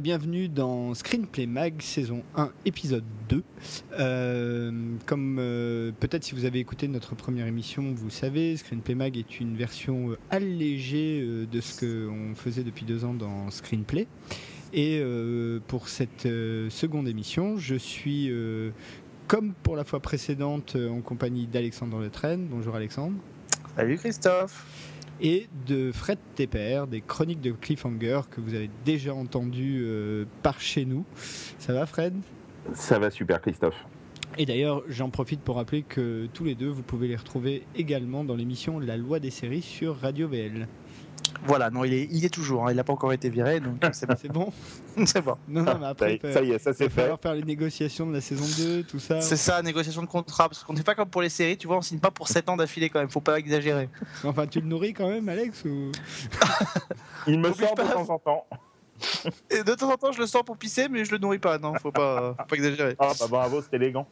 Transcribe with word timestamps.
bienvenue 0.00 0.48
dans 0.48 0.94
Screenplay 0.94 1.46
Mag 1.46 1.80
saison 1.80 2.22
1 2.36 2.50
épisode 2.66 3.04
2. 3.28 3.42
Euh, 3.98 4.72
comme 5.06 5.38
euh, 5.38 5.90
peut-être 5.98 6.24
si 6.24 6.34
vous 6.34 6.44
avez 6.44 6.58
écouté 6.58 6.86
notre 6.86 7.14
première 7.14 7.46
émission, 7.46 7.94
vous 7.94 8.10
savez, 8.10 8.56
Screenplay 8.56 8.94
Mag 8.94 9.16
est 9.16 9.40
une 9.40 9.56
version 9.56 10.10
euh, 10.10 10.18
allégée 10.30 11.26
de 11.50 11.60
ce 11.60 11.80
qu'on 11.80 12.34
faisait 12.34 12.62
depuis 12.62 12.84
deux 12.84 13.04
ans 13.04 13.14
dans 13.14 13.50
Screenplay. 13.50 14.06
Et 14.74 15.00
pour 15.68 15.88
cette 15.88 16.28
seconde 16.68 17.08
émission, 17.08 17.56
je 17.56 17.76
suis 17.76 18.30
comme 19.28 19.54
pour 19.62 19.76
la 19.76 19.84
fois 19.84 20.00
précédente 20.00 20.76
en 20.76 21.00
compagnie 21.00 21.46
d'Alexandre 21.46 22.00
Letraine. 22.00 22.46
Bonjour 22.50 22.74
Alexandre. 22.74 23.16
Salut 23.76 23.96
Christophe. 23.96 24.95
Et 25.20 25.48
de 25.66 25.92
Fred 25.92 26.18
Tepper, 26.34 26.84
des 26.90 27.00
chroniques 27.00 27.40
de 27.40 27.52
Cliffhanger 27.52 28.22
que 28.30 28.40
vous 28.40 28.54
avez 28.54 28.70
déjà 28.84 29.14
entendu 29.14 29.82
euh, 29.84 30.24
par 30.42 30.60
chez 30.60 30.84
nous. 30.84 31.04
Ça 31.58 31.72
va 31.72 31.86
Fred? 31.86 32.14
Ça 32.74 32.98
va 32.98 33.10
super, 33.10 33.40
Christophe. 33.40 33.86
Et 34.38 34.44
d'ailleurs, 34.44 34.82
j'en 34.88 35.08
profite 35.08 35.40
pour 35.40 35.56
rappeler 35.56 35.82
que 35.82 36.28
tous 36.34 36.44
les 36.44 36.54
deux, 36.54 36.68
vous 36.68 36.82
pouvez 36.82 37.08
les 37.08 37.16
retrouver 37.16 37.62
également 37.74 38.22
dans 38.22 38.34
l'émission 38.34 38.78
La 38.78 38.96
loi 38.96 39.18
des 39.18 39.30
séries 39.30 39.62
sur 39.62 39.96
Radio 39.96 40.28
VL. 40.28 40.68
Voilà, 41.44 41.70
non, 41.70 41.84
il 41.84 41.92
est, 41.94 42.08
il 42.10 42.24
est 42.24 42.28
toujours, 42.32 42.66
hein, 42.66 42.70
il 42.72 42.76
n'a 42.76 42.84
pas 42.84 42.92
encore 42.92 43.12
été 43.12 43.28
viré, 43.28 43.60
donc 43.60 43.76
c'est 43.92 44.06
bon. 44.08 44.16
C'est 44.20 44.32
bon 44.32 44.52
c'est 45.06 45.20
bon. 45.22 45.36
Non, 45.48 45.62
non, 45.62 45.78
mais 45.78 45.86
après, 45.86 46.18
ça, 46.22 46.28
y- 46.30 46.32
ça 46.34 46.42
y 46.42 46.50
est, 46.52 46.58
ça 46.58 46.70
il 46.70 46.76
c'est 46.76 46.84
va 46.84 46.90
fait. 46.90 47.00
falloir 47.02 47.20
faire 47.20 47.34
les 47.34 47.42
négociations 47.42 48.06
de 48.06 48.12
la 48.14 48.20
saison 48.20 48.44
2, 48.64 48.82
tout 48.84 48.98
ça. 48.98 49.20
C'est 49.20 49.36
ça, 49.36 49.60
négociation 49.62 50.02
de 50.02 50.06
contrat, 50.06 50.48
parce 50.48 50.64
qu'on 50.64 50.72
n'est 50.72 50.82
pas 50.82 50.94
comme 50.94 51.08
pour 51.08 51.22
les 51.22 51.28
séries, 51.28 51.56
tu 51.56 51.66
vois, 51.66 51.76
on 51.78 51.82
signe 51.82 51.98
pas 52.00 52.10
pour 52.10 52.28
7 52.28 52.48
ans 52.48 52.56
d'affilée 52.56 52.88
quand 52.90 53.00
même, 53.00 53.10
faut 53.10 53.20
pas 53.20 53.38
exagérer. 53.38 53.88
Enfin, 54.24 54.46
tu 54.46 54.60
le 54.60 54.66
nourris 54.66 54.92
quand 54.94 55.08
même, 55.08 55.28
Alex 55.28 55.64
ou... 55.64 55.92
Il 57.26 57.38
me 57.40 57.52
sort 57.52 57.74
de 57.74 57.82
pas. 57.82 57.88
temps 57.88 58.08
en 58.10 58.18
temps. 58.18 58.46
Et 59.50 59.62
de 59.62 59.74
temps 59.74 59.90
en 59.92 59.96
temps, 59.96 60.12
je 60.12 60.18
le 60.20 60.26
sors 60.26 60.44
pour 60.44 60.56
pisser, 60.56 60.88
mais 60.88 61.04
je 61.04 61.12
le 61.12 61.18
nourris 61.18 61.38
pas, 61.38 61.58
non, 61.58 61.74
faut 61.74 61.92
pas, 61.92 62.34
faut 62.38 62.46
pas 62.46 62.56
exagérer. 62.56 62.96
Ah 62.98 63.12
bah 63.20 63.26
bravo, 63.28 63.60
c'est 63.62 63.76
élégant. 63.76 64.06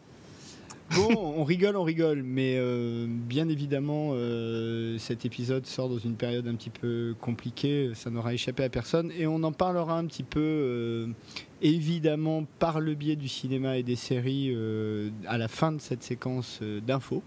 Bon, 0.97 1.35
on 1.37 1.45
rigole, 1.45 1.77
on 1.77 1.83
rigole, 1.83 2.23
mais 2.23 2.57
euh, 2.57 3.07
bien 3.09 3.49
évidemment, 3.49 4.11
euh, 4.13 4.97
cet 4.99 5.25
épisode 5.25 5.67
sort 5.67 5.89
dans 5.89 5.99
une 5.99 6.15
période 6.15 6.47
un 6.47 6.55
petit 6.55 6.71
peu 6.71 7.15
compliquée, 7.21 7.91
ça 7.95 8.11
n'aura 8.11 8.33
échappé 8.33 8.63
à 8.63 8.69
personne, 8.69 9.11
et 9.19 9.27
on 9.27 9.43
en 9.43 9.53
parlera 9.53 9.99
un 9.99 10.07
petit 10.07 10.23
peu, 10.23 10.41
euh, 10.41 11.07
évidemment, 11.63 12.45
par 12.59 12.81
le 12.81 12.95
biais 12.95 13.17
du 13.17 13.29
cinéma 13.29 13.77
et 13.77 13.83
des 13.83 13.97
séries, 13.97 14.55
à 15.27 15.39
la 15.39 15.49
fin 15.49 15.73
de 15.73 15.81
cette 15.81 16.03
séquence 16.03 16.61
d'infos. 16.87 17.23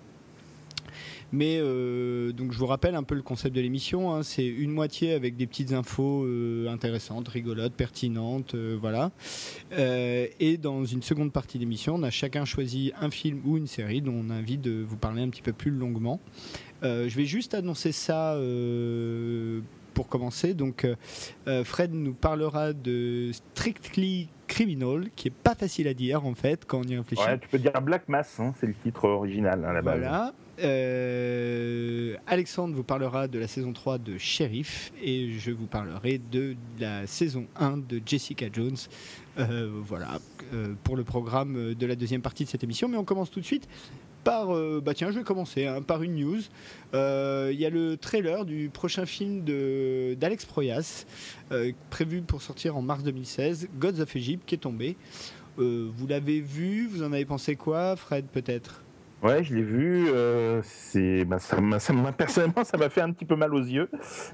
Mais 1.31 1.59
euh, 1.59 2.31
donc 2.31 2.53
je 2.53 2.57
vous 2.57 2.65
rappelle 2.65 2.95
un 2.95 3.03
peu 3.03 3.15
le 3.15 3.21
concept 3.21 3.55
de 3.55 3.61
l'émission, 3.61 4.13
hein, 4.13 4.23
c'est 4.23 4.45
une 4.45 4.71
moitié 4.71 5.13
avec 5.13 5.35
des 5.35 5.45
petites 5.45 5.73
infos 5.73 6.23
euh, 6.25 6.69
intéressantes, 6.69 7.27
rigolotes, 7.27 7.73
pertinentes, 7.73 8.55
euh, 8.55 8.77
voilà. 8.79 9.11
Et 10.39 10.57
dans 10.57 10.85
une 10.85 11.01
seconde 11.01 11.31
partie 11.31 11.59
d'émission, 11.59 11.95
on 11.95 12.03
a 12.03 12.09
chacun 12.09 12.45
choisi 12.45 12.91
un 12.99 13.11
film 13.11 13.41
ou 13.45 13.57
une 13.57 13.67
série 13.67 14.01
dont 14.01 14.15
on 14.25 14.29
a 14.29 14.35
envie 14.35 14.57
de 14.57 14.83
vous 14.87 14.97
parler 14.97 15.21
un 15.21 15.29
petit 15.29 15.41
peu 15.41 15.53
plus 15.53 15.71
longuement. 15.71 16.19
Je 16.83 17.15
vais 17.15 17.25
juste 17.25 17.53
annoncer 17.53 17.91
ça 17.91 18.39
pour 19.93 20.07
commencer. 20.07 20.53
Donc, 20.53 20.87
Fred 21.63 21.93
nous 21.93 22.13
parlera 22.13 22.73
de 22.73 23.31
Strictly 23.33 24.29
Criminal, 24.47 25.09
qui 25.15 25.27
est 25.27 25.31
pas 25.31 25.55
facile 25.55 25.87
à 25.87 25.93
dire 25.93 26.25
en 26.25 26.33
fait 26.33 26.65
quand 26.65 26.79
on 26.79 26.83
y 26.83 26.97
réfléchit. 26.97 27.23
Ouais, 27.23 27.37
tu 27.39 27.47
peux 27.47 27.59
dire 27.59 27.73
Black 27.81 28.07
Mass, 28.09 28.39
hein, 28.39 28.53
c'est 28.59 28.67
le 28.67 28.73
titre 28.73 29.05
original 29.05 29.63
à 29.65 29.73
la 29.73 29.81
base. 29.81 29.99
Voilà. 29.99 30.33
Euh, 30.59 32.15
Alexandre 32.25 32.75
vous 32.75 32.83
parlera 32.83 33.27
de 33.27 33.37
la 33.37 33.47
saison 33.47 33.73
3 33.73 33.99
de 33.99 34.17
Sheriff 34.17 34.91
et 35.01 35.33
je 35.33 35.51
vous 35.51 35.67
parlerai 35.67 36.19
de 36.31 36.55
la 36.79 37.05
saison 37.05 37.45
1 37.57 37.77
de 37.77 38.01
Jessica 38.03 38.47
Jones. 38.51 38.77
Euh, 39.37 39.69
voilà, 39.71 40.19
euh, 40.53 40.73
pour 40.83 40.95
le 40.95 41.03
programme 41.03 41.75
de 41.75 41.85
la 41.85 41.95
deuxième 41.95 42.21
partie 42.21 42.43
de 42.43 42.49
cette 42.49 42.63
émission. 42.63 42.87
Mais 42.87 42.97
on 42.97 43.03
commence 43.03 43.29
tout 43.29 43.39
de 43.39 43.45
suite 43.45 43.67
euh, 44.27 44.81
bah 44.81 44.93
tiens, 44.93 45.11
je 45.11 45.19
vais 45.19 45.23
commencer 45.23 45.65
hein, 45.65 45.81
par 45.81 46.03
une 46.03 46.15
news. 46.15 46.39
Euh, 46.93 47.49
Il 47.53 47.59
y 47.59 47.65
a 47.65 47.69
le 47.69 47.97
trailer 47.97 48.45
du 48.45 48.69
prochain 48.69 49.05
film 49.05 49.41
d'Alex 50.15 50.45
Proyas, 50.45 51.05
euh, 51.51 51.71
prévu 51.89 52.21
pour 52.21 52.41
sortir 52.41 52.75
en 52.77 52.81
mars 52.81 53.03
2016, 53.03 53.69
Gods 53.79 54.01
of 54.01 54.15
Egypt, 54.15 54.43
qui 54.45 54.55
est 54.55 54.59
tombé. 54.59 54.97
Vous 55.57 56.05
l'avez 56.07 56.39
vu, 56.39 56.87
vous 56.87 57.01
en 57.01 57.11
avez 57.13 57.25
pensé 57.25 57.55
quoi, 57.55 57.95
Fred, 57.95 58.25
peut-être? 58.25 58.83
Ouais, 59.23 59.43
je 59.43 59.55
l'ai 59.55 59.63
vu. 59.63 60.07
euh, 60.09 60.61
c'est, 60.63 61.25
bah, 61.25 61.39
ça, 61.39 61.57
ça 61.79 61.93
personnellement, 62.15 62.63
ça 62.63 62.77
m'a 62.77 62.89
fait 62.89 63.01
un 63.01 63.11
petit 63.11 63.25
peu 63.25 63.35
mal 63.35 63.55
aux 63.55 63.63
yeux. 63.63 63.89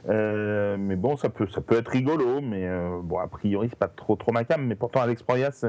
Mais 0.06 0.98
bon, 0.98 1.16
ça 1.16 1.30
peut, 1.30 1.48
ça 1.48 1.62
peut 1.62 1.78
être 1.78 1.88
rigolo. 1.88 2.42
Mais 2.42 2.68
bon, 3.04 3.20
a 3.20 3.28
priori, 3.28 3.68
c'est 3.70 3.80
pas 3.80 3.88
trop, 3.88 4.18
trop 4.18 4.34
ma 4.34 4.44
cam. 4.44 4.66
Mais 4.66 4.76
pourtant, 4.76 5.02
Alex 5.02 5.24
Proyas, 5.24 5.64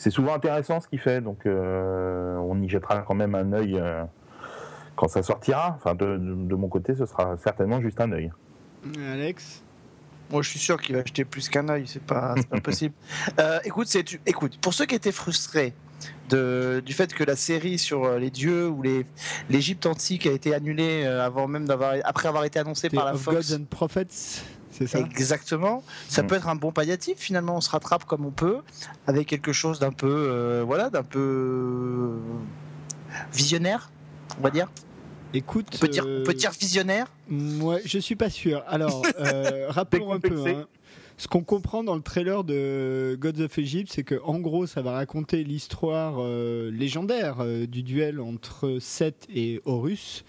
c'est, 0.00 0.10
souvent 0.10 0.34
intéressant 0.34 0.80
ce 0.80 0.88
qu'il 0.88 0.98
fait. 1.00 1.20
Donc, 1.20 1.46
euh, 1.46 2.36
on 2.36 2.60
y 2.62 2.68
jettera 2.68 2.98
quand 3.00 3.14
même 3.14 3.34
un 3.34 3.52
œil 3.52 3.76
euh, 3.78 4.02
quand 4.96 5.08
ça 5.08 5.22
sortira. 5.22 5.74
Enfin, 5.76 5.94
de, 5.94 6.16
de- 6.16 6.48
de 6.48 6.54
mon 6.54 6.68
côté, 6.68 6.94
ce 6.94 7.06
sera 7.06 7.36
certainement 7.36 7.80
juste 7.80 8.00
un 8.00 8.10
œil. 8.12 8.30
Alex? 9.12 9.62
Moi, 10.30 10.42
je 10.42 10.50
suis 10.50 10.58
sûr 10.60 10.80
qu'il 10.80 10.94
va 10.94 11.02
acheter 11.02 11.24
plus 11.24 11.48
qu'un 11.48 11.68
œil, 11.68 11.84
c'est 11.86 12.02
pas, 12.02 12.34
pas 12.48 12.60
possible. 12.62 12.94
Euh, 13.40 13.58
écoute, 13.64 13.88
c'est, 13.88 14.04
tu- 14.04 14.20
écoute, 14.26 14.58
pour 14.60 14.72
ceux 14.74 14.86
qui 14.86 14.94
étaient 14.94 15.10
frustrés 15.12 15.74
de, 16.28 16.80
du 16.86 16.92
fait 16.92 17.12
que 17.12 17.24
la 17.24 17.34
série 17.36 17.76
sur 17.78 18.04
euh, 18.04 18.18
les 18.18 18.30
dieux 18.30 18.68
ou 18.68 18.82
l'Égypte 19.50 19.86
antique 19.86 20.26
a 20.26 20.30
été 20.32 20.54
annulée 20.54 21.02
euh, 21.04 21.26
avant 21.26 21.48
même 21.48 21.66
d'avoir, 21.66 21.94
après 22.04 22.28
avoir 22.28 22.44
été 22.44 22.58
annoncée 22.60 22.88
par 22.88 23.04
la 23.06 23.14
of 23.14 23.20
Fox. 23.20 23.50
Gods 23.50 23.56
and 23.60 23.64
Prophets, 23.68 24.42
c'est 24.70 24.86
ça 24.86 24.98
Exactement. 25.00 25.82
Ça 26.08 26.22
Mm. 26.22 26.26
peut 26.26 26.34
être 26.36 26.48
un 26.48 26.54
bon 26.56 26.72
palliatif. 26.72 27.18
Finalement, 27.18 27.56
on 27.56 27.60
se 27.60 27.70
rattrape 27.70 28.04
comme 28.04 28.24
on 28.24 28.30
peut, 28.30 28.58
avec 29.06 29.26
quelque 29.28 29.52
chose 29.52 29.78
d'un 29.78 29.92
peu, 29.92 30.06
euh, 30.08 30.62
voilà, 30.64 30.90
d'un 30.90 31.02
peu 31.02 31.18
euh, 31.18 32.16
visionnaire, 33.32 33.90
on 34.38 34.42
va 34.42 34.50
dire. 34.50 34.68
Écoute, 35.32 35.66
On 35.74 35.78
peut 35.78 35.88
dire, 35.88 36.04
on 36.06 36.24
peut 36.24 36.34
dire 36.34 36.50
visionnaire. 36.50 37.06
moi, 37.28 37.78
je 37.84 37.98
suis 37.98 38.16
pas 38.16 38.30
sûr. 38.30 38.64
Alors, 38.66 39.02
euh, 39.20 39.66
rappelons 39.68 40.12
un 40.12 40.20
peu. 40.20 40.44
Hein. 40.48 40.66
Ce 41.18 41.28
qu'on 41.28 41.42
comprend 41.42 41.84
dans 41.84 41.94
le 41.96 42.00
trailer 42.00 42.44
de 42.44 43.16
Gods 43.20 43.42
of 43.42 43.58
Egypt, 43.58 43.90
c'est 43.92 44.02
que 44.04 44.18
en 44.24 44.38
gros, 44.38 44.66
ça 44.66 44.80
va 44.80 44.92
raconter 44.92 45.44
l'histoire 45.44 46.14
euh, 46.18 46.70
légendaire 46.70 47.36
euh, 47.40 47.66
du 47.66 47.82
duel 47.82 48.20
entre 48.20 48.78
Seth 48.80 49.26
et 49.32 49.60
Horus. 49.66 50.24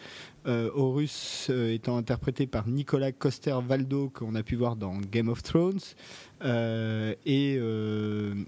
Euh, 0.47 0.71
Horus 0.73 1.47
euh, 1.51 1.71
étant 1.71 1.97
interprété 1.97 2.47
par 2.47 2.67
Nicolas 2.67 3.11
Coster-Valdo, 3.11 4.09
qu'on 4.09 4.33
a 4.33 4.41
pu 4.41 4.55
voir 4.55 4.75
dans 4.75 4.97
Game 4.97 5.29
of 5.29 5.43
Thrones, 5.43 5.79
Euh, 6.43 7.13
et, 7.23 7.59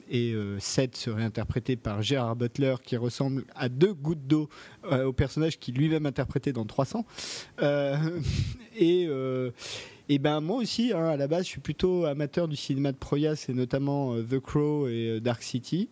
et 0.09 0.35
Seth 0.57 0.95
serait 0.95 1.23
interprété 1.23 1.75
par 1.75 2.01
Gérard 2.01 2.35
Butler, 2.35 2.77
qui 2.83 2.97
ressemble 2.97 3.45
à 3.53 3.69
deux 3.69 3.93
gouttes 3.93 4.25
d'eau 4.25 4.49
au 4.91 5.13
personnage 5.13 5.59
qui 5.59 5.71
lui-même 5.73 6.07
interprété 6.07 6.53
dans 6.53 6.65
300. 6.65 7.05
Euh, 7.61 8.19
et, 8.75 9.07
et 10.09 10.17
ben 10.17 10.41
moi 10.41 10.57
aussi, 10.57 10.91
hein, 10.91 11.05
à 11.05 11.17
la 11.17 11.27
base, 11.27 11.43
je 11.43 11.49
suis 11.49 11.61
plutôt 11.61 12.05
amateur 12.05 12.47
du 12.47 12.55
cinéma 12.55 12.91
de 12.91 12.97
Proyas 12.97 13.45
et 13.47 13.53
notamment 13.53 14.15
The 14.15 14.39
Crow 14.39 14.87
et 14.87 15.19
Dark 15.21 15.43
City, 15.43 15.89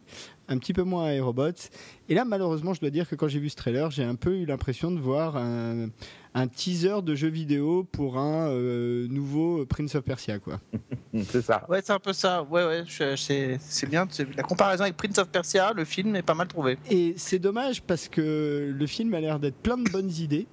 un 0.51 0.57
petit 0.57 0.73
peu 0.73 0.83
moins 0.83 1.07
Aerobots. 1.09 1.69
Et 2.09 2.13
là, 2.15 2.25
malheureusement, 2.25 2.73
je 2.73 2.81
dois 2.81 2.89
dire 2.89 3.07
que 3.09 3.15
quand 3.15 3.27
j'ai 3.27 3.39
vu 3.39 3.49
ce 3.49 3.55
trailer, 3.55 3.89
j'ai 3.91 4.03
un 4.03 4.15
peu 4.15 4.35
eu 4.37 4.45
l'impression 4.45 4.91
de 4.91 4.99
voir 4.99 5.37
un, 5.37 5.87
un 6.33 6.47
teaser 6.47 7.01
de 7.03 7.15
jeu 7.15 7.29
vidéo 7.29 7.83
pour 7.91 8.17
un 8.17 8.49
euh, 8.49 9.07
nouveau 9.09 9.65
Prince 9.65 9.95
of 9.95 10.03
Persia, 10.03 10.39
quoi. 10.39 10.59
C'est 11.25 11.41
ça. 11.41 11.65
Ouais, 11.69 11.81
c'est 11.83 11.93
un 11.93 11.99
peu 11.99 12.13
ça. 12.13 12.43
Ouais, 12.43 12.65
ouais, 12.65 12.83
c'est, 13.17 13.57
c'est 13.59 13.89
bien. 13.89 14.05
c'est- 14.09 14.27
La 14.35 14.43
comparaison 14.43 14.83
avec 14.83 14.95
Prince 14.97 15.17
of 15.17 15.29
Persia, 15.29 15.73
le 15.73 15.85
film 15.85 16.15
est 16.15 16.21
pas 16.21 16.33
mal 16.35 16.47
trouvé. 16.47 16.77
Et 16.89 17.13
c'est 17.17 17.39
dommage 17.39 17.81
parce 17.81 18.07
que 18.07 18.73
le 18.77 18.87
film 18.87 19.13
a 19.13 19.19
l'air 19.19 19.39
d'être 19.39 19.57
plein 19.57 19.77
de 19.77 19.89
bonnes 19.89 20.11
idées. 20.11 20.47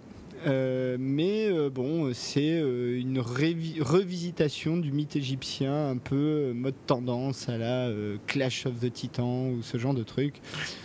Euh, 0.47 0.97
mais 0.99 1.49
euh, 1.51 1.71
bon, 1.71 2.13
c'est 2.15 2.61
euh, 2.61 2.99
une 2.99 3.21
revisitation 3.21 4.77
du 4.77 4.93
mythe 4.93 5.17
égyptien, 5.17 5.91
un 5.91 5.97
peu 5.97 6.53
mode 6.55 6.75
tendance 6.87 7.49
à 7.49 7.59
la 7.59 7.91
Clash 8.27 8.67
of 8.67 8.81
the 8.81 8.93
Titans 8.93 9.53
ou 9.53 9.63
ce 9.63 9.79
genre 9.79 9.95
de 9.95 10.03
truc. 10.03 10.41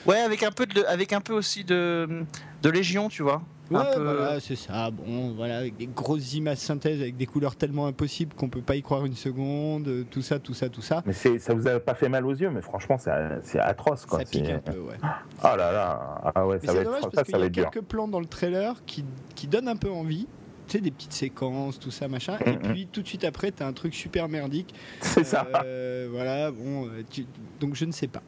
Ouais, 0.06 0.20
avec 0.20 0.44
un 0.44 0.52
peu 0.52 0.66
avec 0.88 1.14
un 1.14 1.22
peu 1.22 1.34
aussi 1.34 1.64
de, 1.64 2.26
de 2.62 2.70
Légion, 2.70 3.10
tu 3.10 3.24
vois. 3.24 3.42
Ouais, 3.71 3.80
peu- 3.95 4.01
voilà, 4.04 4.39
c'est 4.39 4.56
ça. 4.56 4.92
Bon, 4.92 5.31
voilà, 5.36 5.57
avec 5.60 5.77
des 5.77 5.88
grosses 5.88 6.33
images 6.33 6.57
synthèses, 6.57 7.01
avec 7.01 7.15
des 7.18 7.25
couleurs 7.25 7.56
tellement 7.56 7.88
impossibles 7.88 8.36
qu'on 8.36 8.50
peut 8.50 8.62
pas 8.62 8.75
y 8.75 8.81
croire 8.81 9.06
une 9.06 9.15
seconde, 9.15 9.88
euh, 9.88 10.04
tout 10.12 10.21
ça, 10.21 10.38
tout 10.39 10.54
ça, 10.54 10.69
tout 10.69 10.81
ça. 10.81 11.01
Mais 11.06 11.13
c'est, 11.13 11.39
ça 11.39 11.54
vous 11.54 11.68
a 11.68 11.80
pas 11.80 11.95
fait 11.95 12.10
mal 12.10 12.25
aux 12.25 12.33
yeux, 12.33 12.50
mais 12.50 12.62
franchement, 12.62 12.98
c'est, 12.98 13.60
atroce. 13.60 14.06
Quoi. 14.06 14.19
Ça 14.19 14.25
pique 14.25 14.50
un 14.50 14.60
peu, 14.60 14.80
ouais. 14.80 14.98
Ah 15.42 15.56
là 15.56 15.71
là, 15.71 16.31
ah 16.36 16.45
ouais, 16.45 16.60
Mais 16.62 16.68
ça 16.68 16.74
va 16.74 16.80
être, 16.80 16.86
dommage 16.86 17.01
parce 17.04 17.15
ça 17.15 17.24
qu'il 17.24 17.36
y 17.36 17.38
va 17.38 17.44
a 17.44 17.48
être 17.48 17.54
dur. 17.54 17.69
quelques 17.71 17.86
plans 17.86 18.07
dans 18.07 18.19
le 18.19 18.25
trailer 18.25 18.75
qui, 18.86 19.06
qui 19.36 19.48
donnent 19.48 19.68
un 19.69 19.75
peu 19.77 19.89
envie. 19.89 20.27
Tu 20.68 20.77
sais, 20.77 20.80
des 20.81 20.92
petites 20.92 21.13
séquences, 21.13 21.80
tout 21.80 21.92
ça, 21.92 22.07
machin. 22.07 22.38
Et 22.45 22.54
puis 22.57 22.88
tout 22.92 23.01
de 23.01 23.07
suite 23.07 23.24
après, 23.24 23.51
tu 23.51 23.63
as 23.63 23.68
un 23.68 23.74
truc 23.74 23.94
super 23.94 24.30
merdique. 24.30 24.74
C'est 25.01 25.24
ça. 25.25 25.48
Euh, 25.65 26.07
voilà, 26.12 26.51
bon, 26.51 26.88
euh, 26.88 27.04
tu- 27.10 27.25
donc 27.60 27.75
je 27.75 27.86
ne 27.86 27.92
sais 27.92 28.07
pas. 28.07 28.21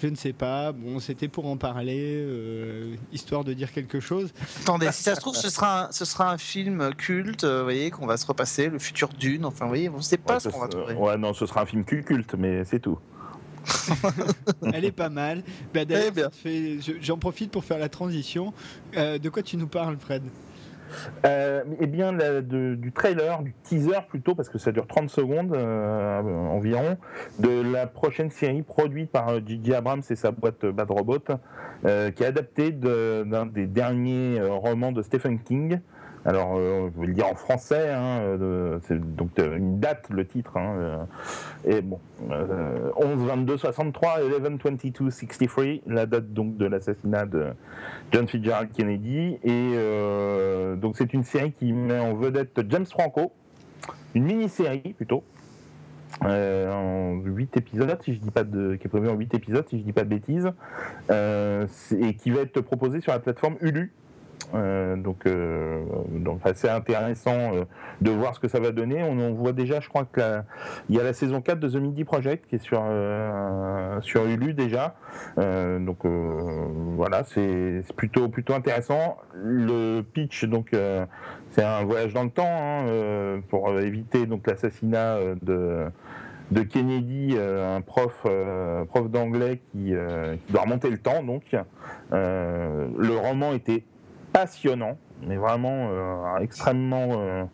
Je 0.00 0.06
ne 0.08 0.16
sais 0.16 0.32
pas. 0.32 0.72
Bon, 0.72 1.00
c'était 1.00 1.28
pour 1.28 1.46
en 1.46 1.56
parler, 1.56 2.16
euh, 2.24 2.94
histoire 3.12 3.44
de 3.44 3.52
dire 3.52 3.72
quelque 3.72 4.00
chose. 4.00 4.32
Attendez, 4.62 4.90
si 4.92 5.02
ça 5.02 5.14
se 5.14 5.20
trouve, 5.20 5.36
ce 5.36 5.50
sera 5.50 5.86
un, 5.88 5.92
ce 5.92 6.04
sera 6.04 6.32
un 6.32 6.38
film 6.38 6.94
culte, 6.96 7.44
vous 7.44 7.62
voyez, 7.64 7.90
qu'on 7.90 8.06
va 8.06 8.16
se 8.16 8.26
repasser, 8.26 8.68
le 8.68 8.78
futur 8.78 9.08
Dune. 9.10 9.44
Enfin, 9.44 9.64
vous 9.64 9.70
voyez, 9.70 9.88
on 9.88 9.96
ne 9.98 10.02
sait 10.02 10.16
pas 10.16 10.34
Ouais, 10.34 10.40
ce 10.40 10.48
qu'on 10.48 10.60
va 10.60 10.68
trouver. 10.68 10.94
ouais, 10.94 11.16
non, 11.16 11.32
ce 11.34 11.46
sera 11.46 11.62
un 11.62 11.66
film 11.66 11.84
cul- 11.84 12.04
culte, 12.04 12.34
mais 12.38 12.64
c'est 12.64 12.80
tout. 12.80 12.98
Elle 14.72 14.84
est 14.84 14.92
pas 14.92 15.08
mal. 15.08 15.42
Bah, 15.74 15.80
Eh 16.44 16.78
je- 16.80 16.92
j'en 17.00 17.18
profite 17.18 17.50
pour 17.50 17.64
faire 17.64 17.78
la 17.78 17.88
transition. 17.88 18.52
Euh, 18.96 19.18
de 19.18 19.28
quoi 19.28 19.42
tu 19.42 19.56
nous 19.56 19.66
parles, 19.66 19.96
Fred? 19.98 20.22
Euh, 21.24 21.64
eh 21.80 21.86
bien, 21.86 22.12
du 22.12 22.92
trailer, 22.92 23.42
du 23.42 23.52
teaser 23.62 24.06
plutôt, 24.08 24.34
parce 24.34 24.48
que 24.48 24.58
ça 24.58 24.72
dure 24.72 24.86
30 24.86 25.10
secondes 25.10 25.54
euh, 25.54 26.20
environ, 26.20 26.96
de 27.38 27.72
la 27.72 27.86
prochaine 27.86 28.30
série 28.30 28.62
produite 28.62 29.10
par 29.10 29.28
euh, 29.28 29.40
J.J. 29.44 29.74
Abrams 29.74 30.02
et 30.08 30.16
sa 30.16 30.30
boîte 30.30 30.64
euh, 30.64 30.72
Bad 30.72 30.90
Robot, 30.90 31.18
euh, 31.84 32.10
qui 32.10 32.22
est 32.22 32.26
adaptée 32.26 32.70
d'un 32.72 33.46
des 33.46 33.66
derniers 33.66 34.38
euh, 34.40 34.52
romans 34.52 34.92
de 34.92 35.02
Stephen 35.02 35.38
King. 35.40 35.80
Alors, 36.26 36.56
euh, 36.56 36.90
je 36.92 37.00
vais 37.00 37.06
le 37.06 37.12
dire 37.14 37.28
en 37.28 37.36
français, 37.36 37.90
hein, 37.90 38.18
euh, 38.20 38.80
c'est 38.82 38.98
donc 39.14 39.30
euh, 39.38 39.56
une 39.56 39.78
date, 39.78 40.08
le 40.10 40.26
titre. 40.26 40.56
hein, 40.56 40.74
euh, 40.76 40.96
et 41.64 41.80
bon, 41.82 42.00
euh, 42.32 42.90
11 42.96 43.26
22 43.28 43.56
63, 43.56 44.18
11 44.24 44.40
22 44.42 45.10
63, 45.10 45.64
la 45.86 46.06
date 46.06 46.32
donc 46.32 46.56
de 46.56 46.66
l'assassinat 46.66 47.26
de 47.26 47.46
John 48.10 48.26
Fitzgerald 48.26 48.72
Kennedy. 48.72 49.38
Et 49.44 49.72
euh, 49.76 50.74
donc, 50.74 50.96
c'est 50.96 51.14
une 51.14 51.22
série 51.22 51.52
qui 51.52 51.72
met 51.72 52.00
en 52.00 52.14
vedette 52.14 52.60
James 52.70 52.86
Franco, 52.86 53.32
une 54.14 54.24
mini-série 54.24 54.94
plutôt. 54.96 55.22
euh, 56.24 56.72
en 56.72 57.20
8 57.20 57.56
épisodes, 57.56 57.98
si 58.02 58.14
je 58.14 58.18
dis 58.20 58.30
pas 58.32 58.42
de, 58.42 58.74
qui 58.74 58.86
est 58.86 58.90
prévu 58.90 59.08
en 59.08 59.14
8 59.14 59.34
épisodes, 59.34 59.64
si 59.68 59.78
je 59.78 59.84
dis 59.84 59.92
pas 59.92 60.02
de 60.02 60.08
bêtises, 60.08 60.50
euh, 61.10 61.66
et 62.00 62.14
qui 62.14 62.30
va 62.30 62.40
être 62.40 62.60
proposée 62.62 63.00
sur 63.00 63.12
la 63.12 63.20
plateforme 63.20 63.56
Hulu. 63.60 63.92
Euh, 64.54 64.96
donc, 64.96 65.26
euh, 65.26 65.84
donc 66.10 66.40
assez 66.44 66.68
intéressant 66.68 67.54
euh, 67.54 67.64
de 68.00 68.10
voir 68.10 68.34
ce 68.34 68.40
que 68.40 68.48
ça 68.48 68.60
va 68.60 68.70
donner. 68.70 69.02
On, 69.02 69.34
voit 69.34 69.52
déjà, 69.52 69.80
je 69.80 69.88
crois 69.88 70.04
que 70.04 70.20
il 70.88 70.96
y 70.96 71.00
a 71.00 71.04
la 71.04 71.12
saison 71.12 71.40
4 71.40 71.58
de 71.58 71.68
The 71.68 71.76
Midi 71.76 72.04
Project 72.04 72.46
qui 72.48 72.56
est 72.56 72.62
sur 72.62 72.82
euh, 72.84 74.00
sur 74.02 74.24
Hulu 74.26 74.54
déjà. 74.54 74.94
Donc 75.36 76.04
voilà, 76.04 77.24
c'est 77.24 77.82
plutôt 77.96 78.28
plutôt 78.28 78.54
intéressant. 78.54 79.18
Le 79.34 80.02
pitch 80.02 80.44
donc 80.44 80.70
c'est 81.50 81.62
un 81.62 81.84
voyage 81.84 82.12
dans 82.12 82.24
le 82.24 82.30
temps 82.30 82.46
hein, 82.46 83.40
pour 83.48 83.78
éviter 83.80 84.26
donc 84.26 84.46
l'assassinat 84.46 85.18
de 85.42 85.86
de 86.52 86.62
Kennedy, 86.62 87.36
un 87.38 87.80
prof 87.80 88.26
prof 88.88 89.10
d'anglais 89.10 89.60
qui, 89.72 89.92
qui 90.46 90.52
doit 90.52 90.62
remonter 90.62 90.90
le 90.90 90.98
temps 90.98 91.22
donc. 91.22 91.56
Le 92.12 93.16
roman 93.16 93.52
était 93.52 93.84
passionnant, 94.36 94.98
mais 95.26 95.36
vraiment 95.36 95.88
euh, 95.90 96.36
extrêmement 96.40 97.06
euh, 97.12 97.44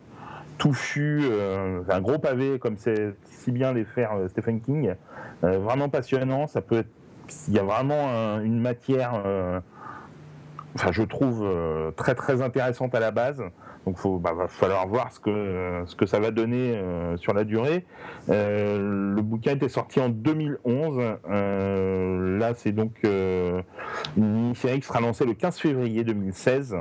touffu, 0.57 1.21
euh, 1.23 1.81
un 1.89 2.01
gros 2.01 2.19
pavé 2.19 2.59
comme 2.59 2.77
c'est 2.77 3.15
si 3.23 3.51
bien 3.53 3.71
les 3.71 3.85
faire 3.85 4.11
euh, 4.13 4.27
Stephen 4.27 4.59
King, 4.59 4.93
vraiment 5.41 5.87
passionnant. 5.89 6.47
Ça 6.47 6.61
peut 6.61 6.83
il 7.47 7.53
y 7.53 7.59
a 7.59 7.63
vraiment 7.63 8.09
un- 8.09 8.41
une 8.41 8.59
matière, 8.59 9.13
enfin 10.75 10.91
je 10.91 11.03
trouve 11.03 11.47
très 11.95 12.15
très 12.15 12.41
intéressante 12.41 12.93
à 12.95 12.99
la 12.99 13.11
base. 13.11 13.41
Donc 13.85 13.97
faut, 13.97 14.17
bah, 14.17 14.31
va 14.33 14.47
falloir 14.47 14.87
voir 14.87 15.11
ce 15.11 15.19
que 15.19 15.83
ce 15.85 15.95
que 15.95 16.05
ça 16.05 16.19
va 16.19 16.31
donner 16.31 16.81
sur 17.17 17.33
la 17.33 17.43
durée. 17.45 17.85
Le 18.27 19.21
bouquin 19.21 19.53
était 19.53 19.69
sorti 19.69 19.99
en 20.01 20.09
2011. 20.09 20.99
Euh, 21.29 22.37
là, 22.39 22.53
c'est 22.55 22.71
donc 22.73 23.01
une 24.17 24.33
mini-série 24.33 24.79
qui 24.79 24.87
sera 24.87 24.99
lancée 24.99 25.25
le 25.25 25.33
15 25.33 25.57
février 25.57 26.03
2016. 26.03 26.75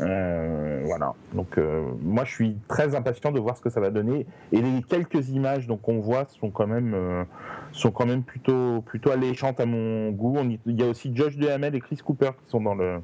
Euh, 0.00 0.82
voilà. 0.84 1.14
Donc 1.34 1.58
euh, 1.58 1.90
moi, 2.00 2.24
je 2.24 2.32
suis 2.32 2.56
très 2.68 2.94
impatient 2.94 3.32
de 3.32 3.40
voir 3.40 3.56
ce 3.56 3.62
que 3.62 3.70
ça 3.70 3.80
va 3.80 3.90
donner. 3.90 4.26
Et 4.52 4.60
les 4.60 4.82
quelques 4.82 5.28
images 5.30 5.68
qu'on 5.82 6.00
voit 6.00 6.26
sont 6.28 6.50
quand 6.50 6.66
même 6.66 6.94
euh, 6.94 7.24
sont 7.72 7.90
quand 7.90 8.06
même 8.06 8.22
plutôt 8.22 8.80
plutôt 8.82 9.10
alléchantes 9.10 9.60
à 9.60 9.66
mon 9.66 10.10
goût. 10.10 10.38
Il 10.66 10.80
y 10.80 10.82
a 10.82 10.86
aussi 10.86 11.14
Josh 11.14 11.36
Duhamel 11.36 11.74
et 11.74 11.80
Chris 11.80 11.98
Cooper 12.04 12.30
qui 12.42 12.50
sont 12.50 12.60
dans 12.60 12.74
le 12.74 13.00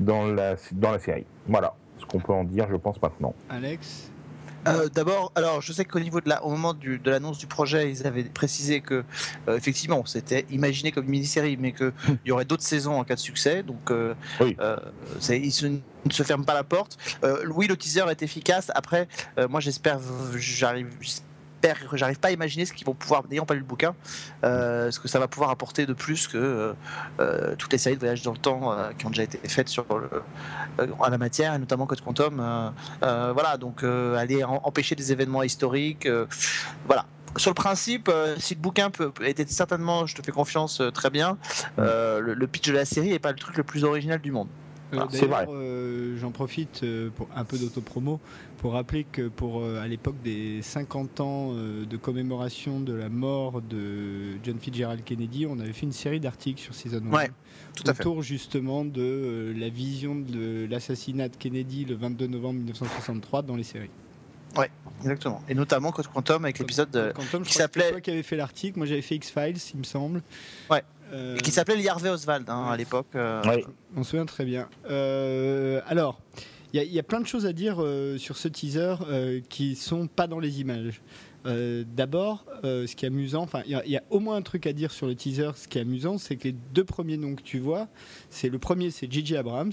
dans 0.00 0.26
la 0.26 0.56
dans 0.72 0.92
la 0.92 0.98
série. 0.98 1.26
Voilà 1.46 1.74
ce 1.98 2.04
qu'on 2.04 2.18
peut 2.18 2.32
en 2.32 2.44
dire, 2.44 2.66
je 2.70 2.76
pense 2.76 3.00
maintenant. 3.00 3.34
Alex? 3.48 4.12
Euh, 4.66 4.88
D'abord, 4.88 5.32
alors 5.34 5.60
je 5.60 5.72
sais 5.72 5.84
qu'au 5.84 6.00
niveau 6.00 6.20
de 6.20 6.28
la, 6.28 6.44
au 6.44 6.50
moment 6.50 6.74
du- 6.74 6.98
de 6.98 7.10
l'annonce 7.10 7.38
du 7.38 7.46
projet, 7.46 7.90
ils 7.90 8.06
avaient 8.06 8.24
précisé 8.24 8.80
que 8.80 9.04
euh, 9.48 9.56
effectivement 9.56 10.04
c'était 10.06 10.46
imaginé 10.50 10.92
comme 10.92 11.04
une 11.04 11.10
mini-série, 11.10 11.56
mais 11.56 11.72
qu'il 11.72 11.92
y 12.24 12.30
aurait 12.32 12.44
d'autres 12.44 12.62
saisons 12.64 12.98
en 12.98 13.04
cas 13.04 13.14
de 13.14 13.20
succès. 13.20 13.62
Donc, 13.62 13.90
euh, 13.90 14.14
Oui. 14.40 14.56
euh, 14.60 14.76
ils 15.30 15.52
se- 15.52 15.66
ne 15.66 15.78
se 16.10 16.22
ferment 16.22 16.44
pas 16.44 16.54
la 16.54 16.64
porte. 16.64 16.96
Oui, 17.48 17.66
le 17.66 17.76
teaser 17.76 18.04
est 18.10 18.22
efficace. 18.22 18.70
Après, 18.74 19.08
moi 19.48 19.60
j'espère, 19.60 19.98
j'arrive, 20.36 20.88
j'espère, 21.66 21.96
j'arrive 21.96 22.18
pas 22.18 22.28
à 22.28 22.32
imaginer 22.32 22.66
ce 22.66 22.72
qu'ils 22.72 22.86
vont 22.86 22.94
pouvoir, 22.94 23.24
n'ayant 23.28 23.46
pas 23.46 23.54
lu 23.54 23.60
le 23.60 23.66
bouquin, 23.66 23.94
euh, 24.44 24.90
ce 24.90 25.00
que 25.00 25.08
ça 25.08 25.18
va 25.18 25.28
pouvoir 25.28 25.50
apporter 25.50 25.86
de 25.86 25.92
plus 25.92 26.28
que 26.28 26.36
euh, 26.36 26.72
euh, 27.20 27.56
toutes 27.56 27.72
les 27.72 27.78
séries 27.78 27.96
de 27.96 28.00
voyage 28.00 28.22
dans 28.22 28.32
le 28.32 28.38
temps 28.38 28.76
qui 28.98 29.06
ont 29.06 29.10
déjà 29.10 29.24
été 29.24 29.38
faites 29.48 29.68
sur 29.68 29.84
le, 29.98 30.22
la 30.78 31.18
matière, 31.18 31.54
et 31.54 31.58
notamment 31.58 31.86
Code 31.86 32.00
Quantum. 32.00 32.72
voilà, 33.00 33.56
donc 33.58 33.82
aller 33.82 34.44
empêcher 34.44 34.94
des 34.94 35.12
événements 35.12 35.42
historiques. 35.42 36.08
voilà. 36.86 37.06
Sur 37.36 37.50
le 37.50 37.54
principe, 37.54 38.10
si 38.38 38.54
le 38.54 38.60
bouquin 38.60 38.88
peut, 38.88 39.12
était 39.22 39.46
certainement, 39.46 40.06
je 40.06 40.14
te 40.14 40.22
fais 40.22 40.32
confiance, 40.32 40.80
très 40.94 41.10
bien, 41.10 41.36
le, 41.76 42.32
le 42.34 42.46
pitch 42.46 42.68
de 42.68 42.72
la 42.72 42.84
série 42.84 43.10
n'est 43.10 43.18
pas 43.18 43.32
le 43.32 43.38
truc 43.38 43.56
le 43.56 43.62
plus 43.62 43.84
original 43.84 44.20
du 44.20 44.32
monde. 44.32 44.48
Euh, 44.92 44.98
Ah, 45.00 45.08
c'est 45.10 45.28
euh, 45.28 46.16
j'en 46.18 46.30
profite 46.30 46.82
euh, 46.84 47.10
pour 47.10 47.28
un 47.34 47.44
peu 47.44 47.58
d'autopromo 47.58 48.20
pour 48.58 48.72
rappeler 48.74 49.04
que 49.10 49.26
pour 49.28 49.60
euh, 49.62 49.80
à 49.82 49.88
l'époque 49.88 50.14
des 50.22 50.62
50 50.62 51.20
ans 51.20 51.52
de 51.54 51.96
commémoration 51.96 52.78
de 52.80 52.92
la 52.92 53.08
mort 53.08 53.60
de 53.62 54.36
John 54.44 54.58
Fitzgerald 54.60 55.02
Kennedy, 55.04 55.44
on 55.46 55.58
avait 55.58 55.72
fait 55.72 55.86
une 55.86 55.92
série 55.92 56.20
d'articles 56.20 56.60
sur 56.62 56.74
Season 56.74 57.02
1 57.10 57.14
Ouais, 57.14 57.30
Tout 57.74 57.82
à 57.86 57.94
fait. 57.94 58.00
autour 58.02 58.22
justement 58.22 58.84
de 58.84 59.52
la 59.58 59.68
vision 59.68 60.14
de 60.14 60.66
l'assassinat 60.70 61.28
de 61.30 61.36
Kennedy 61.36 61.84
le 61.84 61.96
22 61.96 62.26
novembre 62.28 62.54
1963 62.60 63.42
dans 63.42 63.56
les 63.56 63.64
séries. 63.64 63.90
Exactement. 65.02 65.42
Et 65.48 65.54
notamment 65.54 65.92
Code 65.92 66.06
Quantum 66.06 66.44
avec 66.44 66.58
l'épisode 66.58 66.90
de- 66.90 67.12
Quantum, 67.14 67.44
je 67.44 67.48
qui 67.50 67.54
s'appelait- 67.54 67.90
toi 67.90 68.00
qui 68.00 68.10
avait 68.10 68.22
fait 68.22 68.36
l'article, 68.36 68.78
moi 68.78 68.86
j'avais 68.86 69.02
fait 69.02 69.16
X-Files, 69.16 69.56
il 69.74 69.78
me 69.80 69.84
semble. 69.84 70.22
Ouais. 70.70 70.82
Euh, 71.12 71.36
et 71.36 71.40
qui 71.40 71.50
s'appelait 71.50 71.86
Harvey 71.88 72.08
Oswald 72.10 72.48
hein, 72.50 72.66
à 72.70 72.76
l'époque. 72.76 73.06
euh, 73.14 73.40
Oui. 73.46 73.64
On 73.96 74.02
se 74.02 74.10
souvient 74.10 74.26
très 74.26 74.44
bien. 74.44 74.68
Euh, 74.90 75.80
alors, 75.86 76.20
il 76.72 76.76
y, 76.76 76.80
a- 76.80 76.84
il 76.84 76.92
y 76.92 76.98
a 76.98 77.02
plein 77.02 77.20
de 77.20 77.26
choses 77.26 77.46
à 77.46 77.52
dire 77.52 77.76
euh, 77.80 78.18
sur 78.18 78.36
ce 78.36 78.48
teaser 78.48 78.94
euh, 79.08 79.40
qui 79.48 79.76
sont 79.76 80.06
pas 80.08 80.26
dans 80.26 80.40
les 80.40 80.60
images. 80.60 81.00
Euh, 81.46 81.84
D'abord, 81.96 82.44
euh, 82.64 82.88
ce 82.88 82.96
qui 82.96 83.04
est 83.04 83.08
amusant, 83.08 83.42
enfin, 83.42 83.62
il 83.66 83.70
y, 83.70 83.74
a- 83.76 83.84
il 83.86 83.92
y 83.92 83.96
a 83.96 84.02
au 84.10 84.18
moins 84.18 84.34
un 84.36 84.42
truc 84.42 84.66
à 84.66 84.72
dire 84.72 84.90
sur 84.90 85.06
le 85.06 85.14
teaser. 85.14 85.50
Ce 85.54 85.68
qui 85.68 85.78
est 85.78 85.82
amusant, 85.82 86.18
c'est 86.18 86.34
que 86.36 86.44
les 86.48 86.56
deux 86.74 86.82
premiers 86.84 87.16
noms 87.18 87.36
que 87.36 87.42
tu 87.42 87.60
vois, 87.60 87.86
c'est 88.30 88.48
le 88.48 88.58
premier, 88.58 88.90
c'est 88.90 89.10
J.J. 89.10 89.36
Abrams. 89.36 89.70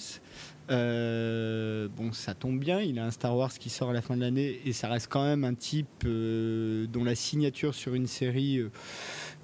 Euh, 0.71 1.87
bon, 1.95 2.13
ça 2.13 2.33
tombe 2.33 2.57
bien, 2.59 2.79
il 2.79 2.97
a 2.99 3.05
un 3.05 3.11
Star 3.11 3.35
Wars 3.35 3.51
qui 3.53 3.69
sort 3.69 3.89
à 3.89 3.93
la 3.93 4.01
fin 4.01 4.15
de 4.15 4.21
l'année 4.21 4.61
et 4.65 4.71
ça 4.71 4.87
reste 4.87 5.07
quand 5.09 5.23
même 5.23 5.43
un 5.43 5.53
type 5.55 5.87
euh, 6.05 6.87
dont 6.87 7.03
la 7.03 7.15
signature 7.15 7.75
sur 7.75 7.95
une 7.95 8.07
série 8.07 8.59
euh, 8.59 8.69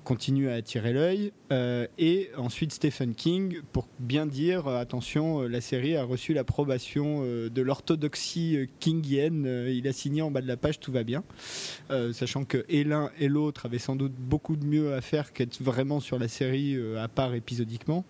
continue 0.03 0.49
à 0.49 0.53
attirer 0.55 0.93
l'œil. 0.93 1.31
Euh, 1.51 1.87
et 1.97 2.29
ensuite 2.37 2.71
Stephen 2.73 3.15
King, 3.15 3.61
pour 3.71 3.87
bien 3.99 4.25
dire, 4.25 4.67
euh, 4.67 4.79
attention, 4.79 5.41
euh, 5.43 5.47
la 5.47 5.61
série 5.61 5.95
a 5.95 6.03
reçu 6.03 6.33
l'approbation 6.33 7.21
euh, 7.23 7.49
de 7.49 7.61
l'orthodoxie 7.61 8.69
kingienne. 8.79 9.45
Euh, 9.47 9.71
il 9.71 9.87
a 9.87 9.93
signé 9.93 10.21
en 10.21 10.29
bas 10.31 10.41
de 10.41 10.47
la 10.47 10.57
page, 10.57 10.79
tout 10.79 10.91
va 10.91 11.03
bien. 11.03 11.23
Euh, 11.91 12.13
sachant 12.13 12.43
que 12.45 12.65
et 12.69 12.83
l'un 12.83 13.09
et 13.19 13.27
l'autre 13.27 13.65
avaient 13.65 13.79
sans 13.79 13.95
doute 13.95 14.13
beaucoup 14.17 14.55
de 14.55 14.65
mieux 14.65 14.93
à 14.93 15.01
faire 15.01 15.33
qu'être 15.33 15.61
vraiment 15.61 15.99
sur 15.99 16.19
la 16.19 16.27
série 16.27 16.75
euh, 16.75 17.03
à 17.03 17.07
part 17.07 17.33
épisodiquement. 17.33 18.05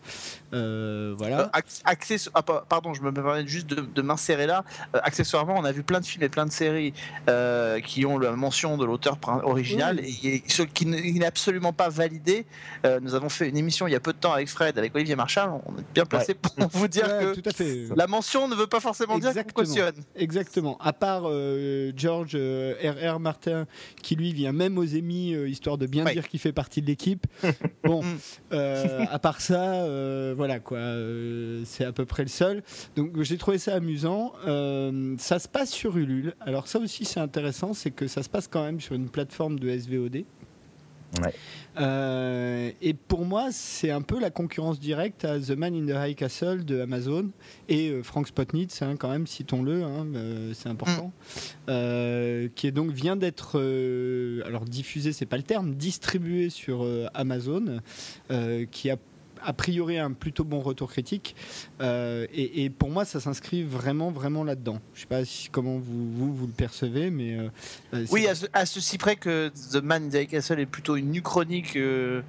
Euh, 0.53 1.15
voilà. 1.17 1.41
Euh, 1.41 1.59
acc- 1.59 1.81
access- 1.85 2.29
ah, 2.33 2.41
pa- 2.43 2.65
pardon, 2.67 2.93
je 2.93 3.01
me 3.01 3.11
permets 3.13 3.47
juste 3.47 3.67
de, 3.69 3.81
de 3.81 4.01
m'insérer 4.01 4.47
là. 4.47 4.63
Euh, 4.95 4.99
accessoirement, 5.03 5.55
on 5.57 5.63
a 5.63 5.71
vu 5.71 5.83
plein 5.83 5.99
de 5.99 6.05
films 6.05 6.23
et 6.23 6.29
plein 6.29 6.45
de 6.45 6.51
séries 6.51 6.93
euh, 7.29 7.79
qui 7.79 8.05
ont 8.05 8.17
la 8.17 8.31
mention 8.35 8.77
de 8.77 8.85
l'auteur 8.85 9.17
original 9.43 9.99
Oui. 10.01 10.19
et, 10.23 10.35
et 10.35 10.43
ce 10.47 10.63
qui 10.63 10.85
n'est 10.85 11.25
absolument 11.25 11.73
pas 11.73 11.88
pas 11.89 12.03
validé. 12.03 12.45
Euh, 12.85 12.99
nous 13.01 13.15
avons 13.15 13.29
fait 13.29 13.49
une 13.49 13.57
émission 13.57 13.87
il 13.87 13.91
y 13.91 13.95
a 13.95 13.99
peu 13.99 14.13
de 14.13 14.17
temps 14.17 14.33
avec 14.33 14.47
Fred, 14.49 14.77
avec 14.77 14.95
Olivier 14.95 15.15
Marchal. 15.15 15.49
On 15.65 15.77
est 15.77 15.85
bien 15.93 16.05
placé 16.05 16.33
pour 16.33 16.53
vous 16.71 16.87
dire 16.87 17.05
Ouais, 17.07 17.33
que 17.33 17.39
tout 17.39 17.49
à 17.49 17.51
fait. 17.53 17.85
la 17.95 18.07
mention 18.07 18.47
ne 18.47 18.55
veut 18.55 18.67
pas 18.67 18.79
forcément 18.79 19.17
dire 19.17 19.31
qu'on 19.33 19.39
Exactement. 19.39 19.65
cautionne. 19.65 19.95
Exactement. 20.15 20.77
À 20.79 20.93
part 20.93 21.23
euh, 21.25 21.91
George 21.95 22.31
euh, 22.35 22.73
R.R. 22.83 23.19
Martin, 23.19 23.65
qui 24.01 24.15
lui 24.15 24.33
vient 24.33 24.51
même 24.51 24.77
aux 24.77 24.83
émis, 24.83 25.33
euh, 25.33 25.47
histoire 25.49 25.77
de 25.77 25.85
bien 25.87 26.05
Ouais. 26.05 26.13
dire 26.13 26.27
qu'il 26.27 26.39
fait 26.39 26.53
partie 26.53 26.81
de 26.81 26.87
l'équipe. 26.87 27.25
bon, 27.83 28.03
Mm. 28.03 28.17
euh, 28.53 29.05
à 29.11 29.19
part 29.19 29.41
ça, 29.41 29.73
euh, 29.83 30.33
voilà 30.35 30.59
quoi, 30.59 30.77
euh, 30.77 31.61
c'est 31.65 31.83
à 31.85 31.91
peu 31.91 32.05
près 32.05 32.23
le 32.23 32.29
seul. 32.29 32.63
Donc 32.95 33.21
j'ai 33.21 33.37
trouvé 33.37 33.57
ça 33.57 33.73
amusant. 33.75 34.33
Euh, 34.47 35.15
ça 35.17 35.39
se 35.39 35.47
passe 35.47 35.71
sur 35.71 35.97
Ulule. 35.97 36.33
Alors 36.39 36.67
ça 36.67 36.79
aussi 36.79 37.05
c'est 37.05 37.19
intéressant, 37.19 37.73
c'est 37.73 37.91
que 37.91 38.07
ça 38.07 38.23
se 38.23 38.29
passe 38.29 38.47
quand 38.47 38.63
même 38.63 38.79
sur 38.79 38.95
une 38.95 39.09
plateforme 39.09 39.59
de 39.59 39.69
SVOD. 39.77 40.23
Ouais. 41.21 41.33
Euh, 41.79 42.71
et 42.81 42.93
pour 42.93 43.25
moi, 43.25 43.49
c'est 43.51 43.91
un 43.91 44.01
peu 44.01 44.19
la 44.19 44.29
concurrence 44.29 44.79
directe 44.79 45.25
à 45.25 45.39
The 45.39 45.51
Man 45.51 45.73
in 45.73 45.85
the 45.85 45.97
High 45.97 46.15
Castle 46.15 46.65
de 46.65 46.81
Amazon. 46.81 47.29
Et 47.67 47.89
euh, 47.89 48.03
Frank 48.03 48.27
Spotnitz, 48.27 48.81
hein, 48.81 48.95
quand 48.97 49.09
même, 49.09 49.25
citons-le, 49.27 49.83
hein, 49.83 50.05
euh, 50.15 50.51
c'est 50.53 50.69
important, 50.69 51.11
euh, 51.69 52.47
qui 52.55 52.67
est 52.67 52.71
donc 52.71 52.91
vient 52.91 53.15
d'être, 53.15 53.59
euh, 53.59 54.41
alors 54.45 54.65
diffusé, 54.65 55.13
c'est 55.13 55.25
pas 55.25 55.37
le 55.37 55.43
terme, 55.43 55.75
distribué 55.75 56.49
sur 56.49 56.83
euh, 56.83 57.07
Amazon, 57.13 57.79
euh, 58.31 58.65
qui 58.69 58.89
a 58.89 58.97
a 59.43 59.53
priori 59.53 59.97
un 59.97 60.11
plutôt 60.11 60.43
bon 60.43 60.59
retour 60.59 60.89
critique 60.91 61.35
Euh, 61.81 62.27
et, 62.33 62.63
et 62.65 62.69
pour 62.69 62.89
moi 62.89 63.05
ça 63.05 63.19
s'inscrit 63.19 63.63
vraiment 63.63 64.11
vraiment 64.11 64.43
là-dedans 64.43 64.79
je 64.93 65.01
sais 65.01 65.07
pas 65.07 65.23
si, 65.25 65.49
comment 65.49 65.77
vous, 65.77 66.11
vous 66.11 66.33
vous 66.35 66.47
le 66.47 66.53
percevez 66.53 67.09
mais 67.09 67.37
euh, 67.37 67.49
euh, 67.93 68.05
Oui, 68.11 68.27
à, 68.27 68.35
ce- 68.35 68.47
à 68.53 68.65
ceci 68.65 68.97
près 68.97 69.15
que 69.15 69.49
The 69.71 69.81
Man 69.81 70.05
in 70.05 70.09
the 70.09 70.27
Castle 70.27 70.59
est 70.59 70.65
plutôt 70.65 70.95
une 70.95 71.15
uchronique 71.15 71.75
euh, 71.75 72.21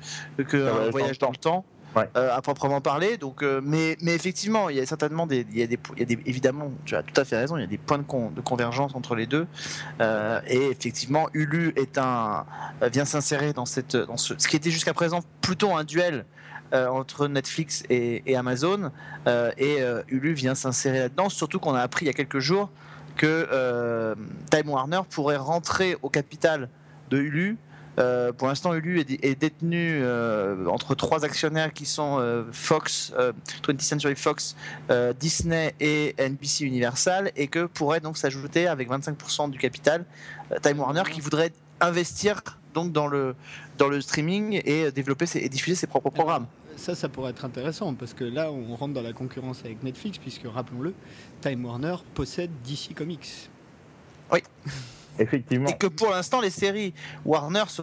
que 0.49 0.57
Un 0.87 0.90
voyage 0.90 1.19
dans 1.19 1.31
le 1.31 1.37
temps. 1.37 1.64
Ouais. 1.97 2.09
euh, 2.17 2.33
à 2.33 2.40
proprement 2.40 2.81
parler, 2.81 3.17
donc, 3.17 3.43
euh, 3.43 3.61
mais, 3.64 3.97
mais 4.00 4.14
effectivement, 4.14 4.69
il 4.69 4.76
y 4.76 4.81
a 4.81 4.87
certainement 4.87 5.26
des, 5.26 5.45
il 5.50 5.59
y 5.59 5.62
a 5.64 5.67
des, 5.67 5.76
il 5.97 5.99
y 5.99 6.02
a 6.02 6.05
des- 6.05 6.21
évidemment, 6.25 6.71
tu 6.85 6.95
as 6.95 7.02
tout 7.02 7.21
à 7.21 7.25
fait 7.25 7.37
raison, 7.37 7.57
il 7.57 7.62
y 7.62 7.64
a 7.64 7.67
des 7.67 7.79
points 7.79 7.99
de, 7.99 8.05
con- 8.05 8.31
de 8.31 8.40
convergence 8.40 8.95
entre 8.95 9.17
les 9.17 9.26
deux, 9.26 9.49
Euh, 10.00 10.40
et 10.47 10.67
effectivement, 10.71 11.29
Hulu 11.35 11.73
est 11.75 11.99
un, 11.99 12.47
vient 12.93 13.05
s'insérer 13.05 13.52
dans 13.52 13.67
cette, 13.67 13.97
dans 13.97 14.17
ce, 14.17 14.35
ce 14.38 14.47
qui 14.47 14.55
était 14.55 14.71
jusqu'à 14.71 14.95
présent 14.95 15.19
plutôt 15.40 15.75
un 15.75 15.83
duel 15.83 16.26
euh, 16.73 16.89
entre 16.89 17.27
Netflix 17.29 17.83
et, 17.91 18.23
et 18.27 18.37
Amazon, 18.37 18.91
euh, 19.27 19.50
et 19.59 19.83
euh, 19.83 20.03
Hulu 20.09 20.33
vient 20.35 20.55
s'insérer 20.55 20.99
là-dedans, 21.00 21.29
surtout 21.29 21.59
qu'on 21.59 21.75
a 21.75 21.81
appris 21.81 22.05
il 22.05 22.09
y 22.09 22.11
a 22.11 22.15
quelques 22.15 22.39
jours 22.41 22.71
que 23.17 24.15
Time 24.50 24.69
Warner 24.71 25.00
pourrait 25.11 25.37
rentrer 25.37 25.97
au 26.03 26.09
capital 26.09 26.69
de 27.11 27.19
Hulu. 27.19 27.59
Pour 28.39 28.49
l'instant, 28.49 28.73
Hulu 28.73 29.00
est, 29.00 29.05
dé- 29.05 29.19
est 29.23 29.35
détenu 29.39 30.03
entre 30.69 30.95
trois 30.95 31.23
actionnaires 31.25 31.73
qui 31.75 31.85
sont 31.85 32.45
Fox, 32.50 33.12
euh, 33.19 33.33
20th 33.67 33.81
Century 33.83 34.15
Fox, 34.17 34.57
Disney 35.19 35.75
et 35.81 36.15
NBC 36.19 36.65
Universal, 36.65 37.31
et 37.37 37.49
que 37.49 37.67
pourrait 37.67 38.00
donc 38.00 38.17
s'ajouter 38.17 38.67
avec 38.69 38.89
25% 38.89 39.50
du 39.50 39.59
capital 39.59 40.07
Time 40.62 40.81
Warner 40.81 41.03
qui 41.11 41.21
voudrait 41.21 41.53
investir 41.81 42.41
donc 42.73 42.93
dans 42.93 43.07
le 43.07 43.35
dans 43.77 43.89
le 43.89 44.00
streaming 44.00 44.61
et 44.65 44.91
développer 44.93 45.27
ses- 45.27 45.41
et 45.41 45.49
diffuser 45.50 45.75
ses 45.75 45.87
propres 45.89 46.11
programmes. 46.11 46.47
Ça, 46.80 46.94
ça 46.94 47.10
pourrait 47.10 47.32
être 47.32 47.44
intéressant 47.44 47.92
parce 47.92 48.14
que 48.14 48.25
là, 48.25 48.50
on 48.50 48.75
rentre 48.75 48.94
dans 48.94 49.02
la 49.02 49.12
concurrence 49.12 49.60
avec 49.66 49.82
Netflix, 49.82 50.16
puisque 50.16 50.46
rappelons-le, 50.46 50.94
Time 51.42 51.62
Warner 51.66 51.96
possède 52.14 52.50
DC 52.64 52.94
Comics. 52.94 53.50
Effectivement. 55.18 55.68
et 55.68 55.76
que 55.76 55.88
pour 55.88 56.08
l'instant 56.08 56.40
les 56.40 56.49
séries 56.49 56.94
Warner 57.26 57.64
se 57.68 57.82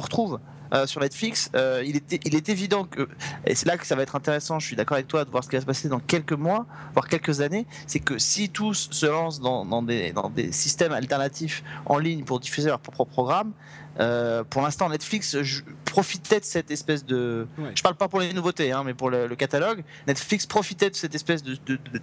retrouvent 0.00 0.40
euh, 0.72 0.86
sur 0.86 1.00
Netflix, 1.00 1.48
euh, 1.54 1.84
il, 1.86 1.96
est, 1.96 2.26
il 2.26 2.34
est 2.34 2.48
évident 2.48 2.84
que, 2.84 3.08
et 3.46 3.54
c'est 3.54 3.66
là 3.66 3.76
que 3.76 3.86
ça 3.86 3.94
va 3.94 4.02
être 4.02 4.16
intéressant, 4.16 4.58
je 4.58 4.66
suis 4.66 4.74
d'accord 4.74 4.96
avec 4.96 5.06
toi, 5.06 5.24
de 5.24 5.30
voir 5.30 5.44
ce 5.44 5.48
qui 5.48 5.54
va 5.54 5.60
se 5.60 5.66
passer 5.66 5.88
dans 5.88 6.00
quelques 6.00 6.32
mois, 6.32 6.66
voire 6.94 7.06
quelques 7.06 7.40
années, 7.40 7.66
c'est 7.86 8.00
que 8.00 8.18
si 8.18 8.48
tous 8.48 8.88
se 8.90 9.06
lancent 9.06 9.40
dans, 9.40 9.64
dans 9.64 9.82
des, 9.82 10.12
dans 10.12 10.30
des 10.30 10.50
systèmes 10.50 10.92
alternatifs 10.92 11.62
en 11.86 11.98
ligne 11.98 12.24
pour 12.24 12.40
diffuser 12.40 12.70
leur 12.70 12.80
propre 12.80 13.04
programme, 13.04 13.52
euh, 14.00 14.42
pour 14.44 14.62
l'instant 14.62 14.88
Netflix 14.88 15.36
profitait 15.84 16.40
de 16.40 16.44
cette 16.44 16.70
espèce 16.70 17.04
de... 17.04 17.46
Ouais. 17.58 17.70
Je 17.74 17.82
parle 17.82 17.94
pas 17.96 18.08
pour 18.08 18.20
les 18.20 18.32
nouveautés, 18.32 18.72
hein, 18.72 18.82
mais 18.84 18.94
pour 18.94 19.10
le, 19.10 19.26
le 19.26 19.36
catalogue, 19.36 19.84
Netflix 20.06 20.46
profitait 20.46 20.90
de 20.90 20.96
cette 20.96 21.14
espèce 21.14 21.42
de, 21.42 21.56
de- 21.66 21.78
de- 21.92 22.00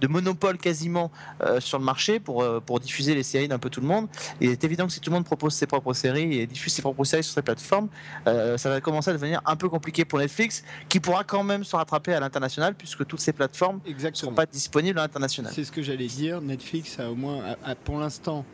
de 0.00 0.06
monopole 0.06 0.58
quasiment 0.58 1.10
euh, 1.40 1.58
sur 1.58 1.76
le 1.78 1.84
marché 1.84 2.20
pour, 2.20 2.40
euh, 2.44 2.60
pour 2.60 2.78
diffuser 2.78 3.16
les 3.16 3.24
séries 3.24 3.48
d'un 3.48 3.58
peu 3.58 3.68
tout 3.68 3.80
le 3.80 3.88
monde. 3.88 4.06
Et 4.40 4.44
il 4.44 4.50
est 4.52 4.62
évident 4.62 4.86
que 4.86 4.92
si 4.92 5.00
tout 5.00 5.10
le 5.10 5.14
monde 5.16 5.24
propose 5.24 5.54
ses 5.54 5.66
propres 5.66 5.92
séries 5.92 6.38
et 6.38 6.46
diffuse 6.46 6.72
ses 6.72 6.82
propres 6.82 7.02
séries 7.02 7.24
sur 7.24 7.34
ses 7.34 7.42
plateformes, 7.42 7.88
ça 8.24 8.56
va 8.70 8.80
commencer 8.80 9.10
à 9.10 9.14
devenir 9.14 9.42
un 9.44 9.56
peu 9.56 9.68
compliqué 9.68 10.04
pour 10.04 10.20
Netflix, 10.20 10.62
qui 10.88 11.00
pourra 11.00 11.24
quand 11.24 11.42
même 11.42 11.64
se 11.64 11.74
rattraper 11.74 12.14
à 12.14 12.20
l'international, 12.20 12.76
puisque 12.76 13.04
toutes 13.06 13.18
ces 13.20 13.32
plateformes 13.32 13.80
ne 13.84 14.14
sont 14.14 14.32
pas 14.32 14.46
disponibles 14.46 15.00
à 15.00 15.02
l'international. 15.02 15.50
C'est 15.52 15.64
ce 15.64 15.72
que 15.72 15.82
j'allais 15.82 16.06
dire. 16.06 16.40
Netflix 16.40 17.00
a 17.00 17.10
au 17.10 17.16
moins, 17.16 17.42
a- 17.64 17.70
a 17.70 17.74
pour 17.74 17.98
l'instant, 17.98 18.44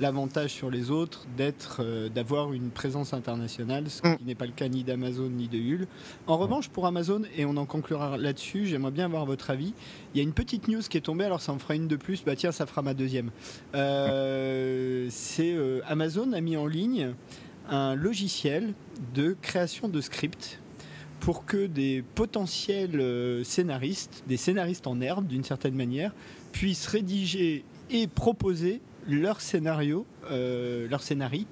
l'avantage 0.00 0.50
sur 0.50 0.70
les 0.70 0.90
autres 0.90 1.26
d'être, 1.36 1.76
euh, 1.80 2.08
d'avoir 2.08 2.52
une 2.52 2.70
présence 2.70 3.12
internationale, 3.12 3.88
ce 3.88 4.06
Mm. 4.06 4.16
qui 4.16 4.24
n'est 4.24 4.34
pas 4.34 4.46
le 4.46 4.52
cas 4.52 4.68
ni 4.68 4.82
d'Amazon 4.84 5.28
ni 5.28 5.48
de 5.48 5.58
Hul. 5.58 5.86
En 6.26 6.36
revanche, 6.38 6.68
pour 6.68 6.86
Amazon, 6.86 7.22
et 7.36 7.44
on 7.44 7.56
en 7.56 7.66
conclura 7.66 8.16
là-dessus, 8.16 8.66
j'aimerais 8.66 8.90
bien 8.90 9.04
avoir 9.04 9.26
votre 9.26 9.50
avis. 9.50 9.74
Il 10.14 10.18
y 10.18 10.20
a 10.20 10.24
une 10.24 10.32
petite 10.32 10.68
news 10.68 10.80
qui 10.82 10.96
est 10.96 11.02
tombée, 11.02 11.24
alors 11.24 11.40
ça 11.40 11.52
en 11.52 11.58
fera 11.58 11.74
une 11.74 11.88
de 11.88 11.96
plus. 11.96 12.24
Bah 12.24 12.34
tiens, 12.36 12.52
ça 12.52 12.66
fera 12.66 12.82
ma 12.82 12.94
deuxième. 12.94 13.30
Euh, 13.74 15.06
c'est 15.10 15.52
euh, 15.54 15.80
Amazon 15.86 16.32
a 16.32 16.40
mis 16.40 16.56
en 16.56 16.66
ligne 16.66 17.14
un 17.68 17.94
logiciel 17.94 18.74
de 19.14 19.36
création 19.40 19.88
de 19.88 20.00
scripts 20.00 20.58
pour 21.20 21.44
que 21.46 21.66
des 21.66 22.02
potentiels 22.16 23.00
scénaristes, 23.44 24.24
des 24.26 24.36
scénaristes 24.36 24.88
en 24.88 25.00
herbe 25.00 25.28
d'une 25.28 25.44
certaine 25.44 25.74
manière, 25.74 26.12
puissent 26.50 26.88
rédiger 26.88 27.64
et 27.90 28.08
proposer 28.08 28.80
leur 29.08 29.40
scénario, 29.40 30.06
euh, 30.30 30.86
leur 30.88 31.02
scénarii, 31.02 31.46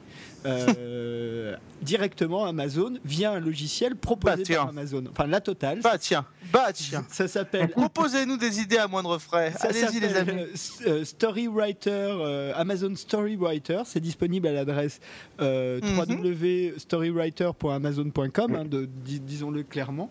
euh, 0.46 1.56
directement 1.82 2.44
à 2.46 2.50
Amazon 2.50 2.94
via 3.04 3.32
un 3.32 3.40
logiciel 3.40 3.96
proposé 3.96 4.44
Bah, 4.48 4.54
par 4.56 4.68
Amazon. 4.68 5.04
Enfin, 5.10 5.26
la 5.26 5.40
totale. 5.40 5.80
Bah 5.82 5.98
tiens, 5.98 6.24
bah 6.52 6.72
tiens. 6.72 7.04
Ça 7.10 7.26
s'appelle 7.28 7.68
Proposez-nous 7.70 8.36
des 8.36 8.60
idées 8.60 8.78
à 8.78 8.86
moindre 8.88 9.18
frais. 9.18 9.52
ça 9.58 9.68
Allez-y 9.68 10.00
les 10.00 10.14
amis. 10.16 10.30
euh, 10.32 10.46
euh, 10.86 11.04
Storywriter, 11.04 12.52
Amazon 12.56 12.94
Storywriter. 12.96 13.82
C'est 13.84 14.00
disponible 14.00 14.46
à 14.46 14.52
l'adresse 14.52 15.00
Mhm. 15.38 15.98
www.storywriter.amazon.com, 15.98 18.54
hein, 18.56 18.64
dis- 19.04 19.20
disons-le 19.20 19.62
clairement. 19.62 20.10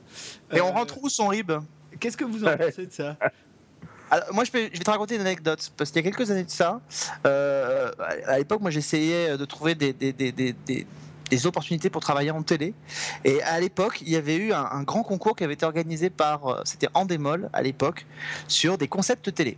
Et 0.52 0.62
on 0.62 0.72
rentre 0.72 0.98
où 1.02 1.10
son 1.10 1.28
rib? 1.28 1.52
Qu'est-ce 2.00 2.18
que 2.18 2.26
vous 2.26 2.46
en 2.46 2.56
pensez 2.56 2.86
de 2.86 2.92
ça? 2.92 3.18
Moi, 4.32 4.44
je, 4.44 4.52
vais 4.52 4.70
te 4.70 4.90
raconter 4.90 5.16
une 5.16 5.22
anecdote. 5.22 5.72
Parce 5.78 5.92
qu'il 5.92 6.04
y 6.04 6.08
a 6.08 6.12
quelques 6.12 6.32
années 6.32 6.44
de 6.44 6.50
ça, 6.50 6.82
euh, 7.26 7.92
à 8.26 8.38
l'époque, 8.38 8.62
moi, 8.62 8.72
j'essayais 8.72 9.38
de 9.38 9.46
trouver 9.46 9.76
des, 9.76 11.46
opportunités 11.46 11.90
pour 11.90 12.02
travailler 12.02 12.32
en 12.32 12.42
télé. 12.42 12.74
Et 13.24 13.42
à 13.44 13.60
l'époque, 13.60 14.02
il 14.02 14.10
y 14.10 14.16
avait 14.16 14.38
eu 14.38 14.54
un, 14.54 14.84
grand 14.84 15.04
concours 15.04 15.36
qui 15.36 15.44
avait 15.44 15.54
été 15.54 15.66
organisé 15.66 16.10
par, 16.10 16.48
euh, 16.48 16.62
c'était 16.66 16.90
Andemol 16.94 17.50
à 17.54 17.62
l'époque, 17.62 18.06
sur 18.48 18.78
des 18.78 18.88
concepts 18.88 19.34
télé. 19.34 19.58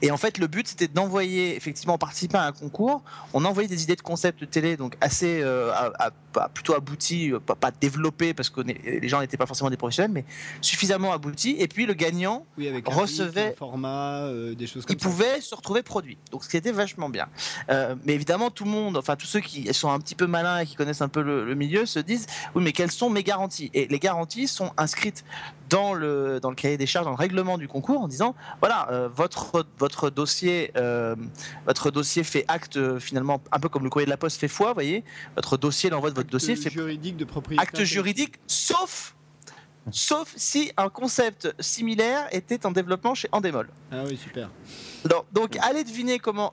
Et 0.00 0.10
en 0.10 0.16
fait, 0.16 0.38
le 0.38 0.46
but, 0.46 0.68
c'était 0.68 0.88
d'envoyer, 0.88 1.56
effectivement, 1.56 1.94
en 1.94 1.98
participant 1.98 2.38
à 2.38 2.44
un 2.44 2.52
concours, 2.52 3.02
on 3.32 3.44
envoyait 3.44 3.68
des 3.68 3.82
idées 3.82 3.96
de 3.96 4.02
concepts 4.02 4.48
télé, 4.50 4.76
donc 4.76 4.96
assez 5.00 5.40
euh, 5.42 5.70
à- 5.72 5.92
à- 5.98 6.10
à- 6.40 6.48
plutôt 6.48 6.74
abouties, 6.74 7.32
euh, 7.32 7.40
pas, 7.40 7.54
pas 7.54 7.70
développées, 7.70 8.34
parce 8.34 8.48
que 8.50 8.60
les 8.60 9.08
gens 9.08 9.20
n'étaient 9.20 9.36
pas 9.36 9.46
forcément 9.46 9.70
des 9.70 9.76
professionnels, 9.76 10.12
mais 10.12 10.24
suffisamment 10.60 11.12
abouties. 11.12 11.56
Et 11.58 11.68
puis, 11.68 11.86
le 11.86 11.94
gagnant, 11.94 12.46
Oui, 12.58 12.68
avec 12.68 12.88
un 12.88 12.94
recevait- 12.94 13.46
rythme, 13.48 13.56
format, 13.58 14.22
euh, 14.26 14.54
des 14.54 14.66
choses 14.66 14.84
comme 14.86 14.96
il 14.96 15.02
ça. 15.02 15.08
pouvait 15.08 15.40
se 15.40 15.54
retrouver 15.54 15.82
produit. 15.82 16.18
Donc 16.30 16.44
ce 16.44 16.48
qui 16.48 16.56
était 16.56 16.72
vachement 16.72 17.08
bien. 17.08 17.28
Euh, 17.70 17.94
mais 18.04 18.14
évidemment, 18.14 18.50
tout 18.50 18.64
le 18.64 18.70
monde, 18.70 18.96
enfin 18.96 19.16
tous 19.16 19.26
ceux 19.26 19.40
qui 19.40 19.72
sont 19.74 19.90
un 19.90 19.98
petit 19.98 20.14
peu 20.14 20.26
malins 20.26 20.58
et 20.60 20.66
qui 20.66 20.74
connaissent 20.76 21.02
un 21.02 21.08
peu 21.08 21.22
le, 21.22 21.44
le 21.44 21.54
milieu, 21.54 21.86
se 21.86 21.98
disent 21.98 22.26
oui, 22.54 22.62
mais 22.62 22.72
quelles 22.72 22.90
sont 22.90 23.10
mes 23.10 23.22
garanties? 23.22 23.70
Et 23.74 23.86
les 23.88 23.98
garanties 23.98 24.46
sont 24.48 24.70
inscrites 24.76 25.24
dans 25.72 25.94
le 25.94 26.38
dans 26.40 26.50
le 26.50 26.56
cahier 26.56 26.76
des 26.76 26.86
charges, 26.86 27.06
dans 27.06 27.16
le 27.18 27.22
règlement 27.26 27.56
du 27.58 27.66
concours, 27.66 28.00
en 28.02 28.08
disant 28.08 28.34
voilà, 28.60 28.88
euh, 28.90 29.08
votre 29.12 29.64
votre 29.78 30.10
dossier 30.10 30.70
euh, 30.76 31.16
votre 31.66 31.90
dossier 31.90 32.22
fait 32.24 32.44
acte 32.48 32.76
euh, 32.76 33.00
finalement 33.00 33.40
un 33.50 33.58
peu 33.58 33.68
comme 33.70 33.84
le 33.84 33.90
courrier 33.90 34.06
de 34.06 34.10
la 34.10 34.16
poste 34.16 34.38
fait 34.38 34.48
foi, 34.48 34.68
vous 34.68 34.74
voyez, 34.74 35.02
votre 35.36 35.56
dossier, 35.56 35.88
l'envoi 35.90 36.10
de 36.10 36.14
votre 36.14 36.26
Acte 36.26 36.32
dossier 36.32 36.56
fait 36.56 36.70
juridique 36.70 37.16
de 37.16 37.24
propriété. 37.24 37.62
acte 37.62 37.82
juridique, 37.84 38.34
sauf 38.46 39.14
sauf 39.90 40.32
si 40.36 40.70
un 40.76 40.88
concept 40.88 41.52
similaire 41.58 42.28
était 42.30 42.64
en 42.66 42.70
développement 42.70 43.14
chez 43.16 43.28
Endemol. 43.32 43.68
Ah 43.90 44.04
oui, 44.06 44.16
super. 44.16 44.48
Donc, 45.04 45.24
donc, 45.32 45.56
allez 45.60 45.82
deviner 45.82 46.20
comment. 46.20 46.52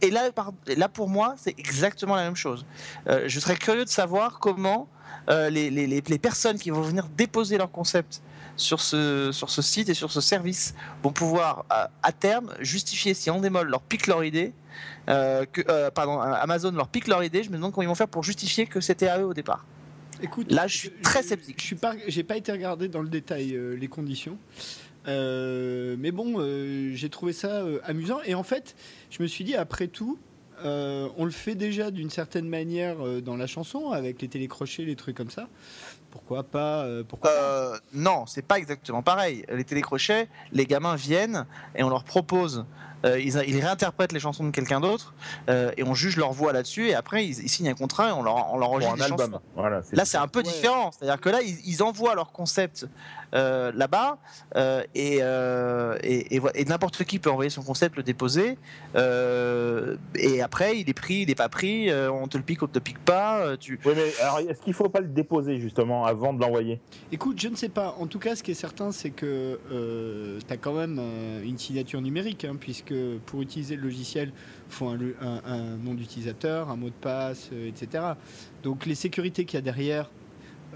Et, 0.00 0.10
là, 0.10 0.32
par- 0.32 0.52
là, 0.82 0.88
pour 0.88 1.10
moi, 1.10 1.34
c'est 1.36 1.54
exactement 1.58 2.16
la 2.16 2.22
même 2.24 2.36
chose. 2.36 2.64
Euh, 3.08 3.24
je 3.26 3.38
serais 3.40 3.56
curieux 3.56 3.84
de 3.84 3.90
savoir 3.90 4.38
comment 4.38 4.88
euh, 5.28 5.50
les- 5.50 5.70
les- 5.70 5.86
les 5.86 6.18
personnes 6.18 6.58
qui 6.58 6.70
vont 6.70 6.80
venir 6.80 7.08
déposer 7.14 7.58
leur 7.58 7.70
concept 7.70 8.22
sur 8.56 8.80
ce, 8.80 9.30
sur 9.32 9.50
ce 9.50 9.62
site 9.62 9.88
et 9.88 9.94
sur 9.94 10.12
ce 10.12 10.20
service 10.20 10.74
vont 11.02 11.12
pouvoir, 11.12 11.64
à, 11.70 11.90
à 12.02 12.12
terme, 12.12 12.52
justifier 12.60 13.14
si 13.14 13.30
Endemol 13.30 13.68
leur 13.68 13.80
pique 13.82 14.06
leur 14.06 14.24
idée, 14.24 14.52
euh, 15.08 15.44
que, 15.46 15.62
euh, 15.68 15.90
pardon, 15.90 16.20
Amazon 16.20 16.72
leur 16.72 16.88
pique 16.88 17.08
leur 17.08 17.24
idée. 17.24 17.42
Je 17.42 17.50
me 17.50 17.56
demande 17.56 17.72
comment 17.72 17.82
ils 17.82 17.88
vont 17.88 17.94
faire 17.94 18.08
pour 18.08 18.22
justifier 18.22 18.66
que 18.66 18.80
c'était 18.80 19.08
à 19.08 19.18
eux 19.20 19.26
au 19.26 19.34
départ. 19.34 19.64
Écoute, 20.22 20.52
Là, 20.52 20.66
je 20.68 20.76
suis 20.76 20.90
très 20.90 21.22
sceptique. 21.22 21.60
Je 21.60 21.64
suis 21.66 21.76
pas, 21.76 21.94
j'ai 22.06 22.22
pas 22.22 22.36
été 22.36 22.52
regarder 22.52 22.88
dans 22.88 23.02
le 23.02 23.08
détail 23.08 23.54
euh, 23.54 23.74
les 23.74 23.88
conditions. 23.88 24.38
Euh, 25.08 25.96
mais 25.98 26.12
bon, 26.12 26.34
euh, 26.38 26.92
j'ai 26.94 27.10
trouvé 27.10 27.32
ça 27.32 27.48
euh, 27.62 27.80
amusant. 27.84 28.20
Et 28.24 28.34
en 28.34 28.44
fait, 28.44 28.76
je 29.10 29.20
me 29.22 29.26
suis 29.26 29.42
dit, 29.42 29.56
après 29.56 29.88
tout, 29.88 30.18
euh, 30.64 31.08
on 31.16 31.24
le 31.24 31.32
fait 31.32 31.56
déjà 31.56 31.90
d'une 31.90 32.10
certaine 32.10 32.48
manière 32.48 33.04
euh, 33.04 33.20
dans 33.20 33.36
la 33.36 33.48
chanson, 33.48 33.90
avec 33.90 34.22
les 34.22 34.28
télécrochets, 34.28 34.84
les 34.84 34.94
trucs 34.94 35.16
comme 35.16 35.30
ça. 35.30 35.48
Pourquoi 36.12 36.42
pas 36.44 36.84
euh, 36.84 37.02
pourquoi 37.08 37.30
Euh, 37.30 37.78
non, 37.94 38.26
c'est 38.26 38.42
pas 38.46 38.58
exactement 38.58 39.02
pareil. 39.02 39.44
Les 39.50 39.64
télécrochets, 39.64 40.28
les 40.52 40.66
gamins 40.66 40.94
viennent 40.94 41.46
et 41.74 41.82
on 41.82 41.88
leur 41.88 42.04
propose. 42.04 42.66
Euh, 43.04 43.18
ils, 43.20 43.36
ils 43.46 43.60
réinterprètent 43.60 44.12
les 44.12 44.20
chansons 44.20 44.44
de 44.44 44.50
quelqu'un 44.50 44.80
d'autre 44.80 45.14
euh, 45.48 45.70
et 45.76 45.82
on 45.82 45.94
juge 45.94 46.16
leur 46.16 46.32
voix 46.32 46.52
là-dessus 46.52 46.88
et 46.88 46.94
après 46.94 47.24
ils, 47.24 47.38
ils 47.42 47.48
signent 47.48 47.68
un 47.70 47.74
contrat 47.74 48.08
et 48.10 48.12
on 48.12 48.22
leur, 48.22 48.52
on 48.52 48.58
leur 48.58 48.70
enregistre 48.70 48.94
un 48.94 48.96
des 48.96 49.02
album. 49.04 49.30
chansons. 49.32 49.42
Voilà, 49.56 49.80
Là, 49.92 50.04
c'est 50.04 50.18
un 50.18 50.28
peu 50.28 50.40
Ouais. 50.40 50.44
différent. 50.44 50.90
C'est-à-dire 50.92 51.20
que 51.20 51.28
là, 51.28 51.40
ils, 51.42 51.56
ils 51.64 51.82
envoient 51.82 52.14
leur 52.14 52.32
concept 52.32 52.86
euh, 53.34 53.72
là-bas 53.74 54.18
euh, 54.56 54.82
et, 54.94 55.18
euh, 55.22 55.96
et, 56.02 56.34
et 56.34 56.38
vo- 56.38 56.50
et 56.54 56.64
n'importe 56.64 57.04
qui 57.04 57.18
peut 57.18 57.30
envoyer 57.30 57.50
son 57.50 57.62
concept, 57.62 57.96
le 57.96 58.02
déposer. 58.02 58.58
euh, 58.96 59.96
et 60.14 60.42
après, 60.42 60.78
il 60.78 60.88
est 60.88 60.94
pris, 60.94 61.14
il 61.22 61.28
n'est 61.28 61.34
pas 61.34 61.48
pris. 61.48 61.90
euh, 61.90 62.10
on 62.10 62.28
te 62.28 62.36
le 62.36 62.42
pique, 62.42 62.62
on 62.62 62.66
te 62.66 62.74
le 62.74 62.80
pique 62.80 62.98
pas. 63.04 63.56
tu... 63.58 63.78
Oui, 63.84 63.92
mais 63.96 64.12
alors, 64.22 64.38
est-ce 64.40 64.60
qu'il 64.60 64.74
faut 64.74 64.88
pas 64.88 65.00
le 65.00 65.08
déposer 65.08 65.58
justement 65.60 66.04
avant 66.04 66.32
de 66.32 66.40
l'envoyer? 66.40 66.80
Écoute, 67.10 67.40
je 67.40 67.48
ne 67.48 67.56
sais 67.56 67.68
pas. 67.68 67.94
En 67.98 68.06
tout 68.06 68.18
cas, 68.18 68.36
ce 68.36 68.42
qui 68.42 68.50
est 68.50 68.54
certain, 68.54 68.92
c'est 68.92 69.10
que 69.10 69.58
tu 70.46 70.52
as 70.52 70.56
quand 70.56 70.72
même 70.74 70.98
euh, 71.00 71.42
une 71.42 71.58
signature 71.58 72.00
numérique, 72.00 72.44
hein, 72.44 72.56
puisque 72.58 72.91
pour 73.26 73.42
utiliser 73.42 73.76
le 73.76 73.82
logiciel, 73.82 74.32
il 74.68 74.72
faut 74.72 74.88
un, 74.88 74.96
le- 74.96 75.16
un- 75.20 75.40
un 75.44 75.76
nom 75.76 75.94
d'utilisateur, 75.94 76.70
un 76.70 76.76
mot 76.76 76.88
de 76.88 76.94
passe, 77.00 77.50
euh, 77.52 77.68
etc. 77.68 78.04
Donc 78.62 78.86
les 78.86 78.94
sécurités 78.94 79.44
qu'il 79.44 79.56
y 79.56 79.58
a 79.58 79.62
derrière, 79.62 80.10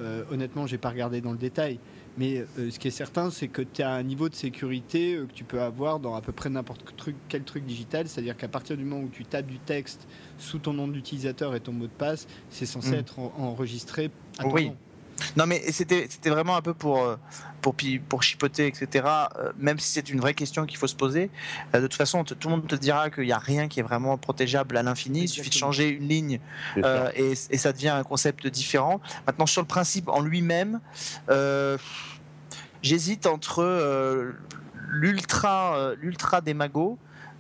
euh, 0.00 0.24
honnêtement, 0.30 0.66
j'ai 0.66 0.78
pas 0.78 0.90
regardé 0.90 1.20
dans 1.20 1.32
le 1.32 1.38
détail. 1.38 1.78
Mais 2.18 2.46
euh, 2.58 2.70
ce 2.70 2.78
qui 2.78 2.88
est 2.88 2.90
certain, 2.90 3.30
c'est 3.30 3.48
que 3.48 3.60
tu 3.60 3.82
as 3.82 3.92
un 3.92 4.02
niveau 4.02 4.30
de 4.30 4.34
sécurité 4.34 5.16
euh, 5.16 5.26
que 5.26 5.32
tu 5.32 5.44
peux 5.44 5.60
avoir 5.60 6.00
dans 6.00 6.14
à 6.14 6.22
peu 6.22 6.32
près 6.32 6.48
n'importe 6.48 6.82
quel 7.28 7.42
truc, 7.44 7.64
digital. 7.66 8.08
C'est-à-dire 8.08 8.36
qu'à 8.38 8.48
partir 8.48 8.76
du 8.78 8.84
moment 8.84 9.02
où 9.04 9.08
tu 9.10 9.24
tapes 9.24 9.46
du 9.46 9.58
texte 9.58 10.06
sous 10.38 10.58
ton 10.58 10.72
nom 10.72 10.88
d'utilisateur 10.88 11.54
et 11.54 11.60
ton 11.60 11.72
mot 11.72 11.84
de 11.84 11.90
passe, 11.90 12.26
c'est 12.48 12.64
censé 12.66 12.92
Mm. 12.92 12.94
être 12.94 13.18
en- 13.18 13.32
enregistré 13.38 14.10
à 14.38 14.44
ton 14.44 14.52
Oui. 14.52 14.66
nom. 14.68 14.76
Non, 15.36 15.46
mais 15.46 15.62
c'était 15.72 16.08
vraiment 16.26 16.56
un 16.56 16.62
peu 16.62 16.74
pour, 16.74 17.02
euh, 17.02 17.16
pour, 17.62 17.74
pour 18.08 18.22
chipoter, 18.22 18.66
etc. 18.66 19.04
euh, 19.38 19.52
même 19.58 19.78
si 19.78 19.90
c'est 19.90 20.08
une 20.08 20.20
vraie 20.20 20.34
question 20.34 20.66
qu'il 20.66 20.78
faut 20.78 20.86
se 20.86 20.94
poser. 20.94 21.30
Euh, 21.74 21.80
de 21.80 21.86
toute 21.86 21.96
façon, 21.96 22.22
tout 22.24 22.36
le 22.44 22.50
monde 22.50 22.66
te 22.66 22.76
dira 22.76 23.10
qu'il 23.10 23.24
n'y 23.24 23.32
a 23.32 23.38
rien 23.38 23.68
qui 23.68 23.80
est 23.80 23.82
vraiment 23.82 24.16
protégeable 24.18 24.76
à 24.76 24.82
l'infini. 24.82 25.22
Il 25.22 25.28
suffit 25.28 25.50
de 25.50 25.54
changer 25.54 25.88
une 25.88 26.08
ligne 26.08 26.40
euh, 26.78 27.10
et, 27.16 27.32
et 27.32 27.58
ça 27.58 27.72
devient 27.72 27.88
un 27.88 28.04
concept 28.04 28.46
différent. 28.46 29.00
Maintenant, 29.26 29.46
sur 29.46 29.62
le 29.62 29.66
principe 29.66 30.08
en 30.08 30.20
lui-même, 30.20 30.80
euh, 31.30 31.76
j'hésite 32.82 33.26
entre 33.26 33.62
euh, 33.62 34.32
l'ultra 34.88 35.92
l'ultra 36.00 36.40
démago. 36.40 36.98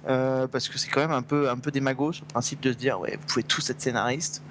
Euh, 0.08 0.46
parce 0.46 0.68
que 0.68 0.78
c'est 0.78 0.88
quand 0.88 1.00
même 1.00 1.10
un 1.12 1.22
peu 1.22 1.48
un 1.50 1.56
peu 1.56 1.70
démago 1.70 2.12
le 2.12 2.26
principe 2.28 2.60
de 2.60 2.72
se 2.72 2.76
dire 2.76 3.00
ouais 3.00 3.18
vous 3.20 3.26
pouvez 3.26 3.42
tous 3.42 3.68
être 3.70 3.80
scénariste 3.80 4.42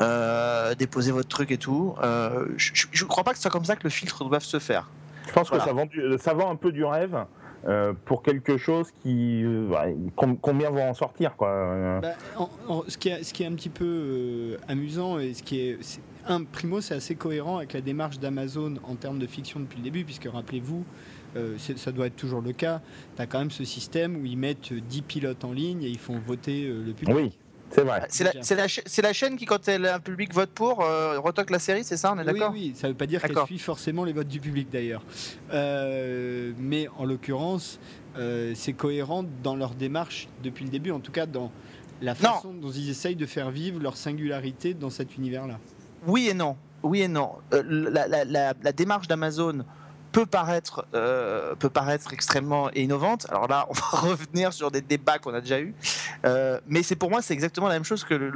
euh, 0.00 0.74
déposer 0.74 1.10
votre 1.12 1.28
truc 1.28 1.50
et 1.50 1.58
tout. 1.58 1.94
Euh, 2.02 2.46
je 2.56 2.86
ne 3.04 3.08
crois 3.08 3.24
pas 3.24 3.30
que 3.32 3.36
ce 3.36 3.42
soit 3.42 3.50
comme 3.50 3.64
ça 3.64 3.76
que 3.76 3.84
le 3.84 3.90
filtre 3.90 4.24
doit 4.24 4.40
se 4.40 4.58
faire. 4.58 4.88
Je 5.26 5.32
pense 5.32 5.48
Voilà. 5.48 5.64
que 5.64 5.68
ça 5.70 5.74
vend, 5.74 5.86
du- 5.86 6.18
ça 6.18 6.34
vend 6.34 6.50
un 6.50 6.56
peu 6.56 6.72
du 6.72 6.84
rêve 6.84 7.24
euh, 7.66 7.92
pour 8.04 8.22
quelque 8.22 8.56
chose 8.56 8.88
qui. 9.02 9.42
euh, 9.44 9.68
ouais, 9.68 9.96
com- 10.16 10.36
combien 10.40 10.70
vont 10.70 10.88
en 10.88 10.94
sortir, 10.94 11.36
quoi. 11.36 11.48
euh. 11.50 12.00
Bah, 12.00 12.12
en- 12.36 12.48
en- 12.68 12.84
ce, 12.88 12.96
qui 12.98 13.08
est, 13.08 13.22
ce 13.22 13.32
qui 13.34 13.42
est 13.42 13.46
un 13.46 13.54
petit 13.54 13.68
peu 13.68 13.84
euh, 13.86 14.56
amusant 14.68 15.18
et 15.18 15.34
ce 15.34 15.42
qui 15.42 15.60
est, 15.60 15.78
un 16.26 16.44
primo, 16.44 16.80
c'est 16.80 16.94
assez 16.94 17.14
cohérent 17.14 17.58
avec 17.58 17.72
la 17.72 17.80
démarche 17.80 18.18
d'Amazon 18.18 18.74
en 18.84 18.94
termes 18.94 19.18
de 19.18 19.26
fiction 19.26 19.58
depuis 19.60 19.78
le 19.78 19.84
début, 19.84 20.04
puisque 20.04 20.26
rappelez-vous, 20.26 20.84
euh, 21.36 21.56
ça 21.58 21.92
doit 21.92 22.06
être 22.06 22.16
toujours 22.16 22.40
le 22.42 22.52
cas. 22.52 22.80
Tu 23.16 23.22
as 23.22 23.26
quand 23.26 23.38
même 23.38 23.50
ce 23.50 23.64
système 23.64 24.16
où 24.16 24.24
ils 24.26 24.36
mettent 24.38 24.72
10 24.72 25.02
pilotes 25.02 25.44
en 25.44 25.52
ligne 25.52 25.82
et 25.82 25.88
ils 25.88 25.98
font 25.98 26.18
voter 26.18 26.64
euh, 26.66 26.82
le 26.84 26.92
public. 26.92 27.14
Oui, 27.16 27.38
c'est 27.70 27.82
vrai. 27.82 28.06
c'est 28.08 28.24
la, 28.24 28.32
c'est 28.42 28.54
la, 28.56 28.68
cha- 28.68 28.82
c'est 28.86 29.02
la 29.02 29.12
chaîne 29.12 29.36
qui 29.36 29.44
quand 29.46 29.68
elle, 29.68 29.86
un 29.86 30.00
public 30.00 30.34
vote 30.34 30.50
pour 30.50 30.82
euh, 30.82 31.18
retoque 31.20 31.50
la 31.50 31.58
série 31.58 31.84
c'est 31.84 31.96
ça 31.96 32.12
on 32.12 32.18
est 32.18 32.20
Oui, 32.20 32.26
d'accord 32.26 32.50
oui, 32.52 32.72
ça 32.74 32.86
ne 32.88 32.92
veut 32.92 32.96
pas 32.98 33.06
dire 33.06 33.22
qu'elle 33.22 33.36
suit 33.46 33.58
forcément 33.58 34.04
les 34.04 34.12
votes 34.12 34.28
du 34.28 34.40
public 34.40 34.68
d'ailleurs. 34.70 35.02
Euh, 35.52 36.52
mais 36.58 36.88
en 36.98 37.04
l'occurrence, 37.04 37.78
euh, 38.16 38.52
c'est 38.54 38.72
cohérent 38.72 39.24
dans 39.42 39.56
leur 39.56 39.74
démarche 39.74 40.28
depuis 40.42 40.64
le 40.64 40.70
début, 40.70 40.90
en 40.90 41.00
tout 41.00 41.12
cas 41.12 41.26
dans 41.26 41.50
la 42.02 42.14
façon 42.14 42.52
dont 42.54 42.70
ils 42.70 42.88
essayent 42.90 43.16
de 43.16 43.26
faire 43.26 43.50
vivre 43.50 43.78
leur 43.80 43.96
singularité 43.96 44.72
dans 44.74 44.90
cet 44.90 45.16
univers-là. 45.16 45.58
Oui 46.06 46.28
et 46.30 46.34
non. 46.34 46.56
Oui 46.82 47.02
et 47.02 47.08
non. 47.08 47.32
Euh, 47.52 47.62
la, 47.66 48.08
la- 48.08 48.24
la- 48.24 48.54
la 48.62 48.72
démarche 48.72 49.06
d'Amazon 49.06 49.64
peut 50.12 50.26
paraître, 50.26 50.86
euh, 50.94 51.54
peut 51.54 51.70
paraître 51.70 52.12
extrêmement 52.12 52.70
innovante. 52.72 53.26
Alors 53.30 53.48
là, 53.48 53.66
on 53.68 53.72
va 53.98 54.10
revenir 54.10 54.52
sur 54.52 54.70
des 54.70 54.80
débats 54.80 55.18
qu'on 55.18 55.34
a 55.34 55.40
déjà 55.40 55.60
eus. 55.60 55.74
Euh, 56.24 56.60
mais 56.66 56.82
c'est 56.82 56.96
pour 56.96 57.10
moi, 57.10 57.22
c'est 57.22 57.34
exactement 57.34 57.68
la 57.68 57.74
même 57.74 57.84
chose 57.84 58.04
que 58.04 58.32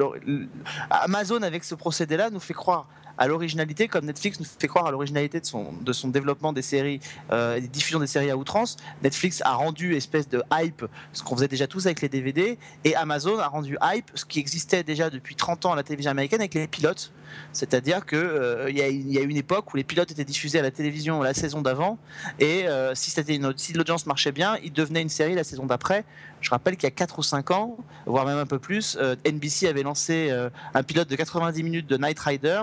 Amazon, 0.90 1.42
avec 1.42 1.64
ce 1.64 1.74
procédé-là, 1.74 2.30
nous 2.30 2.40
fait 2.40 2.54
croire 2.54 2.86
à 3.18 3.26
l'originalité, 3.26 3.88
comme 3.88 4.06
Netflix 4.06 4.40
nous 4.40 4.46
fait 4.46 4.66
croire 4.66 4.86
à 4.86 4.90
l'originalité 4.90 5.40
de 5.40 5.46
son, 5.46 5.72
de 5.72 5.92
son 5.92 6.08
développement 6.08 6.52
des 6.52 6.62
séries 6.62 7.00
euh, 7.30 7.56
et 7.56 7.60
des 7.60 7.68
diffusions 7.68 8.00
des 8.00 8.06
séries 8.06 8.30
à 8.30 8.36
outrance. 8.36 8.76
Netflix 9.02 9.40
a 9.44 9.52
rendu 9.52 9.94
espèce 9.94 10.28
de 10.28 10.42
hype, 10.52 10.84
ce 11.12 11.22
qu'on 11.22 11.36
faisait 11.36 11.48
déjà 11.48 11.66
tous 11.66 11.86
avec 11.86 12.00
les 12.00 12.08
DVD, 12.08 12.58
et 12.84 12.96
Amazon 12.96 13.38
a 13.38 13.48
rendu 13.48 13.78
hype, 13.82 14.10
ce 14.14 14.24
qui 14.24 14.40
existait 14.40 14.82
déjà 14.82 15.10
depuis 15.10 15.36
30 15.36 15.66
ans 15.66 15.72
à 15.72 15.76
la 15.76 15.82
télévision 15.82 16.10
américaine 16.10 16.40
avec 16.40 16.54
les 16.54 16.66
pilotes. 16.66 17.12
C'est-à-dire 17.52 18.04
qu'il 18.06 18.18
y, 18.76 18.82
a 18.82 18.88
une- 18.88 19.08
il 19.10 19.12
y 19.12 19.18
a 19.18 19.22
une 19.22 19.36
époque 19.36 19.72
où 19.72 19.76
les 19.76 19.84
pilotes 19.84 20.10
étaient 20.10 20.24
diffusés 20.24 20.58
à 20.58 20.62
la 20.62 20.70
télévision 20.70 21.22
la 21.22 21.34
saison 21.34 21.62
d'avant, 21.62 21.98
et 22.38 22.66
euh, 22.68 22.94
si, 22.94 23.10
c'était 23.10 23.36
une, 23.36 23.52
si 23.56 23.72
l'audience 23.72 24.06
marchait 24.06 24.32
bien, 24.32 24.56
il 24.62 24.72
devenait 24.72 25.02
une 25.02 25.08
série 25.08 25.34
la 25.34 25.44
saison 25.44 25.66
d'après. 25.66 26.04
Je 26.40 26.50
rappelle 26.50 26.76
qu'il 26.76 26.84
y 26.84 26.88
a 26.88 26.90
4 26.90 27.18
ou 27.18 27.22
5 27.22 27.50
ans, 27.52 27.76
voire 28.06 28.26
même 28.26 28.38
un 28.38 28.46
peu 28.46 28.58
plus, 28.58 28.96
euh, 29.00 29.16
NBC 29.24 29.66
avait 29.68 29.82
lancé 29.82 30.28
euh, 30.30 30.50
un 30.74 30.82
pilote 30.82 31.08
de 31.08 31.16
90 31.16 31.62
minutes 31.62 31.86
de 31.86 31.96
Night 31.96 32.18
Rider 32.18 32.62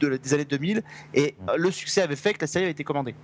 de- 0.00 0.16
des 0.16 0.34
années 0.34 0.44
2000, 0.44 0.82
et 1.14 1.34
euh, 1.48 1.56
le 1.56 1.70
succès 1.70 2.02
avait 2.02 2.16
fait 2.16 2.34
que 2.34 2.40
la 2.40 2.46
série 2.46 2.64
avait 2.64 2.72
été 2.72 2.84
commandée. 2.84 3.14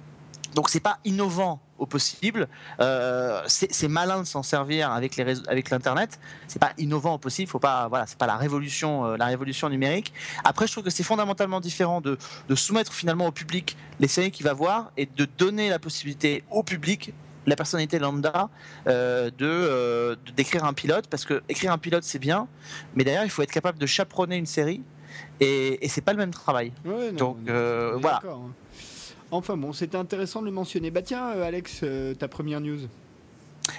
Donc 0.55 0.69
c'est 0.69 0.81
pas 0.81 0.99
innovant 1.05 1.61
au 1.83 1.87
possible, 1.87 2.47
euh, 2.81 3.43
c'est 3.49 3.89
malin 3.89 4.21
de 4.21 4.25
s'en 4.27 4.45
servir 4.45 4.93
avec 4.93 5.17
les 5.17 5.25
réseaux- 5.25 5.43
avec 5.49 5.69
l'internet. 5.71 6.21
C'est 6.47 6.61
pas 6.61 6.73
innovant 6.79 7.15
au 7.15 7.19
possible, 7.19 7.51
faut 7.51 7.59
pas 7.59 7.89
voilà, 7.89 8.07
c'est 8.07 8.17
pas 8.19 8.29
la 8.29 8.37
révolution 8.37 9.05
euh, 9.05 9.17
la 9.17 9.27
révolution 9.27 9.69
numérique. 9.69 10.13
Après 10.45 10.67
je 10.69 10.73
trouve 10.73 10.85
que 10.85 10.91
c'est 10.91 11.03
fondamentalement 11.03 11.61
différent 11.61 12.01
de, 12.01 12.17
de 12.49 12.55
soumettre 12.55 12.93
finalement 12.93 13.27
au 13.27 13.33
public 13.33 13.77
les 13.99 14.07
séries 14.09 14.31
qu'il 14.31 14.47
va 14.47 14.53
voir 14.53 14.93
et 14.97 15.07
de 15.07 15.25
donner 15.37 15.69
la 15.71 15.81
possibilité 15.81 16.45
au 16.51 16.63
public 16.63 17.13
la 17.47 17.57
personnalité 17.57 17.99
lambda 17.99 18.49
euh, 18.87 19.29
de 19.37 20.17
d'écrire 20.37 20.65
un 20.65 20.75
pilote 20.75 21.09
parce 21.09 21.25
que 21.25 21.43
écrire 21.49 21.73
un 21.73 21.79
pilote 21.79 22.05
c'est 22.05 22.21
bien, 22.21 22.47
mais 22.95 23.03
d'ailleurs 23.03 23.25
il 23.25 23.31
faut 23.31 23.43
être 23.43 23.51
capable 23.51 23.79
de 23.79 23.87
chaperonner 23.87 24.37
une 24.37 24.47
série 24.47 24.83
et, 25.41 25.85
et 25.85 25.89
c'est 25.89 26.01
pas 26.01 26.13
le 26.13 26.19
même 26.19 26.31
travail. 26.33 26.73
Ouais, 26.85 27.11
non, 27.11 27.17
Donc, 27.19 27.39
voilà. 28.01 28.23
Enfin 29.33 29.57
bon, 29.57 29.73
c'était 29.73 29.97
intéressant 29.97 30.43
de 30.43 30.47
le 30.47 30.53
mentionner. 30.53 30.91
Bah 30.91 31.01
tiens, 31.01 31.31
euh, 31.31 31.43
Alex, 31.43 31.81
euh, 31.83 32.15
ta 32.15 32.29
première 32.29 32.61
news. 32.61 32.81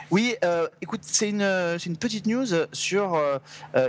Oui, 0.09 0.35
euh, 0.43 0.67
écoute, 0.81 1.01
c'est 1.03 1.29
une, 1.29 1.97
petite 1.99 2.25
news 2.25 2.47
sur 2.71 3.21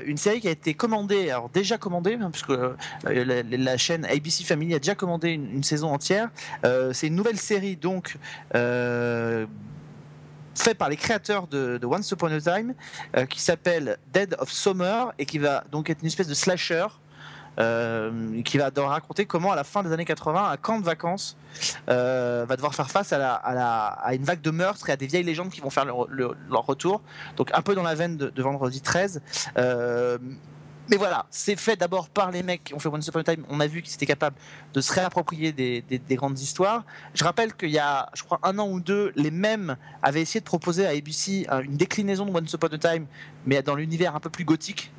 une 0.04 0.16
série 0.16 0.40
qui 0.40 0.48
a 0.48 0.50
été 0.50 0.74
commandée, 0.74 1.30
alors 1.30 1.48
déjà 1.48 1.78
commandée, 1.78 2.18
hein, 2.20 2.30
puisque 2.30 2.52
la, 3.04 3.76
chaîne 3.78 4.04
ABC 4.04 4.44
Family 4.44 4.74
a 4.74 4.78
déjà 4.78 4.94
commandé 4.94 5.30
une, 5.30 5.62
saison 5.62 5.92
entière. 5.92 6.30
C'est 6.92 7.06
une 7.06 7.14
nouvelle 7.14 7.38
série 7.38 7.76
donc 7.76 8.16
faite 8.52 9.48
par 10.78 10.88
les 10.88 10.96
créateurs 10.96 11.46
de, 11.46 11.78
Once 11.84 12.10
Upon 12.10 12.26
a 12.26 12.40
Time, 12.40 12.74
qui 13.30 13.40
s'appelle 13.40 13.98
Dead 14.12 14.34
of 14.40 14.50
Summer 14.50 15.14
et 15.20 15.26
qui 15.26 15.38
va 15.38 15.62
donc 15.70 15.90
être 15.90 16.00
une 16.00 16.08
espèce 16.08 16.28
de 16.28 16.34
slasher. 16.34 16.86
Euh, 17.58 18.42
qui 18.42 18.58
va 18.58 18.70
raconter 18.76 19.26
comment 19.26 19.52
à 19.52 19.56
la 19.56 19.64
fin 19.64 19.82
des 19.82 19.92
années 19.92 20.04
80 20.04 20.50
un 20.50 20.56
camp 20.56 20.80
de 20.80 20.84
vacances 20.84 21.36
euh, 21.88 22.44
va 22.48 22.56
devoir 22.56 22.74
faire 22.74 22.90
face 22.90 23.12
à, 23.12 24.12
une 24.12 24.24
vague 24.24 24.40
de 24.40 24.50
meurtres 24.50 24.88
et 24.88 24.92
à 24.92 24.96
des 24.96 25.06
vieilles 25.06 25.22
légendes 25.24 25.50
qui 25.50 25.60
vont 25.60 25.70
faire 25.70 25.84
leur, 25.84 26.66
retour. 26.66 27.02
Donc 27.36 27.50
un 27.54 27.62
peu 27.62 27.74
dans 27.74 27.82
la 27.82 27.94
veine 27.94 28.16
de, 28.16 28.42
Vendredi 28.42 28.80
13. 28.80 29.22
Euh, 29.56 30.18
mais 30.88 30.96
voilà, 30.98 31.24
c'est 31.30 31.56
fait 31.56 31.76
d'abord 31.76 32.10
par 32.10 32.30
les 32.30 32.42
mecs 32.42 32.64
qui 32.64 32.74
ont 32.74 32.78
fait 32.78 32.88
Once 32.88 33.06
Upon 33.06 33.20
a 33.20 33.24
Time. 33.24 33.44
On 33.48 33.58
a 33.60 33.66
vu 33.66 33.80
qu'ils 33.80 33.94
étaient 33.94 34.04
capables 34.04 34.36
de 34.74 34.80
se 34.82 34.92
réapproprier 34.92 35.52
des, 35.52 35.80
des- 35.82 35.98
des 35.98 36.14
grandes 36.16 36.38
histoires. 36.38 36.84
Je 37.14 37.24
rappelle 37.24 37.54
qu'il 37.54 37.70
y 37.70 37.78
a, 37.78 38.10
je 38.14 38.22
crois, 38.22 38.38
un 38.42 38.58
an 38.58 38.68
ou 38.68 38.80
deux, 38.80 39.10
les 39.16 39.30
mêmes 39.30 39.76
avaient 40.02 40.20
essayé 40.20 40.40
de 40.40 40.44
proposer 40.44 40.84
à 40.86 40.90
ABC 40.90 41.46
un- 41.48 41.60
une 41.60 41.76
déclinaison 41.78 42.26
de 42.26 42.36
Once 42.36 42.52
Upon 42.52 42.66
a 42.66 42.78
Time, 42.78 43.06
mais 43.46 43.62
dans 43.62 43.74
l'univers 43.76 44.14
un 44.14 44.20
peu 44.20 44.28
plus 44.28 44.44
gothique. 44.44 44.92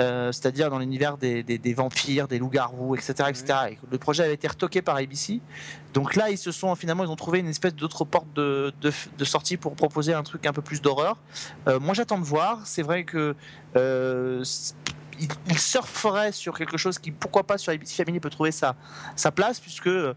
Euh, 0.00 0.32
c'est-à-dire 0.32 0.70
dans 0.70 0.78
l'univers 0.78 1.18
des, 1.18 1.42
des- 1.42 1.58
des 1.58 1.74
vampires, 1.74 2.26
des 2.26 2.38
loups-garous, 2.38 2.94
etc., 2.94 3.12
etc. 3.28 3.44
Et 3.72 3.78
le 3.90 3.98
projet 3.98 4.22
avait 4.24 4.34
été 4.34 4.48
retoqué 4.48 4.80
par 4.80 4.96
ABC. 4.96 5.40
Donc 5.92 6.16
là, 6.16 6.30
ils 6.30 6.38
se 6.38 6.52
sont 6.52 6.74
finalement, 6.74 7.04
ils 7.04 7.10
ont 7.10 7.16
trouvé 7.16 7.40
une 7.40 7.48
espèce 7.48 7.74
d'autre 7.74 8.04
porte 8.06 8.32
de, 8.34 8.72
de, 8.80 8.90
de 9.18 9.24
sortie 9.24 9.58
pour 9.58 9.74
proposer 9.74 10.14
un 10.14 10.22
truc 10.22 10.46
un 10.46 10.52
peu 10.54 10.62
plus 10.62 10.80
d'horreur. 10.80 11.18
Euh, 11.68 11.78
moi, 11.80 11.92
j'attends 11.92 12.18
de 12.18 12.24
voir. 12.24 12.60
C'est 12.64 12.82
vrai 12.82 13.04
que 13.04 13.34
euh, 13.76 14.42
il, 15.48 15.58
surferait 15.58 16.32
sur 16.32 16.56
quelque 16.56 16.78
chose 16.78 16.98
qui, 16.98 17.10
pourquoi 17.10 17.42
pas, 17.44 17.58
sur 17.58 17.72
ABC 17.72 17.94
Family 18.02 18.20
peut 18.20 18.30
trouver 18.30 18.52
sa, 18.52 18.76
sa 19.16 19.30
place, 19.30 19.60
puisque 19.60 19.88
euh, 19.88 20.14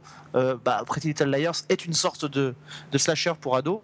bah, 0.64 0.84
Pretty 0.86 1.10
Little 1.10 1.30
Liars 1.30 1.64
est 1.68 1.86
une 1.86 1.94
sorte 1.94 2.24
de, 2.26 2.56
de 2.92 2.98
slasher 2.98 3.34
pour 3.42 3.58
ados, 3.58 3.82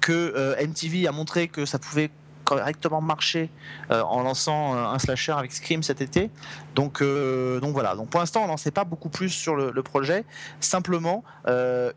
que 0.00 0.56
MTV 0.64 1.08
a 1.08 1.12
montré 1.12 1.48
que 1.48 1.64
ça 1.64 1.78
pouvait 1.80 2.10
correctement 2.44 3.00
marché 3.00 3.50
euh, 3.90 4.02
en 4.02 4.22
lançant 4.22 4.74
euh, 4.74 4.84
un 4.86 4.98
slasher 4.98 5.32
avec 5.32 5.52
Scream 5.52 5.82
cet 5.82 6.00
été. 6.00 6.30
Donc, 6.74 7.02
euh, 7.02 7.60
donc 7.60 7.72
voilà. 7.72 7.94
Donc 7.94 8.08
pour 8.08 8.20
l'instant, 8.20 8.42
on 8.44 8.48
n'en 8.48 8.56
sait 8.56 8.70
pas 8.70 8.84
beaucoup 8.84 9.08
plus 9.08 9.30
sur 9.30 9.56
le, 9.56 9.82
projet. 9.82 10.24
Simplement, 10.60 11.24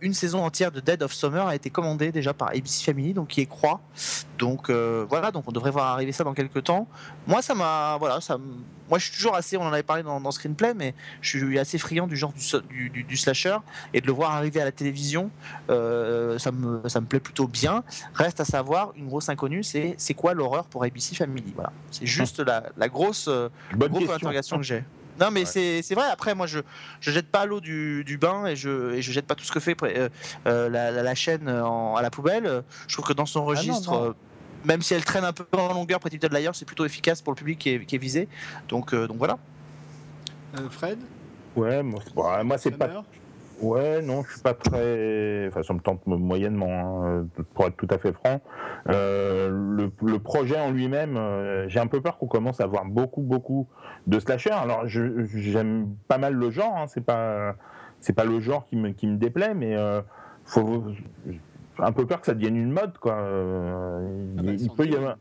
une 0.02 0.14
saison 0.14 0.44
entière 0.44 0.72
de 0.72 0.80
Dead 0.80 1.04
of 1.04 1.14
Summer 1.14 1.48
a 1.48 1.56
été 1.56 1.70
commandée 1.70 2.12
déjà 2.12 2.34
par 2.34 2.50
ABC 2.50 2.84
Family, 2.84 3.14
donc 3.14 3.30
qui 3.30 3.42
est 3.42 3.46
croix. 3.46 3.80
Donc 4.38 4.70
voilà. 4.70 5.32
Donc 5.32 5.44
on 5.48 5.52
devrait 5.52 5.72
voir 5.72 5.88
arriver 5.88 6.12
ça 6.12 6.24
dans 6.24 6.34
quelques 6.34 6.64
temps. 6.64 6.88
Moi, 7.28 7.42
ça 7.42 7.54
m'a 7.54 7.98
voilà, 8.00 8.22
ça 8.22 8.38
moi, 8.90 9.00
je 9.00 9.06
suis 9.06 9.16
toujours 9.16 9.36
assez, 9.36 9.58
on 9.58 9.64
en 9.64 9.74
avait 9.74 9.84
parlé 9.84 10.04
dans, 10.04 10.22
dans 10.22 10.32
Screenplay, 10.32 10.74
mais 10.74 10.94
je 11.22 11.38
suis 11.38 11.60
assez 11.60 11.78
friand 11.78 12.08
du 12.08 12.16
genre 12.16 12.34
du, 12.70 12.90
du, 12.90 13.04
du, 13.04 13.18
slasher 13.18 13.58
et 13.94 14.02
de 14.02 14.08
le 14.08 14.14
voir 14.14 14.32
arriver 14.32 14.62
à 14.62 14.66
la 14.66 14.72
télévision, 14.72 15.32
euh, 15.70 16.38
ça, 16.38 16.52
me, 16.52 16.88
ça 16.88 17.02
me 17.02 17.08
plaît 17.08 17.20
plutôt 17.20 17.48
bien. 17.48 17.84
Reste 18.14 18.40
à 18.42 18.46
savoir, 18.46 18.92
une 18.96 19.08
grosse 19.08 19.30
inconnue, 19.30 19.64
c'est 19.64 19.96
c'est 19.98 20.14
quoi 20.14 20.34
l'horreur 20.34 20.66
pour 20.66 20.84
ABC 20.84 21.16
Family? 21.16 21.52
Voilà, 21.56 21.72
c'est 21.90 22.06
juste 22.06 22.40
la, 22.40 22.70
la 22.78 22.90
grosse, 22.90 23.28
euh, 23.28 23.50
grosse 23.76 24.10
interrogation 24.10 24.58
que 24.58 24.64
j'ai. 24.66 24.84
Non, 25.20 25.32
mais 25.32 25.46
c'est 25.46 25.94
vrai. 25.94 26.08
Après, 26.12 26.36
moi, 26.36 26.46
je 26.46 26.60
je 27.00 27.12
jette 27.12 27.32
pas 27.32 27.46
l'eau 27.46 27.62
du, 27.62 28.04
du, 28.04 28.18
bain 28.18 28.46
et 28.46 28.56
je 28.56 28.92
et 28.94 29.02
je 29.02 29.12
jette 29.14 29.26
pas 29.26 29.36
tout 29.36 29.46
ce 29.46 29.52
que 29.52 29.62
fait 29.62 29.78
euh, 29.84 30.10
euh 30.46 30.70
la, 30.70 30.92
la, 30.92 31.16
chaîne 31.16 31.50
en, 31.50 31.96
à 31.96 32.02
la 32.02 32.10
poubelle. 32.10 32.64
Je 32.88 32.94
trouve 32.94 33.06
que 33.06 33.14
dans 33.14 33.26
son 33.26 33.42
ah 33.44 33.46
registre, 33.46 34.16
même 34.66 34.82
si 34.82 34.94
elle 34.94 35.06
traîne 35.06 35.24
un 35.24 35.34
peu 35.34 35.46
en 35.58 35.74
longueur, 35.74 36.00
Pretty 36.00 36.18
Little 36.18 36.36
Liars, 36.36 36.56
c'est 36.56 36.66
plutôt 36.66 36.86
efficace 36.86 37.22
pour 37.22 37.32
le 37.32 37.38
public 37.38 37.60
qui 37.60 37.70
est, 37.70 37.98
visé. 37.98 38.28
Donc, 38.68 38.94
euh, 38.94 39.08
donc 39.08 39.18
voilà. 39.18 39.38
Euh, 40.58 40.70
Fred? 40.70 41.00
Ouais, 41.56 41.82
moi, 41.84 42.02
moi 42.44 42.58
c'est 42.58 42.72
pas. 42.72 43.04
Ouais, 43.62 44.02
non, 44.02 44.24
je 44.24 44.34
suis 44.34 44.42
pas 44.42 44.54
très. 44.54 45.48
Enfin, 45.48 45.64
ça 45.64 45.74
me 45.74 45.80
tente 45.80 46.06
moyennement, 46.08 47.06
hein, 47.06 47.28
pour 47.54 47.66
être 47.66 47.78
tout 47.78 47.88
à 47.90 47.98
fait 47.98 48.12
franc. 48.12 48.42
Euh, 48.90 49.50
le, 50.02 50.20
projet 50.20 50.60
en 50.60 50.72
lui-même, 50.72 51.18
j'ai 51.68 51.80
un 51.80 51.88
peu 51.88 52.02
peur 52.02 52.18
qu'on 52.18 52.28
commence 52.28 52.60
à 52.60 52.68
voir 52.68 52.86
beaucoup, 52.86 53.22
beaucoup 53.22 53.68
de 54.08 54.20
slashers. 54.20 54.52
Alors, 54.52 54.88
j'aime 54.88 55.96
pas 56.08 56.18
mal 56.18 56.34
le 56.34 56.52
genre. 56.52 56.76
Hein, 56.78 56.88
c'est 56.88 57.06
pas, 57.06 57.56
c'est 58.00 58.14
pas 58.14 58.26
le 58.26 58.40
genre 58.40 58.66
qui 58.66 58.76
me, 58.76 58.90
qui 58.90 59.08
me 59.08 59.18
déplaît, 59.18 59.54
mais 59.54 59.76
faut 60.44 60.84
un 61.80 61.92
peu 61.92 62.06
peur 62.06 62.20
que 62.20 62.26
ça 62.26 62.34
devienne 62.34 62.56
une 62.56 62.72
mode, 62.72 62.98
quoi. 62.98 63.16
Euh, 63.16 64.34
ah 64.38 64.44
bah, 64.44 64.52
il, 64.58 64.70
peut 64.70 64.86
y 64.86 64.96
avoir. 64.96 65.18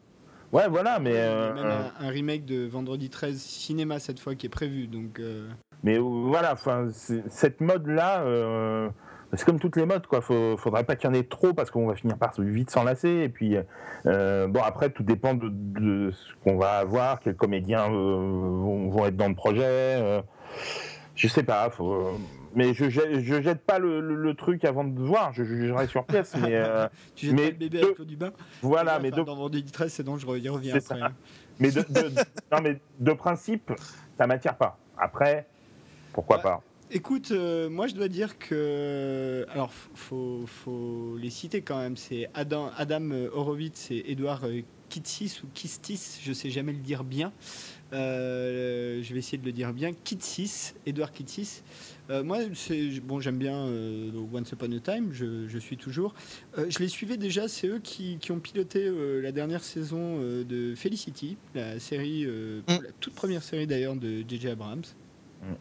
Ouais, 0.53 0.69
voilà, 0.69 0.99
mais. 0.99 1.15
Euh, 1.15 1.55
même 1.55 1.65
euh, 1.65 1.89
un, 1.99 2.09
remake 2.09 2.45
de 2.45 2.67
Vendredi 2.67 3.11
13 3.11 3.37
cinéma 3.39 3.99
cette 3.99 4.21
fois 4.21 4.35
qui 4.35 4.47
est 4.47 4.51
prévu, 4.51 4.87
donc. 4.87 5.21
Mais 5.85 5.99
voilà, 5.99 6.53
enfin, 6.53 6.89
cette 6.91 7.61
mode-là, 7.61 8.25
c'est 9.35 9.45
comme 9.45 9.61
toutes 9.61 9.77
les 9.77 9.87
modes, 9.87 10.07
quoi. 10.07 10.21
faudrait 10.21 10.85
pas 10.85 10.97
qu'il 10.97 11.09
y 11.09 11.13
en 11.13 11.15
ait 11.15 11.25
trop 11.25 11.53
parce 11.53 11.71
qu'on 11.71 11.87
va 11.87 11.95
finir 11.95 12.17
par 12.17 12.33
vite 12.41 12.71
s'enlacer. 12.71 13.09
Et 13.09 13.29
puis, 13.29 13.57
bon, 14.05 14.61
après, 14.65 14.91
tout 14.91 15.03
dépend 15.03 15.35
de, 15.35 16.11
ce 16.11 16.35
qu'on 16.43 16.57
va 16.57 16.79
avoir, 16.79 17.21
quels 17.21 17.37
comédiens 17.37 17.89
vont, 17.89 18.89
vont, 18.89 19.07
être 19.07 19.17
dans 19.17 19.29
le 19.29 19.35
projet. 19.37 20.23
je 21.15 21.29
sais 21.29 21.45
pas, 21.45 21.71
faut 21.71 22.19
mais 22.55 22.73
je, 22.75 22.89
je 22.89 23.43
jette 23.43 23.63
pas 23.63 23.79
le, 23.79 24.35
truc 24.35 24.65
avant 24.65 24.85
de 24.85 25.01
voir, 25.01 25.33
je 25.33 25.45
jugerai 25.45 25.87
sur 25.87 26.05
pièce. 26.05 26.35
Mais, 26.41 26.55
euh, 26.55 26.89
tu 27.15 27.27
jettes 27.27 27.35
mais 27.35 27.51
le 27.51 27.57
bébé 27.57 27.83
avec 27.83 27.99
l'eau 27.99 28.05
du 28.05 28.17
bain 28.17 28.33
Voilà, 28.63 28.99
mais 28.99 29.11
de... 29.11 29.17
dans 29.17 29.25
Vendredi 29.25 29.65
13, 29.65 29.93
c'est 29.93 30.07
je 30.07 30.27
après. 30.77 31.13
Mais 31.61 31.71
de, 31.71 31.85
non, 32.53 32.59
mais 32.63 32.81
de 32.99 33.13
principe, 33.13 33.73
ça 34.17 34.27
m'attire 34.27 34.57
pas. 34.57 34.79
Après, 34.99 35.47
pourquoi 36.15 36.39
pas 36.39 36.63
Écoute, 36.91 37.33
euh, 37.33 37.69
moi 37.69 37.87
je 37.87 37.95
dois 37.95 38.09
dire 38.09 38.39
que. 38.39 39.47
Alors, 39.51 39.73
faut, 39.73 40.45
faut 40.47 41.17
les 41.19 41.31
citer 41.31 41.61
quand 41.63 41.79
même. 41.79 41.97
C'est 41.97 42.31
Adam, 42.35 42.71
Adam 42.77 43.11
Horowitz 43.33 43.91
et 43.91 44.13
Edouard 44.13 44.43
Kitsis 44.89 45.41
ou 45.43 45.49
Kistis, 45.55 46.21
je 46.23 46.33
sais 46.33 46.51
jamais 46.51 46.73
le 46.73 46.79
dire 46.79 47.03
bien. 47.03 47.33
Euh, 47.93 49.03
je 49.03 49.13
vais 49.13 49.19
essayer 49.19 49.39
de 49.39 49.45
le 49.45 49.53
dire 49.53 49.73
bien. 49.73 49.93
Kitsis, 49.93 50.75
Edouard 50.87 51.11
Kitsis. 51.11 51.63
Euh, 52.11 52.23
moi, 52.23 52.39
bon, 53.03 53.19
j'aime 53.21 53.39
bien 53.39 53.57
euh, 53.57 54.11
Once 54.33 54.53
Upon 54.53 54.71
a 54.73 54.81
Time, 54.81 55.11
je, 55.13 55.59
suis 55.59 55.77
toujours. 55.77 56.15
Euh, 56.59 56.67
je 56.69 56.79
les 56.79 56.89
suivais 56.89 57.17
déjà, 57.17 57.49
c'est 57.49 57.67
eux 57.67 57.81
qui, 57.83 58.19
ont 58.31 58.39
piloté 58.39 58.91
la 59.21 59.33
dernière 59.33 59.65
saison 59.65 60.21
de 60.21 60.75
Felicity, 60.77 61.37
la 61.55 61.81
série, 61.81 62.27
mm. 62.27 62.63
la 62.69 62.93
toute 63.01 63.15
première 63.15 63.43
série 63.43 63.67
d'ailleurs 63.67 63.97
de 63.97 64.23
J.J. 64.29 64.51
Abrams. 64.51 64.85
Mm. 65.43 65.55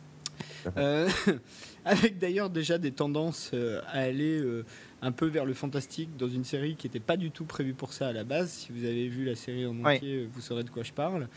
avec 1.86 2.18
d'ailleurs 2.18 2.50
déjà 2.50 2.78
des 2.78 2.92
tendances 2.92 3.52
à 3.88 4.00
aller 4.00 4.42
un 5.04 5.12
peu 5.12 5.28
vers 5.28 5.46
le 5.46 5.54
fantastique 5.54 6.16
dans 6.18 6.30
une 6.30 6.46
série 6.46 6.76
qui 6.76 6.88
n'était 6.88 7.02
pas 7.02 7.18
du 7.18 7.30
tout 7.30 7.44
prévue 7.44 7.74
pour 7.74 7.92
ça 7.92 8.08
à 8.08 8.14
la 8.14 8.24
base. 8.24 8.52
Si 8.52 8.72
vous 8.72 8.86
avez 8.86 9.08
vu 9.10 9.26
la 9.26 9.36
série 9.36 9.66
en 9.66 9.78
entier, 9.84 10.26
vous 10.32 10.42
saurez 10.42 10.64
de 10.64 10.70
quoi 10.70 10.84
je 10.84 10.94
parle. 10.94 11.28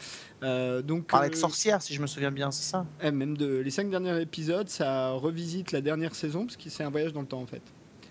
Euh, 0.43 0.83
donc, 0.83 1.09
Parler 1.09 1.31
de 1.31 1.35
euh, 1.35 1.39
sorcière, 1.39 1.83
si 1.83 1.93
je 1.93 2.01
me 2.01 2.07
souviens 2.07 2.31
bien, 2.31 2.53
c'est 2.53 2.71
ça? 2.71 2.87
Eh, 3.03 3.11
Même 3.11 3.37
de, 3.37 3.59
les 3.59 3.71
cinq 3.71 3.91
derniers 3.91 4.21
épisodes, 4.21 4.69
ça 4.69 5.11
revisite 5.11 5.73
la 5.73 5.81
dernière 5.81 6.15
saison, 6.15 6.47
parce 6.47 6.57
que 6.57 6.71
c'est 6.71 6.85
un 6.85 6.91
voyage 6.91 7.12
dans 7.12 7.23
le 7.23 7.27
temps 7.27 7.43
en 7.43 7.47
fait. 7.47 7.62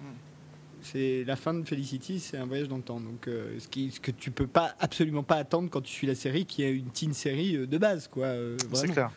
Hmm. 0.01 0.15
C'est 0.81 1.23
la 1.25 1.37
fin 1.37 1.53
de 1.53 1.63
Felicity, 1.63 2.19
c'est 2.19 2.37
un 2.37 2.45
voyage 2.45 2.67
dans 2.67 2.77
le 2.77 2.83
temps. 2.83 2.99
Donc, 2.99 3.29
euh, 3.29 3.57
ce, 3.57 3.69
qui, 3.69 3.91
ce 3.91 4.01
que 4.01 4.11
tu 4.11 4.31
peux 4.31 4.47
pas 4.47 4.75
absolument 4.79 5.23
pas 5.23 5.35
attendre 5.35 5.69
quand 5.69 5.81
tu 5.81 5.91
suis 5.91 6.07
la 6.07 6.15
série, 6.15 6.45
qui 6.45 6.63
est 6.63 6.73
une 6.73 6.89
teen 6.89 7.13
série 7.13 7.65
de 7.65 7.77
base, 7.77 8.09
quoi. 8.09 8.33
c'est 8.73 8.89
clair. 8.89 9.11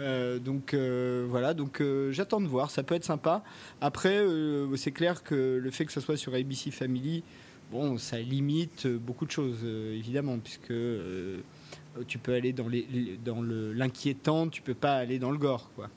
Euh, 0.00 0.38
donc 0.38 0.74
euh, 0.74 1.26
voilà, 1.28 1.54
donc 1.54 1.80
euh, 1.80 2.10
j'attends 2.10 2.40
de 2.40 2.46
voir, 2.46 2.70
ça 2.70 2.82
peut 2.82 2.94
être 2.94 3.04
sympa. 3.04 3.42
Après, 3.80 4.24
c'est 4.76 4.92
clair 4.92 5.22
que 5.22 5.60
le 5.62 5.70
fait 5.70 5.84
que 5.84 5.92
ce 5.92 6.00
soit 6.00 6.16
sur 6.16 6.34
ABC 6.34 6.70
Family, 6.70 7.22
bon, 7.70 7.98
ça 7.98 8.18
limite 8.18 8.86
beaucoup 8.86 9.26
de 9.26 9.30
choses, 9.30 9.64
évidemment, 9.64 10.38
puisque 10.38 10.74
tu 12.06 12.18
peux 12.18 12.34
aller 12.34 12.52
dans, 12.52 12.68
les, 12.68 13.18
dans 13.24 13.42
l'inquiétant, 13.42 14.48
tu 14.48 14.62
peux 14.62 14.74
pas 14.74 14.94
aller 14.94 15.18
dans 15.18 15.30
le 15.30 15.38
gore, 15.38 15.70
quoi. 15.74 15.88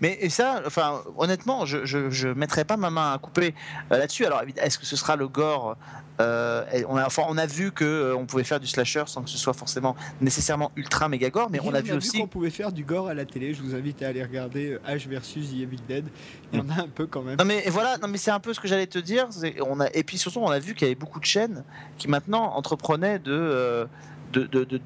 Mais 0.00 0.18
et 0.20 0.28
ça, 0.28 0.62
enfin, 0.66 1.02
honnêtement, 1.16 1.66
je, 1.66 1.84
je, 1.84 2.28
mettrai 2.28 2.64
pas 2.64 2.76
ma 2.76 2.90
main 2.90 3.12
à 3.12 3.18
couper 3.18 3.54
là-dessus. 3.90 4.26
Alors, 4.26 4.42
est-ce 4.56 4.78
que 4.78 4.86
ce 4.86 4.96
sera 4.96 5.16
le 5.16 5.28
gore 5.28 5.76
euh, 6.20 6.64
on, 6.88 6.96
a, 6.96 7.08
on 7.28 7.36
a 7.38 7.46
vu 7.46 7.72
que 7.72 7.84
euh, 7.84 8.16
on 8.16 8.24
pouvait 8.24 8.44
faire 8.44 8.60
du 8.60 8.68
slasher 8.68 9.02
sans 9.06 9.22
que 9.22 9.30
ce 9.30 9.38
soit 9.38 9.52
forcément 9.52 9.96
nécessairement 10.20 10.70
ultra 10.76 11.08
méga 11.08 11.28
gore, 11.28 11.48
mais 11.50 11.58
on 11.64 11.74
a, 11.74 11.80
vu, 11.80 11.92
aussi 11.92 12.20
qu'on 12.20 12.28
pouvait 12.28 12.50
faire 12.50 12.70
du 12.70 12.84
gore 12.84 13.08
à 13.08 13.14
la 13.14 13.24
télé. 13.24 13.52
Je 13.52 13.62
vous 13.62 13.74
invite 13.74 14.00
à 14.02 14.08
aller 14.08 14.22
regarder 14.22 14.74
euh, 14.74 14.80
H 14.88 15.08
versus 15.08 15.50
The 15.50 15.62
Evil 15.62 15.80
Dead. 15.88 16.04
Il 16.52 16.60
y 16.60 16.62
en 16.62 16.68
a 16.70 16.82
un 16.82 16.88
peu 16.88 17.06
quand 17.06 17.22
même. 17.22 17.36
Non 17.38 17.44
mais 17.44 17.64
voilà, 17.68 17.98
non 17.98 18.06
mais 18.06 18.18
c'est 18.18 18.30
un 18.30 18.38
peu 18.38 18.54
ce 18.54 18.60
que 18.60 18.68
j'allais 18.68 18.86
te 18.86 18.98
dire. 18.98 19.28
On 19.66 19.80
a, 19.80 19.88
et 19.92 20.04
puis 20.04 20.16
surtout, 20.16 20.38
on 20.38 20.50
a 20.50 20.60
vu 20.60 20.74
qu'il 20.74 20.86
y 20.86 20.90
avait 20.90 20.94
beaucoup 20.94 21.18
de 21.18 21.24
chaînes 21.24 21.64
qui 21.98 22.06
maintenant 22.06 22.54
entreprenaient 22.54 23.18
de 23.18 23.88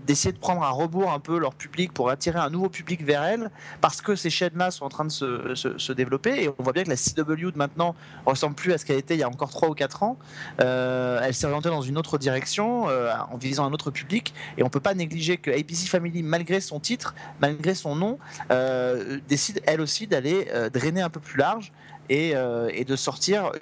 d'essayer 0.06 0.32
de, 0.32 0.38
prendre 0.38 0.62
un 0.62 0.70
rebours 0.70 1.12
un 1.12 1.20
peu 1.20 1.38
leur 1.38 1.54
public 1.54 1.92
pour 1.92 2.10
attirer 2.10 2.38
un 2.38 2.50
nouveau 2.50 2.68
public 2.68 3.04
vers 3.04 3.22
elles, 3.24 3.50
parce 3.80 4.00
que 4.00 4.16
ces 4.16 4.30
chaînes-là 4.30 4.70
sont 4.70 4.84
en 4.84 4.88
train 4.88 5.04
de 5.04 5.10
se, 5.10 5.92
développer, 5.92 6.44
et 6.44 6.48
on 6.48 6.62
voit 6.62 6.72
bien 6.72 6.84
que 6.84 6.90
la 6.90 6.96
CW 6.96 7.50
de 7.50 7.58
maintenant 7.58 7.94
ressemble 8.26 8.54
plus 8.54 8.72
à 8.72 8.78
ce 8.78 8.84
qu'elle 8.84 8.98
était 8.98 9.14
il 9.14 9.20
y 9.20 9.22
a 9.22 9.28
encore 9.28 9.50
3 9.50 9.70
ou 9.70 9.74
4 9.74 10.02
ans. 10.02 10.18
Euh, 10.60 11.20
elle 11.22 11.34
s'est 11.34 11.46
orientée 11.46 11.68
dans 11.68 11.82
une 11.82 11.98
autre 11.98 12.18
direction, 12.18 12.88
euh, 12.88 13.12
en 13.30 13.36
visant 13.36 13.66
un 13.66 13.72
autre 13.72 13.90
public, 13.90 14.34
et 14.56 14.62
on 14.62 14.68
peut 14.68 14.80
pas 14.80 14.94
négliger 14.94 15.38
que 15.38 15.50
ABC 15.50 15.86
Family, 15.86 16.22
malgré 16.22 16.60
son 16.60 16.80
titre, 16.80 17.14
malgré 17.40 17.74
son 17.74 17.96
nom, 17.96 18.18
euh, 18.50 19.18
décide 19.28 19.60
elle 19.66 19.80
aussi 19.80 20.06
d'aller 20.06 20.48
drainer 20.72 21.02
un 21.02 21.10
peu 21.10 21.20
plus 21.20 21.38
large. 21.38 21.72
Et, 22.10 22.34
de 22.34 22.96
sortir. 22.96 23.52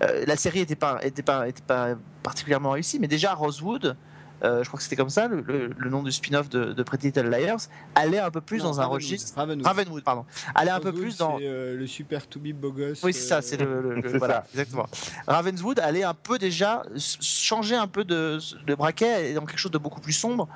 la 0.00 0.36
série 0.36 0.58
n'était 0.58 0.74
pas, 0.74 0.98
était 1.02 1.22
pas, 1.22 1.46
était 1.46 1.62
pas 1.62 1.94
particulièrement 2.24 2.70
réussie, 2.70 2.98
mais 2.98 3.06
déjà 3.06 3.32
Rosewood, 3.32 3.96
euh, 4.44 4.62
je 4.62 4.68
crois 4.68 4.78
que 4.78 4.82
c'était 4.84 4.96
comme 4.96 5.10
ça, 5.10 5.28
le, 5.28 5.74
nom 5.88 6.02
du 6.02 6.12
spin-off 6.12 6.48
de, 6.48 6.82
Pretty 6.82 7.06
Little 7.06 7.28
Liars, 7.28 7.68
allait 7.94 8.18
un 8.18 8.30
peu 8.30 8.40
plus 8.40 8.62
dans 8.62 8.80
un 8.80 8.86
registre. 8.86 9.34
Ravenwood. 9.36 10.02
pardon. 10.02 10.24
Allait 10.54 10.70
un 10.70 10.80
peu 10.80 10.92
plus 10.92 11.16
dans. 11.16 11.38
Euh, 11.40 11.76
le 11.76 11.86
super 11.86 12.26
to 12.26 12.38
be 12.38 12.52
bogus. 12.52 13.02
Oui, 13.02 13.12
c'est 13.12 13.26
ça, 13.26 13.42
c'est 13.42 13.56
le. 13.56 14.02
voilà, 14.18 14.44
exactement. 14.52 14.86
Ravenswood 15.26 15.80
allait 15.80 16.04
un 16.04 16.14
peu 16.14 16.38
déjà 16.38 16.82
changer 17.20 17.76
un 17.76 17.86
peu 17.86 18.04
de, 18.04 18.38
de 18.66 18.74
braquet 18.74 19.34
dans 19.34 19.44
quelque 19.46 19.58
chose 19.58 19.72
de 19.72 19.78
beaucoup 19.78 20.00
plus 20.00 20.12
sombre. 20.12 20.48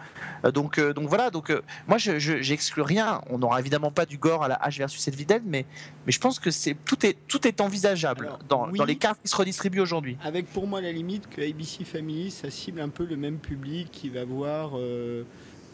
Euh, 0.44 0.50
donc, 0.50 0.80
donc 0.80 1.08
voilà, 1.08 1.30
donc 1.30 1.52
moi 1.88 1.98
j'exclus 1.98 2.82
rien. 2.82 3.20
On 3.30 3.38
n'aura 3.38 3.60
évidemment 3.60 3.90
pas 3.90 4.06
du 4.06 4.18
gore 4.18 4.44
à 4.44 4.48
la 4.48 4.56
H 4.56 4.78
versus 4.78 5.06
Elvidel, 5.08 5.42
mais, 5.44 5.64
mais 6.06 6.12
je 6.12 6.20
pense 6.20 6.38
que 6.38 6.50
c'est 6.50 6.76
tout 6.84 7.04
est, 7.06 7.16
tout 7.28 7.46
est 7.46 7.60
envisageable 7.60 8.32
dans, 8.48 8.68
dans 8.68 8.84
les 8.84 8.96
cartes 8.96 9.20
qui 9.22 9.30
se 9.30 9.36
redistribuent 9.36 9.80
aujourd'hui. 9.80 10.16
Avec 10.22 10.46
pour 10.46 10.66
moi 10.66 10.80
la 10.80 10.92
limite 10.92 11.28
que 11.28 11.40
ABC 11.40 11.84
Family, 11.84 12.30
ça 12.30 12.50
cible 12.50 12.80
un 12.80 12.88
peu 12.88 13.04
le 13.04 13.16
même 13.16 13.38
public 13.38 13.79
qui 13.90 14.08
va 14.08 14.24
voir 14.24 14.72
euh, 14.76 15.24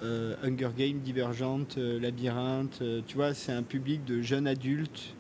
euh, 0.03 0.35
Hunger 0.43 0.71
Games, 0.77 1.01
Divergente, 1.01 1.77
euh, 1.79 1.99
Labyrinthe. 2.01 2.83
tu 3.07 3.17
vois, 3.17 3.35
c'est 3.35 3.53
un 3.53 3.63
public 3.63 4.05
de 4.05 4.21
jeunes 4.23 4.47
adultes 4.47 5.15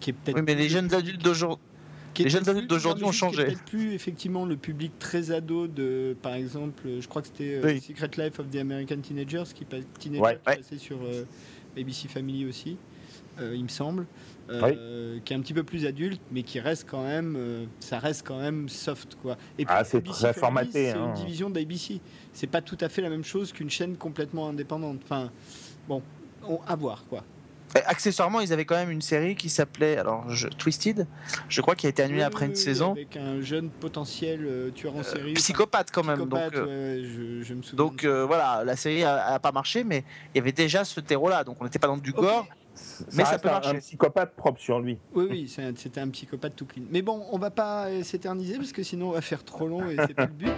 qui 0.00 0.10
est 0.10 0.12
peut-être. 0.12 0.36
Oui, 0.36 0.42
mais 0.46 0.54
les 0.54 0.68
jeunes 0.68 0.92
adultes 0.94 1.22
d'aujourd'hui 1.22 1.64
Les 2.18 2.30
jeunes 2.30 2.48
adultes 2.48 2.72
ont 3.02 3.12
changé. 3.12 3.44
peut-être 3.44 3.64
plus 3.64 3.92
effectivement 3.92 4.44
le 4.44 4.56
public 4.56 4.92
très 4.98 5.30
ado 5.30 5.66
de, 5.66 6.16
par 6.22 6.34
exemple, 6.34 6.82
je 7.00 7.06
crois 7.08 7.22
que 7.22 7.28
c'était 7.28 7.60
Oui. 7.64 7.80
Secret 7.80 8.10
Life 8.18 8.38
of 8.38 8.50
the 8.50 8.56
American 8.56 8.98
Teenagers 9.00 9.44
qui, 9.54 9.64
teenager, 9.98 10.22
Ouais. 10.22 10.38
qui 10.44 10.50
Ouais. 10.50 10.56
passait 10.56 10.78
sur 10.78 10.98
euh, 11.02 11.24
ABC 11.76 12.08
Family 12.08 12.44
aussi, 12.46 12.76
euh, 13.40 13.54
il 13.54 13.62
me 13.64 13.68
semble, 13.68 14.06
euh, 14.50 15.18
qui 15.24 15.32
est 15.32 15.36
un 15.36 15.40
petit 15.40 15.54
peu 15.54 15.62
plus 15.62 15.86
adulte, 15.86 16.20
mais 16.32 16.42
qui 16.42 16.60
reste 16.60 16.86
quand 16.88 17.02
même, 17.04 17.34
euh, 17.36 17.64
ça 17.80 17.98
reste 17.98 18.26
quand 18.26 18.38
même 18.38 18.68
soft 18.68 19.16
quoi. 19.20 19.36
Et 19.58 19.64
Ah, 19.68 19.84
c'est 19.84 19.98
ABC 19.98 20.12
très 20.12 20.32
Family, 20.32 20.40
formaté, 20.40 20.70
C'est 20.72 20.92
hein. 20.92 21.06
une 21.08 21.14
division 21.14 21.50
d'ABC. 21.50 22.00
C'est 22.32 22.46
pas 22.46 22.62
tout 22.62 22.78
à 22.80 22.88
fait 22.88 23.02
la 23.02 23.10
même 23.10 23.24
chose 23.24 23.52
qu'une 23.52 23.70
chaîne 23.70 23.96
complètement 23.96 24.48
indépendante. 24.48 24.98
Enfin, 25.04 25.30
bon, 25.88 26.02
on, 26.46 26.60
à 26.66 26.76
voir 26.76 27.04
quoi. 27.08 27.24
Et 27.76 27.80
accessoirement, 27.84 28.40
ils 28.40 28.50
avaient 28.54 28.64
quand 28.64 28.76
même 28.76 28.90
une 28.90 29.02
série 29.02 29.36
qui 29.36 29.50
s'appelait 29.50 29.98
alors 29.98 30.30
je- 30.30 30.48
Twisted, 30.48 31.06
je 31.50 31.60
crois, 31.60 31.74
qui 31.74 31.84
a 31.84 31.90
été 31.90 32.02
annulée 32.02 32.20
Oui, 32.20 32.24
après 32.24 32.46
oui, 32.46 32.52
une 32.52 32.56
oui, 32.56 32.62
saison. 32.62 32.92
Avec 32.92 33.14
un 33.18 33.42
jeune 33.42 33.68
potentiel 33.68 34.40
euh, 34.46 34.70
tueur 34.70 34.96
en 34.96 35.02
série. 35.02 35.32
enfin, 35.32 35.34
Psychopathe 35.34 35.90
quand 35.92 36.02
même. 36.02 36.16
psychopathe, 36.16 36.54
donc, 36.54 36.62
euh, 36.66 36.96
ouais, 36.96 37.04
je, 37.04 37.42
je 37.42 37.52
me 37.54 37.60
souviens. 37.60 37.76
donc 37.84 38.04
euh, 38.04 38.24
voilà, 38.24 38.62
la 38.64 38.74
série 38.74 39.04
a, 39.04 39.34
a 39.34 39.38
pas 39.38 39.52
marché, 39.52 39.84
mais 39.84 40.02
il 40.34 40.38
y 40.38 40.40
avait 40.40 40.52
déjà 40.52 40.82
ce 40.86 40.98
terreau-là, 41.00 41.44
donc 41.44 41.58
on 41.60 41.64
n'était 41.64 41.78
pas 41.78 41.88
dans 41.88 41.98
du 41.98 42.10
Ok. 42.12 42.16
gore. 42.20 42.46
Mais 43.12 43.24
ça 43.24 43.38
peut 43.38 43.48
un- 43.48 43.52
marcher. 43.52 43.70
Un 43.70 43.78
psychopathe 43.80 44.34
propre 44.34 44.60
sur 44.60 44.80
lui. 44.80 44.98
Oui, 45.14 45.26
oui, 45.30 45.54
c'était 45.76 46.00
un 46.00 46.08
psychopathe 46.08 46.56
tout 46.56 46.66
clean. 46.66 46.84
Mais 46.90 47.02
bon, 47.02 47.24
on 47.30 47.38
va 47.38 47.50
pas 47.50 47.86
euh, 47.86 48.02
s'éterniser 48.02 48.56
parce 48.56 48.72
que 48.72 48.82
sinon 48.82 49.08
on 49.08 49.12
va 49.12 49.20
faire 49.20 49.44
trop 49.44 49.66
long 49.68 49.88
et 49.88 49.96
c'est 50.06 50.14
pas 50.14 50.26
le 50.26 50.32
but. 50.32 50.52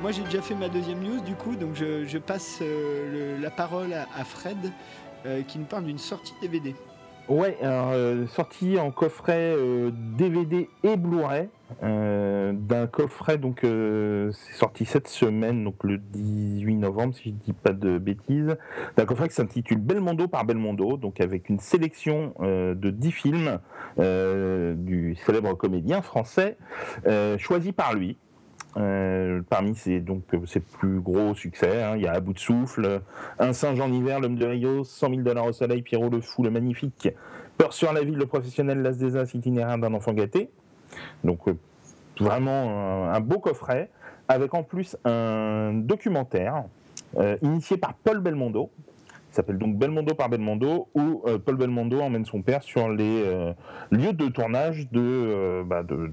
Moi 0.00 0.12
j'ai 0.12 0.22
déjà 0.22 0.40
fait 0.40 0.54
ma 0.54 0.68
deuxième 0.68 1.00
news 1.00 1.20
du 1.20 1.34
coup, 1.34 1.56
donc 1.56 1.74
je, 1.74 2.18
passe 2.18 2.60
euh, 2.62 3.36
le- 3.36 3.42
la 3.42 3.50
parole 3.50 3.92
à, 3.92 4.24
Fred 4.24 4.56
euh, 5.26 5.42
qui 5.42 5.58
nous 5.58 5.64
parle 5.64 5.84
d'une 5.84 5.98
sortie 5.98 6.34
DVD. 6.40 6.74
Ouais, 7.28 7.58
alors, 7.60 7.90
euh, 7.92 8.24
en 8.80 8.90
coffret 8.90 9.52
euh, 9.54 9.90
DVD 10.16 10.66
et 10.82 10.96
Blu-ray. 10.96 11.50
euh, 11.82 12.52
d'un 12.54 12.86
coffret, 12.86 13.36
donc 13.36 13.64
euh, 13.64 14.30
c'est 14.32 14.54
sorti 14.54 14.86
cette 14.86 15.08
semaine, 15.08 15.62
donc 15.62 15.84
le 15.84 15.98
18 15.98 16.76
novembre, 16.76 17.14
si 17.14 17.24
je 17.30 17.34
dis 17.34 17.52
pas 17.52 17.74
de 17.74 17.98
bêtises. 17.98 18.56
D'un 18.96 19.04
coffret 19.04 19.28
qui 19.28 19.34
s'intitule 19.34 19.76
Belmondo 19.76 20.26
par 20.28 20.46
Belmondo, 20.46 20.96
donc 20.96 21.20
avec 21.20 21.50
une 21.50 21.58
sélection 21.60 22.32
euh, 22.40 22.74
de 22.74 22.88
10 22.88 23.12
films 23.12 23.58
euh, 23.98 24.72
du 24.74 25.14
célèbre 25.26 25.52
comédien 25.52 26.00
français, 26.00 26.56
euh, 27.06 27.36
choisis 27.36 27.72
par 27.72 27.94
lui. 27.94 28.16
Euh, 28.78 29.40
parmi 29.48 29.74
ses, 29.74 30.04
plus 30.78 31.00
gros 31.00 31.34
succès, 31.34 31.82
hein, 31.82 31.96
il 31.96 32.02
y 32.02 32.06
a 32.06 32.12
À 32.12 32.20
bout 32.20 32.32
de 32.32 32.38
souffle, 32.38 33.00
Un 33.38 33.52
singe 33.52 33.80
en 33.80 33.90
hiver, 33.90 34.20
L'homme 34.20 34.36
de 34.36 34.46
Rio, 34.46 34.84
100 34.84 35.10
000 35.10 35.22
dollars 35.22 35.46
au 35.46 35.52
soleil, 35.52 35.82
Pierrot 35.82 36.10
le 36.10 36.20
fou, 36.20 36.44
le 36.44 36.50
magnifique, 36.50 37.08
Peur 37.56 37.72
sur 37.72 37.92
la 37.92 38.02
ville, 38.02 38.16
le 38.16 38.26
professionnel, 38.26 38.82
L'as 38.82 38.96
des 38.98 39.16
As, 39.16 39.34
itinéraire 39.34 39.78
d'un 39.78 39.94
enfant 39.94 40.12
gâté. 40.12 40.50
Donc 41.24 41.48
euh, 41.48 41.56
vraiment 42.20 43.10
un, 43.10 43.20
beau 43.20 43.40
coffret, 43.40 43.90
avec 44.28 44.54
en 44.54 44.62
plus 44.62 44.96
un 45.04 45.72
documentaire 45.74 46.64
euh, 47.16 47.36
initié 47.42 47.78
par 47.78 47.94
Paul 47.94 48.20
Belmondo, 48.20 48.70
s'appelle 49.32 49.58
donc 49.58 49.76
Belmondo 49.76 50.14
par 50.14 50.28
Belmondo, 50.28 50.88
où 50.94 51.24
Paul 51.44 51.56
Belmondo 51.56 52.00
emmène 52.00 52.24
son 52.24 52.42
père 52.42 52.62
sur 52.62 52.88
les 52.88 53.24
lieux 53.90 54.12
de 54.12 54.28
tournage 54.28 54.88
de, 54.90 55.62
bah, 55.66 55.82
de 55.82 56.12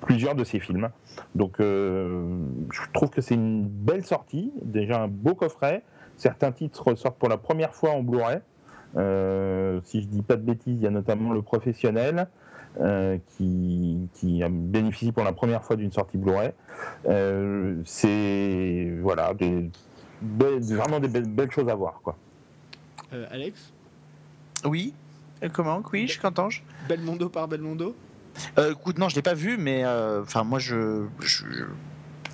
plusieurs 0.00 0.34
de 0.34 0.44
ses 0.44 0.60
films. 0.60 0.88
Donc 1.34 1.60
euh, 1.60 2.38
je 2.72 2.80
trouve 2.92 3.10
que 3.10 3.20
c'est 3.20 3.34
une 3.34 3.64
belle 3.66 4.04
sortie, 4.04 4.52
déjà 4.62 5.02
un 5.02 5.08
beau 5.08 5.34
coffret. 5.34 5.82
Certains 6.16 6.52
titres 6.52 6.94
sortent 6.94 7.18
pour 7.18 7.28
la 7.28 7.38
première 7.38 7.74
fois 7.74 7.90
en 7.90 8.02
Blu-ray. 8.02 8.40
Euh, 8.96 9.80
si 9.84 10.02
je 10.02 10.06
dis 10.08 10.22
pas 10.22 10.36
de 10.36 10.42
bêtises, 10.42 10.78
il 10.78 10.82
y 10.82 10.86
a 10.86 10.90
notamment 10.90 11.32
Le 11.32 11.42
Professionnel 11.42 12.28
euh, 12.80 13.18
qui, 13.36 14.08
qui 14.14 14.42
a 14.42 14.48
bénéficié 14.48 15.12
pour 15.12 15.24
la 15.24 15.32
première 15.32 15.62
fois 15.64 15.76
d'une 15.76 15.92
sortie 15.92 16.18
Blu-ray. 16.18 16.50
Euh, 17.08 17.76
c'est 17.84 18.92
voilà, 19.00 19.32
des, 19.34 19.70
belles- 20.20 20.62
vraiment 20.74 21.00
des 21.00 21.08
belles, 21.08 21.28
belles 21.28 21.50
choses 21.50 21.68
à 21.68 21.74
voir. 21.74 22.00
Quoi. 22.02 22.16
Euh, 23.12 23.26
Alex? 23.30 23.72
Oui. 24.64 24.92
Comment? 25.54 25.82
Oui, 25.92 26.06
je 26.06 26.20
qu'entends-je 26.20 26.60
Belmondo 26.86 27.30
par 27.30 27.48
Belmondo? 27.48 27.94
Euh, 28.58 28.72
écoute, 28.72 28.98
non, 28.98 29.08
je 29.08 29.16
l'ai 29.16 29.22
pas 29.22 29.34
vu, 29.34 29.56
mais 29.58 29.84
euh, 29.84 30.22
enfin, 30.22 30.44
moi, 30.44 30.58
je, 30.58 31.04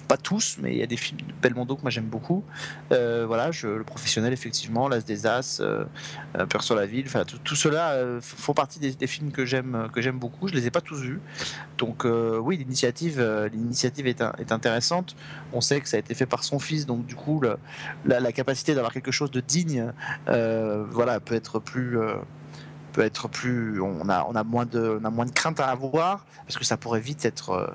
pas 0.09 0.17
tous, 0.17 0.59
mais 0.61 0.73
il 0.73 0.79
y 0.79 0.83
a 0.83 0.87
des 0.87 0.97
films 0.97 1.19
de 1.19 1.33
Belmondo 1.43 1.75
que 1.75 1.83
moi 1.83 1.91
j'aime 1.91 2.05
beaucoup. 2.05 2.45
Euh, 2.93 3.25
voilà, 3.27 3.51
je, 3.51 3.67
le 3.67 3.83
professionnel, 3.83 4.33
effectivement, 4.33 4.89
L'As 4.89 5.05
des 5.05 5.27
As, 5.27 5.61
Peur 6.49 6.63
sur 6.63 6.77
la 6.77 6.87
ville, 6.87 7.07
enfin, 7.07 7.25
tout, 7.25 7.57
cela 7.57 7.99
font 8.21 8.55
partie 8.55 8.79
des, 8.79 9.07
films 9.07 9.33
que 9.33 9.45
j'aime, 9.45 9.89
beaucoup. 10.15 10.47
Je 10.47 10.55
les 10.55 10.67
ai 10.67 10.71
pas 10.71 10.81
tous 10.81 11.01
vus, 11.01 11.21
donc 11.77 12.05
oui, 12.05 12.57
l'initiative, 12.57 13.21
l'initiative 13.53 14.07
est, 14.07 14.23
est 14.39 14.53
intéressante. 14.53 15.17
On 15.53 15.61
sait 15.61 15.81
que 15.81 15.89
ça 15.89 15.97
a 15.97 16.01
été 16.01 16.15
fait 16.15 16.27
par 16.27 16.45
son 16.45 16.61
fils, 16.61 16.87
donc 16.87 17.05
du 17.05 17.17
coup, 17.17 17.43
la, 17.43 18.21
la 18.21 18.33
capacité 18.33 18.75
d'avoir 18.75 18.93
quelque 18.93 19.11
chose 19.13 19.33
de 19.33 19.41
digne, 19.41 19.93
voilà, 20.27 21.19
peut 21.19 21.35
être 21.35 21.59
plus. 21.59 21.99
Peut 22.97 23.03
être 23.03 23.29
plus 23.29 23.79
on 23.83 24.09
a 24.09 24.25
on 24.27 24.35
a 24.35 24.43
moins 24.43 24.65
de 24.65 24.99
on 25.01 25.05
a 25.05 25.11
moins 25.11 25.27
de 25.27 25.31
crainte 25.31 25.61
à 25.61 25.67
avoir 25.69 26.25
parce 26.47 26.57
que 26.57 26.65
ça 26.65 26.79
pourrait 26.79 27.01
vite 27.01 27.27
être 27.27 27.51
euh, 27.51 27.67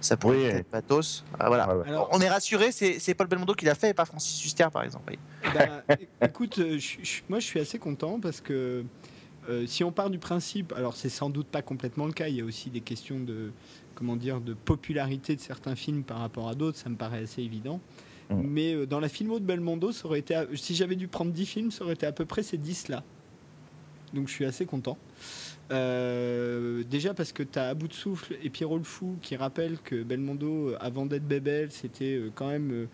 ça 0.00 0.16
pourrait 0.16 0.36
Oui. 0.36 0.46
vite 0.46 0.54
être 0.58 0.70
pathos 0.70 1.24
Euh, 1.40 1.46
voilà 1.48 1.68
Ouais, 1.68 1.82
ouais. 1.82 1.88
Alors, 1.88 2.08
on 2.12 2.20
est 2.20 2.28
rassuré 2.28 2.70
c'est 2.70 3.00
c'est 3.00 3.14
Paul 3.14 3.26
Belmondo 3.26 3.54
qui 3.54 3.64
l'a 3.64 3.74
fait 3.74 3.90
et 3.90 3.94
pas 3.94 4.04
Francis 4.04 4.44
Huster 4.44 4.68
par 4.72 4.84
exemple 4.84 5.16
Bah, 5.52 5.82
écoute, 6.22 6.58
euh, 6.60 6.78
je- 6.78 6.98
je- 7.02 7.22
moi 7.28 7.40
je 7.40 7.46
suis 7.46 7.58
assez 7.58 7.80
content 7.80 8.20
parce 8.20 8.40
que 8.40 8.84
euh, 9.48 9.66
si 9.66 9.82
on 9.82 9.90
part 9.90 10.08
du 10.10 10.20
principe, 10.20 10.72
alors 10.76 10.94
c'est 10.94 11.08
sans 11.08 11.28
doute 11.28 11.48
pas 11.48 11.62
complètement 11.62 12.06
le 12.06 12.12
cas, 12.12 12.28
il 12.28 12.36
y 12.36 12.40
a 12.40 12.44
aussi 12.44 12.70
des 12.70 12.80
questions 12.82 13.18
de 13.18 13.50
comment 13.96 14.14
dire 14.14 14.40
de 14.40 14.54
popularité 14.54 15.34
de 15.34 15.40
certains 15.40 15.74
films 15.74 16.04
par 16.04 16.18
rapport 16.18 16.48
à 16.48 16.54
d'autres, 16.54 16.78
ça 16.78 16.88
me 16.88 16.94
paraît 16.94 17.24
assez 17.24 17.42
évident. 17.42 17.80
Mm. 18.30 18.34
Mais 18.44 18.74
euh, 18.74 18.86
dans 18.86 19.00
la 19.00 19.08
filmo 19.08 19.40
de 19.40 19.44
Belmondo, 19.44 19.90
ça 19.90 20.06
aurait 20.06 20.20
été, 20.20 20.36
à- 20.36 20.46
si 20.54 20.76
j'avais 20.76 20.94
dû 20.94 21.08
prendre 21.08 21.32
10 21.32 21.46
films, 21.46 21.72
ça 21.72 21.82
aurait 21.82 21.94
été 21.94 22.06
à 22.06 22.12
peu 22.12 22.24
près 22.24 22.44
ces 22.44 22.56
10 22.56 22.86
là. 22.86 23.02
Donc 24.14 24.28
je 24.28 24.32
suis 24.32 24.44
assez 24.44 24.66
content. 24.66 24.98
Euh, 25.70 26.82
déjà 26.90 27.14
parce 27.14 27.32
que 27.32 27.42
tu 27.42 27.58
as 27.58 27.68
à 27.68 27.74
bout 27.74 27.88
de 27.88 27.94
souffle 27.94 28.36
et 28.42 28.50
Pierrot 28.50 28.78
le 28.78 28.84
Fou 28.84 29.16
qui 29.22 29.36
rappelle 29.36 29.78
que 29.82 30.02
Belmondo, 30.02 30.74
avant 30.80 31.06
d'être 31.06 31.26
Bébel, 31.26 31.70
c'était 31.70 32.16
euh, 32.16 32.30
quand 32.34 32.48
même 32.48 32.70
euh, 32.72 32.86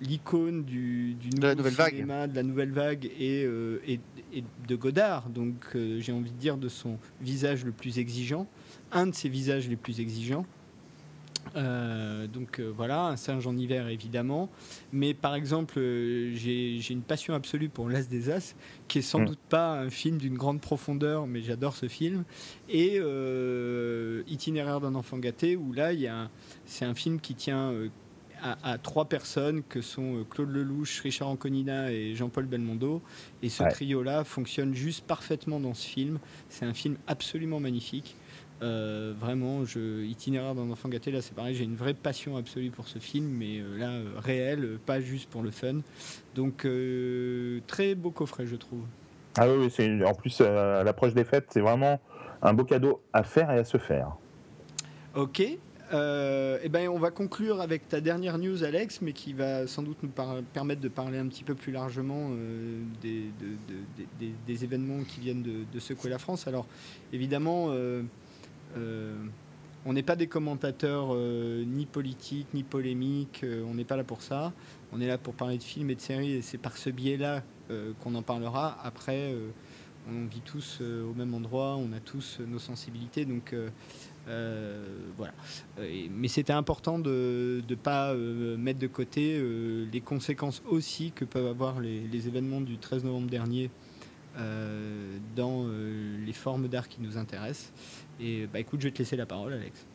l'icône 0.00 0.64
du, 0.64 1.14
du 1.14 1.30
la 1.40 1.50
nouveau 1.54 1.58
nouvelle 1.58 1.72
vague. 1.74 1.92
cinéma, 1.92 2.26
de 2.26 2.34
la 2.34 2.42
nouvelle 2.42 2.72
vague 2.72 3.06
et, 3.18 3.44
euh, 3.44 3.78
et- 3.86 4.00
et 4.32 4.42
de 4.66 4.74
Godard. 4.76 5.28
Donc 5.30 5.54
euh, 5.76 6.00
j'ai 6.00 6.10
envie 6.12 6.32
de 6.32 6.38
dire 6.38 6.56
de 6.56 6.68
son 6.68 6.98
visage 7.20 7.64
le 7.64 7.70
plus 7.70 7.98
exigeant, 8.00 8.48
un 8.90 9.06
de 9.06 9.14
ses 9.14 9.28
visages 9.28 9.68
les 9.68 9.76
plus 9.76 10.00
exigeants. 10.00 10.44
Euh, 11.56 12.26
donc 12.26 12.58
euh, 12.58 12.72
voilà, 12.74 13.06
un 13.06 13.16
singe 13.16 13.46
en 13.46 13.56
hiver 13.56 13.88
évidemment. 13.88 14.50
Mais 14.92 15.14
par 15.14 15.34
exemple, 15.34 15.74
euh, 15.78 16.32
j'ai 16.34 16.80
une 16.90 17.02
passion 17.02 17.34
absolue 17.34 17.68
pour 17.68 17.88
L'As 17.88 18.08
des 18.08 18.30
As, 18.30 18.54
qui 18.88 18.98
est 18.98 19.02
sans 19.02 19.20
Mm. 19.20 19.24
doute 19.26 19.38
pas 19.48 19.78
un 19.80 19.90
film 19.90 20.18
d'une 20.18 20.36
grande 20.36 20.60
profondeur, 20.60 21.26
mais 21.26 21.42
j'adore 21.42 21.76
ce 21.76 21.86
film. 21.88 22.24
Et 22.68 23.00
Itinéraire 24.28 24.80
d'un 24.80 24.94
enfant 24.94 25.18
gâté, 25.18 25.56
où 25.56 25.72
là, 25.72 25.90
c'est 26.66 26.84
un 26.84 26.94
film 26.94 27.20
qui 27.20 27.34
tient 27.34 27.72
à, 28.42 28.72
à 28.72 28.78
trois 28.78 29.06
personnes, 29.06 29.62
que 29.68 29.80
sont 29.80 30.24
Claude 30.28 30.50
Lelouch, 30.50 31.00
Richard 31.02 31.28
Anconina 31.28 31.90
et 31.92 32.14
Jean-Paul 32.14 32.46
Belmondo. 32.46 33.00
Et 33.42 33.48
ce 33.48 33.62
Ouais. 33.62 33.70
trio-là 33.70 34.24
fonctionne 34.24 34.74
juste 34.74 35.04
parfaitement 35.06 35.60
dans 35.60 35.74
ce 35.74 35.86
film. 35.86 36.18
C'est 36.48 36.64
un 36.66 36.74
film 36.74 36.96
absolument 37.06 37.60
magnifique. 37.60 38.16
Euh, 38.62 39.12
vraiment, 39.18 39.64
je, 39.64 40.04
Itinéraire 40.04 40.54
d'un 40.54 40.70
enfant 40.70 40.88
gâté, 40.88 41.10
là 41.10 41.20
c'est 41.20 41.34
pareil, 41.34 41.54
j'ai 41.54 41.64
une 41.64 41.74
vraie 41.76 41.92
passion 41.94 42.36
absolue 42.36 42.70
pour 42.70 42.86
ce 42.88 42.98
film, 42.98 43.26
mais 43.26 43.58
euh, 43.58 43.76
là, 43.76 43.88
euh, 43.90 44.04
réel, 44.18 44.64
euh, 44.64 44.78
pas 44.84 45.00
juste 45.00 45.28
pour 45.28 45.42
le 45.42 45.50
fun. 45.50 45.80
Donc, 46.34 46.66
très 47.66 47.94
beau 47.94 48.10
coffret, 48.10 48.46
je 48.46 48.56
trouve. 48.56 48.84
Ah 49.36 49.46
oui, 49.48 49.68
en 50.04 50.14
plus 50.14 50.40
à 50.40 50.84
l'approche 50.84 51.12
des 51.14 51.24
fêtes, 51.24 51.46
c'est 51.50 51.60
vraiment 51.60 52.00
un 52.42 52.54
beau 52.54 52.64
cadeau 52.64 53.02
à 53.12 53.24
faire 53.24 53.50
et 53.50 53.58
à 53.58 53.64
se 53.64 53.78
faire. 53.78 54.12
Ok. 55.14 55.40
Eh 55.40 56.68
ben, 56.70 56.88
on 56.88 56.98
va 56.98 57.10
conclure 57.10 57.60
avec 57.60 57.88
ta 57.88 58.00
dernière 58.00 58.38
news, 58.38 58.64
Alex, 58.64 59.00
mais 59.00 59.12
qui 59.12 59.32
va 59.32 59.66
sans 59.68 59.82
doute 59.82 59.98
nous 60.02 60.10
permettre 60.52 60.80
de 60.80 60.88
parler 60.88 61.18
un 61.18 61.26
petit 61.26 61.44
peu 61.44 61.54
plus 61.54 61.72
largement 61.72 62.30
des, 63.00 63.22
de- 63.40 63.46
de- 63.68 63.84
des- 63.96 64.26
des- 64.26 64.34
des 64.46 64.64
événements 64.64 65.04
qui 65.04 65.20
viennent 65.20 65.42
de, 65.42 65.78
secouer 65.80 66.10
la 66.10 66.18
France. 66.18 66.48
Alors, 66.48 66.66
évidemment, 67.12 67.68
on 69.86 69.92
n'est 69.92 70.02
pas 70.02 70.16
des 70.16 70.26
commentateurs 70.26 71.08
euh, 71.12 71.64
ni 71.64 71.86
politiques, 71.86 72.48
ni 72.54 72.62
polémiques, 72.62 73.42
euh, 73.44 73.64
on 73.68 73.74
n'est 73.74 73.84
pas 73.84 73.96
là 73.96 74.04
pour 74.04 74.22
ça. 74.22 74.52
On 74.92 75.00
est 75.00 75.06
là 75.06 75.18
pour 75.18 75.34
parler 75.34 75.58
de 75.58 75.62
films 75.62 75.90
et 75.90 75.94
de 75.94 76.00
séries, 76.00 76.32
et 76.32 76.42
c'est 76.42 76.58
par 76.58 76.76
ce 76.76 76.90
biais-là 76.90 77.42
euh, 77.70 77.92
qu'on 78.02 78.14
en 78.14 78.22
parlera. 78.22 78.78
Après, 78.82 79.32
euh, 79.32 79.50
on 80.08 80.26
vit 80.26 80.40
tous 80.40 80.78
euh, 80.80 81.04
au 81.04 81.14
même 81.14 81.34
endroit, 81.34 81.76
on 81.76 81.92
a 81.92 82.00
tous 82.00 82.38
euh, 82.40 82.46
nos 82.46 82.58
sensibilités, 82.58 83.24
donc 83.24 83.52
euh, 83.52 83.68
euh, 84.28 84.82
voilà. 85.16 85.34
Euh, 85.78 86.06
mais 86.10 86.28
c'était 86.28 86.52
important 86.52 86.98
de 86.98 87.62
ne 87.68 87.74
pas 87.74 88.12
euh, 88.12 88.56
mettre 88.56 88.78
de 88.78 88.86
côté 88.86 89.36
euh, 89.38 89.86
les 89.92 90.00
conséquences 90.00 90.62
aussi 90.66 91.12
que 91.12 91.24
peuvent 91.24 91.46
avoir 91.46 91.80
les, 91.80 92.26
événements 92.26 92.60
du 92.60 92.78
13 92.78 93.04
novembre 93.04 93.28
dernier 93.28 93.66
euh, 93.66 93.93
dans 94.36 95.64
euh, 95.66 96.24
les 96.24 96.32
formes 96.32 96.68
d'art 96.68 96.88
qui 96.88 97.00
nous 97.00 97.16
intéressent. 97.16 97.72
Et 98.20 98.46
bah 98.46 98.60
écoute, 98.60 98.80
je 98.80 98.88
vais 98.88 98.92
te 98.92 98.98
laisser 98.98 99.16
la 99.16 99.26
parole, 99.26 99.52
Alex. 99.52 99.86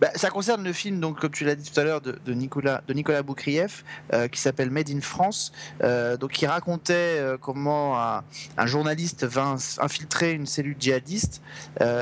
Bah, 0.00 0.08
ça 0.14 0.30
concerne 0.30 0.64
le 0.64 0.72
film, 0.72 0.98
donc, 0.98 1.20
comme 1.20 1.30
tu 1.30 1.44
l'as 1.44 1.54
dit 1.54 1.70
tout 1.70 1.78
à 1.78 1.84
l'heure, 1.84 2.00
de, 2.00 2.32
Nicolas, 2.32 2.82
de 2.88 2.94
Nicolas 2.94 3.22
Boukrieff, 3.22 3.84
euh, 4.12 4.28
qui 4.28 4.40
s'appelle 4.40 4.70
Made 4.70 4.88
in 4.90 5.00
France, 5.00 5.52
euh, 5.82 6.16
donc, 6.16 6.32
qui 6.32 6.46
racontait 6.46 6.94
euh, 6.94 7.36
comment 7.36 7.98
un, 8.00 8.66
journaliste 8.66 9.24
vint 9.24 9.56
infiltrer 9.78 10.32
une 10.32 10.46
cellule 10.46 10.76
djihadiste. 10.78 11.42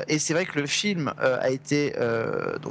Et 0.06 0.18
c'est 0.18 0.34
vrai 0.34 0.44
que 0.46 0.58
le 0.58 0.66
film 0.66 1.12
a 1.18 1.50
été, 1.50 1.94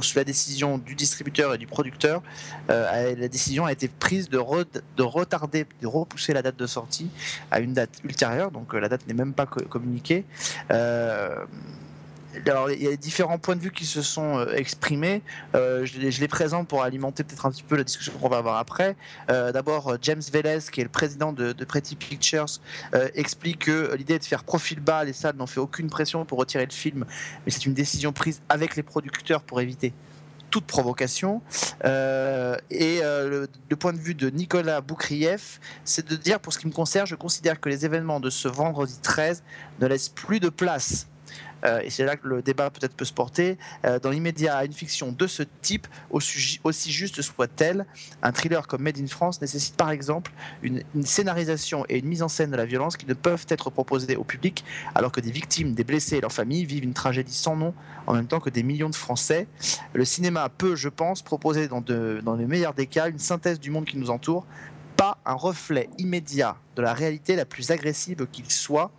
sous 0.02 0.18
la 0.18 0.24
décision 0.24 0.78
du 0.78 0.96
distributeur 0.96 1.54
et 1.54 1.58
du 1.58 1.68
producteur, 1.68 2.22
la 2.70 3.28
décision 3.28 3.66
a 3.66 3.72
été 3.72 3.88
prise 3.88 4.30
de, 4.30 4.38
re- 4.38 4.66
de 4.98 5.04
retarder, 5.04 5.66
de 5.82 5.88
repousser 5.88 6.34
la 6.34 6.42
date 6.42 6.58
de 6.58 6.68
sortie 6.68 7.10
à 7.50 7.60
une 7.60 7.74
date 7.74 7.92
ultérieure, 8.04 8.52
donc 8.52 8.74
la 8.74 8.88
date 8.90 9.08
n'est 9.08 9.14
même 9.14 9.34
pas 9.34 9.46
co- 9.46 9.62
communiquée. 9.62 10.26
Alors, 12.46 12.70
il 12.72 12.82
y 12.82 12.88
a 12.88 12.96
différents 12.96 13.40
points 13.40 13.56
de 13.56 13.62
vue 13.62 13.72
qui 13.72 13.86
se 13.86 14.02
sont 14.02 14.38
euh, 14.38 14.54
exprimés. 14.54 15.22
Euh, 15.56 15.86
je, 15.86 16.00
les, 16.00 16.28
présente 16.28 16.68
pour 16.68 16.84
alimenter 16.84 17.24
peut-être 17.24 17.46
un 17.46 17.52
petit 17.52 17.64
peu 17.64 17.78
la 17.78 17.84
discussion 17.84 18.14
qu'on 18.22 18.30
va 18.30 18.38
avoir 18.38 18.58
après. 18.58 18.96
Euh, 19.30 19.52
D'abord, 19.52 19.98
James 20.02 20.22
Vélez, 20.32 20.60
qui 20.72 20.82
est 20.82 20.84
le 20.84 20.90
président 20.90 21.32
de, 21.32 21.54
de 21.54 21.66
Pretty 21.66 21.96
Pictures, 21.96 22.60
explique 23.16 23.66
que 23.66 23.96
l'idée 23.96 24.20
de 24.20 24.24
faire 24.24 24.44
profil 24.44 24.80
bas. 24.80 25.04
Les 25.04 25.14
salles 25.14 25.36
n'ont 25.36 25.48
fait 25.48 25.60
aucune 25.60 25.90
pression 25.90 26.26
pour 26.26 26.38
retirer 26.38 26.66
le 26.66 26.72
film, 26.72 27.06
mais 27.46 27.52
c'est 27.52 27.66
une 27.66 27.74
décision 27.74 28.12
prise 28.12 28.42
avec 28.50 28.76
les 28.76 28.84
producteurs 28.84 29.42
pour 29.42 29.62
éviter 29.62 29.94
toute 30.50 30.66
provocation. 30.66 31.42
Et 31.84 33.00
le, 33.02 33.48
le 33.70 33.76
point 33.76 33.94
de 33.94 34.00
vue 34.00 34.16
de 34.16 34.30
Nicolas 34.30 34.82
Boukrieff, 34.82 35.60
c'est 35.86 36.08
de 36.08 36.16
dire, 36.16 36.40
pour 36.40 36.54
ce 36.54 36.60
qui 36.60 36.68
me 36.68 36.74
concerne, 36.74 37.08
je 37.08 37.16
considère 37.16 37.60
que 37.60 37.70
les 37.70 37.86
événements 37.86 38.20
de 38.20 38.30
ce 38.30 38.48
vendredi 38.48 38.98
13 39.02 39.44
ne 39.80 39.88
laissent 39.88 40.10
plus 40.10 40.40
de 40.40 40.50
place 40.50 41.08
et 41.84 41.90
c'est 41.90 42.06
là 42.06 42.16
que 42.16 42.28
le 42.28 42.42
débat 42.42 42.70
peut-être 42.70 42.96
peut 42.96 43.06
se 43.06 43.14
porter, 43.14 43.58
euh, 43.86 44.00
dans 44.00 44.10
l'immédiat 44.10 44.58
à 44.58 44.66
une 44.66 44.74
fiction 44.74 45.12
de 45.12 45.28
ce 45.28 45.44
type, 45.62 45.88
aussi, 46.10 46.92
juste 46.92 47.22
soit-elle, 47.22 47.86
un 48.22 48.32
thriller 48.32 48.68
comme 48.68 48.84
Made 48.84 49.00
in 49.00 49.08
France 49.08 49.42
nécessite 49.42 49.76
par 49.76 49.92
exemple 49.92 50.32
une, 50.62 50.84
scénarisation 51.04 51.86
et 51.90 52.00
une 52.00 52.08
mise 52.08 52.24
en 52.24 52.28
scène 52.28 52.52
de 52.52 52.56
la 52.56 52.66
violence 52.66 52.98
qui 52.98 53.06
ne 53.06 53.14
peuvent 53.14 53.46
être 53.50 53.70
proposées 53.70 54.16
au 54.16 54.24
public, 54.24 54.64
alors 54.96 55.12
que 55.12 55.22
des 55.22 55.32
victimes, 55.32 55.74
des 55.74 55.84
blessés 55.84 56.18
et 56.18 56.22
leurs 56.22 56.34
familles 56.34 56.66
vivent 56.66 56.84
une 56.84 56.94
tragédie 56.94 57.34
sans 57.34 57.56
nom 57.56 57.74
en 58.06 58.14
même 58.14 58.28
temps 58.28 58.40
que 58.40 58.50
des 58.50 58.64
millions 58.64 58.90
de 58.90 58.96
Français. 58.96 59.48
Le 59.94 60.06
cinéma 60.06 60.50
peut, 60.50 60.76
je 60.76 60.90
pense, 60.90 61.22
proposer 61.22 61.68
dans 61.68 61.84
le 61.88 62.48
meilleur 62.48 62.74
des 62.74 62.88
cas 62.88 63.10
une 63.10 63.20
synthèse 63.20 63.60
du 63.60 63.72
monde 63.72 63.86
qui 63.86 63.98
nous 63.98 64.10
entoure, 64.10 64.46
pas 64.96 65.18
un 65.26 65.34
reflet 65.34 65.90
immédiat 65.98 66.58
de 66.76 66.82
la 66.82 66.94
réalité 66.94 67.36
la 67.36 67.46
plus 67.46 67.72
agressive 67.72 68.28
qu'il 68.32 68.50
soit. 68.52 68.92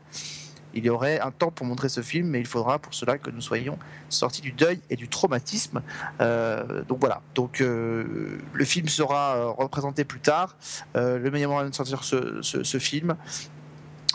Il 0.79 0.85
y 0.85 0.91
aurait 0.91 1.19
un 1.21 1.33
temps 1.33 1.51
pour 1.51 1.67
montrer 1.67 1.89
ce 1.89 2.03
film, 2.03 2.29
mais 2.29 2.39
il 2.39 2.47
faudra 2.47 2.79
pour 2.79 2.95
cela 2.95 3.19
que 3.19 3.31
nous 3.31 3.41
soyons 3.41 3.79
sortis 4.09 4.41
du 4.41 4.53
deuil 4.53 4.81
et 4.91 4.97
du 4.97 5.09
traumatisme. 5.09 5.83
Euh, 6.21 6.85
donc 6.85 7.01
voilà. 7.01 7.21
Donc 7.35 7.61
euh, 7.61 8.39
le 8.53 8.65
film 8.65 8.87
sera 8.89 9.37
euh, 9.37 9.51
représenté 9.51 10.05
plus 10.05 10.21
tard. 10.21 10.57
Le 10.95 11.29
meilleur 11.31 11.51
moyen 11.51 11.69
de 11.69 11.75
sortir 11.75 12.05
ce, 12.05 12.79
film. 12.79 13.17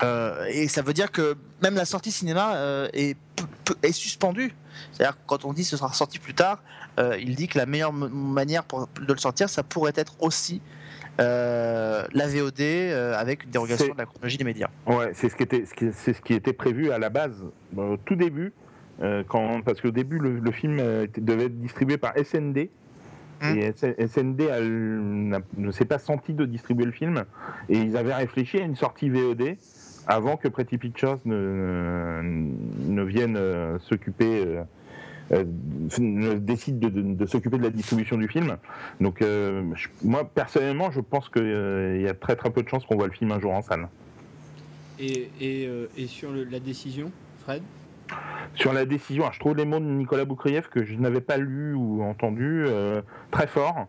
Et 0.02 0.68
ça 0.70 0.82
veut 0.82 0.94
dire 0.94 1.12
que 1.12 1.36
même 1.62 1.76
la 1.76 1.86
sortie 1.86 2.12
cinéma 2.12 2.56
est, 2.94 3.18
est 3.84 3.92
suspendue. 3.92 4.56
C'est-à-dire 4.92 5.18
quand 5.28 5.44
on 5.44 5.52
dit 5.52 5.66
ce 5.66 5.76
sera 5.76 5.92
sorti 5.92 6.18
plus 6.18 6.34
tard, 6.34 6.64
il 6.98 7.36
dit 7.36 7.50
que 7.50 7.58
la 7.58 7.66
meilleure 7.66 7.94
manière 7.94 8.64
pour, 8.64 8.88
de 8.88 9.14
le 9.14 9.20
sortir, 9.20 9.50
ça 9.50 9.64
pourrait 9.64 9.94
être 9.96 10.16
aussi 10.20 10.62
euh, 11.20 12.04
la 12.14 12.28
VOD 12.28 12.62
euh, 12.62 13.14
avec 13.16 13.44
une 13.44 13.52
dérogation 13.52 13.94
de 13.94 13.98
la 13.98 14.06
chronologie 14.06 14.38
des 14.38 14.44
médias. 14.44 14.70
Ouais, 14.88 15.12
c'est 15.14 15.30
ce 15.30 15.36
qui 15.36 15.44
était, 15.44 15.64
c'est 15.66 16.14
ce 16.14 16.22
qui 16.22 16.34
était 16.34 16.54
prévu 16.54 16.92
à 16.92 16.98
la 17.00 17.10
base, 17.10 17.44
euh, 17.78 17.94
au 17.94 17.98
tout 17.98 18.16
début, 18.16 18.52
euh, 19.02 19.24
quand, 19.28 19.62
parce 19.64 19.82
qu'au 19.82 19.92
début 19.92 20.18
le, 20.20 20.40
le 20.40 20.52
film 20.52 20.78
devait 21.18 21.46
être 21.46 21.58
distribué 21.58 21.98
par 21.98 22.14
SND. 22.18 22.70
Mm. 23.42 23.58
Et 23.58 23.74
SND 24.08 24.42
a- 24.50 24.62
ne 24.62 25.72
s'est 25.72 25.86
pas 25.86 26.00
senti 26.00 26.34
de 26.34 26.46
distribuer 26.46 26.86
le 26.86 26.92
film 26.92 27.26
et 27.68 27.78
ils 27.78 27.98
avaient 27.98 28.14
réfléchi 28.14 28.58
à 28.58 28.62
une 28.62 28.76
sortie 28.78 29.10
VOD 29.10 29.58
avant 30.08 30.38
que 30.38 30.48
Pretty 30.48 30.78
Pictures 30.78 31.20
ne, 31.26 32.22
ne 32.88 33.04
vienne 33.04 33.38
s'occuper, 33.82 34.62
décide 35.32 36.80
de, 36.80 36.90
de- 36.90 37.02
de 37.14 37.26
s'occuper 37.26 37.58
de 37.58 37.64
la 37.64 37.70
distribution 37.70 38.18
du 38.18 38.28
film. 38.28 38.58
Donc 39.02 39.22
euh, 39.22 39.64
je- 39.76 39.88
moi 40.04 40.24
personnellement, 40.26 40.92
je 40.92 41.00
pense 41.02 41.30
qu'il 41.30 42.02
y 42.02 42.08
a 42.08 42.14
très 42.14 42.36
très 42.36 42.50
peu 42.52 42.62
de 42.64 42.70
chances 42.70 42.86
qu'on 42.86 42.96
voit 42.96 43.08
le 43.08 43.14
film 43.14 43.32
un 43.32 43.40
jour 43.40 43.54
en 43.54 43.62
salle. 43.62 43.88
Et, 45.00 45.30
et, 45.42 45.66
euh, 45.68 45.88
et 45.98 46.08
sur 46.08 46.32
le- 46.32 46.44
la 46.44 46.60
décision, 46.60 47.12
Fred? 47.44 47.64
Sur 48.54 48.74
la 48.74 48.86
décision, 48.86 49.24
alors, 49.24 49.34
je 49.34 49.40
trouve 49.40 49.56
les 49.56 49.66
mots 49.66 49.80
de 49.80 49.86
Nicolas 49.86 50.26
Boukrieff 50.26 50.68
que 50.68 50.84
je 50.84 50.94
n'avais 50.96 51.22
pas 51.22 51.38
lu 51.38 51.74
ou 51.74 52.04
entendu 52.04 52.66
euh, 52.68 53.02
très 53.32 53.48
forts, 53.48 53.88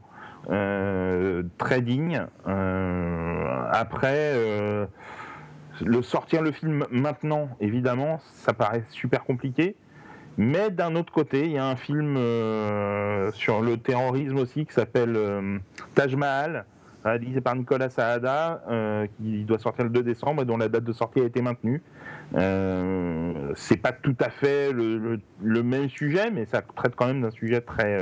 euh, 0.51 1.43
très 1.59 1.83
dignes. 1.83 2.25
Euh, 2.47 3.67
après, 3.71 4.33
euh, 4.35 4.87
le 5.85 6.01
sortir 6.01 6.41
le 6.41 6.53
film 6.53 6.87
maintenant, 6.91 7.51
évidemment, 7.61 8.21
ça 8.37 8.55
paraît 8.55 8.85
super 8.91 9.25
compliqué. 9.25 9.75
Mais 10.37 10.71
d'un 10.71 10.97
autre 10.97 11.13
côté, 11.13 11.45
il 11.45 11.53
y 11.53 11.59
a 11.59 11.67
un 11.67 11.77
film 11.77 12.17
euh, 12.17 13.31
sur 13.33 13.61
le 13.61 13.77
terrorisme 13.77 14.39
aussi 14.39 14.67
qui 14.67 14.73
s'appelle 14.73 15.15
euh, 15.17 15.59
Taj 15.95 16.17
Mahal, 16.17 16.65
réalisé 17.05 17.41
par 17.41 17.55
Nicolas 17.55 17.89
Saada, 17.89 18.65
euh, 18.69 19.07
qui 19.17 19.45
doit 19.45 19.59
sortir 19.59 19.85
le 19.85 19.91
2 19.91 20.03
décembre 20.03 20.43
et 20.43 20.45
dont 20.45 20.57
la 20.57 20.69
date 20.69 20.85
de 20.85 20.93
sortie 20.93 21.21
a 21.21 21.25
été 21.25 21.41
maintenue. 21.41 21.83
C'est 23.55 23.77
pas 23.77 23.93
tout 23.93 24.17
à 24.21 24.31
fait 24.31 24.73
le, 24.73 25.63
même 25.63 25.89
sujet, 25.89 26.31
mais 26.33 26.47
ça 26.47 26.63
traite 26.63 26.97
quand 26.97 27.07
même 27.07 27.23
d'un 27.23 27.31
sujet 27.31 27.61
très 27.61 27.99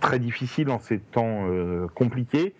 très 0.00 0.18
difficile 0.18 0.70
en 0.70 0.78
ces 0.78 0.98
temps 0.98 1.46
compliqués. 1.94 2.54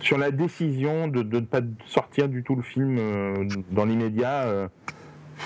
Sur 0.00 0.18
la 0.18 0.30
décision 0.30 1.08
de, 1.08 1.22
ne 1.22 1.44
pas 1.44 1.62
sortir 1.86 2.28
du 2.28 2.44
tout 2.44 2.54
le 2.54 2.62
film 2.62 3.00
dans 3.72 3.86
l'immédiat, 3.86 4.68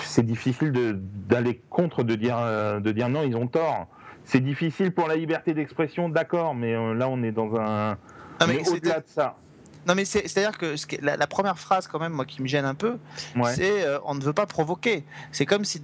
c'est 0.05 0.25
difficile 0.25 0.73
d'aller 0.73 1.61
contre, 1.71 2.03
de 2.03 2.15
dire, 2.15 2.39
de 2.81 2.93
dire 2.93 3.09
non, 3.09 3.23
ils 3.23 3.37
ont 3.37 3.47
tort. 3.47 3.87
C'est 4.25 4.41
difficile 4.41 4.93
pour 4.93 5.09
la 5.09 5.17
liberté 5.17 5.55
d'expression, 5.55 6.09
d'accord, 6.09 6.55
mais 6.55 6.73
là 6.95 7.09
on 7.09 7.23
est 7.23 7.33
dans 7.33 7.55
un. 7.57 7.97
Ah, 8.41 8.45
au-delà 8.45 9.01
de 9.01 9.07
ça. 9.07 9.37
Non, 9.87 9.95
mais 9.95 10.05
c'est-à-dire 10.05 10.57
que 10.59 10.75
la, 11.01 11.27
première 11.27 11.59
phrase, 11.59 11.87
quand 11.87 11.99
même, 11.99 12.13
moi, 12.13 12.25
qui 12.25 12.43
me 12.43 12.49
gêne 12.49 12.65
un 12.65 12.75
peu, 12.75 12.99
c'est 13.55 13.85
euh, 13.85 13.99
on 14.05 14.15
ne 14.15 14.23
veut 14.23 14.33
pas 14.33 14.47
provoquer. 14.47 15.05
C'est 15.33 15.47
comme 15.47 15.65
si, 15.65 15.83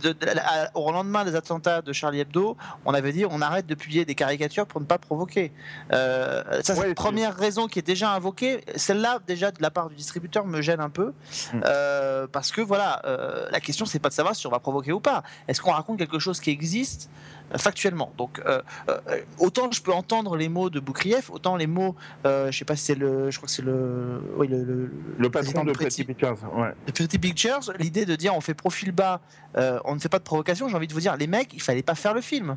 au 0.74 0.92
lendemain 0.92 1.24
des 1.24 1.34
attentats 1.34 1.82
de 1.82 1.92
Charlie 1.92 2.20
Hebdo, 2.20 2.56
on 2.84 2.94
avait 2.94 3.12
dit 3.12 3.24
on 3.28 3.40
arrête 3.40 3.66
de 3.66 3.74
publier 3.74 4.04
des 4.04 4.14
caricatures 4.14 4.66
pour 4.66 4.80
ne 4.80 4.86
pas 4.86 4.98
provoquer. 4.98 5.52
Euh, 5.92 6.42
ça, 6.62 6.74
c'est 6.74 6.88
la 6.88 6.94
première 6.94 7.36
raison 7.36 7.66
qui 7.66 7.78
est 7.78 7.86
déjà 7.86 8.12
invoquée. 8.12 8.64
Celle-là, 8.76 9.20
déjà, 9.26 9.50
de 9.50 9.62
la 9.62 9.70
part 9.70 9.88
du 9.88 9.94
distributeur, 9.94 10.46
me 10.46 10.60
gêne 10.60 10.80
un 10.80 10.90
peu. 10.90 11.12
Mm. 11.52 11.60
Euh, 11.64 12.26
parce 12.30 12.52
que, 12.52 12.60
voilà, 12.60 13.02
la 13.50 13.60
question, 13.60 13.86
c'est 13.86 13.98
pas 13.98 14.08
de 14.08 14.14
savoir 14.14 14.34
si 14.34 14.46
on 14.46 14.50
va 14.50 14.58
provoquer 14.58 14.92
ou 14.92 15.00
pas. 15.00 15.22
Est-ce 15.48 15.60
qu'on 15.60 15.72
raconte 15.72 15.98
quelque 15.98 16.18
chose 16.18 16.40
qui 16.40 16.50
existe 16.50 17.10
factuellement. 17.56 18.12
Donc, 18.16 18.40
euh, 18.44 18.62
euh, 18.88 19.20
autant 19.38 19.70
je 19.70 19.82
peux 19.82 19.92
entendre 19.92 20.36
les 20.36 20.48
mots 20.48 20.70
de 20.70 20.80
Boukrieff, 20.80 21.30
autant 21.30 21.56
les 21.56 21.66
mots, 21.66 21.94
euh, 22.26 22.50
je 22.50 22.58
sais 22.58 22.64
pas 22.64 22.76
si 22.76 22.84
c'est 22.84 22.94
le, 22.94 23.30
je 23.30 23.36
crois 23.36 23.46
que 23.46 23.52
c'est 23.52 23.62
le, 23.62 24.20
oui, 24.36 24.48
le, 24.48 24.90
le, 25.18 25.30
patron 25.30 25.64
de 25.64 25.72
Pretty 25.72 26.04
Pictures. 26.04 26.36
Ouais. 26.54 26.72
Pretty 26.92 27.18
Pictures, 27.18 27.72
l'idée 27.78 28.06
de 28.06 28.16
dire 28.16 28.34
on 28.34 28.40
fait 28.40 28.54
profil 28.54 28.92
bas, 28.92 29.20
on 29.56 29.94
ne 29.94 30.00
fait 30.00 30.08
pas 30.08 30.18
de 30.18 30.24
provocation. 30.24 30.68
J'ai 30.68 30.76
envie 30.76 30.88
de 30.88 30.94
vous 30.94 31.00
dire, 31.00 31.16
les 31.16 31.26
mecs, 31.26 31.52
il 31.52 31.62
fallait 31.62 31.82
pas 31.82 31.94
faire 31.94 32.14
le 32.14 32.20
film. 32.20 32.56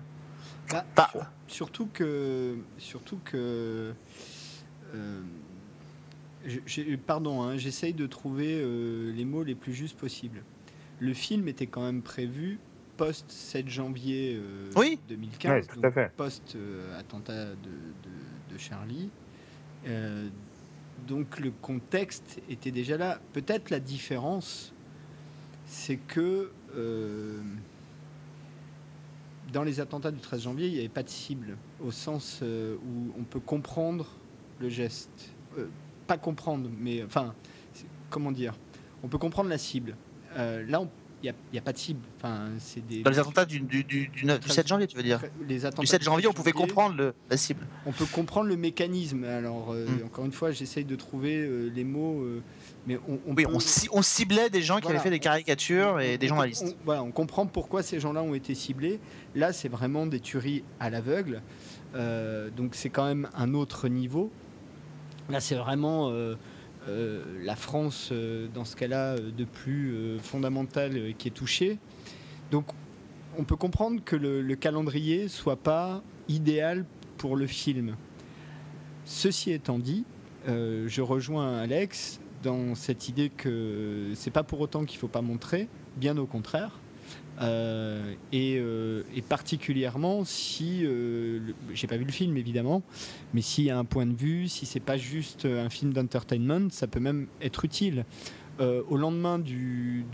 Bah, 0.95 1.11
surtout 1.47 1.87
que, 1.93 2.57
surtout 2.77 3.19
que. 3.23 3.93
pardon, 7.05 7.43
hein, 7.43 7.57
j'essaye 7.57 7.93
de 7.93 8.05
trouver 8.07 8.63
les 9.13 9.25
mots 9.25 9.43
les 9.43 9.55
plus 9.55 9.73
justes 9.73 9.97
possibles. 9.97 10.43
Le 10.99 11.13
film 11.13 11.47
était 11.47 11.67
quand 11.67 11.83
même 11.83 12.01
prévu 12.01 12.59
post 12.97 13.29
7 13.29 13.69
janvier 13.69 14.41
2015, 14.75 15.67
euh, 15.83 16.07
post 16.17 16.55
euh, 16.55 16.99
attentat 16.99 17.45
de, 17.45 18.57
Charlie. 18.57 19.11
Euh, 19.87 20.27
donc 21.07 21.39
le 21.39 21.51
contexte 21.61 22.41
était 22.49 22.71
déjà 22.71 22.97
là. 22.97 23.19
Peut-être 23.33 23.69
la 23.69 23.79
différence, 23.79 24.73
c'est 25.67 25.97
que 25.97 26.51
dans 29.53 29.63
les 29.63 29.79
attentats 29.79 30.11
du 30.11 30.19
13 30.19 30.41
janvier, 30.41 30.67
il 30.67 30.73
n'y 30.73 30.79
avait 30.79 30.89
pas 30.89 31.03
de 31.03 31.09
cible, 31.09 31.55
au 31.79 31.91
sens 31.91 32.41
où 32.41 33.11
on 33.17 33.23
peut 33.23 33.39
comprendre 33.39 34.07
le 34.59 34.69
geste. 34.69 35.35
pas 36.07 36.17
comprendre, 36.17 36.67
mais 36.79 37.03
enfin, 37.03 37.35
comment 38.09 38.31
dire? 38.31 38.55
On 39.03 39.07
peut 39.07 39.19
comprendre 39.19 39.49
la 39.49 39.59
cible. 39.59 39.95
là, 40.35 40.81
on 40.81 40.89
n'y 41.23 41.59
a, 41.59 41.61
pas 41.61 41.73
de 41.73 41.77
cible. 41.77 42.01
Enfin, 42.17 42.49
c'est 42.59 42.85
des... 42.85 43.01
Dans 43.01 43.09
les 43.09 43.19
attentats 43.19 43.45
du, 43.45 43.59
du, 43.59 43.83
du, 43.83 44.09
7 44.45 44.67
janvier, 44.67 44.87
tu 44.87 44.95
veux 44.95 45.03
dire 45.03 45.21
les 45.47 45.65
attentats 45.65 45.81
Du 45.81 45.87
7 45.87 46.03
janvier, 46.03 46.27
on 46.27 46.33
pouvait 46.33 46.51
comprendre 46.51 46.95
le, 46.95 47.13
la 47.29 47.37
cible. 47.37 47.65
On 47.85 47.91
peut 47.91 48.05
comprendre 48.05 48.47
le 48.47 48.57
mécanisme. 48.57 49.23
Alors, 49.23 49.71
euh, 49.71 49.85
hmm. 49.85 50.05
encore 50.05 50.25
une 50.25 50.31
fois, 50.31 50.51
j'essaye 50.51 50.85
de 50.85 50.95
trouver 50.95 51.37
euh, 51.37 51.71
les 51.73 51.83
mots. 51.83 52.21
Euh, 52.21 52.41
mais 52.85 52.99
on, 53.07 53.19
oui, 53.35 53.45
on, 53.91 54.01
ciblait 54.01 54.49
des 54.49 54.61
gens 54.61 54.79
qui 54.79 54.87
avaient 54.87 54.99
fait 54.99 55.09
des 55.09 55.19
caricatures 55.19 55.99
et 55.99 56.17
des 56.17 56.27
journalistes. 56.27 56.77
voilà, 56.85 57.03
on 57.03 57.11
comprend 57.11 57.45
pourquoi 57.45 57.83
ces 57.83 57.99
gens-là 57.99 58.23
ont 58.23 58.33
été 58.33 58.55
ciblés. 58.55 58.99
Là, 59.35 59.53
c'est 59.53 59.69
vraiment 59.69 60.05
des 60.05 60.19
tueries 60.19 60.63
à 60.79 60.89
l'aveugle. 60.89 61.41
donc, 61.93 62.75
c'est 62.75 62.89
quand 62.89 63.05
même 63.05 63.27
un 63.35 63.53
autre 63.53 63.89
niveau. 63.89 64.31
Là, 65.29 65.41
c'est 65.41 65.55
vraiment 65.55 66.09
euh, 66.11 66.35
la 66.87 67.55
France, 67.55 68.09
euh, 68.11 68.47
dans 68.53 68.65
ce 68.65 68.75
cas-là, 68.75 69.15
euh, 69.15 69.31
de 69.31 69.43
plus 69.43 70.19
fondamental 70.21 71.13
qui 71.17 71.27
est 71.27 71.31
touchée. 71.31 71.77
Donc, 72.51 72.65
on 73.37 73.43
peut 73.43 73.55
comprendre 73.55 74.01
que 74.03 74.15
le, 74.15 74.41
le, 74.41 74.55
calendrier 74.55 75.27
soit 75.27 75.57
pas 75.57 76.01
idéal 76.27 76.85
pour 77.17 77.35
le 77.35 77.47
film. 77.47 77.95
Ceci 79.05 79.51
étant 79.51 79.79
dit, 79.79 80.05
je 80.47 81.01
rejoins 81.01 81.57
Alex 81.57 82.19
dans 82.43 82.73
cette 82.75 83.09
idée 83.09 83.29
que 83.29 84.11
c'est 84.15 84.31
pas 84.31 84.43
pour 84.43 84.59
autant 84.61 84.85
qu'il 84.85 84.97
faut 84.97 85.07
pas 85.07 85.21
montrer, 85.21 85.67
bien 85.97 86.17
au 86.17 86.25
contraire. 86.25 86.79
Euh, 87.41 88.13
euh, 88.33 89.03
et, 89.15 89.21
particulièrement 89.21 90.25
si, 90.25 90.81
euh, 90.83 91.39
j'ai 91.73 91.87
pas 91.87 91.97
vu 91.97 92.05
le 92.05 92.11
film 92.11 92.37
évidemment, 92.37 92.81
mais 93.33 93.41
s'il 93.41 93.65
y 93.65 93.69
a 93.69 93.77
un 93.77 93.85
point 93.85 94.05
de 94.05 94.15
vue, 94.15 94.47
si 94.47 94.65
c'est 94.65 94.79
pas 94.79 94.97
juste 94.97 95.45
un 95.45 95.69
film 95.69 95.93
d'entertainment, 95.93 96.69
ça 96.71 96.87
peut 96.87 96.99
même 96.99 97.27
être 97.41 97.65
utile. 97.65 98.05
au 98.59 98.97
lendemain 98.97 99.37
du, 99.37 100.05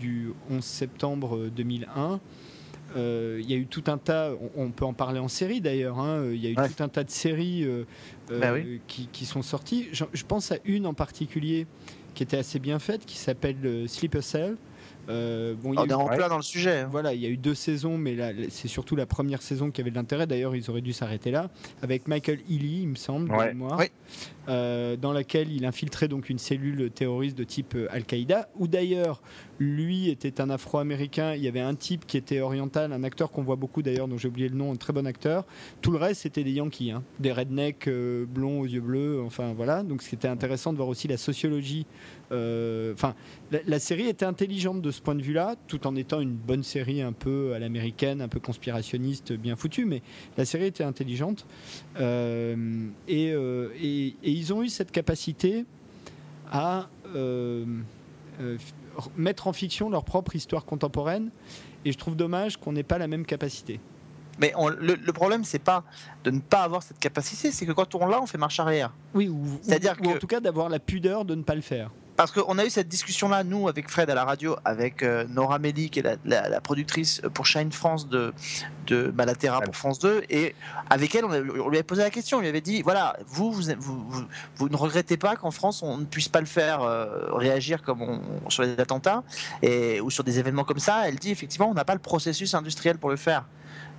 11 0.49 0.63
septembre 0.63 1.49
2001, 1.55 2.19
il 2.95 3.49
y 3.49 3.53
a 3.53 3.57
eu 3.57 3.67
tout 3.67 3.83
un 3.87 3.97
tas, 3.97 4.31
on, 4.55 4.71
peut 4.71 4.85
en 4.85 4.93
parler 4.93 5.19
en 5.19 5.29
série 5.29 5.61
d'ailleurs, 5.61 5.99
hein, 5.99 6.25
il 6.31 6.43
y 6.43 6.47
a 6.47 6.49
eu 6.49 6.55
tout 6.55 6.83
un 6.83 6.89
tas 6.89 7.05
de 7.05 7.11
séries 7.11 7.65
bah 8.29 8.55
qui, 8.87 9.25
sont 9.25 9.41
sorties. 9.41 9.87
Je, 9.93 10.03
je, 10.11 10.25
pense 10.25 10.51
à 10.51 10.57
une 10.65 10.85
en 10.85 10.93
particulier 10.93 11.67
qui 12.15 12.23
était 12.23 12.37
assez 12.37 12.59
bien 12.59 12.79
faite, 12.79 13.05
qui 13.05 13.17
s'appelle 13.17 13.85
Sleeper 13.87 14.23
Cell. 14.23 14.57
Euh, 15.09 15.53
bon, 15.61 15.73
on 15.77 15.85
est 15.85 15.93
en 15.93 16.07
plein 16.07 16.29
dans 16.29 16.37
le 16.37 16.43
sujet. 16.43 16.79
Hein. 16.79 16.87
Voilà, 16.89 17.13
il 17.13 17.21
y 17.21 17.25
a 17.25 17.29
eu 17.29 17.37
deux 17.37 17.55
saisons, 17.55 17.97
mais 17.97 18.17
c'est 18.49 18.67
surtout 18.67 18.95
la 18.95 19.05
première 19.05 19.41
saison 19.41 19.71
qui 19.71 19.81
avait 19.81 19.89
de 19.89 19.95
l'intérêt. 19.95 20.27
D'ailleurs, 20.27 20.55
ils 20.55 20.69
auraient 20.69 20.81
dû 20.81 20.93
s'arrêter 20.93 21.31
là, 21.31 21.49
avec 21.81 22.07
Michael 22.07 22.39
Ealy, 22.49 22.81
il 22.83 22.87
me 22.89 22.95
semble, 22.95 23.31
euh, 24.49 24.97
dans 24.97 25.13
laquelle 25.13 25.51
il 25.51 25.65
infiltrait 25.65 26.07
donc 26.07 26.29
une 26.29 26.39
cellule 26.39 26.91
terroriste 26.91 27.37
de 27.37 27.43
type 27.43 27.75
euh, 27.75 27.87
Al-Qaïda, 27.91 28.49
où 28.57 28.67
d'ailleurs 28.67 29.21
lui 29.59 30.09
était 30.09 30.41
un 30.41 30.49
Afro-Américain. 30.49 31.33
Il 31.35 31.43
y 31.43 31.47
avait 31.47 31.61
un 31.61 31.75
type 31.75 32.05
qui 32.05 32.17
était 32.17 32.41
oriental, 32.41 32.91
un 32.91 33.03
acteur 33.03 33.31
qu'on 33.31 33.43
voit 33.43 33.55
beaucoup 33.55 33.81
d'ailleurs, 33.81 34.07
dont 34.07 34.17
j'ai 34.17 34.27
oublié 34.27 34.49
le 34.49 34.55
nom, 34.55 34.71
un 34.71 34.75
très 34.75 34.93
bon 34.93 35.07
acteur. 35.07 35.45
Tout 35.81 35.91
le 35.91 35.97
reste, 35.97 36.21
c'était 36.21 36.43
des 36.43 36.51
Yankees, 36.51 36.91
hein. 36.91 37.03
des 37.19 37.31
rednecks 37.31 37.89
blonds 37.89 38.61
aux 38.61 38.65
yeux 38.65 38.81
bleus. 38.81 39.21
Enfin 39.25 39.53
voilà. 39.53 39.83
Donc 39.83 40.01
c'était 40.01 40.27
intéressant 40.27 40.71
de 40.71 40.77
voir 40.77 40.89
aussi 40.89 41.07
la 41.07 41.17
sociologie. 41.17 41.85
Enfin, 42.93 43.15
la, 43.67 43.79
série 43.79 44.07
était 44.07 44.25
intelligente 44.25 44.81
de 44.81 44.91
ce 44.91 45.01
point 45.01 45.15
de 45.15 45.21
vue-là, 45.21 45.55
tout 45.67 45.85
en 45.87 45.95
étant 45.95 46.19
une 46.19 46.33
bonne 46.33 46.63
série 46.63 47.01
un 47.01 47.11
peu 47.11 47.53
à 47.53 47.59
l'américaine, 47.59 48.21
un 48.21 48.27
peu 48.27 48.39
conspirationniste, 48.39 49.33
bien 49.33 49.55
foutue, 49.55 49.85
mais 49.85 50.01
la 50.37 50.45
série 50.45 50.65
était 50.65 50.83
intelligente. 50.83 51.45
Euh, 51.99 52.55
euh, 53.09 53.69
et, 53.79 54.15
ils 54.23 54.53
ont 54.53 54.63
eu 54.63 54.69
cette 54.69 54.91
capacité 54.91 55.65
à 56.51 56.87
euh, 57.15 57.65
mettre 59.17 59.47
en 59.47 59.53
fiction 59.53 59.89
leur 59.89 60.03
propre 60.03 60.35
histoire 60.35 60.65
contemporaine, 60.65 61.29
et 61.85 61.91
je 61.91 61.97
trouve 61.97 62.15
dommage 62.15 62.57
qu'on 62.57 62.73
n'ait 62.73 62.83
pas 62.83 62.97
la 62.97 63.07
même 63.07 63.25
capacité. 63.25 63.79
Mais 64.39 64.51
le, 64.79 64.95
le, 64.95 65.13
problème, 65.13 65.43
c'est 65.43 65.59
pas 65.59 65.83
de 66.23 66.31
ne 66.31 66.39
pas 66.39 66.63
avoir 66.63 66.81
cette 66.81 66.97
capacité, 66.97 67.51
c'est 67.51 67.67
que 67.67 67.71
quand 67.71 67.93
on 67.93 68.07
l'a, 68.07 68.19
on 68.19 68.25
fait 68.25 68.39
marche 68.39 68.59
arrière. 68.59 68.91
Oui, 69.13 69.27
ou, 69.27 69.45
C'est-à-dire 69.61 69.95
ou 70.03 70.09
en 70.09 70.17
tout 70.17 70.25
cas 70.25 70.39
d'avoir 70.39 70.69
la 70.69 70.79
pudeur 70.79 71.23
de 71.23 71.35
ne 71.35 71.43
pas 71.43 71.53
le 71.53 71.61
faire 71.61 71.91
parce 72.15 72.31
qu'on 72.31 72.57
a 72.57 72.65
eu 72.65 72.69
cette 72.69 72.87
discussion-là, 72.87 73.43
nous, 73.43 73.67
avec 73.67 73.89
Fred 73.89 74.09
à 74.09 74.15
la 74.15 74.23
radio, 74.23 74.55
avec 74.65 75.01
euh, 75.03 75.25
Nora 75.29 75.59
Meli, 75.59 75.89
qui 75.89 75.99
est 75.99 76.17
la, 76.25 76.61
productrice 76.61 77.21
pour 77.33 77.45
Shine 77.45 77.71
France 77.71 78.07
de, 78.07 78.33
de 78.87 79.11
Malatera 79.15 79.61
pour 79.61 79.75
France 79.75 79.99
2, 79.99 80.23
et 80.29 80.55
avec 80.89 81.15
elle, 81.15 81.25
on, 81.25 81.31
lui 81.31 81.77
avait 81.77 81.83
posé 81.83 82.03
la 82.03 82.09
question, 82.09 82.37
on 82.37 82.41
lui 82.41 82.47
avait 82.47 82.61
dit, 82.61 82.81
voilà, 82.81 83.17
vous, 83.27 83.51
vous, 83.51 84.69
ne 84.69 84.75
regrettez 84.75 85.17
pas 85.17 85.35
qu'en 85.35 85.51
France, 85.51 85.81
on 85.81 85.97
ne 85.97 86.05
puisse 86.05 86.29
pas 86.29 86.39
le 86.39 86.45
faire 86.45 86.81
euh, 86.81 87.33
réagir 87.33 87.81
comme 87.81 88.01
on, 88.01 88.49
sur 88.49 88.63
les 88.63 88.79
attentats, 88.79 89.23
ou 90.01 90.09
sur 90.11 90.23
des 90.23 90.39
événements 90.39 90.63
comme 90.63 90.79
ça? 90.79 91.07
Elle 91.07 91.15
dit, 91.15 91.31
effectivement, 91.31 91.69
on 91.69 91.73
n'a 91.73 91.85
pas 91.85 91.93
le 91.93 91.99
processus 91.99 92.53
industriel 92.53 92.97
pour 92.97 93.09
le 93.09 93.17
faire. 93.17 93.45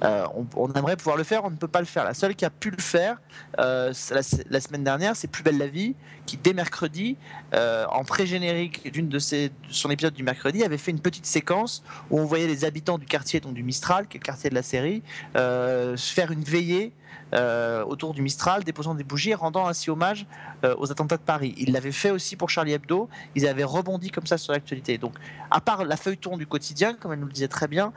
Euh, 0.03 0.27
on, 0.57 0.73
aimerait 0.73 0.97
pouvoir 0.97 1.17
le 1.17 1.25
faire, 1.25 1.45
on 1.45 1.51
ne 1.51 1.57
peut 1.57 1.69
pas 1.69 1.81
le 1.81 1.87
faire. 1.87 2.05
La 2.05 2.15
seule 2.15 2.35
qui 2.35 2.45
a 2.45 2.51
pu 2.51 2.71
le 2.71 2.81
faire 2.81 3.21
euh, 3.59 3.93
la, 4.11 4.61
semaine 4.61 4.85
dernière, 4.85 5.17
c'est 5.17 5.29
Plus 5.29 5.43
belle 5.43 5.59
la 5.59 5.67
vie, 5.67 5.95
qui 6.27 6.37
dès 6.37 6.53
mercredi, 6.53 7.17
euh, 7.55 7.87
en 7.91 8.05
pré-générique 8.05 8.93
d'une 8.93 9.09
de 9.09 9.19
ses, 9.19 9.53
son 9.69 9.91
épisode 9.91 10.15
du 10.15 10.23
mercredi, 10.23 10.65
avait 10.65 10.79
fait 10.79 10.91
une 10.91 11.01
petite 11.01 11.27
séquence 11.27 11.83
où 12.11 12.19
on 12.19 12.25
voyait 12.25 12.47
les 12.47 12.65
habitants 12.65 12.99
du 12.99 13.07
quartier, 13.07 13.41
donc 13.41 13.55
du 13.55 13.63
Mistral, 13.63 14.07
qui 14.09 14.17
est 14.17 14.21
le 14.21 14.25
quartier 14.25 14.51
de 14.51 14.55
la 14.55 14.63
série, 14.63 15.03
faire 15.35 16.31
une 16.31 16.45
veillée 16.45 16.93
euh, 17.35 17.85
autour 17.85 18.15
du 18.15 18.23
Mistral, 18.23 18.65
déposant 18.65 18.95
des 18.95 19.05
bougies, 19.05 19.35
rendant 19.35 19.67
ainsi 19.67 19.91
hommage 19.91 20.27
euh, 20.65 20.75
aux 20.79 20.91
attentats 20.93 21.17
de 21.17 21.23
Paris. 21.23 21.55
Ils 21.59 21.73
l'avaient 21.73 21.93
fait 21.93 22.11
aussi 22.11 22.37
pour 22.37 22.51
Charlie 22.51 22.73
Hebdo. 22.73 23.09
Ils 23.35 23.47
avaient 23.47 23.65
rebondi 23.65 24.11
comme 24.11 24.27
ça 24.27 24.39
sur 24.39 24.53
l'actualité. 24.53 24.99
Donc, 24.99 25.15
à 25.51 25.61
part 25.61 25.85
la 25.85 25.97
feuilleton 25.97 26.37
du 26.37 26.47
quotidien, 26.47 26.95
comme 26.95 27.13
elle 27.13 27.21
nous 27.21 27.27
le 27.27 27.33
disait 27.33 27.49
très 27.49 27.69
bien, 27.69 27.93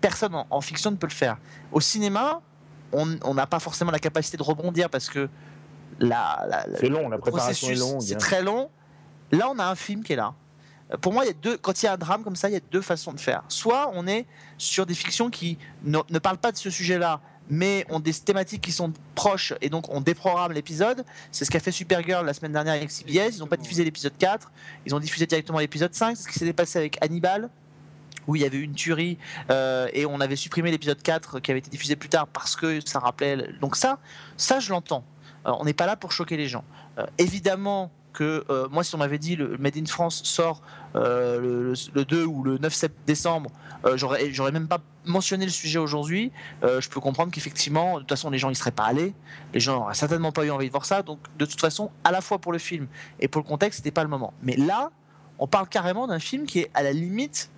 personne 0.00 0.34
en, 0.48 0.60
fiction 0.60 0.90
ne 0.90 0.96
peut 0.96 1.06
le 1.06 1.12
faire. 1.12 1.38
Au 1.72 1.80
cinéma, 1.80 2.40
on 2.92 3.34
n'a 3.34 3.46
pas 3.46 3.58
forcément 3.58 3.90
la 3.90 3.98
capacité 3.98 4.36
de 4.36 4.42
rebondir 4.42 4.90
parce 4.90 5.08
que 5.08 5.28
la, 5.98 6.66
c'est 6.78 6.88
long, 6.88 7.08
la 7.08 7.18
préparation 7.18 7.68
est 7.68 7.74
longue. 7.74 8.00
C'est 8.00 8.16
très 8.16 8.42
long. 8.42 8.70
Là, 9.30 9.48
on 9.50 9.58
a 9.58 9.64
un 9.64 9.74
film 9.74 10.02
qui 10.02 10.12
est 10.12 10.16
là. 10.16 10.34
Pour 11.00 11.12
moi, 11.12 11.24
il 11.24 11.28
y 11.28 11.30
a 11.30 11.34
deux, 11.34 11.56
quand 11.56 11.82
il 11.82 11.86
y 11.86 11.88
a 11.88 11.94
un 11.94 11.96
drame 11.96 12.22
comme 12.22 12.36
ça, 12.36 12.50
il 12.50 12.52
y 12.52 12.56
a 12.56 12.60
deux 12.70 12.82
façons 12.82 13.12
de 13.12 13.20
faire. 13.20 13.42
Soit 13.48 13.90
on 13.94 14.06
est 14.06 14.26
sur 14.58 14.84
des 14.84 14.94
fictions 14.94 15.30
qui 15.30 15.58
ne, 15.84 15.98
ne 16.10 16.18
parlent 16.18 16.38
pas 16.38 16.52
de 16.52 16.58
ce 16.58 16.68
sujet-là, 16.68 17.20
mais 17.50 17.84
ont 17.90 18.00
des 18.00 18.12
thématiques 18.12 18.62
qui 18.62 18.72
sont 18.72 18.92
proches 19.14 19.54
et 19.60 19.68
donc 19.68 19.88
on 19.90 20.00
déprogramme 20.00 20.52
l'épisode. 20.52 21.04
C'est 21.30 21.44
ce 21.44 21.50
qu'a 21.50 21.60
fait 21.60 21.72
Supergirl 21.72 22.24
la 22.24 22.34
semaine 22.34 22.52
dernière 22.52 22.74
avec 22.74 22.90
CBS. 22.90 23.36
Ils 23.36 23.38
n'ont 23.40 23.46
pas 23.46 23.56
diffusé 23.56 23.84
l'épisode 23.84 24.16
4, 24.18 24.50
ils 24.86 24.94
ont 24.94 25.00
diffusé 25.00 25.26
directement 25.26 25.58
l'épisode 25.58 25.94
5. 25.94 26.16
C'est 26.16 26.24
ce 26.24 26.28
qui 26.28 26.38
s'est 26.38 26.52
passé 26.52 26.78
avec 26.78 27.02
Hannibal 27.02 27.50
où 28.26 28.36
il 28.36 28.42
y 28.42 28.44
avait 28.44 28.58
eu 28.58 28.62
une 28.62 28.74
tuerie 28.74 29.18
euh, 29.50 29.88
et 29.92 30.06
on 30.06 30.20
avait 30.20 30.36
supprimé 30.36 30.70
l'épisode 30.70 31.02
4 31.02 31.40
qui 31.40 31.50
avait 31.50 31.58
été 31.58 31.70
diffusé 31.70 31.96
plus 31.96 32.08
tard 32.08 32.26
parce 32.28 32.56
que 32.56 32.80
ça 32.86 32.98
rappelait. 32.98 33.48
Donc 33.60 33.76
ça, 33.76 33.98
ça 34.36 34.60
je 34.60 34.70
l'entends. 34.70 35.04
Euh, 35.46 35.52
on 35.58 35.64
n'est 35.64 35.72
pas 35.72 35.86
là 35.86 35.96
pour 35.96 36.12
choquer 36.12 36.36
les 36.36 36.48
gens. 36.48 36.64
Euh, 36.98 37.06
évidemment 37.18 37.90
que 38.12 38.44
euh, 38.50 38.68
moi, 38.70 38.84
si 38.84 38.94
on 38.94 38.98
m'avait 38.98 39.18
dit 39.18 39.36
le 39.36 39.56
Made 39.58 39.76
in 39.76 39.86
France 39.86 40.22
sort 40.24 40.62
euh, 40.94 41.40
le, 41.40 41.72
le 41.94 42.04
2 42.04 42.24
ou 42.24 42.42
le 42.42 42.58
9 42.58 42.72
sept- 42.72 42.92
décembre, 43.06 43.50
euh, 43.84 43.96
j'aurais 43.96 44.52
même 44.52 44.68
pas 44.68 44.78
mentionné 45.04 45.44
le 45.44 45.50
sujet 45.50 45.78
aujourd'hui. 45.78 46.30
Euh, 46.62 46.80
je 46.80 46.88
peux 46.88 47.00
comprendre 47.00 47.32
qu'effectivement, 47.32 47.94
de 47.94 48.00
toute 48.00 48.10
façon, 48.10 48.30
les 48.30 48.38
gens 48.38 48.50
y 48.50 48.54
seraient 48.54 48.70
pas 48.70 48.84
allés. 48.84 49.14
Les 49.54 49.60
gens 49.60 49.80
n'auraient 49.80 49.94
certainement 49.94 50.30
pas 50.32 50.44
eu 50.44 50.50
envie 50.50 50.66
de 50.66 50.70
voir 50.72 50.84
ça. 50.84 51.02
Donc, 51.02 51.18
de 51.38 51.44
toute 51.46 51.60
façon, 51.60 51.90
à 52.04 52.12
la 52.12 52.20
fois 52.20 52.38
pour 52.38 52.52
le 52.52 52.58
film 52.58 52.86
et 53.18 53.28
pour 53.28 53.42
le 53.42 53.48
contexte, 53.48 53.78
c'était 53.78 53.90
pas 53.90 54.02
le 54.04 54.08
moment. 54.10 54.32
Mais 54.42 54.56
là, 54.56 54.90
on 55.38 55.46
parle 55.48 55.68
carrément 55.68 56.06
d'un 56.06 56.20
film 56.20 56.46
qui 56.46 56.60
est 56.60 56.70
à 56.74 56.82
la 56.82 56.92
limite 56.92 57.50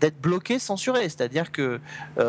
d'être 0.00 0.20
bloqué, 0.20 0.58
censuré. 0.58 1.02
C'est-à-dire 1.04 1.50
que 1.50 1.80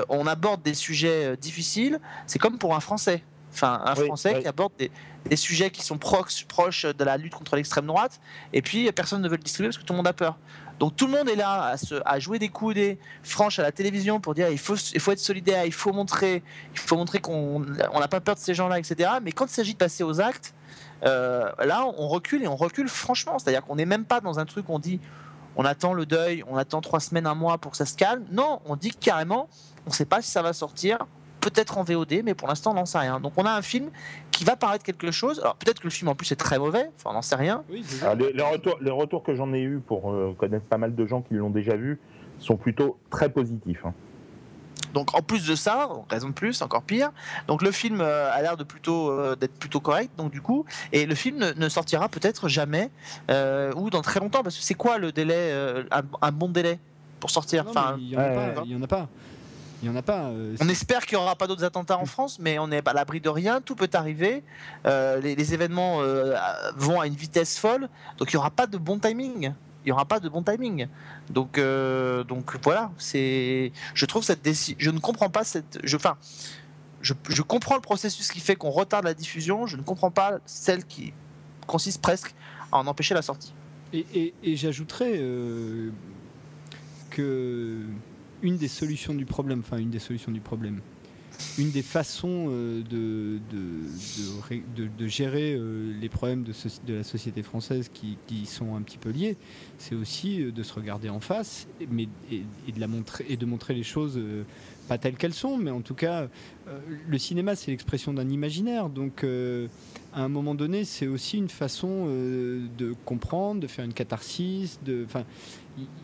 on 0.09 0.25
aborde 0.27 0.61
des 0.63 0.73
sujets 0.73 1.35
difficiles. 1.37 1.99
C'est 2.25 2.39
comme 2.39 2.57
pour 2.57 2.75
un 2.75 2.79
Français. 2.79 3.23
Enfin, 3.55 3.81
un 3.85 3.95
Oui, 3.95 4.05
Français 4.05 4.33
oui. 4.35 4.41
qui 4.41 4.47
aborde 4.47 4.73
des, 4.77 4.91
des 5.25 5.35
sujets 5.37 5.71
qui 5.71 5.81
sont 5.81 5.97
proches, 5.97 6.45
proches 6.45 6.85
de 6.85 7.03
la 7.05 7.15
lutte 7.17 7.33
contre 7.33 7.55
l'extrême 7.55 7.85
droite, 7.87 8.19
et 8.51 8.61
puis 8.61 8.91
personne 8.91 9.21
ne 9.21 9.29
veut 9.29 9.37
le 9.37 9.43
distribuer 9.43 9.69
parce 9.69 9.77
que 9.77 9.83
tout 9.83 9.93
le 9.93 9.97
monde 9.97 10.07
a 10.07 10.13
peur. 10.13 10.37
Donc 10.77 10.97
tout 10.97 11.05
le 11.07 11.13
monde 11.13 11.29
est 11.29 11.37
là 11.37 11.63
à, 11.67 11.77
se- 11.77 12.01
à 12.05 12.19
jouer 12.19 12.37
des 12.37 12.49
coudées 12.49 12.99
franches 13.23 13.59
à 13.59 13.63
la 13.63 13.71
télévision 13.71 14.19
pour 14.19 14.33
dire 14.35 14.49
il 14.49 14.57
faut, 14.57 14.75
il 14.75 14.99
faut 14.99 15.13
être 15.13 15.19
solidaire, 15.19 15.63
il 15.65 15.71
faut 15.71 15.93
montrer, 15.93 16.43
il 16.73 16.79
faut 16.79 16.97
montrer 16.97 17.19
qu'on 17.19 17.63
on 17.93 17.99
n'a 18.01 18.07
pas 18.09 18.19
peur 18.19 18.35
de 18.35 18.41
ces 18.41 18.53
gens-là, 18.53 18.77
etc. 18.77 19.09
Mais 19.23 19.31
quand 19.31 19.45
il 19.45 19.53
s'agit 19.53 19.71
de 19.71 19.77
passer 19.79 20.03
aux 20.03 20.19
actes, 20.19 20.53
euh, 21.03 21.49
là 21.63 21.85
on 21.97 22.09
recule 22.09 22.43
et 22.43 22.47
on 22.49 22.57
recule 22.57 22.89
franchement. 22.89 23.39
C'est-à-dire 23.39 23.63
qu'on 23.63 23.77
n'est 23.77 23.85
même 23.85 24.03
pas 24.03 24.19
dans 24.19 24.37
un 24.37 24.45
truc 24.45 24.67
où 24.67 24.73
on 24.73 24.79
dit 24.79 24.99
on 25.55 25.63
attend 25.63 25.93
le 25.93 26.05
deuil, 26.05 26.43
on 26.49 26.57
attend 26.57 26.81
trois 26.81 26.99
semaines, 26.99 27.25
un 27.25 27.35
mois 27.35 27.57
pour 27.57 27.71
que 27.71 27.77
ça 27.77 27.85
se 27.85 27.95
calme. 27.95 28.25
Non, 28.33 28.59
on 28.65 28.75
dit 28.75 28.91
carrément 28.91 29.47
on 29.85 29.91
ne 29.91 29.95
sait 29.95 30.03
pas 30.03 30.21
si 30.21 30.29
ça 30.29 30.41
va 30.41 30.51
sortir, 30.51 30.97
peut-être 31.49 31.77
en 31.77 31.83
VOD, 31.83 32.21
mais 32.23 32.33
pour 32.33 32.47
l'instant 32.47 32.71
on 32.71 32.75
n'en 32.75 32.85
sait 32.85 32.97
rien. 32.99 33.19
Donc 33.19 33.33
on 33.37 33.45
a 33.45 33.51
un 33.51 33.61
film 33.61 33.89
qui 34.31 34.43
va 34.43 34.55
paraître 34.55 34.83
quelque 34.83 35.11
chose. 35.11 35.39
Alors 35.39 35.55
peut-être 35.55 35.79
que 35.79 35.83
le 35.85 35.91
film 35.91 36.07
en 36.09 36.15
plus 36.15 36.31
est 36.31 36.35
très 36.35 36.57
mauvais, 36.57 36.89
enfin 36.97 37.11
on 37.11 37.13
n'en 37.13 37.21
sait 37.21 37.35
rien. 37.35 37.63
Oui. 37.69 37.85
Alors, 38.01 38.15
les, 38.15 38.33
les 38.33 38.43
retours, 38.43 38.77
les 38.81 38.91
retours 38.91 39.23
que 39.23 39.35
j'en 39.35 39.53
ai 39.53 39.61
eu 39.61 39.79
pour 39.79 40.11
euh, 40.11 40.33
connaître 40.37 40.65
pas 40.65 40.77
mal 40.77 40.95
de 40.95 41.05
gens 41.05 41.21
qui 41.21 41.35
l'ont 41.35 41.49
déjà 41.51 41.75
vu 41.75 41.99
sont 42.39 42.57
plutôt 42.57 42.97
très 43.09 43.29
positifs. 43.29 43.85
hein. 43.85 43.93
Donc 44.93 45.13
en 45.13 45.21
plus 45.21 45.45
de 45.45 45.55
ça, 45.55 45.89
raison 46.09 46.29
de 46.29 46.33
plus, 46.33 46.61
encore 46.61 46.81
pire. 46.83 47.11
Donc 47.47 47.61
le 47.61 47.71
film 47.71 47.99
euh, 48.01 48.31
a 48.31 48.41
l'air 48.41 48.55
de 48.57 48.63
plutôt 48.63 49.11
euh, 49.11 49.35
d'être 49.35 49.53
plutôt 49.59 49.79
correct. 49.81 50.09
Donc 50.17 50.31
du 50.31 50.41
coup, 50.41 50.65
et 50.93 51.05
le 51.05 51.15
film 51.15 51.37
ne, 51.37 51.51
ne 51.51 51.69
sortira 51.69 52.07
peut-être 52.09 52.47
jamais 52.49 52.89
euh, 53.29 53.73
ou 53.75 53.89
dans 53.89 54.01
très 54.01 54.19
longtemps 54.19 54.41
parce 54.41 54.55
que 54.57 54.63
c'est 54.63 54.73
quoi 54.73 54.97
le 54.97 55.11
délai, 55.11 55.35
euh, 55.51 55.83
un, 55.91 56.01
un 56.21 56.31
bon 56.31 56.49
délai 56.49 56.79
pour 57.19 57.29
sortir? 57.29 57.65
Non, 57.65 57.71
Enfin, 57.71 57.95
mais 57.97 58.03
il 58.03 58.09
y 58.09 58.15
en 58.17 58.19
a 58.19 58.23
ouais, 58.29 58.53
pas. 58.53 58.61
Il 58.65 58.71
y 58.71 58.75
en 58.75 58.81
a 58.83 58.87
pas. 58.87 59.07
Il 59.85 59.89
y 59.89 59.91
en 59.91 59.95
a 59.97 60.01
pas. 60.01 60.29
euh, 60.29 60.55
on 60.61 60.67
espère 60.67 61.05
qu'il 61.05 61.15
n'y 61.15 61.23
aura 61.23 61.35
pas 61.35 61.45
d'autres 61.45 61.63
attentats 61.63 61.99
en 61.99 62.07
France, 62.07 62.39
mais 62.39 62.57
on 62.57 62.67
n'est 62.67 62.81
pas 62.81 62.89
à 62.89 62.93
l'abri 62.95 63.21
de 63.21 63.29
rien. 63.29 63.61
Tout 63.61 63.75
peut 63.75 63.87
arriver. 63.93 64.43
Euh, 64.87 65.21
les, 65.21 65.35
les 65.35 65.53
événements 65.53 66.01
euh, 66.01 66.33
vont 66.75 66.99
à 66.99 67.05
une 67.05 67.13
vitesse 67.13 67.59
folle, 67.59 67.87
donc 68.17 68.33
il 68.33 68.35
n'y 68.35 68.39
aura 68.39 68.49
pas 68.49 68.65
de 68.65 68.79
bon 68.79 68.97
timing. 68.97 69.53
Il 69.83 69.85
n'y 69.85 69.91
aura 69.91 70.05
pas 70.05 70.19
de 70.19 70.27
bon 70.27 70.41
timing. 70.41 70.87
Donc, 71.29 71.59
euh, 71.59 72.23
donc 72.23 72.55
voilà. 72.63 72.89
C'est. 72.97 73.71
Je 73.93 74.05
trouve 74.07 74.23
cette 74.23 74.41
décision. 74.41 74.75
Je 74.79 74.89
ne 74.89 74.97
comprends 74.97 75.29
pas 75.29 75.43
cette. 75.43 75.77
Je, 75.83 75.97
enfin, 75.97 76.17
je, 77.01 77.13
je 77.29 77.43
comprends 77.43 77.75
le 77.75 77.81
processus 77.81 78.31
qui 78.31 78.39
fait 78.39 78.55
qu'on 78.55 78.71
retarde 78.71 79.05
la 79.05 79.13
diffusion. 79.13 79.67
Je 79.67 79.77
ne 79.77 79.83
comprends 79.83 80.09
pas 80.09 80.39
celle 80.47 80.83
qui 80.85 81.13
consiste 81.67 82.01
presque 82.01 82.33
à 82.71 82.77
en 82.79 82.87
empêcher 82.87 83.13
la 83.13 83.21
sortie. 83.21 83.53
Et, 83.93 84.03
et- 84.15 84.33
et 84.43 84.55
j'ajouterais 84.55 85.19
que 87.11 87.81
une 88.45 88.57
des 88.57 88.67
solutions 88.67 89.13
du 89.15 89.25
problème, 89.25 89.59
enfin 89.59 89.77
une 89.77 89.89
des 89.89 89.99
solutions 89.99 90.31
du 90.31 90.39
problème, 90.39 90.79
une 91.57 91.71
des 91.71 91.81
façons 91.81 92.47
euh, 92.49 92.81
de, 92.83 93.39
de, 93.51 94.87
de 94.87 95.07
gérer 95.07 95.55
euh, 95.55 95.93
les 95.99 96.09
problèmes 96.09 96.43
de, 96.43 96.53
de 96.85 96.93
la 96.93 97.03
société 97.03 97.41
française 97.41 97.89
qui, 97.91 98.17
qui 98.27 98.45
sont 98.45 98.75
un 98.75 98.81
petit 98.83 98.99
peu 98.99 99.09
liés, 99.09 99.35
c'est 99.79 99.95
aussi 99.95 100.41
euh, 100.41 100.51
de 100.51 100.63
se 100.63 100.73
regarder 100.73 101.09
en 101.09 101.19
face, 101.19 101.67
mais, 101.89 102.07
et, 102.31 102.71
de 102.71 102.79
la 102.79 102.87
montrer, 102.87 103.25
et 103.27 103.35
de 103.35 103.45
montrer 103.45 103.73
les 103.73 103.83
choses 103.83 104.19
pas 104.87 104.99
telles 104.99 105.15
qu'elles 105.15 105.33
sont, 105.33 105.57
mais 105.57 105.71
en 105.71 105.81
tout 105.81 105.95
cas, 105.95 106.27
le 107.07 107.17
cinéma 107.17 107.55
c'est 107.55 107.71
l'expression 107.71 108.13
d'un 108.13 108.29
imaginaire, 108.29 108.89
donc 108.89 109.23
à 109.23 110.21
un 110.21 110.29
moment 110.29 110.53
donné, 110.53 110.85
c'est 110.85 111.07
aussi 111.07 111.37
une 111.37 111.49
façon 111.49 112.05
de 112.05 112.93
comprendre, 113.03 113.61
de 113.61 113.67
faire 113.67 113.83
une 113.83 113.93
catharsis, 113.93 114.79
de, 114.85 115.03
enfin, 115.05 115.23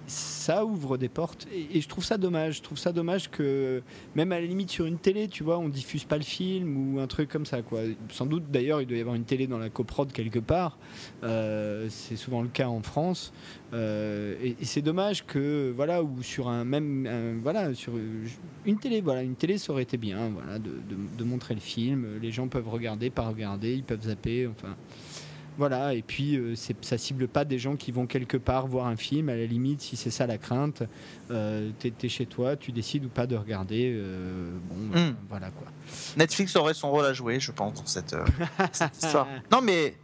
ça 0.08 0.66
ouvre 0.66 0.98
des 0.98 1.10
portes 1.10 1.48
et, 1.52 1.80
je 1.82 1.88
trouve 1.88 2.04
ça 2.04 2.18
dommage. 2.18 2.58
Je 2.58 2.62
trouve 2.62 2.78
ça 2.78 2.92
dommage 2.92 3.30
que 3.30 3.82
même 4.16 4.32
à 4.32 4.40
la 4.40 4.46
limite 4.46 4.70
sur 4.70 4.86
une 4.86 4.98
télé, 4.98 5.28
tu 5.28 5.44
vois, 5.44 5.58
on 5.58 5.70
diffuse 5.70 6.04
pas 6.04 6.18
le 6.18 6.24
film 6.24 6.96
ou 6.96 7.00
un 7.00 7.08
truc 7.08 7.30
comme 7.30 7.46
ça, 7.46 7.62
quoi. 7.62 7.82
Sans 8.10 8.26
doute 8.26 8.44
d'ailleurs, 8.52 8.82
il 8.82 8.88
doit 8.88 8.98
y 8.98 9.02
avoir 9.02 9.16
une 9.16 9.24
télé 9.24 9.48
dans 9.48 9.58
la 9.58 9.70
coprode 9.70 10.12
quelque 10.12 10.40
part. 10.40 10.78
Euh, 11.24 11.88
c'est 11.90 12.16
souvent 12.16 12.42
le 12.42 12.50
cas 12.50 12.68
en 12.68 12.82
France. 12.82 13.34
Euh, 13.74 14.36
et, 14.44 14.56
c'est 14.66 14.82
dommage 14.82 15.26
que 15.26 15.72
voilà 15.76 16.04
ou 16.04 16.22
sur 16.24 16.50
un 16.50 16.64
même 16.64 17.40
voilà 17.42 17.74
sur 17.74 17.94
une 18.66 18.80
télé 18.80 19.02
voilà 19.02 19.22
une 19.22 19.36
télé 19.36 19.58
ça 19.58 19.72
aurait 19.74 19.84
été 19.84 19.98
bien 19.98 20.30
voilà 20.30 20.60
de 20.60 21.24
montrer 21.24 21.54
le 21.54 21.60
film 21.60 22.20
les 22.22 22.32
gens 22.32 22.48
peuvent 22.48 22.68
regarder 22.70 23.10
pas 23.10 23.28
regarder 23.28 23.74
ils 23.74 23.84
peuvent 23.84 24.04
zapper 24.04 24.48
enfin 24.48 24.76
voilà 25.58 25.94
et 25.94 26.02
puis 26.02 26.38
euh, 26.38 26.56
ça 26.82 26.98
cible 26.98 27.28
pas 27.28 27.44
des 27.46 27.60
gens 27.60 27.76
qui 27.76 27.92
vont 27.92 28.08
quelque 28.08 28.38
part 28.38 28.68
voir 28.68 28.88
un 28.88 28.96
film 28.96 29.30
à 29.30 29.36
la 29.36 29.46
limite 29.46 29.82
si 29.82 29.96
c'est 29.98 30.10
ça 30.10 30.26
la 30.26 30.38
crainte 30.38 30.84
euh, 31.30 31.70
t'es 31.80 31.92
t'es 31.92 32.08
chez 32.10 32.26
toi 32.26 32.56
tu 32.56 32.72
décides 32.72 33.06
ou 33.06 33.10
pas 33.10 33.28
de 33.28 33.36
regarder 33.36 33.92
euh, 33.94 34.50
bon 34.70 34.98
Mm. 35.00 35.16
voilà 35.30 35.50
quoi 35.52 35.68
Netflix 36.18 36.56
aurait 36.56 36.74
son 36.74 36.90
rôle 36.92 37.06
à 37.06 37.14
jouer, 37.14 37.40
je 37.40 37.52
pense, 37.52 37.74
dans 37.80 37.86
cette, 37.86 38.14
euh, 38.14 38.26
cette 38.72 38.96
histoire. 39.04 39.28
Non 39.52 39.62
mais, 39.62 39.96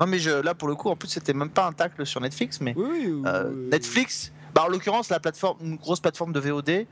non 0.00 0.06
mais 0.06 0.18
je, 0.18 0.30
là 0.30 0.54
pour 0.54 0.68
le 0.68 0.74
coup, 0.74 0.88
en 0.88 0.96
plus 0.96 1.08
c'était 1.08 1.32
même 1.32 1.50
pas 1.50 1.66
un 1.66 1.72
tacle 1.72 2.04
sur 2.06 2.20
Netflix, 2.20 2.60
mais 2.60 2.74
oui, 2.76 2.86
oui, 2.90 3.06
ou, 3.12 3.26
Euh, 3.26 3.44
euh, 3.44 3.68
Netflix, 3.70 4.32
bah, 4.58 4.64
en 4.64 4.68
l'occurrence, 4.68 5.08
la 5.08 5.20
plateforme, 5.20 5.56
une 5.60 5.76
grosse 5.76 6.00
plateforme 6.00 6.32
de 6.32 6.40
VOD, 6.40 6.86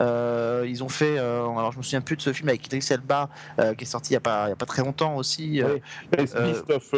euh, 0.00 0.64
ils 0.66 0.82
ont 0.82 0.88
fait, 0.88 1.18
euh, 1.18 1.42
alors 1.42 1.70
je 1.70 1.76
me 1.76 1.82
souviens 1.82 2.00
plus 2.00 2.16
de 2.16 2.22
ce 2.22 2.32
film 2.32 2.48
avec 2.48 2.64
Idris 2.64 2.86
Elba 2.88 3.28
euh, 3.58 3.74
qui 3.74 3.84
est 3.84 3.86
sorti 3.86 4.12
il 4.12 4.14
y 4.14 4.16
a 4.16 4.20
pas, 4.20 4.46
il 4.46 4.48
y 4.48 4.52
a 4.52 4.56
pas 4.56 4.64
très 4.64 4.80
longtemps 4.80 5.16
aussi. 5.16 5.62
Oui. 5.62 5.82
Of, 6.70 6.94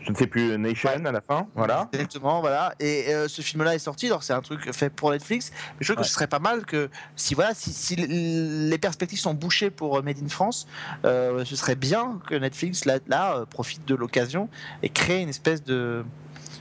je 0.00 0.10
ne 0.10 0.16
sais 0.16 0.26
plus, 0.26 0.56
Nation 0.58 0.90
à 1.04 1.12
la 1.12 1.20
fin. 1.20 1.46
Voilà. 1.54 1.88
Exactement, 1.92 2.40
voilà. 2.40 2.74
Et 2.80 3.14
euh, 3.14 3.28
ce 3.28 3.42
film-là 3.42 3.74
est 3.74 3.80
sorti, 3.80 4.06
alors 4.06 4.22
c'est 4.22 4.32
un 4.32 4.40
truc 4.40 4.72
fait 4.72 4.90
pour 4.90 5.10
Netflix. 5.10 5.52
Mais 5.52 5.86
je 5.86 5.92
trouve 5.92 6.02
que 6.02 6.08
ce 6.08 6.14
serait 6.14 6.26
pas 6.26 6.38
mal 6.38 6.64
que 6.64 6.88
si 7.16 7.34
voilà, 7.34 7.52
si, 7.54 7.96
les 7.96 8.78
perspectives 8.78 9.20
sont 9.20 9.34
bouchées 9.34 9.70
pour 9.70 10.02
Made 10.02 10.18
in 10.22 10.28
France, 10.28 10.66
euh, 11.04 11.44
ce 11.44 11.54
serait 11.54 11.76
bien 11.76 12.18
que 12.26 12.34
Netflix 12.34 12.86
là, 12.86 12.98
là 13.08 13.44
profite 13.50 13.84
de 13.86 13.94
l'occasion 13.94 14.48
et 14.82 14.88
crée 14.88 15.20
une 15.20 15.28
espèce 15.28 15.62
de 15.62 16.04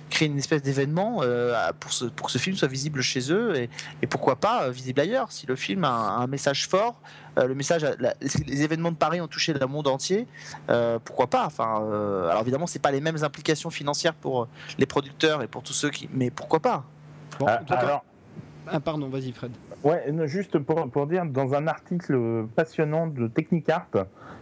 créer 0.10 0.28
une 0.28 0.38
espèce 0.38 0.62
d'événement 0.62 1.20
euh, 1.22 1.56
pour, 1.80 1.94
ce- 1.94 2.06
pour 2.06 2.28
que 2.28 2.32
ce 2.32 2.38
film 2.38 2.56
soit 2.56 2.68
visible 2.68 3.02
chez 3.02 3.32
eux 3.32 3.56
et, 3.56 3.70
et 4.02 4.08
pourquoi 4.08 4.36
pas 4.36 4.64
euh, 4.64 4.72
visible 4.72 5.00
ailleurs. 5.02 5.32
Si 5.32 5.46
le 5.46 5.56
film 5.56 5.84
a 5.84 5.90
un, 5.90 6.22
un 6.22 6.28
message 6.28 6.68
fort, 6.68 6.96
euh, 7.38 7.46
le 7.46 7.56
message, 7.56 7.84
a- 7.84 7.96
la- 8.00 8.16
les 8.20 8.62
événements 8.62 8.92
de 8.92 8.98
Paris 8.98 9.22
ont 9.22 9.28
touché 9.28 9.54
le 9.54 9.66
monde 9.68 9.88
entier, 9.88 10.28
euh, 10.70 11.00
pourquoi 11.04 11.28
pas? 11.28 11.46
Enfin, 11.46 11.82
euh, 11.84 12.30
alors 12.30 12.42
évidemment, 12.42 12.68
c'est 12.68 12.80
pas 12.80 12.92
les 12.92 13.02
mêmes 13.02 13.24
implications 13.24 13.70
financières 13.70 14.14
pour 14.16 14.48
les 14.78 14.86
producteurs 14.86 15.44
et 15.44 15.48
pour 15.48 15.64
tous 15.64 15.74
ceux 15.74 15.90
qui, 15.90 16.10
mais 16.14 16.32
pourquoi 16.32 16.60
pas? 16.60 16.84
Bon, 17.40 17.46
alors, 17.88 18.04
ah, 18.72 18.80
pardon 18.80 19.10
vas-y 19.10 19.32
Fred. 19.32 19.52
Ouais, 19.84 20.04
juste 20.26 20.60
pour, 20.60 20.90
pour 20.90 21.08
dire, 21.08 21.26
dans 21.26 21.54
un 21.54 21.68
article 21.68 22.46
passionnant 22.56 23.08
de 23.08 23.28
Technicart, 23.28 23.90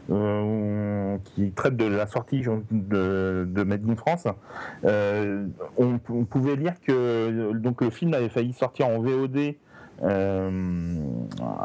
euh, 0.09 1.17
qui 1.25 1.51
traite 1.51 1.75
de 1.75 1.83
la 1.83 2.07
sortie 2.07 2.41
de, 2.71 3.45
de 3.45 3.63
Made 3.63 3.89
in 3.89 3.95
France, 3.97 4.25
euh, 4.85 5.47
on, 5.77 5.97
pouvait 5.97 6.55
lire 6.55 6.75
que 6.79 7.51
donc, 7.53 7.81
le 7.81 7.89
film 7.89 8.13
avait 8.13 8.29
failli 8.29 8.53
sortir 8.53 8.87
en 8.87 9.01
VOD 9.01 9.55
euh, 10.03 10.95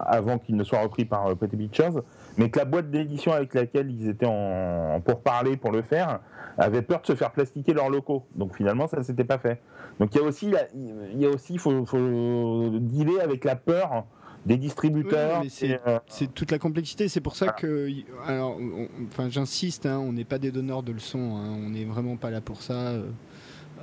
avant 0.06 0.38
qu'il 0.38 0.56
ne 0.56 0.64
soit 0.64 0.80
repris 0.80 1.04
par 1.04 1.36
Petit 1.36 1.56
Pictures, 1.56 2.02
mais 2.36 2.50
que 2.50 2.58
la 2.58 2.64
boîte 2.64 2.90
d'édition 2.90 3.32
avec 3.32 3.54
laquelle 3.54 3.90
ils 3.92 4.08
étaient 4.08 4.26
en, 4.26 5.00
pour 5.04 5.20
parler 5.20 5.56
pour 5.56 5.70
le 5.70 5.82
faire 5.82 6.18
avait 6.58 6.82
peur 6.82 7.00
de 7.00 7.06
se 7.06 7.14
faire 7.14 7.32
plastiquer 7.32 7.72
leurs 7.72 7.90
locaux. 7.90 8.24
Donc 8.34 8.56
finalement, 8.56 8.86
ça 8.86 9.02
s'était 9.02 9.24
pas 9.24 9.38
fait. 9.38 9.60
Donc 10.00 10.14
il 10.14 10.18
y 10.18 10.20
a 10.20 10.24
aussi, 10.24 10.52
il 10.74 11.20
y 11.20 11.26
a 11.26 11.28
aussi, 11.30 11.58
faut, 11.58 11.84
faut 11.86 12.70
dealer 12.80 13.20
avec 13.20 13.44
la 13.44 13.56
peur 13.56 14.04
des 14.44 14.56
distributeurs. 14.56 15.40
Oui, 15.42 15.50
c'est- 15.50 15.80
euh, 15.86 15.98
C'est 16.08 16.32
toute 16.34 16.50
la 16.50 16.58
complexité. 16.58 17.08
C'est 17.08 17.20
pour 17.20 17.36
ça 17.36 17.46
Ah. 17.50 17.52
que, 17.52 17.88
alors, 18.26 18.56
on- 18.60 18.88
enfin, 19.08 19.28
j'insiste, 19.28 19.86
hein, 19.86 19.98
on 20.00 20.12
n'est 20.12 20.24
pas 20.24 20.38
des 20.38 20.50
donneurs 20.50 20.82
de 20.82 20.92
leçons. 20.92 21.36
hein, 21.36 21.56
on 21.64 21.70
n'est 21.70 21.84
vraiment 21.84 22.16
pas 22.16 22.30
là 22.30 22.40
pour 22.40 22.60
ça. 22.62 22.92
euh, 22.92 23.04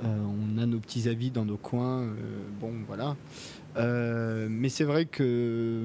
on 0.04 0.56
a 0.58 0.64
nos 0.66 0.78
petits 0.78 1.08
avis 1.10 1.30
dans 1.30 1.44
nos 1.44 1.56
coins. 1.58 2.02
euh, 2.02 2.14
bon, 2.60 2.72
voilà. 2.86 3.16
Mais 4.48 4.68
c'est 4.68 4.84
vrai 4.84 5.04
que 5.06 5.84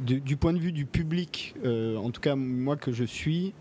du, 0.00 0.20
du 0.20 0.36
point 0.36 0.52
de 0.52 0.58
vue 0.58 0.72
du 0.72 0.86
public, 0.86 1.54
en 1.64 2.10
tout 2.10 2.20
cas 2.20 2.34
moi 2.36 2.76
que 2.76 2.92
je 2.92 3.04
suis. 3.04 3.52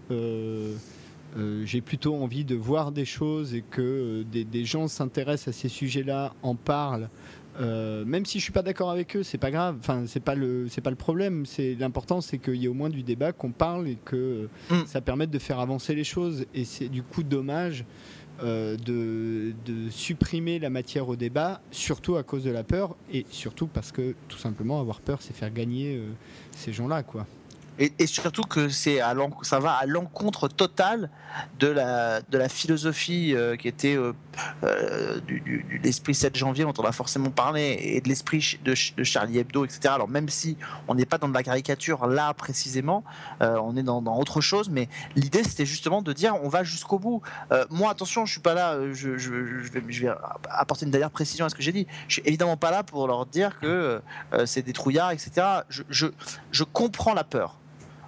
Euh, 1.37 1.63
j'ai 1.65 1.81
plutôt 1.81 2.15
envie 2.15 2.43
de 2.45 2.55
voir 2.55 2.91
des 2.91 3.05
choses 3.05 3.53
et 3.53 3.61
que 3.61 3.81
euh, 3.81 4.23
des, 4.23 4.43
des 4.43 4.65
gens 4.65 4.87
s'intéressent 4.87 5.49
à 5.55 5.57
ces 5.57 5.69
sujets-là, 5.69 6.33
en 6.43 6.55
parlent 6.55 7.09
Euh, 7.59 8.05
même 8.05 8.23
si 8.23 8.37
je 8.37 8.43
suis 8.43 8.53
pas 8.53 8.61
d'accord 8.61 8.91
avec 8.91 9.15
eux, 9.15 9.23
c'est 9.23 9.39
pas 9.39 9.49
grave. 9.49 9.77
Enfin, 9.79 10.03
c'est 10.05 10.19
pas 10.19 10.35
le, 10.35 10.67
c'est 10.69 10.81
pas 10.81 10.91
le 10.91 10.95
problème. 10.95 11.43
C'est 11.47 11.73
l'important, 11.79 12.21
c'est 12.21 12.37
qu'il 12.37 12.57
y 12.57 12.65
ait 12.65 12.67
au 12.67 12.75
moins 12.75 12.89
du 12.91 13.01
débat, 13.01 13.31
qu'on 13.31 13.51
parle 13.51 13.87
et 13.87 13.97
que 14.05 14.47
Mm. 14.69 14.85
ça 14.85 15.01
permette 15.01 15.31
de 15.31 15.39
faire 15.39 15.59
avancer 15.59 15.95
les 15.95 16.03
choses. 16.03 16.45
Et 16.53 16.65
c'est 16.65 16.87
du 16.87 17.01
coup 17.01 17.23
dommage 17.23 17.83
euh, 18.43 18.77
de, 18.77 19.53
de 19.65 19.89
supprimer 19.89 20.59
la 20.59 20.69
matière 20.69 21.09
au 21.09 21.15
débat, 21.15 21.59
surtout 21.71 22.15
à 22.17 22.21
cause 22.21 22.43
de 22.43 22.51
la 22.51 22.63
peur 22.63 22.95
et 23.11 23.25
surtout 23.31 23.65
parce 23.65 23.91
que 23.91 24.13
tout 24.27 24.37
simplement 24.37 24.79
avoir 24.79 25.01
peur, 25.01 25.23
c'est 25.23 25.35
faire 25.35 25.51
gagner 25.51 25.95
euh, 25.95 26.09
ces 26.51 26.71
gens-là, 26.73 27.01
quoi. 27.01 27.25
Et, 27.79 28.07
surtout 28.07 28.43
que 28.43 28.69
c'est 28.69 28.99
ça 29.43 29.59
va 29.59 29.73
à 29.73 29.85
l'encontre 29.85 30.47
totale 30.47 31.11
de 31.59 31.67
la, 31.67 32.21
de 32.21 32.37
la 32.37 32.49
philosophie 32.49 33.35
euh, 33.35 33.55
qui 33.55 33.67
était 33.67 33.95
euh, 33.95 34.13
euh, 34.63 35.19
de 35.19 35.83
l'esprit 35.83 36.15
7 36.15 36.35
janvier 36.35 36.63
dont 36.63 36.73
on 36.79 36.83
a 36.83 36.91
forcément 36.91 37.29
parlé 37.29 37.77
et 37.79 38.01
de 38.01 38.09
l'esprit 38.09 38.59
de, 38.63 38.73
Ch- 38.73 38.95
de 38.95 39.03
Charlie 39.03 39.37
Hebdo, 39.37 39.63
etc. 39.63 39.93
Alors 39.93 40.07
même 40.07 40.27
si 40.29 40.57
on 40.87 40.95
n'est 40.95 41.05
pas 41.05 41.19
dans 41.19 41.29
de 41.29 41.33
la 41.35 41.43
caricature 41.43 42.07
là 42.07 42.33
précisément, 42.33 43.03
on 43.41 43.75
est 43.77 43.83
dans, 43.83 44.01
autre 44.17 44.41
chose, 44.41 44.69
mais 44.69 44.89
l'idée 45.15 45.43
c'était 45.43 45.65
justement 45.65 46.01
de 46.01 46.13
dire 46.13 46.35
on 46.41 46.49
va 46.49 46.63
jusqu'au 46.63 46.97
bout. 46.97 47.21
Moi 47.69 47.91
attention, 47.91 48.25
je 48.25 48.31
suis 48.31 48.41
pas 48.41 48.53
là, 48.53 48.77
je, 48.93 49.09
vais, 49.09 49.91
je 49.91 50.05
vais 50.05 50.13
apporter 50.49 50.85
une 50.85 50.91
dernière 50.91 51.11
précision 51.11 51.45
à 51.45 51.49
ce 51.49 51.55
que 51.55 51.61
j'ai 51.61 51.73
dit. 51.73 51.87
Je 52.07 52.13
suis 52.13 52.23
évidemment 52.25 52.57
pas 52.57 52.71
là 52.71 52.83
pour 52.83 53.07
leur 53.07 53.25
dire 53.25 53.59
que 53.59 54.01
c'est 54.45 54.63
des 54.63 54.73
trouillards, 54.73 55.11
etc. 55.11 55.45
Je, 55.69 56.07
je 56.51 56.63
comprends 56.63 57.13
la 57.13 57.23
peur. 57.23 57.57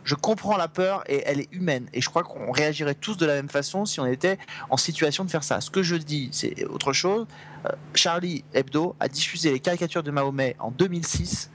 Je 0.10 0.16
comprends 0.16 0.57
la 0.57 0.68
peur 0.68 1.03
et 1.05 1.22
elle 1.28 1.39
est 1.39 1.49
humaine. 1.51 1.88
Et 1.93 2.01
je 2.01 2.10
crois 2.10 2.24
qu'on 2.24 2.51
réagirait 2.51 2.95
tous 2.95 3.16
de 3.16 3.28
la 3.28 3.36
même 3.36 3.47
façon 3.47 3.86
si 3.86 3.99
on 3.99 4.07
était 4.07 4.39
en 4.72 4.76
situation 4.76 5.24
de 5.24 5.30
faire 5.30 5.43
ça. 5.43 5.62
Ce 5.62 5.70
que 5.70 5.84
je 5.84 5.95
dis, 5.95 6.30
c'est 6.32 6.66
autre 6.66 6.93
chose. 6.93 7.28
Euh, 7.68 7.70
Charlie 7.93 8.43
Hebdo 8.55 8.95
a 8.99 9.07
diffusé 9.07 9.51
les 9.51 9.60
caricatures 9.60 10.01
de 10.01 10.10
Mahomet 10.10 10.55
en 10.57 10.72
2006. 10.72 11.51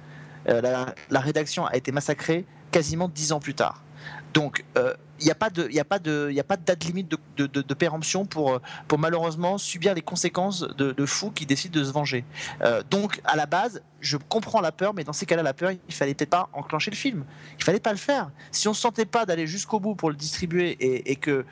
Euh, 0.49 0.61
la, 0.61 0.95
la 1.11 1.19
rédaction 1.19 1.67
a 1.67 1.75
été 1.75 1.91
massacrée 1.91 2.47
quasiment 2.71 3.09
dix 3.09 3.33
ans 3.33 3.41
plus 3.41 3.55
tard. 3.55 3.83
Donc, 4.33 4.65
euh, 4.77 4.95
il 5.21 5.25
n'y 5.25 5.31
a 5.31 5.35
pas 5.35 5.49
de, 5.51 6.39
a 6.39 6.57
date 6.57 6.85
limite 6.85 7.17
de, 7.37 7.47
de, 7.47 7.75
péremption 7.75 8.27
pour, 8.27 8.55
euh, 8.55 8.59
pour 8.89 8.99
malheureusement 8.99 9.59
subir 9.59 9.95
les 9.95 10.03
conséquences 10.03 10.63
de, 10.63 10.93
de 10.93 11.07
fous 11.07 11.31
qui 11.31 11.47
décident 11.47 11.79
de 11.79 11.85
se 11.85 11.93
venger. 11.93 12.25
Euh, 12.63 12.83
donc, 12.91 13.21
à 13.25 13.37
la 13.37 13.47
base, 13.47 13.83
je 14.01 14.17
comprends 14.17 14.61
la 14.61 14.73
peur, 14.73 14.93
mais 14.93 15.05
dans 15.05 15.13
ces 15.13 15.25
cas-là, 15.25 15.43
la 15.43 15.55
peur, 15.55 15.71
il 15.71 15.95
fallait 15.95 16.15
peut-être 16.15 16.31
pas 16.31 16.49
enclencher 16.53 16.91
le 16.91 16.97
film. 16.97 17.25
Il 17.59 17.65
fallait 17.65 17.81
pas 17.81 17.93
le 17.93 17.99
faire. 17.99 18.31
Si 18.51 18.67
on 18.67 18.73
ne 18.73 18.77
sentait 18.77 19.07
pas 19.07 19.25
d'aller 19.25 19.47
jusqu'au 19.47 19.79
bout 19.79 19.95
pour 19.95 20.11
le 20.11 20.17
distribuer 20.17 20.71
et, 20.81 21.13
et 21.13 21.17
que 21.17 21.45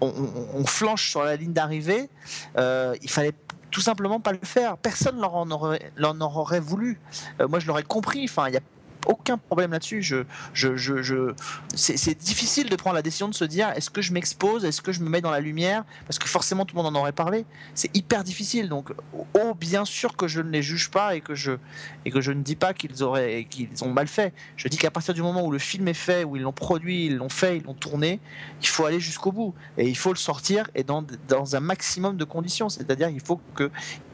on, 0.00 0.64
flanche 0.66 1.10
sur 1.10 1.22
la 1.22 1.36
ligne 1.36 1.52
d'arrivée, 1.52 2.08
euh, 2.56 2.94
il 3.02 3.10
fallait 3.10 3.34
tout 3.70 3.80
simplement 3.80 4.20
pas 4.20 4.32
le 4.32 4.38
faire. 4.42 4.76
Personne 4.76 5.20
leur 5.20 5.34
en 5.34 5.50
aurait, 5.50 6.60
voulu. 6.60 7.00
Euh, 7.40 7.48
moi, 7.48 7.58
je 7.58 7.66
l'aurais 7.66 7.82
compris. 7.82 8.24
Enfin, 8.24 8.48
il 8.48 8.54
y 8.54 8.56
a 8.56 8.60
aucun 9.06 9.38
problème 9.38 9.72
là-dessus. 9.72 10.02
Je, 10.02 10.24
je, 10.52 10.76
je, 10.76 11.34
c'est, 11.74 12.18
difficile 12.18 12.68
de 12.68 12.76
prendre 12.76 12.94
la 12.94 13.02
décision 13.02 13.28
de 13.28 13.34
se 13.34 13.44
dire 13.44 13.70
est-ce 13.76 13.90
que 13.90 14.02
je 14.02 14.12
m'expose, 14.12 14.64
est-ce 14.64 14.82
que 14.82 14.92
je 14.92 15.00
me 15.00 15.08
mets 15.08 15.20
dans 15.20 15.30
la 15.30 15.40
lumière, 15.40 15.84
parce 16.06 16.18
que 16.18 16.28
forcément 16.28 16.64
tout 16.64 16.76
le 16.76 16.82
monde 16.82 16.96
en 16.96 17.00
aurait 17.00 17.12
parlé. 17.12 17.44
C'est 17.74 17.94
hyper 17.96 18.24
difficile. 18.24 18.68
Donc, 18.68 18.92
oh, 19.34 19.54
bien 19.54 19.84
sûr 19.84 20.16
que 20.16 20.28
je 20.28 20.40
ne 20.40 20.50
les 20.50 20.62
juge 20.62 20.90
pas 20.90 21.14
et 21.14 21.20
que 21.20 21.34
je 21.34 21.52
et 22.04 22.10
que 22.10 22.20
je 22.20 22.32
ne 22.32 22.42
dis 22.42 22.56
pas 22.56 22.74
qu'ils 22.74 23.02
auraient 23.02 23.46
ont 23.82 23.92
mal 23.92 24.08
fait. 24.08 24.32
Je 24.56 24.68
dis 24.68 24.76
qu'à 24.76 24.90
partir 24.90 25.14
du 25.14 25.22
moment 25.22 25.44
où 25.44 25.50
le 25.50 25.58
film 25.58 25.88
est 25.88 25.94
fait, 25.94 26.24
où 26.24 26.36
ils 26.36 26.42
l'ont 26.42 26.52
produit, 26.52 27.06
ils 27.06 27.16
l'ont 27.16 27.28
fait, 27.28 27.58
ils 27.58 27.64
l'ont 27.64 27.74
tourné, 27.74 28.20
il 28.60 28.68
faut 28.68 28.84
aller 28.84 29.00
jusqu'au 29.00 29.32
bout 29.32 29.54
et 29.78 29.88
il 29.88 29.96
faut 29.96 30.12
le 30.12 30.18
sortir 30.18 30.68
et 30.74 30.82
dans, 30.82 31.04
dans 31.28 31.56
un 31.56 31.60
maximum 31.60 32.16
de 32.16 32.24
conditions. 32.24 32.68
C'est-à-dire 32.68 33.08
il 33.08 33.20
faut 33.20 33.40
que 33.54 33.70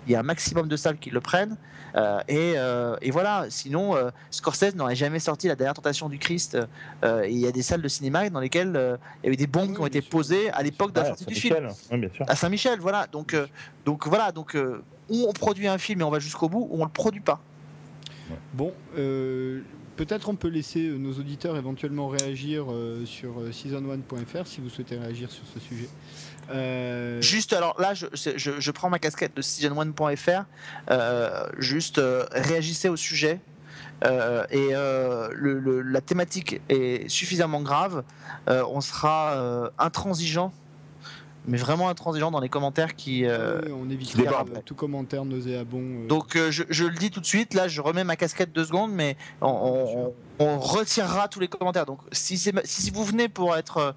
il 0.07 0.13
y 0.13 0.15
ait 0.15 0.19
un 0.19 0.23
maximum 0.23 0.69
de 0.69 0.77
salles 0.77 0.99
qui 0.99 1.11
le 1.11 1.21
prennent 1.21 1.57
euh, 1.97 2.21
et, 2.29 2.55
euh, 2.57 2.97
et 3.03 3.11
voilà. 3.11 3.47
Sinon, 3.49 3.97
euh, 3.97 4.11
Scorsese 4.31 4.75
n'aurait 4.75 4.97
jamais 4.97 5.19
sorti 5.19 5.49
la 5.49 5.57
dernière 5.57 5.75
tentation 5.75 6.09
du 6.09 6.19
Christ. 6.19 6.59
euh, 7.05 7.27
il 7.29 7.39
y 7.39 7.47
a 7.47 7.53
des 7.53 7.63
salles 7.63 7.83
de 7.83 7.89
cinéma 7.89 8.29
dans 8.31 8.41
lesquelles 8.41 8.77
euh, 8.77 8.97
il 9.23 9.27
y 9.27 9.31
a 9.31 9.33
eu 9.33 9.37
des 9.37 9.47
bombes 9.47 9.69
Oui, 9.71 9.75
qui 9.77 9.81
ont 9.81 9.87
été 9.87 10.01
sûr. 10.01 10.11
posées 10.11 10.51
à 10.51 10.63
l'époque 10.63 10.93
de 10.93 11.01
la 11.01 11.07
sortie 11.07 11.25
du 11.27 11.35
film 11.35 11.55
Saint-Michel. 11.55 11.77
Oui, 11.93 11.99
bien 11.99 12.11
sûr. 12.15 12.25
à 12.29 12.37
Saint-Michel, 12.37 12.79
voilà. 12.81 13.07
Donc, 13.07 13.35
euh, 13.35 13.47
donc 13.85 14.07
voilà, 14.07 14.33
donc 14.33 14.55
euh, 14.57 14.83
ou 15.09 15.27
on 15.29 15.33
produit 15.33 15.69
un 15.69 15.79
film 15.79 16.01
et 16.01 16.05
on 16.05 16.11
va 16.11 16.19
jusqu'au 16.19 16.49
bout, 16.49 16.69
ou 16.71 16.81
on 16.81 16.85
le 16.85 16.91
produit 16.91 17.21
pas. 17.21 17.41
Bon, 18.55 18.73
euh, 18.99 19.61
peut-être 19.97 20.29
on 20.29 20.35
peut 20.35 20.49
laisser 20.49 20.81
nos 20.89 21.13
auditeurs 21.13 21.57
éventuellement 21.57 22.09
réagir 22.09 22.67
euh, 22.71 23.07
sur 23.07 23.39
euh, 23.41 23.51
season1.fr 23.51 24.47
si 24.47 24.61
vous 24.61 24.69
souhaitez 24.69 24.97
réagir 24.97 25.31
sur 25.31 25.45
ce 25.55 25.61
sujet. 25.61 25.89
Euh, 26.51 27.21
Juste, 27.21 27.53
alors 27.53 27.81
là, 27.81 27.95
je, 27.95 28.07
c'est- 28.15 28.39
je, 28.39 28.61
je 28.61 28.71
prends 28.71 28.91
ma 28.91 28.99
casquette 28.99 29.37
de 29.37 29.43
season1.fr. 29.43 30.45
Euh, 30.91 31.47
juste, 31.59 31.99
euh, 31.99 32.25
réagissez 32.33 32.89
au 32.89 32.97
sujet. 32.97 33.41
Et 34.05 34.69
le- 34.73 35.59
le- 35.59 35.81
la 35.83 36.01
thématique 36.03 36.61
est 36.69 37.09
suffisamment 37.09 37.63
grave. 37.63 38.05
On 38.47 38.81
sera 38.83 39.71
intransigeant, 39.79 40.53
mais 41.49 41.57
vraiment 41.57 41.89
intransigeant 41.89 42.31
dans 42.31 42.41
les 42.41 42.51
commentaires 42.51 42.95
qui. 42.95 43.25
ouais, 43.27 43.71
on 43.73 43.89
évite 43.89 44.15
tout 44.65 44.75
commentaire 44.75 45.25
nauséabond. 45.25 46.05
Donc 46.09 46.37
je, 46.37 46.65
je 46.69 46.85
le 46.85 46.95
dis 46.95 47.11
tout 47.11 47.21
de 47.21 47.27
suite, 47.27 47.55
là 47.55 47.69
je 47.69 47.81
remets 47.81 48.05
ma 48.05 48.17
casquette 48.17 48.53
deux 48.53 48.67
secondes, 48.67 48.93
mais 48.93 49.17
on, 49.41 49.49
on- 49.49 50.15
on 50.45 50.59
retirera 50.59 51.29
tous 51.29 51.41
les 51.41 51.49
commentaires. 51.49 51.87
Donc 51.87 52.01
si, 52.13 52.37
vous 52.93 53.05
venez 53.05 53.29
pour 53.31 53.57
être, 53.57 53.95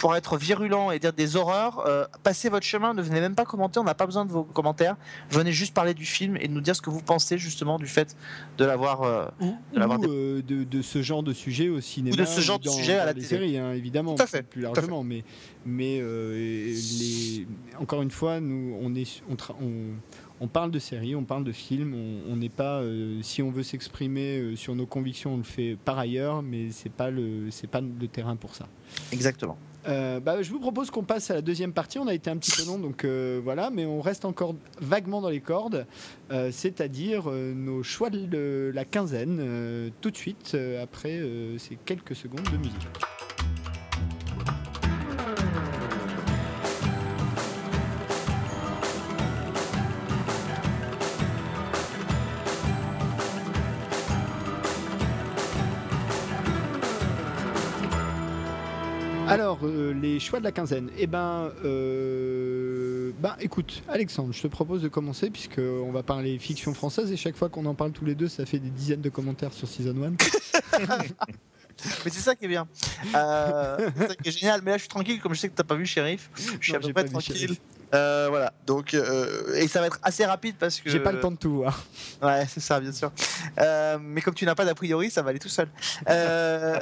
pour 0.00 0.16
être 0.16 0.38
virulent 0.38 0.90
et 0.92 0.98
dire 0.98 1.12
des 1.12 1.36
horreurs, 1.36 1.84
euh, 1.86 2.06
passez 2.22 2.48
votre 2.48 2.64
chemin, 2.64 2.94
ne 2.94 3.02
venez 3.02 3.20
même 3.20 3.34
pas 3.34 3.44
commenter, 3.44 3.78
on 3.80 3.84
n'a 3.84 3.94
pas 3.94 4.06
besoin 4.06 4.24
de 4.24 4.32
vos 4.32 4.44
commentaires. 4.44 4.96
Venez 5.30 5.52
juste 5.52 5.74
parler 5.74 5.92
du 5.92 6.06
film 6.06 6.38
et 6.40 6.48
de 6.48 6.52
nous 6.54 6.62
dire 6.62 6.74
ce 6.74 6.80
que 6.80 6.88
vous 6.88 7.02
pensez 7.02 7.36
justement 7.36 7.76
du 7.78 7.86
fait 7.86 8.16
de 8.56 8.64
l'avoir... 8.64 9.02
euh, 9.02 9.26
ou, 9.40 9.54
de 9.74 10.08
euh, 10.08 10.42
de, 10.42 10.64
de 10.64 10.80
ce 10.82 11.02
genre 11.02 11.22
de 11.22 11.34
sujet 11.34 11.68
au 11.68 11.82
cinéma 11.82 12.14
Ou 12.14 12.16
de 12.18 12.24
ce 12.24 12.40
genre 12.40 12.58
de 12.58 12.68
sujet 12.70 12.96
à 12.98 13.04
la 13.04 13.12
télé. 13.12 13.26
séries 13.26 13.58
hein, 13.58 13.72
évidemment 13.72 14.14
Tout 14.14 14.22
à 14.22 14.26
fait, 14.26 14.42
plus 14.42 14.62
largement 14.62 15.04
mais 15.04 15.22
mais 15.66 15.98
euh, 16.00 16.32
les 16.72 17.46
encore 17.78 18.00
une 18.00 18.10
fois 18.10 18.40
nous 18.40 18.74
on 18.80 18.94
est 18.94 19.22
on, 19.30 19.34
tra- 19.34 19.54
on, 19.60 19.94
on 20.40 20.48
parle 20.48 20.70
de 20.70 20.78
séries 20.78 21.14
on 21.14 21.24
parle 21.24 21.44
de 21.44 21.52
films 21.52 21.92
on 21.94 22.32
on 22.32 22.36
n'est 22.36 22.48
pas 22.48 22.80
euh, 22.80 23.18
si 23.22 23.42
on 23.42 23.50
veut 23.50 23.62
s'exprimer 23.62 24.38
euh, 24.38 24.56
sur 24.56 24.74
nos 24.74 24.86
convictions 24.86 25.34
on 25.34 25.36
le 25.36 25.42
fait 25.42 25.76
par 25.84 25.98
ailleurs 25.98 26.40
mais 26.42 26.70
c'est 26.70 26.88
pas 26.92 27.10
le 27.10 27.50
c'est 27.50 27.66
pas 27.68 27.82
le 27.82 28.08
terrain 28.08 28.36
pour 28.36 28.54
ça 28.54 28.66
Exactement. 29.12 29.58
Euh, 29.86 30.20
bah, 30.20 30.42
je 30.42 30.50
vous 30.50 30.60
propose 30.60 30.90
qu'on 30.90 31.02
passe 31.02 31.30
à 31.30 31.34
la 31.34 31.42
deuxième 31.42 31.72
partie. 31.72 31.98
On 31.98 32.06
a 32.06 32.14
été 32.14 32.30
un 32.30 32.36
petit 32.36 32.52
peu 32.52 32.66
long, 32.66 32.78
donc 32.78 33.04
euh, 33.04 33.40
voilà, 33.42 33.70
mais 33.70 33.86
on 33.86 34.00
reste 34.00 34.24
encore 34.24 34.54
vaguement 34.80 35.20
dans 35.20 35.30
les 35.30 35.40
cordes, 35.40 35.86
euh, 36.30 36.50
c'est-à-dire 36.52 37.30
nos 37.30 37.82
choix 37.82 38.10
de 38.10 38.70
la 38.74 38.84
quinzaine, 38.84 39.90
tout 40.00 40.10
de 40.10 40.16
suite 40.16 40.56
après 40.82 41.20
ces 41.58 41.76
quelques 41.84 42.16
secondes 42.16 42.48
de 42.52 42.56
musique. 42.56 43.09
Choix 60.30 60.38
de 60.38 60.44
la 60.44 60.52
quinzaine. 60.52 60.90
Eh 60.96 61.08
ben, 61.08 61.50
euh, 61.64 63.10
ben, 63.18 63.34
écoute, 63.40 63.82
Alexandre, 63.88 64.32
je 64.32 64.40
te 64.40 64.46
propose 64.46 64.80
de 64.80 64.86
commencer 64.86 65.28
puisque 65.28 65.58
on 65.58 65.90
va 65.90 66.04
parler 66.04 66.38
fiction 66.38 66.72
française 66.72 67.10
et 67.10 67.16
chaque 67.16 67.34
fois 67.36 67.48
qu'on 67.48 67.66
en 67.66 67.74
parle 67.74 67.90
tous 67.90 68.04
les 68.04 68.14
deux, 68.14 68.28
ça 68.28 68.46
fait 68.46 68.60
des 68.60 68.70
dizaines 68.70 69.00
de 69.00 69.08
commentaires 69.08 69.52
sur 69.52 69.66
Season 69.66 69.96
1. 70.00 70.10
Mais 72.04 72.10
c'est 72.10 72.20
ça 72.20 72.36
qui 72.36 72.44
est 72.44 72.48
bien. 72.48 72.68
Euh, 73.14 73.90
c'est 73.96 74.08
ça 74.08 74.14
qui 74.14 74.28
est 74.28 74.38
génial. 74.38 74.60
Mais 74.62 74.70
là 74.70 74.76
je 74.76 74.82
suis 74.82 74.88
tranquille, 74.88 75.20
comme 75.20 75.34
je 75.34 75.40
sais 75.40 75.48
que 75.48 75.54
t'as 75.54 75.64
pas 75.64 75.74
vu 75.74 75.84
Shérif. 75.86 76.30
Je 76.60 76.62
suis 76.62 76.72
Non, 76.72 76.78
à 76.78 76.82
peu 76.82 76.92
près 76.92 77.04
tranquille. 77.04 77.36
Shérif. 77.36 77.60
Euh, 77.94 78.26
voilà, 78.28 78.52
donc 78.66 78.94
euh, 78.94 79.54
et 79.54 79.66
ça 79.66 79.80
va 79.80 79.86
être 79.86 79.98
assez 80.02 80.24
rapide 80.24 80.56
parce 80.58 80.80
que 80.80 80.88
J'ai 80.88 81.00
pas 81.00 81.12
le 81.12 81.20
temps 81.20 81.30
de 81.30 81.36
tout 81.36 81.56
voir. 81.56 81.82
Ouais, 82.22 82.44
c'est 82.48 82.60
ça, 82.60 82.78
bien 82.80 82.92
sûr. 82.92 83.10
Euh, 83.58 83.98
mais 84.00 84.20
comme 84.20 84.34
tu 84.34 84.44
n'as 84.44 84.54
pas 84.54 84.64
d'a 84.64 84.74
priori, 84.74 85.10
ça 85.10 85.22
va 85.22 85.30
aller 85.30 85.38
tout 85.38 85.48
seul. 85.48 85.68
Euh, 86.08 86.78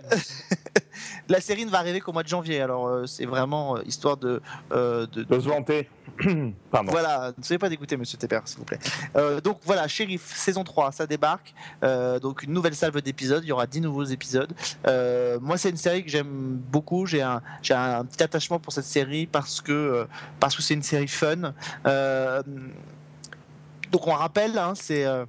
la 1.28 1.40
série 1.40 1.64
ne 1.64 1.70
va 1.70 1.78
arriver 1.78 2.00
qu'au 2.00 2.12
mois 2.12 2.22
de 2.22 2.28
janvier, 2.28 2.60
alors 2.60 2.86
euh, 2.88 3.06
c'est 3.06 3.26
vraiment 3.26 3.76
euh, 3.76 3.82
histoire 3.86 4.16
de, 4.16 4.40
euh, 4.72 5.06
de, 5.06 5.22
De 5.22 5.40
se 5.40 5.48
vanter. 5.48 5.88
Pardon. 6.70 6.90
voilà, 6.90 7.32
ne 7.36 7.42
soyez 7.42 7.58
pas 7.58 7.68
dégoûté, 7.68 7.96
monsieur 7.96 8.18
Tepper, 8.18 8.40
s'il 8.44 8.58
vous 8.58 8.64
plaît. 8.64 8.78
Euh, 9.16 9.40
donc 9.40 9.60
voilà, 9.64 9.86
Shérif, 9.86 10.34
saison 10.34 10.64
3, 10.64 10.92
ça 10.92 11.06
débarque. 11.06 11.54
Euh, 11.82 12.18
donc 12.18 12.42
une 12.42 12.52
nouvelle 12.52 12.74
salve 12.74 13.00
d'épisodes, 13.00 13.44
il 13.44 13.48
y 13.48 13.52
aura 13.52 13.66
10 13.66 13.82
nouveaux 13.82 14.04
épisodes. 14.04 14.52
Euh, 14.86 15.38
moi, 15.40 15.56
c'est 15.58 15.70
une 15.70 15.76
série 15.76 16.04
que 16.04 16.10
j'aime 16.10 16.56
beaucoup. 16.70 17.06
J'ai 17.06 17.22
un, 17.22 17.40
j'ai 17.62 17.74
un 17.74 18.04
petit 18.04 18.22
attachement 18.22 18.58
pour 18.58 18.72
cette 18.72 18.84
série 18.84 19.26
parce 19.26 19.60
que 19.60 19.72
euh, 19.72 20.04
parce 20.40 20.56
que 20.56 20.62
c'est 20.62 20.74
une 20.74 20.82
série 20.82 20.97
Euh, 21.86 22.42
donc 23.90 24.06
on 24.06 24.12
rappelle, 24.12 24.58
hein, 24.58 24.74
c'est 24.74 25.04
euh, 25.04 25.24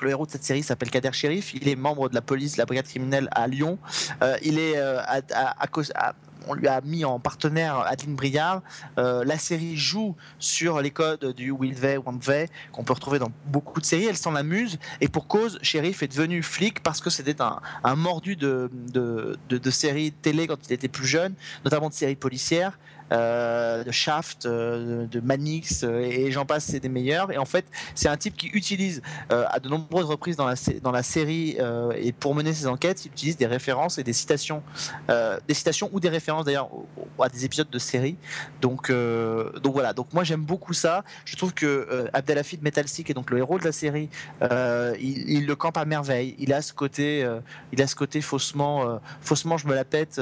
le 0.00 0.10
héros 0.10 0.26
de 0.26 0.30
cette 0.30 0.44
série 0.44 0.62
s'appelle 0.62 0.90
Kader 0.90 1.12
Shérif. 1.12 1.54
Il 1.54 1.68
est 1.68 1.76
membre 1.76 2.08
de 2.08 2.14
la 2.14 2.22
police, 2.22 2.54
de 2.54 2.58
la 2.58 2.66
brigade 2.66 2.86
criminelle 2.86 3.28
à 3.32 3.46
Lyon. 3.46 3.78
Euh, 4.22 4.36
il 4.42 4.58
est 4.58 4.78
à, 4.78 5.20
à- 5.32 6.14
on 6.48 6.54
lui 6.54 6.68
a 6.68 6.80
mis 6.80 7.04
en 7.04 7.20
partenaire 7.20 7.80
Adeline 7.80 8.16
Briard. 8.16 8.62
la 8.96 9.36
série 9.36 9.76
joue 9.76 10.16
sur 10.38 10.80
les 10.80 10.90
codes 10.90 11.34
du 11.34 11.50
Will 11.50 11.78
They, 11.78 11.98
Want 11.98 12.16
They, 12.18 12.48
qu'on 12.72 12.82
peut 12.82 12.94
retrouver 12.94 13.18
dans 13.18 13.30
beaucoup 13.44 13.78
de 13.78 13.84
séries. 13.84 14.06
Elle 14.06 14.16
s'en 14.16 14.34
amuse. 14.34 14.78
Et 15.02 15.08
pour 15.08 15.28
cause, 15.28 15.58
Sheriff 15.60 16.02
est 16.02 16.08
devenu 16.08 16.42
flic 16.42 16.82
parce 16.82 17.02
que 17.02 17.10
c'était 17.10 17.36
un, 17.42 17.60
mordu 17.94 18.36
de 18.36 18.70
séries 19.70 20.12
télé 20.12 20.46
quand 20.46 20.66
il 20.66 20.72
était 20.72 20.88
plus 20.88 21.06
jeune, 21.06 21.34
notamment 21.66 21.90
de 21.90 21.94
séries 21.94 22.16
policières. 22.16 22.78
Euh, 23.12 23.82
de 23.82 23.90
Shaft, 23.90 24.46
euh, 24.46 25.06
de 25.06 25.20
Manix 25.20 25.82
euh, 25.82 26.00
et 26.00 26.30
j'en 26.30 26.44
passe, 26.44 26.66
c'est 26.66 26.78
des 26.78 26.88
meilleurs. 26.88 27.32
Et 27.32 27.38
en 27.38 27.44
fait, 27.44 27.64
c'est 27.96 28.08
un 28.08 28.16
type 28.16 28.36
qui 28.36 28.48
utilise 28.48 29.02
à 29.30 29.58
de 29.58 29.68
nombreuses 29.68 30.06
reprises 30.06 30.36
dans 30.36 30.46
la, 30.46 31.02
série 31.02 31.56
et 31.96 32.12
pour 32.12 32.34
mener 32.34 32.52
ses 32.52 32.66
enquêtes, 32.66 33.04
il 33.04 33.08
utilise 33.08 33.36
des 33.36 33.46
références 33.46 33.98
et 33.98 34.04
des 34.04 34.12
citations, 34.12 34.62
des 35.08 35.54
citations 35.54 35.88
ou 35.92 36.00
des 36.00 36.08
références 36.08 36.44
d'ailleurs 36.44 36.68
à 37.18 37.28
des 37.28 37.44
épisodes 37.44 37.70
de 37.70 37.78
série. 37.78 38.16
Donc, 38.60 38.90
donc 38.90 39.72
voilà. 39.72 39.92
Donc 39.92 40.12
moi 40.12 40.24
j'aime 40.24 40.42
beaucoup 40.42 40.74
ça. 40.74 41.04
Je 41.24 41.36
trouve 41.36 41.54
que 41.54 42.08
Abdelhafid 42.12 42.62
Metalsic 42.62 43.08
est 43.10 43.14
donc 43.14 43.30
le 43.30 43.38
héros 43.38 43.58
de 43.58 43.64
la 43.64 43.72
série. 43.72 44.08
Il, 44.40 45.46
le 45.46 45.54
campe 45.56 45.78
à 45.78 45.84
merveille. 45.84 46.34
Il 46.38 46.52
a 46.52 46.62
ce 46.62 46.72
côté, 46.72 47.26
il 47.72 47.82
a 47.82 47.86
ce 47.86 47.96
côté 47.96 48.20
faussement, 48.20 49.00
faussement 49.20 49.56
je 49.56 49.66
me 49.66 49.74
la 49.74 49.84
pète 49.84 50.20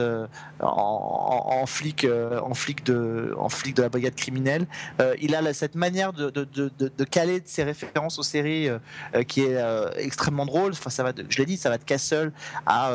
en, 0.61 1.67
flic, 1.67 2.07
en 2.43 2.55
flic 2.55 2.78
de, 2.85 3.35
en 3.39 3.49
flic 3.49 3.77
de 3.77 3.83
la 3.83 3.89
brigade 3.89 4.15
criminelle. 4.15 4.67
Euh, 5.01 5.15
il 5.21 5.35
a 5.35 5.53
cette 5.53 5.75
manière 5.75 6.13
de, 6.13 6.31
de, 6.31 6.45
de, 6.45 6.71
de, 6.79 7.05
caler 7.05 7.43
ses 7.45 7.63
références 7.63 8.19
aux 8.19 8.23
séries 8.23 8.69
euh, 8.69 8.79
euh, 9.15 9.23
qui 9.23 9.43
est 9.43 9.59
extrêmement 9.97 10.47
drôle. 10.47 10.75
Ça 10.75 11.03
va 11.03 11.13
de, 11.13 11.25
je 11.29 11.39
l'ai 11.39 11.47
dit, 11.47 11.57
ça 11.57 11.71
va 11.71 11.79
de 11.79 11.85
Castle 11.85 12.33
à 12.67 12.91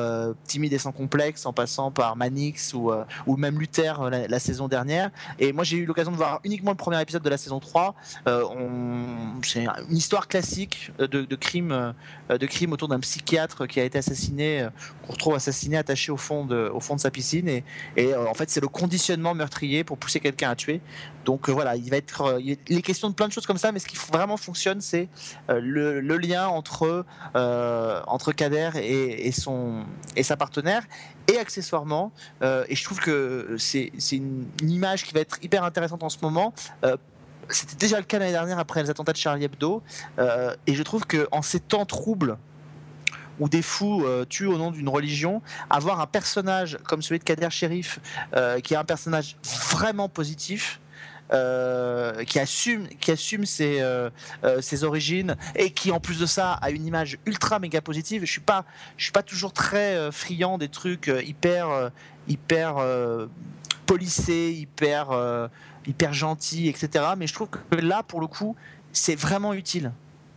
Timide 0.46 0.74
et 0.74 0.78
sans 0.78 0.92
complexe, 0.92 1.46
en 1.46 1.54
passant 1.54 1.92
par 1.92 2.16
Manix 2.16 2.74
ou, 2.74 2.92
ou 3.28 3.38
même 3.38 3.60
Luther 3.60 4.10
la, 4.10 4.40
saison 4.40 4.68
dernière. 4.68 5.10
Et 5.40 5.54
moi, 5.54 5.64
j'ai 5.64 5.78
eu 5.78 5.86
l'occasion 5.86 6.12
de 6.12 6.18
voir 6.18 6.40
uniquement 6.44 6.72
le 6.72 6.78
premier 6.78 7.02
épisode 7.02 7.24
de 7.24 7.30
la 7.30 7.38
saison 7.38 7.60
3. 7.60 7.96
c'est 9.44 9.66
une 9.90 9.98
histoire 9.98 10.28
classique 10.28 10.92
de, 11.00 11.36
crime, 11.36 11.94
de 12.30 12.46
crime 12.46 12.74
autour 12.74 12.88
d'un 12.88 13.00
psychiatre 13.00 13.68
qui 13.68 13.80
a 13.80 13.84
été 13.84 13.98
assassiné, 13.98 14.68
qu'on 15.06 15.14
retrouve 15.14 15.36
assassiné 15.36 15.78
attaché 15.78 16.12
au 16.12 16.18
fond 16.18 16.46
de, 16.46 16.70
au 16.74 16.80
fond 16.80 16.96
de 16.96 17.02
sa 17.02 17.12
piscine. 17.12 17.62
Et 17.98 18.16
en 18.16 18.34
fait, 18.34 18.50
c'est 18.50 18.62
le 18.62 18.68
conditionnement 18.68 19.34
meurtrier 19.34 19.73
pour 19.84 19.98
pousser 19.98 20.20
quelqu'un 20.20 20.52
à 20.52 20.56
tuer. 20.56 20.82
Donc 21.26 21.50
euh, 21.50 21.52
voilà, 21.52 21.76
il 21.76 21.90
va 21.90 21.98
être 21.98 22.22
euh, 22.22 22.56
les 22.68 22.82
questions 22.82 23.10
de 23.10 23.16
plein 23.16 23.28
de 23.28 23.34
choses 23.34 23.48
comme 23.48 23.58
ça, 23.58 23.72
mais 23.72 23.80
ce 23.80 23.88
qui 23.88 23.98
vraiment 24.12 24.38
fonctionne, 24.38 24.82
c'est 24.82 25.08
euh, 25.50 25.60
le, 25.62 26.18
lien 26.18 26.48
entre 26.48 27.06
entre 27.34 28.32
Kader 28.34 28.72
et, 28.76 29.32
son 29.32 29.84
et 30.16 30.24
sa 30.24 30.38
partenaire. 30.38 30.84
Et 31.32 31.38
accessoirement, 31.38 32.12
et 32.44 32.76
je 32.76 32.84
trouve 32.84 33.00
que 33.00 33.56
c'est 33.58 33.92
une, 34.12 34.46
une, 34.62 34.70
image 34.70 35.06
qui 35.06 35.14
va 35.14 35.22
être 35.22 35.38
hyper 35.42 35.64
intéressante 35.64 36.04
en 36.04 36.10
ce 36.10 36.18
moment 36.22 36.54
c'était 37.50 37.76
déjà 37.76 37.98
le 37.98 38.04
cas 38.04 38.20
l'année 38.20 38.32
dernière 38.32 38.60
après 38.60 38.84
les 38.84 38.90
attentats 38.90 39.12
de 39.12 39.18
Charlie 39.18 39.46
Hebdo. 39.46 39.82
et 40.68 40.74
je 40.74 40.84
trouve 40.84 41.06
que 41.06 41.28
en 41.32 41.42
ces 41.42 41.60
temps 41.60 41.86
troubles 41.86 42.38
où 43.40 43.50
des 43.50 43.62
fous 43.62 44.04
euh, 44.06 44.26
tuent 44.26 44.48
au 44.48 44.58
nom 44.58 44.72
d'une 44.72 44.90
religion, 44.90 45.42
avoir 45.70 46.00
un 46.00 46.08
personnage 46.08 46.78
comme 46.84 47.02
celui 47.02 47.20
de 47.20 47.24
Kader 47.24 47.50
Shérif, 47.50 48.00
euh, 48.36 48.60
qui 48.60 48.74
est 48.74 48.78
un 48.78 48.84
personnage 48.84 49.38
vraiment 49.72 50.10
positif, 50.10 50.80
euh, 51.32 52.24
qui 52.26 52.40
assume, 52.40 52.88
qui 53.00 53.12
assume 53.12 53.46
ses, 53.46 53.82
origines 54.84 55.36
et 55.56 55.72
qui 55.72 55.92
en 55.92 56.00
plus 56.00 56.20
de 56.20 56.26
ça 56.26 56.54
a 56.54 56.70
une 56.70 56.86
image 56.86 57.18
ultra 57.26 57.60
méga 57.60 57.82
positive. 57.82 58.26
Je 58.26 58.32
suis 58.32 58.42
pas, 58.42 58.66
je 58.98 59.06
suis 59.06 59.14
pas 59.14 59.24
toujours 59.24 59.54
très 59.54 60.12
friand 60.12 60.58
des 60.58 60.68
trucs 60.68 61.12
hyper, 61.26 61.92
hyper 62.28 62.76
policés, 63.86 64.52
hyper, 64.52 65.50
hyper 65.88 66.14
gentils, 66.14 66.68
etc. 66.68 67.06
Mais 67.18 67.26
je 67.26 67.34
trouve 67.34 67.50
que 67.50 67.76
là, 67.78 68.04
pour 68.04 68.22
le 68.22 68.28
coup, 68.28 68.56
c'est 68.92 69.16
vraiment 69.16 69.54
utile. 69.54 69.92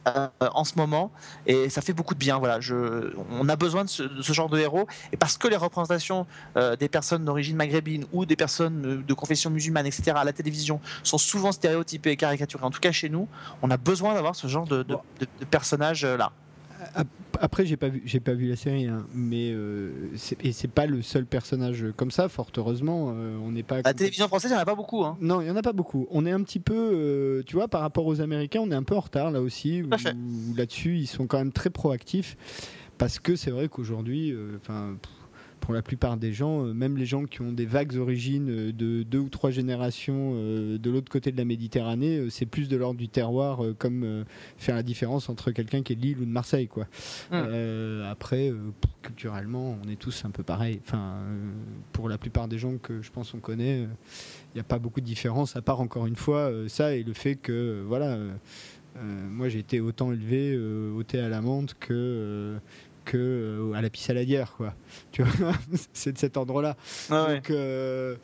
Euh, 0.07 0.29
en 0.41 0.63
ce 0.63 0.77
moment 0.77 1.11
et 1.47 1.69
ça 1.69 1.81
fait 1.81 1.93
beaucoup 1.93 2.15
de 2.15 2.19
bien. 2.19 2.39
Voilà, 2.39 2.61
je, 2.61 3.13
on 3.31 3.49
a 3.49 3.57
besoin 3.57 3.85
de 3.85 3.89
ce, 3.89 4.33
genre 4.33 4.49
de 4.49 4.59
héros 4.59 4.87
et 5.13 5.17
parce 5.17 5.37
que 5.37 5.49
les 5.49 5.57
représentations 5.57 6.27
euh, 6.57 6.77
des 6.77 6.89
personnes 6.89 7.25
d'origine 7.25 7.57
maghrébine 7.57 8.05
ou 8.13 8.25
des 8.25 8.37
personnes 8.37 9.03
de 9.05 9.15
confession 9.15 9.51
musulmane, 9.51 9.87
etc. 9.87 10.13
à 10.15 10.23
la 10.23 10.33
télévision 10.33 10.81
sont 11.03 11.19
souvent 11.19 11.51
stéréotypées 11.51 12.13
et 12.13 12.17
caricaturées. 12.17 12.65
En 12.65 12.71
tout 12.71 12.79
cas 12.79 12.93
chez 12.93 13.09
nous, 13.09 13.27
on 13.63 13.71
a 13.71 13.77
besoin 13.77 14.15
d'avoir 14.15 14.37
ce 14.37 14.47
genre 14.47 14.67
de, 14.67 14.85
de, 14.85 14.97
de 15.21 15.45
personnages 15.51 16.05
euh, 16.05 16.17
là. 16.17 16.31
Après, 17.41 17.67
j'ai 17.67 17.77
pas 17.77 17.89
vu, 17.89 18.03
j'ai 18.05 18.21
pas 18.21 18.33
vu 18.33 18.49
la 18.49 18.57
série, 18.57 18.87
hein, 18.87 19.07
mais 19.15 19.51
euh, 19.53 19.91
et 20.43 20.53
c'est 20.53 20.71
pas 20.71 20.87
le 20.87 21.03
seul 21.03 21.27
personnage 21.27 21.85
comme 21.97 22.11
ça. 22.11 22.29
Fort 22.29 22.51
heureusement, 22.57 23.13
euh, 23.15 23.37
on 23.45 23.53
n'est 23.53 23.63
pas. 23.63 23.83
La 23.83 23.95
télévision 23.95 24.27
française, 24.29 24.51
il 24.51 24.55
y 24.55 24.57
en 24.57 24.61
a 24.63 24.65
pas 24.65 24.75
beaucoup. 24.75 25.05
Hein. 25.05 25.17
Non, 25.21 25.41
il 25.41 25.47
y 25.47 25.51
en 25.51 25.57
a 25.57 25.63
pas 25.63 25.73
beaucoup. 25.73 26.07
On 26.11 26.25
est 26.25 26.31
un 26.31 26.43
petit 26.43 26.61
peu, 26.61 26.75
euh, 26.75 27.43
tu 27.45 27.57
vois, 27.57 27.69
par 27.69 27.83
rapport 27.83 28.07
aux 28.07 28.21
Américains, 28.21 28.61
on 28.61 28.71
est 28.71 28.75
un 28.77 28.83
peu 28.83 28.97
en 28.97 29.01
retard 29.01 29.31
là 29.31 29.41
aussi. 29.41 29.83
Là-dessus, 30.57 30.99
ils 30.99 31.07
sont 31.07 31.27
quand 31.27 31.39
même 31.39 31.53
très 31.53 31.71
proactifs 31.71 32.37
parce 32.99 33.19
que 33.19 33.37
c'est 33.37 33.51
vrai 33.51 33.69
qu'aujourd'hui, 33.69 34.35
enfin 34.57 34.97
pour 35.61 35.75
la 35.75 35.83
plupart 35.83 36.17
des 36.17 36.33
gens, 36.33 36.65
euh, 36.65 36.73
même 36.73 36.97
les 36.97 37.07
gens 37.07 37.25
qui 37.25 37.41
ont 37.41 37.53
des 37.53 37.67
vagues 37.67 37.97
origines 37.97 38.49
euh, 38.51 38.73
de 38.73 39.03
deux 39.03 39.19
ou 39.19 39.29
trois 39.29 39.51
générations 39.51 40.33
euh, 40.35 40.79
de 40.79 40.91
l'autre 40.91 41.11
côté 41.11 41.33
de 41.33 41.37
la 41.37 41.45
Méditerranée, 41.45 42.29
c'est 42.31 42.47
plus 42.47 42.69
de 42.69 42.77
l'ordre 42.77 42.99
du 42.99 43.09
terroir, 43.09 43.61
comme 43.79 44.25
faire 44.57 44.75
la 44.75 44.83
différence 44.83 45.29
entre 45.29 45.51
quelqu'un 45.51 45.83
qui 45.83 45.93
est 45.93 45.97
de 45.97 46.03
Lille 46.03 46.19
ou 46.21 46.25
de 46.25 46.31
Marseille. 46.31 46.69
Quoi. 46.69 46.87
Hum. 47.33 48.05
après, 48.09 48.53
culturellement, 49.03 49.79
on 49.85 49.89
est 49.89 49.97
tous 49.97 50.25
un 50.25 50.31
peu 50.31 50.43
pareil. 50.43 50.81
Enfin, 50.85 51.17
pour 51.93 52.09
la 52.09 52.19
plupart 52.19 52.49
des 52.49 52.59
gens 52.59 52.77
que 52.79 53.03
je 53.03 53.11
pense 53.11 53.35
on 53.35 53.39
connaît, 53.39 53.81
il 53.81 54.55
n'y 54.55 54.61
a 54.61 54.65
pas 54.65 54.79
beaucoup 54.79 55.01
de 55.01 55.07
différence, 55.07 55.57
à 55.57 55.63
part 55.63 55.81
encore 55.81 56.07
une 56.07 56.17
fois 56.17 56.51
ça 56.69 56.95
et 56.95 57.03
le 57.03 57.13
fait 57.13 57.37
que, 57.37 57.83
voilà. 57.87 58.19
moi, 59.01 59.49
j'ai 59.49 59.59
été 59.59 59.81
autant 59.81 60.13
élevé 60.13 60.57
au 60.57 61.03
thé 61.03 61.19
à 61.21 61.29
la 61.29 61.41
menthe 61.41 61.75
que 61.79 62.59
que 63.07 63.17
euh, 63.17 63.73
à 63.73 63.81
la 63.81 63.89
pissaladière 63.89 64.53
quoi. 64.57 64.75
Tu 65.13 65.23
vois 65.23 65.53
c'est 65.95 66.13
de 66.13 66.19
cet 66.19 66.37
ordre 66.37 66.61
là 66.61 66.77
donc 67.09 67.51
euh, 67.51 68.17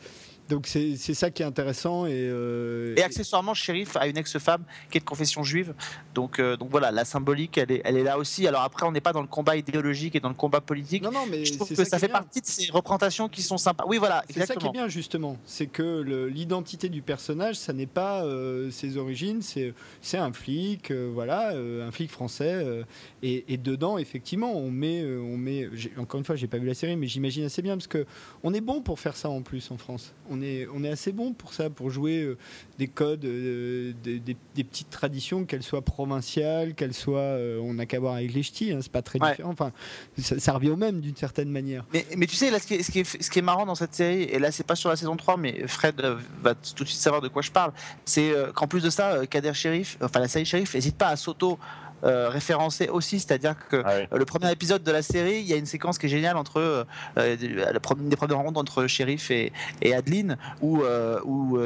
donc 0.49 0.67
c'est 0.67 0.97
ça 0.97 1.31
qui 1.31 1.43
est 1.43 1.47
intéressant. 1.47 2.07
Et, 2.07 2.13
euh, 2.15 2.95
et 2.97 3.03
accessoirement, 3.03 3.55
Shérif 3.55 3.97
a 3.97 4.07
une 4.07 4.17
ex-femme 4.17 4.65
qui 4.91 4.99
est 4.99 5.01
de 5.01 5.05
confession 5.07 5.43
juive. 5.43 5.75
Donc, 6.15 6.39
euh, 6.39 6.57
donc 6.57 6.71
voilà, 6.71 6.91
la 6.91 7.05
symbolique, 7.05 7.59
elle 7.59 7.73
est, 7.73 7.83
elle 7.85 7.97
est 7.97 8.03
là 8.03 8.19
aussi. 8.19 8.47
Alors 8.47 8.63
après, 8.63 8.87
on 8.87 8.93
n'est 8.93 9.01
pas 9.01 9.13
dans 9.13 9.23
le 9.23 9.29
combat 9.29 9.57
idéologique 9.57 10.15
et 10.17 10.21
dans 10.21 10.29
le 10.29 10.35
combat 10.35 10.61
politique. 10.61 11.03
Non, 11.03 11.13
non, 11.13 11.27
mais 11.31 11.45
je 11.45 11.55
trouve 11.55 11.69
que 11.69 11.85
ça, 11.85 11.99
fait 11.99 12.09
partie 12.09 12.41
de 12.41 12.47
ces 12.47 12.71
représentations 12.71 13.29
qui 13.29 13.43
sont 13.43 13.57
sympas. 13.57 13.85
Oui, 13.87 13.99
voilà, 13.99 14.25
C'est 14.29 14.45
ça 14.45 14.55
qui 14.55 14.67
est 14.67 14.73
bien, 14.73 14.89
justement. 14.89 15.39
C'est 15.47 15.67
que 15.67 16.29
l'identité 16.29 16.89
du 16.89 17.03
personnage, 17.03 17.57
ça 17.57 17.73
n'est 17.73 17.87
pas 17.87 18.25
euh, 18.25 18.71
ses 18.71 18.97
origines, 18.97 19.41
c'est 19.43 20.19
un 20.19 20.33
flic, 20.33 20.93
voilà, 20.93 21.51
un 21.51 21.91
flic 21.93 22.11
français. 22.11 22.85
Et, 23.23 23.45
et, 23.49 23.57
dedans, 23.57 23.99
effectivement, 23.99 24.55
on 24.55 24.71
met, 24.71 25.05
on 25.05 25.37
met 25.37 25.69
encore 25.99 26.19
une 26.19 26.25
fois, 26.25 26.37
j'ai 26.37 26.47
pas 26.47 26.59
vu 26.59 26.67
la 26.67 26.75
série, 26.75 26.97
mais 26.97 27.07
j'imagine 27.07 27.45
assez 27.45 27.63
bien, 27.63 27.77
parce 27.77 27.87
que 27.87 28.05
on 28.43 28.53
est 28.53 28.61
bon 28.61 28.83
pour 28.83 29.01
faire 29.01 29.17
ça 29.17 29.31
en 29.31 29.43
plus 29.43 29.71
en 29.71 29.79
France. 29.79 30.13
On 30.31 30.42
on 30.73 30.85
est, 30.85 30.89
assez 30.89 31.13
bon 31.13 31.33
pour 31.33 31.53
ça, 31.53 31.71
pour 31.71 31.91
jouer 31.91 32.23
euh, 32.23 32.37
des 32.79 32.89
codes, 32.89 33.25
euh, 33.25 33.93
des, 34.03 34.65
petites 34.65 34.91
traditions, 34.91 35.45
qu'elles 35.45 35.63
soient 35.63 35.83
provinciales, 35.83 36.75
qu'elles 36.75 36.95
soient. 36.95 37.21
Euh, 37.21 37.59
on 37.61 37.75
n'a 37.75 37.87
qu'à 37.87 38.01
voir 38.01 38.15
avec 38.15 38.33
les 38.33 38.43
ch'tis, 38.43 38.73
hein, 38.73 38.79
c'est 38.83 38.93
pas 38.93 39.03
très 39.03 39.19
différent. 39.19 39.51
Enfin, 39.51 39.73
ça, 40.19 40.53
revient 40.53 40.71
au 40.71 40.77
même 40.77 41.01
d'une 41.01 41.17
certaine 41.17 41.51
manière. 41.51 41.85
Mais, 41.93 42.27
tu 42.27 42.37
sais, 42.37 42.51
là, 42.51 42.59
ce 42.59 42.67
qui, 42.67 42.75
est, 42.75 42.83
ce, 42.83 43.31
qui 43.31 43.39
est, 43.39 43.43
marrant 43.43 43.67
dans 43.67 43.75
cette 43.75 43.95
série, 43.95 44.25
et 44.25 44.39
là, 44.39 44.53
c'est 44.53 44.67
pas 44.67 44.77
sur 44.77 44.89
la 44.89 44.97
saison 44.97 45.17
3, 45.17 45.37
mais 45.37 45.67
Fred 45.67 46.01
va 46.43 46.55
tout 46.55 46.85
de 46.85 46.89
suite 46.89 47.01
savoir 47.01 47.23
de 47.23 47.29
quoi 47.29 47.43
je 47.43 47.51
parle, 47.51 47.73
c'est 48.05 48.33
qu'en 48.55 48.67
plus 48.67 48.83
de 48.83 48.91
ça, 48.91 49.27
Kader 49.27 49.55
Shérif, 49.55 49.99
enfin 50.01 50.21
la 50.21 50.29
série 50.29 50.45
Shérif, 50.45 50.75
n'hésite 50.75 50.97
pas 50.97 51.09
à 51.09 51.17
s'auto 51.17 51.59
euh, 52.05 52.29
référencé 52.29 52.89
aussi, 52.89 53.21
c'est-à-dire 53.21 53.55
que 53.69 53.83
ah 53.85 54.17
le 54.17 54.25
premier 54.25 54.51
épisode 54.51 54.83
de 54.83 54.91
la 54.91 55.03
série, 55.03 55.39
il 55.39 55.47
y 55.47 55.53
a 55.53 55.57
une 55.57 55.67
séquence 55.67 55.99
qui 55.99 56.07
est 56.07 56.09
géniale 56.09 56.37
entre 56.37 56.59
euh, 56.59 56.85
euh 57.17 57.37
des 57.37 58.17
premières 58.17 58.39
rencontres 58.39 58.59
entre 58.59 58.87
Shérif 58.89 59.31
et, 59.31 59.53
et 59.83 59.95
Adeline, 59.95 60.37
où, 60.61 60.83
euh, 60.83 61.21
où 61.25 61.59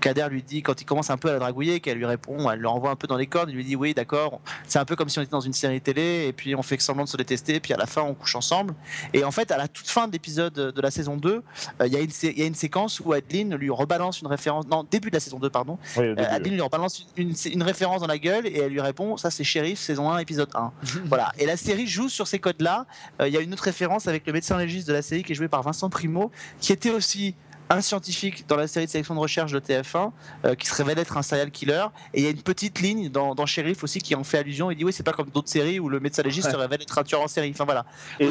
Kader 0.00 0.28
lui 0.30 0.42
dit, 0.42 0.62
quand 0.62 0.80
il 0.80 0.84
commence 0.84 1.10
un 1.10 1.16
peu 1.16 1.30
à 1.30 1.32
la 1.32 1.38
dragouiller, 1.40 1.80
qu'elle 1.80 1.98
lui 1.98 2.06
répond, 2.06 2.48
elle 2.50 2.60
le 2.60 2.68
renvoie 2.68 2.90
un 2.90 2.96
peu 2.96 3.08
dans 3.08 3.16
les 3.16 3.26
cordes, 3.26 3.50
il 3.50 3.56
lui 3.56 3.64
dit 3.64 3.74
oui, 3.74 3.92
d'accord, 3.92 4.40
c'est 4.68 4.78
un 4.78 4.84
peu 4.84 4.94
comme 4.94 5.08
si 5.08 5.18
on 5.18 5.22
était 5.22 5.32
dans 5.32 5.40
une 5.40 5.52
série 5.52 5.80
télé, 5.80 6.26
et 6.28 6.32
puis 6.32 6.54
on 6.54 6.62
fait 6.62 6.80
semblant 6.80 7.04
de 7.04 7.08
se 7.08 7.16
détester, 7.16 7.58
puis 7.58 7.74
à 7.74 7.76
la 7.76 7.86
fin 7.86 8.02
on 8.02 8.14
couche 8.14 8.36
ensemble. 8.36 8.74
Et 9.12 9.24
en 9.24 9.32
fait, 9.32 9.50
à 9.50 9.56
la 9.56 9.66
toute 9.66 9.88
fin 9.88 10.06
de 10.06 10.12
l'épisode 10.12 10.52
de 10.52 10.80
la 10.80 10.90
saison 10.92 11.16
2, 11.16 11.42
il 11.84 11.92
y, 11.92 11.96
a 11.96 12.00
une, 12.00 12.10
il 12.22 12.38
y 12.38 12.42
a 12.42 12.46
une 12.46 12.54
séquence 12.54 13.00
où 13.00 13.12
Adeline 13.12 13.56
lui 13.56 13.70
rebalance 13.70 14.20
une 14.20 14.28
référence, 14.28 14.66
non, 14.68 14.86
début 14.88 15.10
de 15.10 15.16
la 15.16 15.20
saison 15.20 15.40
2, 15.40 15.50
pardon, 15.50 15.78
Adeline 15.96 16.54
lui 16.54 16.60
rebalance 16.60 17.06
une, 17.16 17.34
une, 17.52 17.62
référence 17.62 18.00
dans 18.00 18.06
la 18.06 18.18
gueule, 18.18 18.46
et 18.46 18.58
elle 18.58 18.72
lui 18.72 18.80
répond, 18.80 19.16
ça 19.16 19.30
c'est 19.30 19.44
Shérif 19.44 19.71
saison 19.76 20.10
1, 20.10 20.18
épisode 20.18 20.50
1. 20.54 20.72
voilà. 21.06 21.32
Et 21.38 21.46
la 21.46 21.56
série 21.56 21.86
joue 21.86 22.08
sur 22.08 22.26
ces 22.26 22.38
codes-là. 22.38 22.86
Euh, 23.20 23.28
il 23.28 23.34
y 23.34 23.36
a 23.36 23.40
une 23.40 23.52
autre 23.52 23.64
référence 23.64 24.08
avec 24.08 24.26
le 24.26 24.32
médecin 24.32 24.58
légiste 24.58 24.88
de 24.88 24.92
la 24.92 25.02
série 25.02 25.22
qui 25.22 25.32
est 25.32 25.34
joué 25.34 25.48
par 25.48 25.62
Vincent 25.62 25.90
Primo, 25.90 26.30
qui 26.60 26.72
était 26.72 26.90
aussi 26.90 27.34
un 27.70 27.80
scientifique 27.80 28.46
dans 28.48 28.56
la 28.56 28.66
série 28.66 28.86
de 28.86 28.90
sélection 28.90 29.14
de 29.14 29.20
recherche 29.20 29.52
de 29.52 29.58
TF1 29.58 30.10
euh, 30.44 30.54
qui 30.54 30.66
se 30.66 30.74
révèle 30.74 30.98
être 30.98 31.16
un 31.16 31.22
serial 31.22 31.50
killer. 31.50 31.86
Et 32.12 32.20
il 32.20 32.24
y 32.24 32.26
a 32.26 32.30
une 32.30 32.42
petite 32.42 32.80
ligne 32.80 33.08
dans, 33.08 33.34
dans 33.34 33.46
Sheriff 33.46 33.82
aussi 33.82 34.00
qui 34.00 34.14
en 34.14 34.24
fait 34.24 34.38
allusion. 34.38 34.70
Il 34.70 34.76
dit 34.76 34.84
oui, 34.84 34.92
c'est 34.92 35.02
pas 35.02 35.12
comme 35.12 35.30
d'autres 35.30 35.48
séries 35.48 35.80
où 35.80 35.88
le 35.88 36.00
médecin 36.00 36.22
légiste 36.22 36.50
se 36.50 36.56
révèle 36.56 36.82
être 36.82 36.98
un 36.98 37.04
tueur 37.04 37.22
en 37.22 37.28
série. 37.28 37.50
Enfin 37.50 37.64
voilà. 37.64 37.86
Et, 38.20 38.28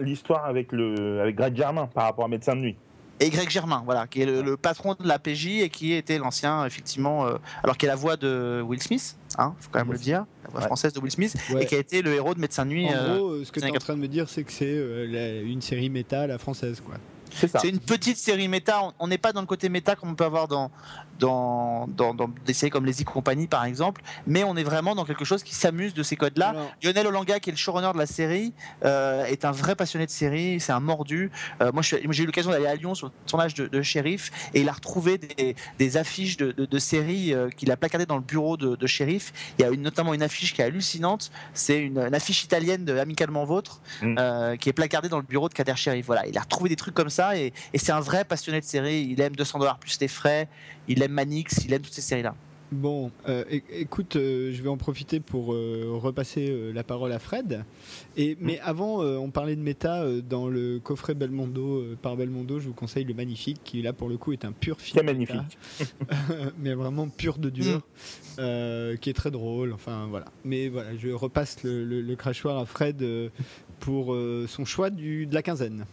l'histoire, 0.00 0.44
avec 0.44 0.72
le 0.72 1.20
avec 1.20 1.36
Greg 1.36 1.56
Germain 1.56 1.86
par 1.86 2.04
rapport 2.04 2.24
à 2.24 2.28
Médecin 2.28 2.54
de 2.54 2.60
nuit. 2.60 2.76
Et 3.20 3.30
Greg 3.30 3.50
Germain, 3.50 3.82
voilà, 3.84 4.06
qui 4.06 4.22
est 4.22 4.26
le, 4.26 4.40
le 4.42 4.56
patron 4.56 4.96
de 4.98 5.06
la 5.06 5.18
PJ 5.18 5.46
et 5.60 5.68
qui 5.68 5.92
était 5.92 6.18
l'ancien, 6.18 6.64
effectivement, 6.64 7.26
euh, 7.26 7.36
alors 7.62 7.76
qui 7.76 7.84
est 7.84 7.88
la 7.88 7.94
voix 7.96 8.16
de 8.16 8.62
Will 8.66 8.82
Smith, 8.82 9.16
hein, 9.38 9.54
faut 9.60 9.68
quand 9.70 9.78
même 9.80 9.92
le 9.92 9.98
dire, 9.98 10.24
la 10.44 10.50
voix 10.50 10.60
Ouais. 10.60 10.66
française 10.66 10.92
de 10.94 11.00
Will 11.00 11.10
Smith, 11.12 11.36
Ouais. 11.52 11.62
et 11.62 11.66
qui 11.66 11.74
a 11.74 11.78
été 11.78 12.00
le 12.02 12.14
héros 12.14 12.34
de 12.34 12.40
Médecin 12.40 12.64
de 12.64 12.70
Nuit. 12.70 12.88
En 12.88 12.92
euh, 12.92 13.16
gros, 13.18 13.28
euh, 13.30 13.44
ce 13.44 13.52
que 13.52 13.60
tu 13.60 13.66
es 13.66 13.70
en 13.70 13.74
train 13.74 13.94
de 13.94 14.00
me 14.00 14.08
dire, 14.08 14.28
c'est 14.28 14.42
que 14.42 14.52
c'est 14.52 14.64
euh, 14.66 15.44
une 15.44 15.60
série 15.60 15.90
méta 15.90 16.22
à 16.22 16.26
la 16.26 16.38
française, 16.38 16.80
quoi. 16.84 16.94
C'est 17.60 17.68
une 17.68 17.78
petite 17.80 18.16
série 18.18 18.48
méta. 18.48 18.82
On- 18.82 18.92
On 19.00 19.08
n'est 19.08 19.18
pas 19.18 19.32
dans 19.32 19.40
le 19.40 19.46
côté 19.46 19.68
méta 19.68 19.96
comme 19.96 20.10
on 20.10 20.14
peut 20.14 20.24
avoir 20.24 20.46
dans, 20.48 20.70
dans, 21.18 21.86
dans, 21.88 22.14
dans 22.14 22.30
des 22.46 22.52
séries 22.54 22.70
comme 22.70 22.84
Les 22.86 23.00
Y 23.02 23.04
Company, 23.04 23.46
par 23.46 23.64
exemple, 23.64 24.02
mais 24.26 24.44
on 24.44 24.56
est 24.56 24.62
vraiment 24.64 24.94
dans 24.94 25.04
quelque 25.04 25.24
chose 25.24 25.42
qui 25.42 25.54
s'amuse 25.54 25.94
de 25.94 26.02
ces 26.02 26.16
codes-là. 26.16 26.54
Lionel 26.82 27.06
Olanga, 27.06 27.40
qui 27.40 27.50
est 27.50 27.52
le 27.52 27.58
showrunner 27.58 27.90
de 27.92 27.98
la 27.98 28.06
série, 28.06 28.52
euh, 28.84 29.24
est 29.24 29.44
un 29.44 29.50
vrai 29.52 29.74
passionné 29.76 30.06
de 30.06 30.10
série. 30.10 30.60
C'est 30.60 30.72
un 30.72 30.80
mordu. 30.80 31.30
Euh, 31.60 31.70
moi, 31.72 31.82
j'ai 31.82 32.02
eu 32.22 32.26
l'occasion 32.26 32.50
d'aller 32.50 32.66
à 32.66 32.74
Lyon 32.74 32.94
sur 32.94 33.06
le 33.08 33.12
tournage 33.26 33.54
de, 33.54 33.66
de 33.66 33.82
Shérif 33.82 34.30
et 34.54 34.60
il 34.62 34.68
a 34.68 34.72
retrouvé 34.72 35.18
des, 35.18 35.56
des 35.78 35.96
affiches 35.96 36.36
de, 36.36 36.52
de, 36.52 36.64
de 36.66 36.78
séries 36.78 37.34
euh, 37.34 37.48
qu'il 37.50 37.70
a 37.70 37.76
placardées 37.76 38.06
dans 38.06 38.16
le 38.16 38.22
bureau 38.22 38.56
de, 38.56 38.76
de 38.76 38.86
Shérif. 38.86 39.32
Il 39.58 39.62
y 39.62 39.64
a 39.64 39.70
une, 39.70 39.82
notamment 39.82 40.14
une 40.14 40.22
affiche 40.22 40.54
qui 40.54 40.62
est 40.62 40.64
hallucinante. 40.64 41.30
C'est 41.54 41.78
une, 41.78 41.98
une 41.98 42.14
affiche 42.14 42.44
italienne 42.44 42.84
de 42.84 42.96
Amicalement 42.96 43.44
Vôtre 43.44 43.80
Mm. 44.02 44.16
euh, 44.18 44.56
qui 44.56 44.68
est 44.68 44.72
placardée 44.72 45.08
dans 45.08 45.18
le 45.18 45.22
bureau 45.24 45.48
de 45.48 45.54
Kader 45.54 45.76
Shérif. 45.76 46.06
Voilà, 46.06 46.26
il 46.26 46.36
a 46.38 46.40
retrouvé 46.40 46.68
des 46.70 46.76
trucs 46.76 46.94
comme 46.94 47.10
ça 47.10 47.19
et, 47.36 47.52
et 47.72 47.78
c'est 47.78 47.92
un 47.92 48.00
vrai 48.00 48.24
passionné 48.24 48.60
de 48.60 48.64
série. 48.64 49.06
Il 49.10 49.20
aime 49.20 49.36
200 49.36 49.58
dollars 49.58 49.78
plus 49.78 49.98
les 50.00 50.08
frais. 50.08 50.48
Il 50.88 51.02
aime 51.02 51.12
Manix. 51.12 51.64
Il 51.64 51.72
aime 51.72 51.82
toutes 51.82 51.92
ces 51.92 52.00
séries-là. 52.00 52.34
Bon, 52.72 53.10
euh, 53.28 53.42
écoute, 53.72 54.14
euh, 54.14 54.52
je 54.54 54.62
vais 54.62 54.68
en 54.68 54.76
profiter 54.76 55.18
pour 55.18 55.52
euh, 55.52 55.88
repasser 56.00 56.46
euh, 56.50 56.70
la 56.72 56.84
parole 56.84 57.10
à 57.10 57.18
Fred. 57.18 57.64
Et, 58.16 58.36
mais 58.40 58.60
avant, 58.60 59.02
euh, 59.02 59.16
on 59.16 59.30
parlait 59.30 59.56
de 59.56 59.60
méta 59.60 60.02
euh, 60.04 60.20
dans 60.20 60.46
le 60.46 60.78
coffret 60.78 61.14
Belmondo, 61.14 61.78
euh, 61.80 61.98
par 62.00 62.16
Belmondo, 62.16 62.60
je 62.60 62.68
vous 62.68 62.72
conseille 62.72 63.02
le 63.02 63.12
Magnifique, 63.12 63.60
qui 63.64 63.82
là 63.82 63.92
pour 63.92 64.08
le 64.08 64.16
coup 64.18 64.32
est 64.32 64.44
un 64.44 64.52
pur 64.52 64.80
film. 64.80 65.04
Très 65.04 65.12
méta. 65.14 65.34
magnifique. 65.34 65.58
mais 66.60 66.74
vraiment 66.74 67.08
pur 67.08 67.38
de 67.38 67.50
dur, 67.50 67.80
euh, 68.38 68.96
qui 68.98 69.10
est 69.10 69.14
très 69.14 69.32
drôle. 69.32 69.72
Enfin 69.72 70.06
voilà. 70.08 70.26
Mais 70.44 70.68
voilà, 70.68 70.96
je 70.96 71.08
repasse 71.08 71.64
le, 71.64 71.84
le- 71.84 72.02
le 72.02 72.14
crachoir 72.14 72.56
à 72.56 72.66
Fred 72.66 73.02
euh, 73.02 73.30
pour 73.80 74.14
euh, 74.14 74.46
son 74.48 74.64
choix 74.64 74.90
du, 74.90 75.26
de 75.26 75.34
la 75.34 75.42
quinzaine. 75.42 75.86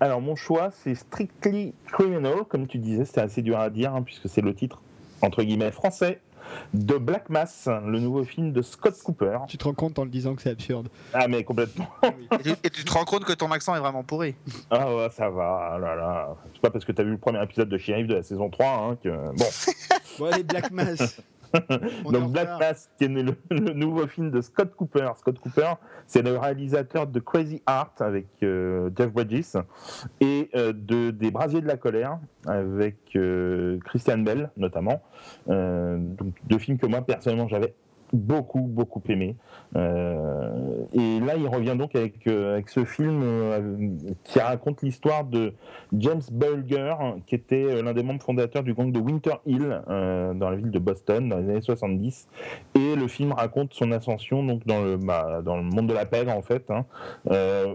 Alors, 0.00 0.20
mon 0.20 0.36
choix, 0.36 0.70
c'est 0.70 0.94
Strictly 0.94 1.74
Criminal, 1.86 2.44
comme 2.48 2.66
tu 2.66 2.78
disais, 2.78 3.04
c'était 3.04 3.22
assez 3.22 3.42
dur 3.42 3.58
à 3.58 3.70
dire, 3.70 3.94
hein, 3.94 4.02
puisque 4.02 4.28
c'est 4.28 4.42
le 4.42 4.54
titre, 4.54 4.82
entre 5.22 5.42
guillemets, 5.42 5.70
français, 5.70 6.20
de 6.74 6.96
Black 6.96 7.28
Mass, 7.28 7.68
le 7.86 7.98
nouveau 7.98 8.24
film 8.24 8.52
de 8.52 8.62
Scott 8.62 8.96
Cooper. 9.02 9.38
Tu 9.48 9.58
te 9.58 9.64
rends 9.64 9.74
compte 9.74 9.98
en 9.98 10.04
le 10.04 10.10
disant 10.10 10.34
que 10.34 10.42
c'est 10.42 10.50
absurde. 10.50 10.88
Ah, 11.12 11.28
mais 11.28 11.44
complètement. 11.44 11.88
Et 12.38 12.42
tu, 12.42 12.50
et 12.62 12.70
tu 12.70 12.84
te 12.84 12.92
rends 12.92 13.04
compte 13.04 13.24
que 13.24 13.32
ton 13.32 13.50
accent 13.50 13.74
est 13.74 13.80
vraiment 13.80 14.04
pourri. 14.04 14.34
Ah, 14.70 14.94
ouais, 14.94 15.08
ça 15.10 15.30
va, 15.30 15.72
ah 15.72 15.78
là 15.78 15.94
là. 15.94 16.36
C'est 16.52 16.60
pas 16.60 16.70
parce 16.70 16.84
que 16.84 16.92
t'as 16.92 17.02
vu 17.02 17.10
le 17.10 17.18
premier 17.18 17.42
épisode 17.42 17.68
de 17.68 17.78
Sheriff 17.78 18.06
de 18.06 18.14
la 18.14 18.22
saison 18.22 18.50
3 18.50 18.66
hein, 18.68 18.98
que. 19.02 19.08
Bon. 19.08 19.44
Bon 20.18 20.26
allez, 20.32 20.44
Black 20.44 20.70
Mass. 20.70 21.20
Donc 22.10 22.32
Black. 22.32 22.58
Mass, 22.58 22.90
qui 22.98 23.04
est 23.04 23.08
le, 23.08 23.34
le 23.50 23.72
nouveau 23.72 24.06
film 24.06 24.30
de 24.30 24.40
Scott 24.40 24.74
Cooper. 24.76 25.10
Scott 25.16 25.38
Cooper, 25.38 25.74
c'est 26.06 26.22
le 26.22 26.36
réalisateur 26.36 27.06
de 27.06 27.20
Crazy 27.20 27.62
Heart 27.68 28.00
avec 28.00 28.26
euh, 28.42 28.90
Jeff 28.96 29.12
Bridges 29.12 29.56
et 30.20 30.50
euh, 30.54 30.72
de 30.72 31.10
des 31.10 31.30
Brasiers 31.30 31.60
de 31.60 31.66
la 31.66 31.76
colère 31.76 32.18
avec 32.46 32.96
euh, 33.16 33.78
Christian 33.84 34.18
Bell 34.18 34.50
notamment. 34.56 35.02
Euh, 35.48 35.98
donc 35.98 36.34
deux 36.44 36.58
films 36.58 36.78
que 36.78 36.86
moi 36.86 37.02
personnellement 37.02 37.48
j'avais 37.48 37.74
beaucoup 38.12 38.60
beaucoup 38.60 39.02
aimé. 39.08 39.36
Euh, 39.76 40.84
et 40.92 41.20
là 41.20 41.34
il 41.36 41.46
revient 41.46 41.76
donc 41.76 41.94
avec 41.94 42.26
euh, 42.26 42.54
avec 42.54 42.68
ce 42.70 42.84
film 42.84 43.20
euh, 43.22 43.76
qui 44.24 44.38
raconte 44.38 44.82
l'histoire 44.82 45.24
de 45.24 45.52
James 45.92 46.22
Bulger, 46.32 46.94
qui 47.26 47.34
était 47.34 47.82
l'un 47.82 47.92
des 47.92 48.02
membres 48.02 48.22
fondateurs 48.22 48.62
du 48.62 48.74
gang 48.74 48.90
de 48.90 48.98
Winter 48.98 49.34
Hill 49.46 49.82
dans 49.86 50.50
la 50.50 50.56
ville 50.56 50.70
de 50.70 50.78
Boston 50.78 51.28
dans 51.28 51.38
les 51.38 51.50
années 51.50 51.60
70. 51.60 52.28
Et 52.74 52.96
le 52.96 53.08
film 53.08 53.32
raconte 53.32 53.74
son 53.74 53.92
ascension 53.92 54.42
donc 54.44 54.66
dans 54.66 54.82
le 54.82 54.96
bah, 54.96 55.42
dans 55.44 55.56
le 55.56 55.62
monde 55.62 55.88
de 55.88 55.94
la 55.94 56.06
pègre 56.06 56.32
en 56.32 56.42
fait, 56.42 56.70
hein, 56.70 56.84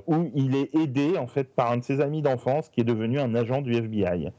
où 0.07 0.31
il 0.35 0.55
est 0.55 0.73
aidé 0.75 1.17
en 1.17 1.27
fait 1.27 1.53
par 1.53 1.71
un 1.71 1.77
de 1.77 1.83
ses 1.83 2.01
amis 2.01 2.21
d'enfance 2.21 2.69
qui 2.69 2.81
est 2.81 2.85
devenu 2.85 3.19
un 3.19 3.35
agent 3.35 3.61
du 3.61 3.73
FBI. 3.73 4.31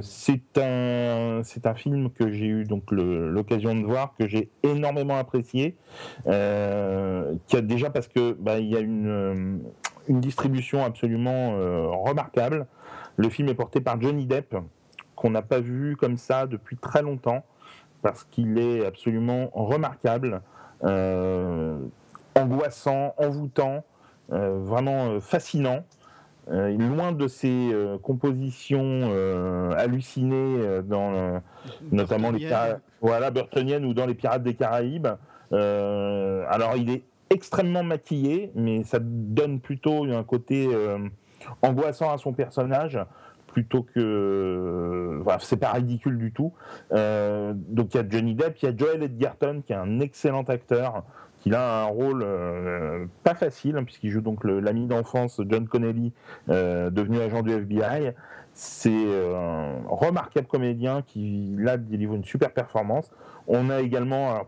C'est 0.00 0.58
un 0.58 1.42
un 1.66 1.74
film 1.74 2.10
que 2.10 2.30
j'ai 2.30 2.46
eu 2.46 2.64
l'occasion 2.90 3.74
de 3.74 3.84
voir 3.84 4.14
que 4.18 4.26
j'ai 4.26 4.50
énormément 4.62 5.16
apprécié, 5.16 5.76
qui 7.46 7.56
a 7.56 7.60
déjà 7.60 7.90
parce 7.90 8.08
que 8.08 8.32
bah, 8.32 8.58
il 8.58 8.68
y 8.68 8.76
a 8.76 8.80
une 8.80 9.08
euh, 9.08 9.58
une 10.08 10.20
distribution 10.20 10.84
absolument 10.84 11.54
euh, 11.54 11.88
remarquable. 11.88 12.66
Le 13.16 13.28
film 13.28 13.48
est 13.48 13.54
porté 13.54 13.80
par 13.80 14.00
Johnny 14.00 14.26
Depp, 14.26 14.56
qu'on 15.14 15.30
n'a 15.30 15.42
pas 15.42 15.60
vu 15.60 15.96
comme 15.96 16.16
ça 16.16 16.46
depuis 16.46 16.76
très 16.76 17.02
longtemps, 17.02 17.44
parce 18.02 18.24
qu'il 18.24 18.58
est 18.58 18.84
absolument 18.84 19.50
remarquable, 19.54 20.42
euh, 20.84 21.78
angoissant, 22.34 23.14
envoûtant, 23.16 23.84
euh, 24.32 24.58
vraiment 24.60 25.06
euh, 25.06 25.20
fascinant. 25.20 25.84
Euh, 26.48 26.76
loin 26.78 27.10
de 27.10 27.26
ses 27.26 27.72
euh, 27.72 27.98
compositions 27.98 28.80
euh, 28.84 29.72
hallucinées 29.76 30.60
euh, 30.60 30.80
dans 30.80 31.12
euh, 31.12 31.40
notamment 31.90 32.30
les 32.30 32.48
voilà 33.00 33.32
Burtonienne 33.32 33.84
ou 33.84 33.94
dans 33.94 34.06
les 34.06 34.14
Pirates 34.14 34.44
des 34.44 34.54
Caraïbes. 34.54 35.08
Euh, 35.52 36.44
alors 36.48 36.76
il 36.76 36.90
est 36.90 37.04
extrêmement 37.30 37.82
maquillé, 37.82 38.52
mais 38.54 38.84
ça 38.84 38.98
donne 39.00 39.60
plutôt 39.60 40.04
un 40.04 40.24
côté 40.24 40.68
euh, 40.72 40.98
angoissant 41.62 42.12
à 42.12 42.18
son 42.18 42.32
personnage 42.32 42.98
plutôt 43.56 43.82
que 43.82 45.18
voilà, 45.22 45.38
c'est 45.40 45.56
pas 45.56 45.72
ridicule 45.72 46.18
du 46.18 46.30
tout. 46.30 46.52
Euh, 46.92 47.54
donc 47.54 47.94
il 47.94 47.96
y 47.96 48.00
a 48.00 48.04
Johnny 48.06 48.34
Depp, 48.34 48.58
il 48.58 48.66
y 48.66 48.68
a 48.68 48.76
Joel 48.76 49.02
Edgerton 49.02 49.62
qui 49.66 49.72
est 49.72 49.76
un 49.76 49.98
excellent 50.00 50.42
acteur. 50.42 51.04
qui 51.40 51.54
a 51.54 51.84
un 51.84 51.86
rôle 51.86 52.22
euh, 52.22 53.06
pas 53.24 53.34
facile 53.34 53.78
hein, 53.78 53.84
puisqu'il 53.84 54.10
joue 54.10 54.20
donc 54.20 54.44
l'ami 54.44 54.86
d'enfance 54.86 55.40
John 55.48 55.66
Connelly 55.68 56.12
euh, 56.50 56.90
devenu 56.90 57.18
agent 57.20 57.42
du 57.42 57.52
FBI. 57.52 58.12
C'est 58.52 58.90
euh, 58.92 59.34
un 59.34 59.88
remarquable 59.88 60.46
comédien 60.46 61.00
qui 61.00 61.54
là 61.58 61.78
délivre 61.78 62.14
une 62.14 62.24
super 62.24 62.52
performance. 62.52 63.10
On 63.48 63.70
a 63.70 63.80
également, 63.80 64.44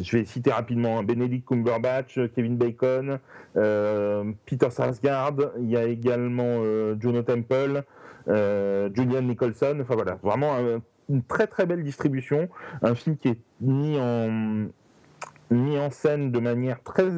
je 0.00 0.16
vais 0.16 0.24
citer 0.24 0.50
rapidement, 0.50 0.98
hein, 0.98 1.02
Benedict 1.04 1.46
Cumberbatch, 1.46 2.18
Kevin 2.34 2.56
Bacon, 2.56 3.18
euh, 3.56 4.24
Peter 4.44 4.70
Sarsgaard. 4.70 5.36
Il 5.60 5.70
y 5.70 5.76
a 5.76 5.84
également 5.84 6.44
euh, 6.62 6.96
Juno 7.00 7.22
Temple, 7.22 7.84
euh, 8.28 8.90
Julian 8.92 9.22
Nicholson. 9.22 9.78
Enfin 9.80 9.94
voilà, 9.94 10.18
vraiment 10.22 10.54
un- 10.56 10.82
une 11.08 11.22
très 11.22 11.46
très 11.46 11.64
belle 11.66 11.84
distribution. 11.84 12.48
Un 12.82 12.94
film 12.96 13.16
qui 13.16 13.28
est 13.28 13.38
mis 13.62 13.98
en 14.00 15.90
scène 15.90 16.32
de 16.32 16.40
manière 16.40 16.82
très 16.82 17.08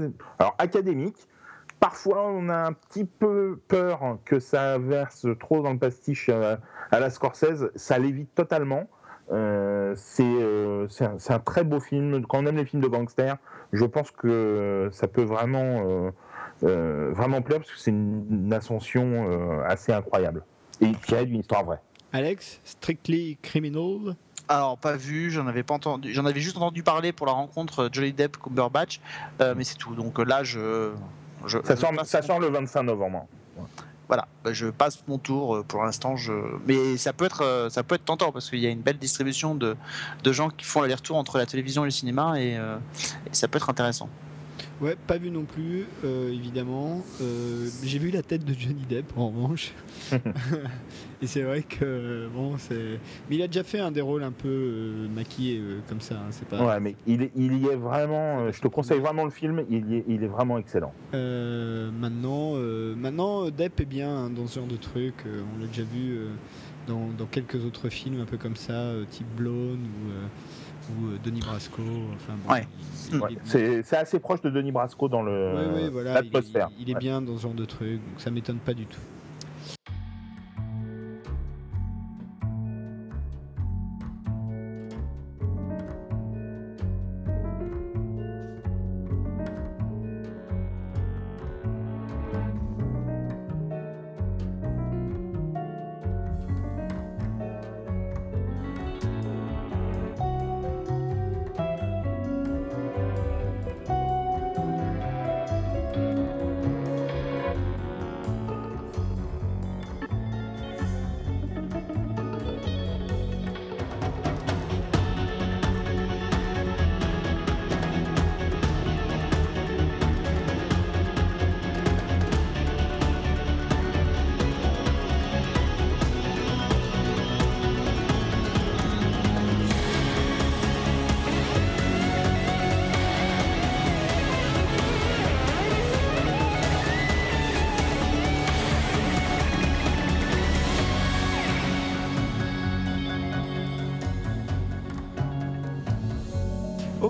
académique. 0.58 1.28
Parfois, 1.80 2.26
on 2.28 2.48
a 2.48 2.56
un 2.68 2.72
petit 2.72 3.04
peu 3.04 3.58
peur 3.68 4.18
que 4.24 4.38
ça 4.38 4.78
verse 4.78 5.26
trop 5.38 5.62
dans 5.62 5.72
le 5.72 5.78
pastiche 5.78 6.28
à 6.28 6.58
la 7.00 7.10
Scorsese. 7.10 7.70
Ça 7.74 7.98
l'évite 7.98 8.34
totalement. 8.34 8.88
Euh, 9.33 9.95
c'est 9.97 10.22
euh, 10.24 10.87
c'est 10.89 11.33
un, 11.33 11.39
très 11.39 11.64
beau 11.64 11.81
film. 11.81 12.24
Quand 12.27 12.39
on 12.43 12.47
aime 12.47 12.57
les 12.57 12.64
films 12.64 12.83
de 12.83 12.89
gangsters, 12.89 13.37
je 13.72 13.85
pense 13.85 14.11
que 14.11 14.89
ça 14.93 15.09
peut 15.09 15.24
vraiment, 15.24 15.83
euh, 15.85 16.11
euh, 16.62 17.11
vraiment 17.12 17.43
plaire 17.43 17.59
parce 17.59 17.72
que 17.72 17.79
c'est 17.79 17.91
une, 17.91 18.27
une 18.31 18.53
ascension 18.53 19.31
euh, 19.31 19.64
assez 19.66 19.93
incroyable 19.93 20.45
et 20.81 20.93
tirée 20.93 21.27
d'une 21.27 21.41
histoire 21.41 21.64
vraie. 21.64 21.81
Alex, 22.12 22.61
Strictly 22.64 23.39
Criminal? 23.43 24.16
Alors 24.49 24.79
pas 24.79 24.97
vu, 24.97 25.31
j'en 25.31 25.47
avais 25.49 25.64
pas 25.64 25.74
entendu, 25.74 26.14
j'en 26.14 26.24
avais 26.24 26.41
juste 26.41 26.57
entendu 26.57 26.83
parler 26.83 27.12
pour 27.12 27.27
la 27.27 27.33
rencontre 27.33 27.85
euh, 27.85 27.89
Johnny 27.91 28.12
Depp 28.12 28.37
Cumberbatch, 28.37 29.01
euh, 29.41 29.55
mais 29.57 29.64
c'est 29.64 29.77
tout. 29.77 29.95
Donc 29.95 30.20
euh, 30.20 30.24
là 30.24 30.45
je, 30.45 30.93
je 31.47 31.59
Ça 31.64 31.74
je 31.74 31.81
sort, 31.81 31.93
ça 32.05 32.22
sort 32.22 32.39
le 32.39 32.49
25 32.49 32.83
novembre. 32.85 33.27
Voilà, 34.09 34.28
bah, 34.44 34.52
je 34.52 34.66
passe 34.68 35.02
mon 35.09 35.18
tour 35.18 35.57
euh, 35.57 35.62
pour 35.62 35.82
l'instant. 35.82 36.16
Je, 36.16 36.32
mais 36.66 36.96
ça 36.96 37.12
peut 37.12 37.24
être, 37.24 37.42
euh, 37.42 37.68
ça 37.68 37.82
peut 37.82 37.94
être 37.94 38.04
tentant 38.04 38.32
parce 38.32 38.50
qu'il 38.50 38.61
y 38.61 38.66
a 38.66 38.70
une 38.70 38.80
belle 38.80 38.98
distribution 38.98 39.54
de, 39.54 39.76
gens 40.24 40.50
qui 40.50 40.64
font 40.64 40.80
l'aller-retour 40.80 41.16
entre 41.16 41.38
la 41.38 41.46
télévision 41.46 41.84
et 41.84 41.86
le 41.86 41.90
cinéma 41.90 42.40
et, 42.40 42.57
euh, 42.57 42.76
et 43.30 43.34
ça 43.34 43.48
peut 43.48 43.57
être 43.57 43.70
intéressant. 43.70 44.09
Ouais, 44.81 44.95
pas 45.07 45.16
vu 45.16 45.31
non 45.31 45.45
plus, 45.45 45.85
euh, 46.05 46.31
évidemment. 46.31 47.03
Euh, 47.22 47.66
J'ai 47.83 47.99
vu 47.99 48.11
la 48.11 48.22
tête 48.22 48.45
de 48.45 48.53
Johnny 48.53 48.83
Depp 48.89 49.16
en 49.16 49.29
revanche. 49.31 49.72
Et 51.22 51.27
c'est 51.27 51.43
vrai 51.43 51.62
que 51.62 52.29
bon, 52.35 52.57
c'est. 52.59 52.99
Mais 53.31 53.37
il 53.37 53.43
a 53.43 53.47
déjà 53.47 53.64
fait 53.64 53.79
un 53.81 53.91
des 53.91 54.03
rôles 54.03 54.22
un 54.22 54.33
peu 54.33 54.49
euh, 54.49 55.09
maquillés 55.09 55.59
euh, 55.61 55.79
comme 55.89 56.03
ça. 56.03 56.16
hein, 56.16 56.27
c'est 56.31 56.47
pas. 56.47 56.62
Ouais, 56.62 56.79
mais 56.81 56.95
il, 57.07 57.22
est- 57.22 57.33
il 57.35 57.57
y 57.59 57.66
est 57.68 57.74
vraiment. 57.77 58.41
euh, 58.41 58.53
je 58.53 58.61
te 58.61 58.68
conseille 58.68 59.01
vraiment 59.01 59.24
le 59.24 59.31
film. 59.31 59.64
Il, 59.70 59.91
y 59.91 59.97
est, 59.97 60.05
il 60.09 60.22
est 60.22 60.27
vraiment 60.29 60.59
excellent. 60.59 60.93
Euh, 61.14 61.91
maintenant, 61.91 62.53
euh, 62.57 62.95
maintenant, 62.95 63.49
Depp 63.49 63.81
est 63.81 63.87
bien 63.87 64.11
hein, 64.14 64.31
dans 64.31 64.47
ce 64.47 64.57
genre 64.61 64.68
de 64.68 64.77
truc. 64.77 65.14
euh, 65.27 65.41
on 65.57 65.61
l'a 65.61 65.68
déjà 65.68 65.85
vu 65.85 66.16
euh, 66.18 66.27
dans, 66.87 67.09
dans 67.16 67.24
quelques 67.27 67.64
autres 67.64 67.89
films 67.89 68.20
un 68.20 68.27
peu 68.27 68.37
comme 68.37 68.57
ça, 68.57 68.74
euh, 68.74 69.05
type 69.11 69.27
Blonde 69.39 69.79
ou, 69.81 70.11
euh, 70.11 70.27
ou 70.91 71.07
euh, 71.09 71.18
Denis 71.24 71.41
Brasco. 71.41 71.82
Enfin, 72.14 72.34
bon, 72.45 72.53
Ouais. 72.53 72.66
il- 73.11 73.14
il 73.16 73.20
Ouais, 73.20 73.32
est- 73.32 73.39
c'est 73.45 73.82
c'est 73.82 73.97
assez 73.97 74.18
proche 74.20 74.41
de 74.43 74.51
Denis 74.51 74.72
Brasco 74.72 75.09
dans 75.09 75.22
le 75.22 75.55
Ouais, 75.55 75.89
voilà, 75.91 76.20
il 76.20 76.37
est, 76.37 76.53
il 76.78 76.99
bien 76.99 77.20
dans 77.22 77.37
ce 77.37 77.43
genre 77.43 77.55
de 77.55 77.64
truc, 77.64 77.95
donc 77.95 78.20
ça 78.20 78.30
m'étonne 78.30 78.59
pas 78.59 78.74
du 78.74 78.87
tout. 78.87 79.01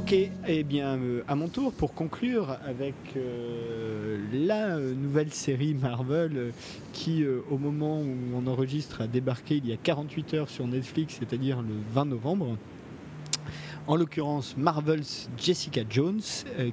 Ok, 0.09 0.15
eh 0.47 0.63
bien, 0.63 0.99
euh, 0.99 1.25
à 1.27 1.35
mon 1.35 1.49
tour, 1.49 1.73
pour 1.73 1.93
conclure 1.93 2.59
avec 2.65 2.95
euh, 3.17 4.21
la 4.33 4.79
nouvelle 4.79 5.33
série 5.33 5.75
Marvel 5.75 6.31
euh, 6.37 6.51
qui, 6.93 7.25
au 7.51 7.59
moment 7.59 8.01
où 8.03 8.15
on 8.37 8.47
enregistre, 8.47 9.01
a 9.01 9.09
débarqué 9.09 9.57
il 9.57 9.67
y 9.67 9.73
a 9.73 9.77
48 9.77 10.35
heures 10.35 10.49
sur 10.49 10.69
Netflix, 10.69 11.17
c'est-à-dire 11.19 11.61
le 11.61 11.75
20 11.93 12.05
novembre. 12.05 12.57
En 13.89 13.97
l'occurrence, 13.97 14.57
Marvel's 14.57 15.29
Jessica 15.39 15.83
Jones, 15.91 16.23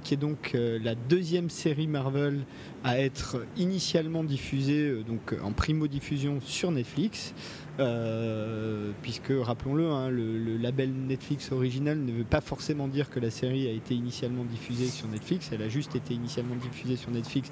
qui 0.04 0.14
est 0.14 0.18
donc 0.18 0.56
la 0.56 0.94
deuxième 0.96 1.50
série 1.52 1.86
Marvel 1.86 2.40
à 2.84 3.00
être 3.00 3.46
initialement 3.56 4.24
diffusée 4.24 5.04
donc, 5.08 5.36
en 5.44 5.52
primo-diffusion 5.52 6.40
sur 6.42 6.72
Netflix. 6.72 7.36
Euh, 7.80 8.92
puisque 9.02 9.34
rappelons-le, 9.42 9.90
hein, 9.90 10.10
le, 10.10 10.58
label 10.58 10.92
Netflix 10.92 11.52
original 11.52 11.98
ne 11.98 12.12
veut 12.12 12.24
pas 12.24 12.42
forcément 12.42 12.88
dire 12.88 13.10
que 13.10 13.20
la 13.20 13.32
série 13.32 13.68
a 13.68 13.72
été 13.72 13.96
initialement 13.96 14.44
diffusée 14.46 14.88
sur 14.88 15.08
Netflix, 15.08 15.50
elle 15.52 15.64
a 15.64 15.70
juste 15.70 15.96
été 15.96 16.14
initialement 16.14 16.56
diffusée 16.56 16.96
sur 16.96 17.10
Netflix 17.10 17.50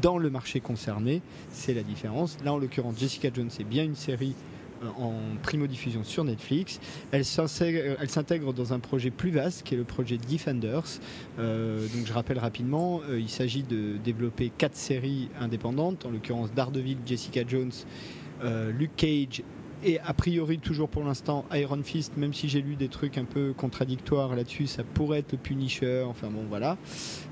dans 0.00 0.18
le 0.18 0.30
marché 0.30 0.60
concerné, 0.60 1.22
c'est 1.50 1.74
la 1.74 1.82
différence. 1.82 2.38
Là 2.44 2.52
en 2.52 2.58
l'occurrence 2.58 2.98
Jessica 2.98 3.28
Jones 3.32 3.50
est 3.58 3.64
bien 3.64 3.84
une 3.84 3.94
série 3.94 4.34
euh, 4.82 4.88
en 4.98 5.14
primo-diffusion 5.42 6.02
sur 6.02 6.24
Netflix. 6.24 6.80
Elle 7.12 7.24
s'intègre 7.24 7.96
elle 8.00 8.10
s'intègre 8.10 8.52
dans 8.52 8.72
un 8.72 8.80
projet 8.80 9.10
plus 9.10 9.30
vaste 9.30 9.62
qui 9.62 9.74
est 9.74 9.78
le 9.78 9.84
projet 9.84 10.16
Defenders. 10.16 10.98
Euh, 11.38 11.86
donc 11.94 12.06
je 12.06 12.12
rappelle 12.12 12.38
rapidement, 12.38 13.00
euh, 13.08 13.20
il 13.20 13.28
s'agit 13.28 13.62
de 13.62 13.96
développer 14.02 14.50
quatre 14.56 14.76
séries 14.76 15.28
indépendantes, 15.40 16.04
en 16.04 16.10
l'occurrence 16.10 16.52
Daredevil, 16.52 16.96
Jessica 17.06 17.42
Jones, 17.46 17.70
euh, 17.70 18.21
Luke 18.42 18.96
Cage 18.96 19.42
et 19.84 19.98
a 20.00 20.12
priori 20.14 20.58
toujours 20.58 20.88
pour 20.88 21.04
l'instant 21.04 21.44
Iron 21.52 21.82
Fist, 21.82 22.16
même 22.16 22.32
si 22.32 22.48
j'ai 22.48 22.62
lu 22.62 22.76
des 22.76 22.88
trucs 22.88 23.18
un 23.18 23.24
peu 23.24 23.52
contradictoires 23.52 24.34
là-dessus, 24.34 24.66
ça 24.66 24.84
pourrait 24.84 25.20
être 25.20 25.32
le 25.32 25.38
Punisher, 25.38 26.04
enfin 26.06 26.28
bon 26.28 26.44
voilà. 26.48 26.76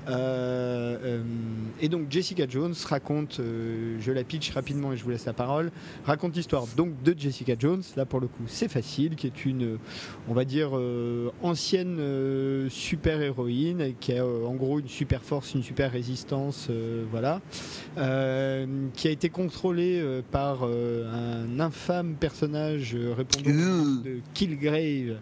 Euh, 0.07 0.97
euh, 1.03 1.21
et 1.79 1.89
donc 1.89 2.07
Jessica 2.09 2.45
Jones 2.47 2.73
raconte, 2.87 3.39
euh, 3.39 3.97
je 3.99 4.11
la 4.11 4.23
pitch 4.23 4.51
rapidement 4.51 4.93
et 4.93 4.97
je 4.97 5.03
vous 5.03 5.09
laisse 5.09 5.25
la 5.25 5.33
parole, 5.33 5.71
raconte 6.05 6.35
l'histoire 6.35 6.65
donc 6.75 7.01
de 7.03 7.15
Jessica 7.17 7.53
Jones, 7.57 7.83
là 7.95 8.05
pour 8.05 8.19
le 8.19 8.27
coup 8.27 8.43
c'est 8.47 8.69
facile, 8.69 9.15
qui 9.15 9.27
est 9.27 9.45
une, 9.45 9.77
on 10.27 10.33
va 10.33 10.45
dire, 10.45 10.71
euh, 10.73 11.29
ancienne 11.41 11.99
super-héroïne, 12.69 13.93
qui 13.99 14.13
a 14.17 14.25
en 14.25 14.55
gros 14.55 14.79
une 14.79 14.87
super 14.87 15.21
force, 15.21 15.53
une 15.53 15.63
super 15.63 15.91
résistance, 15.91 16.69
voilà, 17.09 17.41
qui 17.95 19.07
a 19.07 19.11
été 19.11 19.29
contrôlée 19.29 20.21
par 20.31 20.63
un 20.63 21.59
infâme 21.59 22.15
personnage 22.19 22.95
répondant 22.95 24.01
de 24.03 24.19
Killgrave 24.33 25.17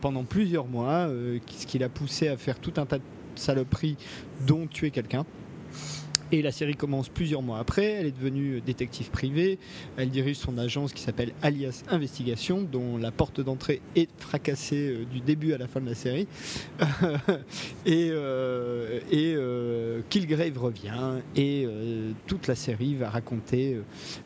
pendant 0.00 0.24
plusieurs 0.24 0.66
mois, 0.66 1.08
ce 1.08 1.66
qui 1.66 1.78
l'a 1.78 1.88
poussé 1.88 2.28
à 2.28 2.36
faire 2.36 2.58
tout 2.58 2.74
un 2.76 2.86
tas 2.86 2.98
de 2.98 3.02
saloperies, 3.40 3.96
dont 4.46 4.66
tuer 4.66 4.90
quelqu'un. 4.90 5.24
Et 6.32 6.42
la 6.42 6.52
série 6.52 6.76
commence 6.76 7.08
plusieurs 7.08 7.42
mois 7.42 7.58
après. 7.58 7.86
Elle 7.86 8.06
est 8.06 8.16
devenue 8.16 8.60
détective 8.60 9.10
privée. 9.10 9.58
Elle 9.96 10.10
dirige 10.10 10.36
son 10.36 10.58
agence 10.58 10.92
qui 10.92 11.02
s'appelle 11.02 11.32
Alias 11.42 11.82
Investigation, 11.88 12.62
dont 12.62 12.96
la 12.98 13.10
porte 13.10 13.40
d'entrée 13.40 13.82
est 13.96 14.08
fracassée 14.18 14.90
euh, 14.90 15.04
du 15.04 15.20
début 15.20 15.52
à 15.54 15.58
la 15.58 15.66
fin 15.66 15.80
de 15.80 15.86
la 15.86 15.96
série. 15.96 16.28
et 17.84 18.10
euh, 18.12 19.00
euh, 19.12 20.00
Killgrave 20.08 20.56
revient 20.56 21.20
et 21.34 21.66
toute 22.26 22.46
la 22.46 22.54
série 22.54 22.94
va 22.94 23.10
raconter 23.10 23.78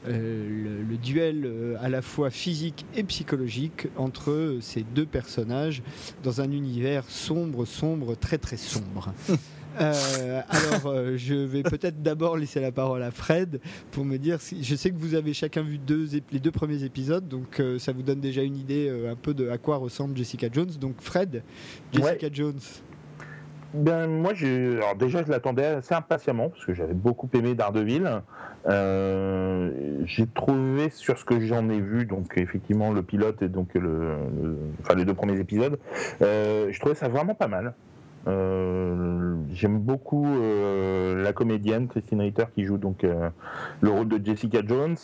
le, 0.07 0.97
duel 1.03 1.77
à 1.81 1.89
la 1.89 2.03
fois 2.03 2.31
physique 2.31 2.85
et 2.95 3.03
psychologique 3.05 3.89
entre 3.97 4.59
ces 4.61 4.83
deux 4.83 5.07
personnages 5.07 5.83
dans 6.23 6.41
un 6.41 6.51
univers 6.51 7.05
sombre, 7.09 7.65
sombre, 7.65 8.15
très 8.15 8.39
très 8.39 8.57
sombre. 8.57 9.13
Euh, 9.81 10.41
alors, 10.49 10.87
euh, 10.87 11.17
je 11.17 11.35
vais 11.35 11.63
peut-être 11.63 12.03
d'abord 12.03 12.37
laisser 12.37 12.61
la 12.61 12.73
parole 12.73 13.03
à 13.03 13.11
Fred 13.11 13.61
pour 13.91 14.05
me 14.05 14.17
dire. 14.19 14.41
Si, 14.41 14.63
je 14.63 14.75
sais 14.75 14.91
que 14.91 14.97
vous 14.97 15.15
avez 15.15 15.33
chacun 15.33 15.63
vu 15.63 15.79
deux, 15.79 16.07
les 16.33 16.41
deux 16.41 16.51
premiers 16.53 16.85
épisodes, 16.85 17.27
donc 17.29 17.61
euh, 17.61 17.79
ça 17.79 17.93
vous 17.93 18.03
donne 18.03 18.21
déjà 18.21 18.43
une 18.43 18.57
idée 18.57 18.91
un 19.11 19.17
peu 19.17 19.35
de 19.35 19.49
à 19.49 19.59
quoi 19.59 19.77
ressemble 19.77 20.17
Jessica 20.17 20.49
Jones. 20.53 20.71
Donc, 20.81 20.95
Fred, 21.01 21.43
Jessica 21.93 22.29
Jones. 22.33 22.61
Ben, 23.75 24.07
moi. 24.07 24.33
Alors, 24.41 24.95
déjà, 24.95 25.25
je 25.25 25.31
l'attendais 25.31 25.65
assez 25.65 25.95
impatiemment 25.95 26.51
parce 26.51 26.65
que 26.65 26.75
j'avais 26.75 26.95
beaucoup 26.95 27.29
aimé 27.35 27.55
Daredevil. 27.57 28.23
Euh, 28.67 29.71
j'ai 30.07 30.27
trouvé 30.27 30.91
sur 30.91 31.19
ce 31.19 31.25
que 31.25 31.41
j'en 31.41 31.69
ai 31.69 31.81
vu, 31.81 32.07
donc 32.07 32.39
effectivement 32.39 32.93
le 32.93 33.03
pilote 33.03 33.43
et 33.43 33.49
donc 33.49 33.75
le, 33.75 33.81
le- 33.83 34.57
enfin 34.81 34.95
les 34.95 35.05
deux 35.05 35.13
premiers 35.13 35.39
épisodes, 35.39 35.79
euh, 36.23 36.69
je 36.71 36.81
trouvais 36.81 36.95
ça 36.95 37.09
vraiment 37.09 37.35
pas 37.35 37.49
mal. 37.49 37.75
Euh, 38.27 39.37
j'aime 39.53 39.79
beaucoup 39.79 40.27
euh, 40.27 41.23
la 41.23 41.33
comédienne 41.33 41.89
Christine 41.89 42.21
Ritter 42.23 42.45
qui 42.55 42.65
joue 42.65 42.79
donc 42.79 43.05
euh, 43.05 43.29
le 43.81 43.91
rôle 43.91 44.09
de 44.09 44.25
Jessica 44.25 44.61
Jones. 44.67 44.97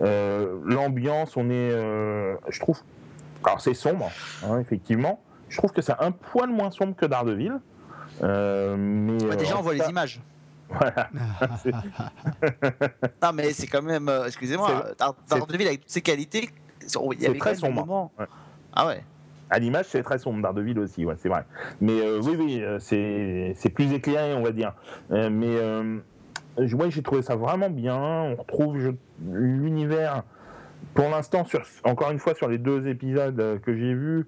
L'ambiance, 0.00 1.36
on 1.36 1.50
est, 1.50 1.70
je 1.70 2.60
trouve, 2.60 2.80
alors 3.44 3.60
c'est 3.60 3.74
sombre, 3.74 4.10
hein, 4.44 4.58
effectivement. 4.60 5.20
Je 5.48 5.56
trouve 5.56 5.72
que 5.72 5.80
c'est 5.80 5.98
un 5.98 6.10
poil 6.10 6.50
moins 6.50 6.70
sombre 6.70 6.94
que 6.94 7.06
Daredevil. 7.06 7.58
Mais 8.22 9.24
Ouais, 9.24 9.36
déjà, 9.36 9.58
on 9.58 9.62
voit 9.62 9.74
les 9.74 9.88
images. 9.88 10.20
Voilà. 10.68 11.08
Non, 13.22 13.32
mais 13.32 13.52
c'est 13.52 13.66
quand 13.66 13.82
même. 13.82 14.10
Excusez-moi, 14.26 14.88
Daredevil 15.28 15.66
avec 15.66 15.80
toutes 15.80 15.90
ses 15.90 16.02
qualités. 16.02 16.50
Il 16.82 17.22
y 17.22 17.26
avait 17.26 17.38
très 17.38 17.54
sombre. 17.54 18.10
Ouais. 18.18 18.26
Ah 18.72 18.86
ouais. 18.86 19.02
À 19.50 19.58
l'image, 19.58 19.86
c'est 19.86 20.02
très 20.02 20.18
sombre, 20.18 20.42
Daredevil 20.42 20.78
aussi, 20.78 21.06
c'est 21.16 21.28
vrai. 21.28 21.44
Mais 21.80 22.00
euh, 22.00 22.20
oui, 22.22 22.36
oui, 22.38 22.62
euh, 22.62 22.78
c'est 22.80 23.70
plus 23.70 23.92
éclairé, 23.92 24.34
on 24.34 24.42
va 24.42 24.52
dire. 24.52 24.74
Euh, 25.10 25.30
mais 25.30 25.56
euh, 25.56 25.98
j'ai 26.58 27.02
trouvé 27.02 27.22
ça 27.22 27.34
vraiment 27.36 27.70
bien. 27.70 27.96
On 27.96 28.36
retrouve 28.36 28.94
l'univers, 29.30 30.24
pour 30.94 31.08
l'instant, 31.08 31.44
encore 31.84 32.10
une 32.10 32.18
fois, 32.18 32.34
sur 32.34 32.48
les 32.48 32.58
deux 32.58 32.88
épisodes 32.88 33.60
que 33.64 33.74
j'ai 33.74 33.94
vus. 33.94 34.26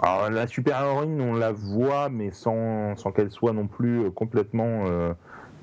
Alors, 0.00 0.30
la 0.30 0.46
super-héroïne, 0.46 1.20
on 1.20 1.34
la 1.34 1.52
voit, 1.52 2.08
mais 2.08 2.30
sans, 2.30 2.94
sans 2.96 3.10
qu'elle 3.10 3.30
soit 3.30 3.52
non 3.52 3.66
plus 3.66 4.10
complètement 4.10 4.84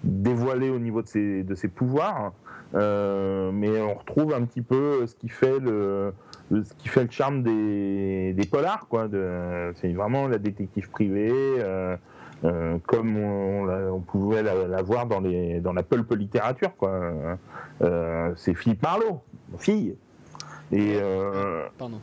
dévoilée 0.03 0.69
au 0.69 0.79
niveau 0.79 1.01
de 1.01 1.07
ses, 1.07 1.43
de 1.43 1.55
ses 1.55 1.67
pouvoirs. 1.67 2.33
Mais 2.73 3.79
on 3.81 3.93
retrouve 3.93 4.33
un 4.33 4.43
petit 4.45 4.61
peu 4.61 5.05
ce 5.07 5.15
qui 5.15 5.29
fait 5.29 5.59
le- 5.59 6.13
ce 6.51 6.73
qui 6.77 6.87
fait 6.87 7.03
le 7.03 7.11
charme 7.11 7.43
des, 7.43 8.33
des 8.33 8.45
polars, 8.47 8.87
quoi. 8.87 9.07
C'est 9.75 9.93
vraiment 9.93 10.27
la 10.27 10.37
détective 10.37 10.89
privée, 10.89 11.31
euh, 11.31 11.95
euh, 12.43 12.77
comme 12.85 13.17
on, 13.17 13.67
on 13.91 13.99
pouvait 13.99 14.43
la, 14.43 14.81
voir 14.81 15.07
dans, 15.07 15.19
les, 15.19 15.59
dans 15.59 15.73
la 15.73 15.83
pulp 15.83 16.11
littérature, 16.13 16.75
quoi. 16.77 17.37
Euh, 17.81 18.33
c'est 18.35 18.53
Philippe 18.53 18.83
Marlowe, 18.83 19.21
fille. 19.57 19.95
Pardon. 21.77 21.99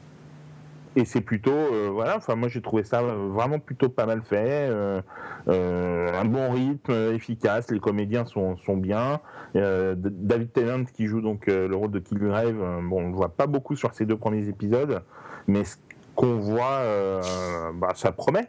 Et 0.96 1.04
c'est 1.04 1.20
plutôt, 1.20 1.50
euh, 1.50 1.90
voilà, 1.92 2.16
enfin 2.16 2.34
moi 2.34 2.48
j'ai 2.48 2.60
trouvé 2.60 2.84
ça 2.84 3.02
vraiment 3.02 3.58
plutôt 3.58 3.88
pas 3.88 4.06
mal 4.06 4.22
fait, 4.22 4.68
euh, 4.68 5.00
euh, 5.48 6.12
un 6.12 6.24
bon 6.24 6.50
rythme, 6.50 6.92
euh, 6.92 7.14
efficace, 7.14 7.70
les 7.70 7.80
comédiens 7.80 8.24
sont, 8.24 8.56
sont 8.58 8.76
bien. 8.76 9.20
Euh, 9.56 9.94
David 9.96 10.52
Tennant 10.52 10.84
qui 10.84 11.06
joue 11.06 11.20
donc 11.20 11.48
euh, 11.48 11.68
le 11.68 11.76
rôle 11.76 11.90
de 11.90 11.98
Killgrave, 11.98 12.60
euh, 12.60 12.80
bon 12.82 13.04
on 13.04 13.08
le 13.08 13.14
voit 13.14 13.30
pas 13.30 13.46
beaucoup 13.46 13.76
sur 13.76 13.94
ces 13.94 14.06
deux 14.06 14.16
premiers 14.16 14.48
épisodes, 14.48 15.02
mais 15.46 15.64
ce 15.64 15.76
qu'on 16.14 16.36
voit, 16.36 16.80
euh, 16.82 17.20
bah, 17.74 17.92
ça 17.94 18.12
promet. 18.12 18.48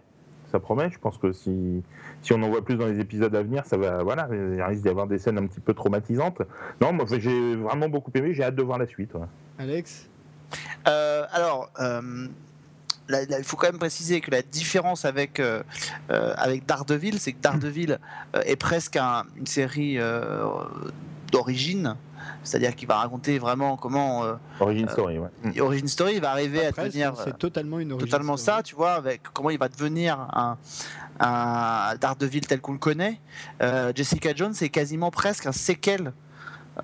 Ça 0.52 0.60
promet, 0.60 0.91
je 0.91 1.00
pense 1.00 1.18
que 1.18 1.32
si, 1.32 1.82
si 2.22 2.32
on 2.32 2.44
en 2.44 2.50
voit 2.50 2.64
plus 2.64 2.76
dans 2.76 2.86
les 2.86 3.00
épisodes 3.00 3.36
à 3.36 3.41
venir, 3.41 3.66
ça 3.66 3.76
va, 3.76 4.04
voilà, 4.04 4.30
il 4.32 4.62
risque 4.62 4.84
d'y 4.84 4.89
avoir 4.89 5.08
des 5.08 5.18
scènes 5.18 5.39
un 5.39 5.48
petit 5.48 5.60
peu 5.60 5.74
traumatisantes. 5.74 6.44
Non, 6.80 6.94
moi 6.94 7.06
j'ai 7.18 7.56
vraiment 7.56 7.89
beaucoup 7.89 8.12
aimé, 8.14 8.36
j'ai 8.36 8.44
hâte 8.44 8.56
de 8.56 8.62
voir 8.62 8.78
la 8.78 8.86
suite. 8.86 9.14
Alex? 9.58 10.08
Euh, 10.08 10.12
alors, 10.86 11.70
euh, 11.80 12.28
là- 13.10 13.26
là, 13.26 13.38
il 13.38 13.44
faut 13.44 13.58
quand 13.58 13.68
même 13.68 13.80
préciser 13.80 14.22
que 14.22 14.32
la 14.32 14.42
différence 14.42 15.06
avec, 15.06 15.40
euh, 15.40 15.64
euh, 16.12 16.34
avec 16.38 16.66
Daredevil, 16.66 17.20
c'est 17.20 17.34
que 17.34 17.42
Daredevil 17.42 18.00
euh, 18.36 18.42
est 18.46 18.56
presque 18.56 18.96
un- 18.98 19.24
une 19.38 19.48
série 19.48 19.98
euh, 20.00 20.46
d'origine. 21.32 21.96
C'est-à-dire 22.46 22.76
qu'il 22.76 22.88
va 22.88 22.98
raconter 22.98 23.38
vraiment 23.40 23.76
comment 23.78 24.24
euh, 24.26 24.34
Origin 24.60 24.88
Story, 24.90 25.18
ouais. 25.20 25.60
Origin 25.62 25.88
Story 25.88 26.20
va 26.20 26.32
arriver 26.32 26.68
Après, 26.68 26.84
à 26.84 26.86
devenir 26.86 27.14
c'est 27.24 27.38
totalement 27.38 27.80
une 27.80 27.98
totalement 27.98 28.38
story. 28.38 28.58
ça, 28.58 28.64
tu 28.64 28.76
vois, 28.76 28.94
avec 28.94 29.22
comment 29.34 29.50
il 29.50 29.58
va 29.58 29.68
devenir 29.70 30.20
un, 30.34 30.58
un 31.20 31.96
Daredevil 32.00 32.42
tel 32.48 32.60
qu'on 32.62 32.74
le 32.74 32.78
connaît. 32.80 33.20
Euh, 33.62 33.92
Jessica 33.96 34.34
Jones 34.36 34.54
est 34.62 34.70
quasiment 34.70 35.12
presque 35.12 35.46
un 35.46 35.52
séquel 35.54 36.08
euh, 36.08 36.12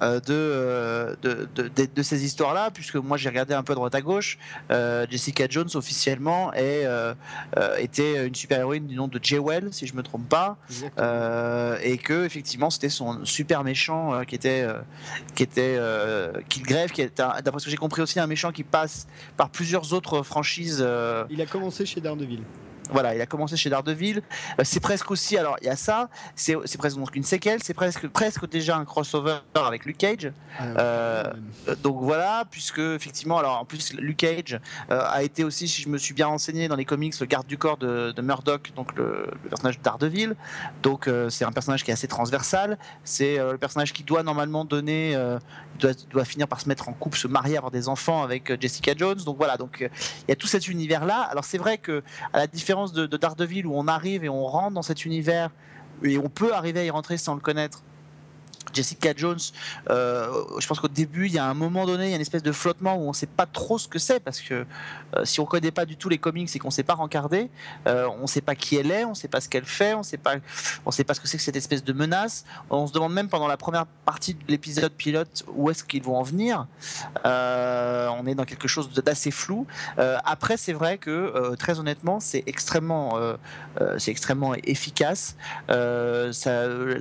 de, 0.02 0.22
euh, 0.30 1.16
de, 1.22 1.48
de, 1.56 1.68
de- 1.68 1.90
de 1.96 2.02
ces 2.04 2.24
histoires-là, 2.24 2.70
puisque 2.72 2.96
moi 2.96 3.18
j'ai 3.18 3.30
regardé 3.30 3.54
un 3.54 3.64
peu 3.64 3.74
droite 3.76 3.96
à 3.96 4.02
gauche. 4.02 4.38
Euh, 4.72 5.06
Jessica 5.10 5.46
Jones 5.50 5.70
officiellement 5.74 6.54
est, 6.54 6.86
euh, 6.86 7.14
euh, 7.58 7.76
était 7.78 8.28
une 8.28 8.36
super-héroïne 8.36 8.86
du 8.88 8.96
nom 8.96 9.08
de 9.08 9.20
Jewel, 9.22 9.70
si 9.72 9.88
je 9.88 9.96
me 9.96 10.04
trompe 10.04 10.30
pas. 10.30 10.58
Euh, 11.00 11.78
et 11.82 11.98
que 11.98 12.26
effectivement 12.26 12.70
c'était 12.70 12.90
son 12.90 13.26
super 13.26 13.64
méchant 13.64 14.14
euh, 14.14 14.24
qui 14.24 14.36
était 14.36 14.62
euh, 14.62 14.80
qui 15.36 15.44
était 15.44 15.76
euh, 15.80 16.32
Killgrave 16.50 16.92
qui 16.92 17.02
est 17.02 17.18
d'après 17.18 17.60
ce 17.60 17.66
que 17.66 17.72
j'ai 17.72 17.78
compris 17.78 18.02
aussi 18.02 18.20
un 18.20 18.28
méchant 18.28 18.52
qui 18.52 18.64
passe 18.64 19.08
par 19.38 19.50
plusieurs 19.50 19.94
autres 19.94 20.22
franchises 20.24 20.84
euh, 20.86 21.24
Il 21.30 21.42
a 21.42 21.46
commencé 21.46 21.86
chez 21.86 22.02
Daredevil. 22.02 22.42
Voilà, 22.90 23.16
il 23.16 23.22
a 23.22 23.26
commencé 23.26 23.56
chez 23.58 23.70
Daredevil. 23.70 24.18
Euh, 24.60 24.64
c'est 24.64 24.80
presque 24.80 25.10
aussi, 25.12 25.38
alors 25.38 25.58
il 25.62 25.68
y 25.68 25.70
a 25.70 25.76
ça, 25.76 26.10
c'est 26.36 26.56
c'est 26.66 26.78
presque 26.78 26.98
donc 26.98 27.16
une 27.16 27.24
séquelle, 27.24 27.62
c'est 27.64 27.74
presque 27.74 28.08
presque 28.08 28.50
déjà 28.50 28.78
un 28.78 28.86
crossover 28.86 29.40
avec 29.56 29.86
Luke 29.86 29.98
Cage. 29.98 30.32
Euh, 30.62 31.20
Euh, 31.68 31.76
donc 31.84 32.02
voilà, 32.02 32.46
puisque 32.50 32.80
effectivement, 32.80 33.38
alors 33.38 33.60
en 33.60 33.66
plus 33.66 33.94
Luke 33.94 34.18
Cage 34.18 34.60
a 34.90 35.24
été 35.24 35.44
aussi, 35.44 35.68
si 35.68 35.82
je 35.82 35.90
me 35.90 35.98
suis 35.98 36.14
bien 36.14 36.28
renseigné 36.28 36.68
dans 36.68 36.76
les 36.76 36.86
comics, 36.86 37.20
le 37.20 37.26
garde 37.26 37.48
du 37.48 37.58
corps 37.58 37.78
de, 37.78 38.12
de 38.12 38.22
Murdoch, 38.22 38.72
donc 38.76 38.96
le, 38.96 39.28
le 39.44 39.50
personnage 39.50 39.78
de 39.78 39.84
Daredevil. 39.84 40.36
Donc 40.82 41.10
c'est 41.30 41.46
un 41.46 41.52
personnage 41.52 41.84
qui 41.84 41.92
est 41.92 41.94
assez 41.94 42.08
transversal. 42.08 42.78
C'est 43.04 43.38
le 43.38 43.58
personnage 43.58 43.94
qui 43.94 44.04
doit 44.04 44.24
normalement 44.24 44.66
donner, 44.66 45.16
doit, 45.80 45.92
doit 46.10 46.26
finir 46.26 46.48
par 46.48 46.60
se 46.62 46.68
mettre 46.68 46.90
en 46.90 46.94
couple, 46.94 47.18
se 47.18 47.28
marier, 47.28 47.58
avoir 47.58 47.72
des 47.72 47.88
enfants 47.88 48.24
avec 48.24 48.60
Jessica 48.62 48.94
Jones. 48.96 49.20
Donc 49.26 49.38
voilà, 49.38 49.58
donc 49.58 49.78
il 49.82 50.30
y 50.30 50.32
a 50.32 50.36
tout 50.36 50.48
cet 50.48 50.68
univers 50.68 51.06
là. 51.06 51.22
Alors 51.32 51.46
c'est 51.46 51.58
vrai 51.58 51.78
que 51.78 52.04
à 52.34 52.38
la 52.40 52.48
différence 52.48 52.79
de, 52.88 53.06
de 53.06 53.18
Daredevil 53.18 53.66
où 53.68 53.74
on 53.76 53.88
arrive 53.88 54.24
et 54.24 54.30
on 54.30 54.46
rentre 54.46 54.74
dans 54.74 54.82
cet 54.82 55.06
univers 55.06 55.52
et 56.04 56.18
on 56.18 56.30
peut 56.30 56.54
arriver 56.54 56.82
à 56.82 56.86
y 56.86 56.90
rentrer 56.90 57.18
sans 57.18 57.36
le 57.36 57.42
connaître. 57.42 57.84
Jessica 58.74 59.14
Jones, 59.16 59.40
euh, 59.90 60.44
je 60.60 60.68
pense 60.68 60.80
qu'au 60.80 60.88
début, 60.88 61.28
il 61.28 61.34
y 61.34 61.40
a 61.40 61.46
un 61.46 61.54
moment 61.54 61.86
donné, 61.86 62.06
il 62.06 62.10
y 62.10 62.14
a 62.14 62.16
une 62.16 62.22
espèce 62.22 62.44
de 62.44 62.52
flottement 62.52 62.96
où 62.96 63.06
on 63.06 63.10
ne 63.10 63.14
sait 63.14 63.28
pas 63.28 63.46
trop 63.46 63.78
ce 63.78 63.88
que 63.88 64.00
c'est 64.00 64.20
parce 64.20 64.42
que 64.42 64.66
euh, 65.16 65.26
si 65.26 65.40
on 65.40 65.44
ne 65.44 65.50
connaît 65.50 65.72
pas 65.72 65.86
du 65.86 65.98
tout 65.98 66.10
les 66.10 66.18
comics 66.18 66.50
et 66.54 66.60
qu'on 66.60 66.68
ne 66.68 66.74
sait 66.74 66.84
pas 66.84 66.94
rencarder, 66.94 67.50
euh, 67.88 68.08
on 68.20 68.24
ne 68.24 68.28
sait 68.28 68.42
pas 68.42 68.56
qui 68.56 68.76
elle 68.76 68.92
est, 68.92 69.06
on 69.06 69.12
ne 69.12 69.16
sait 69.16 69.28
pas 69.28 69.42
ce 69.42 69.50
qu'elle 69.50 69.66
fait, 69.66 69.94
on 69.94 70.00
ne 70.00 70.04
sait 70.04 70.18
pas, 70.18 70.36
ce 71.14 71.20
que 71.20 71.28
c'est 71.28 71.38
que 71.38 71.44
cette 71.44 71.56
espèce 71.56 71.84
de 71.84 71.94
menace. 71.94 72.46
On 72.70 72.88
se 72.88 72.94
demande 72.94 73.14
même 73.14 73.30
pendant 73.30 73.48
la 73.48 73.58
première 73.58 73.86
partie 73.86 74.34
de 74.34 74.44
l'épisode 74.48 74.92
pilote 74.92 75.44
où 75.54 75.70
est-ce 75.70 75.84
qu'ils 75.84 76.04
vont 76.04 76.18
en 76.18 76.24
venir. 76.24 76.68
On 77.26 78.24
est 78.28 78.36
dans 78.36 78.46
quelque 78.46 78.68
chose 78.68 78.90
d'assez 78.92 79.32
flou. 79.32 79.66
Après, 79.98 80.58
c'est 80.58 80.74
vrai 80.74 80.98
que 80.98 81.56
très 81.56 81.80
honnêtement, 81.80 82.20
c'est 82.20 82.44
extrêmement, 82.46 83.18
c'est 83.98 84.12
extrêmement 84.12 84.54
efficace. 84.64 85.36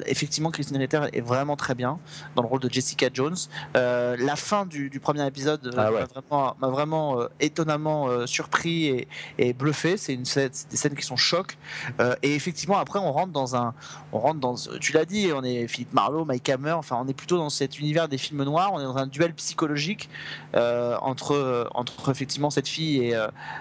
Effectivement, 0.07 0.51
Christine 0.51 0.79
Ritter 0.79 1.03
est 1.13 1.21
vraiment 1.21 1.57
très 1.59 1.75
bien 1.75 1.99
dans 2.35 2.43
le 2.43 2.49
rôle 2.49 2.61
de 2.61 2.71
Jessica 2.73 3.09
Jones. 3.13 3.37
Euh, 3.77 4.17
la 4.19 4.37
fin 4.37 4.65
du, 4.65 4.89
du 4.89 4.99
premier 5.01 5.27
épisode 5.27 5.67
euh, 5.67 5.73
Ah 5.77 5.93
ouais. 5.93 6.01
m'a 6.01 6.07
vraiment, 6.07 6.57
m'a 6.61 6.69
vraiment 6.69 7.21
euh, 7.21 7.27
étonnamment 7.41 8.09
euh, 8.09 8.25
surpris 8.27 8.87
et, 8.87 9.09
et 9.37 9.53
bluffé. 9.53 9.99
C'est 9.99 10.15
une 10.15 10.25
scène- 10.25 10.49
c'est 10.53 10.71
des 10.71 10.77
scènes 10.79 10.95
qui 10.95 11.05
sont 11.05 11.17
chocs. 11.17 11.59
Euh, 12.01 12.15
et 12.23 12.35
effectivement, 12.35 12.79
après, 12.79 12.99
on 12.99 13.13
rentre 13.13 13.33
dans 13.33 13.55
un, 13.57 13.75
on 14.13 14.19
rentre 14.21 14.41
dans, 14.41 14.55
tu 14.81 14.93
l'as 14.93 15.05
dit, 15.05 15.31
on 15.35 15.45
est 15.45 15.67
Philippe 15.69 15.93
Marlowe, 15.93 16.25
Mike 16.25 16.49
Hammer. 16.49 16.73
Enfin, 16.73 16.97
on 17.05 17.07
est 17.09 17.15
plutôt 17.15 17.37
dans 17.37 17.51
cet 17.51 17.79
univers 17.79 18.09
des 18.09 18.17
films 18.19 18.45
noirs. 18.45 18.71
On 18.73 18.81
est 18.81 18.85
dans 18.85 18.97
un 18.97 19.07
duel 19.07 19.35
psychologique 19.35 20.09
euh, 20.57 20.97
entre, 21.03 21.69
entre 21.75 22.11
effectivement 22.11 22.49
cette 22.51 22.69
fille 22.69 23.05
et 23.05 23.19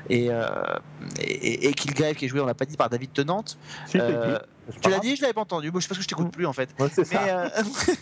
et, 0.09 0.27
euh, 0.29 0.45
et, 1.19 1.67
et 1.67 1.73
Kilgrave 1.73 2.13
qui 2.13 2.25
est 2.25 2.27
joué, 2.27 2.39
on 2.39 2.45
l'a 2.45 2.53
pas 2.53 2.65
dit, 2.65 2.77
par 2.77 2.89
David 2.89 3.11
Tennant. 3.13 3.43
Tu 4.81 4.89
l'as 4.89 4.99
dit, 4.99 5.15
je 5.15 5.21
l'avais 5.21 5.33
pas 5.33 5.41
entendu. 5.41 5.71
Bon, 5.71 5.79
je 5.79 5.83
sais 5.83 5.87
parce 5.89 5.97
que 5.99 6.03
je 6.03 6.07
t'écoute 6.07 6.31
plus 6.31 6.45
en 6.45 6.53
fait. 6.53 6.69
Ouais, 6.79 6.89
c'est 6.93 7.09
Mais, 7.11 7.17
ça. 7.17 7.23
euh, 7.23 7.49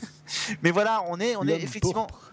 mais 0.63 0.71
voilà, 0.71 1.03
on 1.07 1.19
est, 1.19 1.35
on 1.35 1.47
est 1.47 1.61
effectivement. 1.61 2.05
pourpre. 2.07 2.31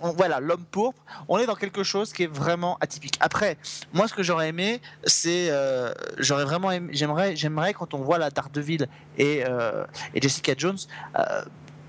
on- 0.00 0.12
voilà, 0.12 0.40
l'homme 0.40 0.64
pourpre, 0.70 0.98
on 1.28 1.38
est 1.38 1.46
dans 1.46 1.54
quelque 1.54 1.82
chose 1.82 2.12
qui 2.12 2.22
est 2.24 2.26
vraiment 2.32 2.78
atypique. 2.80 3.16
Après, 3.20 3.56
moi, 3.92 4.08
ce 4.08 4.14
que 4.14 4.22
j'aurais 4.22 4.48
aimé, 4.48 4.80
c'est, 5.04 5.48
euh, 5.50 5.92
j'aurais 6.18 6.44
vraiment 6.44 6.70
aimé, 6.70 6.88
j'aimerais, 6.92 7.36
j'aimerais 7.36 7.74
quand 7.74 7.92
on 7.94 7.98
voit 7.98 8.16
la 8.18 8.30
Daredevil 8.30 8.86
et, 9.18 9.44
euh, 9.46 9.84
et 10.14 10.20
Jessica 10.22 10.54
Jones, 10.56 10.78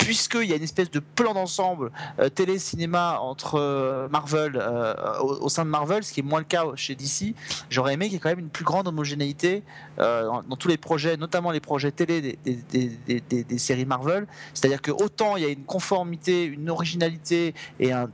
puisqu'il 0.01 0.45
y 0.45 0.53
a 0.53 0.55
une 0.55 0.63
espèce 0.63 0.89
de 0.89 0.99
plan 0.99 1.33
d'ensemble 1.33 1.91
euh, 2.19 2.29
télé-cinéma 2.29 3.19
entre 3.19 3.55
euh, 3.55 4.09
Marvel, 4.09 4.53
euh, 4.55 5.19
au, 5.19 5.47
sein 5.47 5.63
de 5.63 5.69
Marvel, 5.69 6.03
ce 6.03 6.11
qui 6.11 6.21
est 6.21 6.23
moins 6.23 6.39
le 6.39 6.45
cas 6.45 6.65
chez 6.75 6.95
DC, 6.95 7.35
j'aurais 7.69 7.93
aimé 7.93 8.05
qu'il 8.05 8.13
y 8.13 8.17
ait 8.17 8.19
quand 8.19 8.29
même 8.29 8.39
une 8.39 8.49
plus 8.49 8.65
grande 8.65 8.87
homogénéité 8.87 9.63
dans, 9.97 10.41
tous 10.57 10.67
les 10.67 10.77
projets, 10.77 11.17
notamment 11.17 11.51
les 11.51 11.59
projets 11.59 11.91
télé 11.91 12.37
des, 12.43 13.57
séries 13.57 13.85
Marvel. 13.85 14.25
C'est-à-dire 14.53 14.81
que 14.81 14.91
autant 14.91 15.37
il 15.37 15.43
y 15.43 15.45
a 15.45 15.49
une 15.49 15.63
conformité, 15.63 16.43
une 16.43 16.69
originalité 16.69 17.53
et 17.79 17.91
un, 17.91 18.09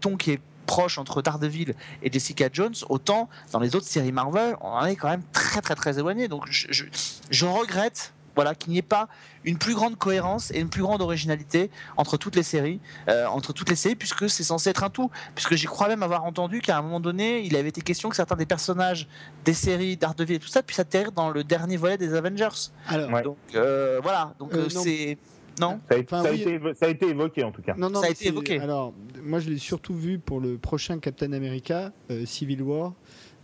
ton 0.00 0.16
qui 0.16 0.32
est 0.32 0.40
proche 0.66 0.98
entre 0.98 1.20
Daredevil 1.20 1.74
et 2.02 2.12
Jessica 2.12 2.48
Jones, 2.52 2.74
autant 2.88 3.28
dans 3.52 3.58
les 3.58 3.74
autres 3.74 3.86
séries 3.86 4.12
Marvel, 4.12 4.56
on 4.60 4.68
en 4.68 4.86
est 4.86 4.96
quand 4.96 5.08
même 5.08 5.24
très 5.32 5.60
très 5.60 5.74
très 5.74 5.98
éloigné. 5.98 6.28
Donc 6.28 6.48
je 6.48 7.46
regrette 7.46 8.14
voilà, 8.34 8.54
qu'il 8.54 8.72
n'y 8.72 8.78
ait 8.78 8.82
pas 8.82 9.08
une 9.44 9.58
plus 9.58 9.74
grande 9.74 9.96
cohérence 9.96 10.50
et 10.52 10.60
une 10.60 10.68
plus 10.68 10.82
grande 10.82 11.02
originalité 11.02 11.70
entre 11.96 12.16
toutes 12.16 12.36
les 12.36 12.42
séries, 12.42 12.80
euh, 13.08 13.26
entre 13.26 13.52
toutes 13.52 13.68
les 13.70 13.76
séries, 13.76 13.94
puisque 13.96 14.28
c'est 14.30 14.42
censé 14.44 14.70
être 14.70 14.84
un 14.84 14.90
tout. 14.90 15.10
Puisque 15.34 15.54
j'y 15.54 15.66
crois 15.66 15.88
même 15.88 16.02
avoir 16.02 16.24
entendu 16.24 16.60
qu'à 16.60 16.78
un 16.78 16.82
moment 16.82 17.00
donné, 17.00 17.40
il 17.44 17.56
avait 17.56 17.68
été 17.68 17.80
question 17.80 18.08
que 18.08 18.16
certains 18.16 18.36
des 18.36 18.46
personnages 18.46 19.06
des 19.44 19.54
séries 19.54 19.96
Daredevil 19.96 20.36
et 20.36 20.38
tout 20.38 20.48
ça 20.48 20.62
puissent 20.62 20.78
atterrir 20.80 21.12
dans 21.12 21.30
le 21.30 21.44
dernier 21.44 21.76
volet 21.76 21.98
des 21.98 22.14
Avengers. 22.14 22.48
Alors, 22.88 23.10
Ouais. 23.10 23.22
Donc 23.22 23.36
euh, 23.54 24.00
voilà, 24.02 24.34
donc 24.38 24.52
Euh, 24.54 24.64
euh, 24.66 24.68
c'est 24.68 25.18
non? 25.60 25.78
Ça 25.88 25.96
a, 25.96 26.00
Enfin, 26.00 26.22
ça 26.22 26.28
a 26.30 26.32
oui. 26.32 26.42
été, 26.42 26.74
ça 26.74 26.86
a 26.86 26.88
été 26.88 27.08
évoqué 27.08 27.44
en 27.44 27.52
tout 27.52 27.62
cas. 27.62 27.74
Non, 27.76 27.88
non, 27.88 28.00
Ça 28.00 28.08
a 28.08 28.10
été 28.10 28.26
évoqué. 28.26 28.58
Alors, 28.58 28.92
moi, 29.22 29.38
je 29.38 29.50
l'ai 29.50 29.58
surtout 29.58 29.94
vu 29.94 30.18
pour 30.18 30.40
le 30.40 30.58
prochain 30.58 30.98
Captain 30.98 31.32
America, 31.32 31.92
euh, 32.10 32.26
Civil 32.26 32.60
War. 32.62 32.92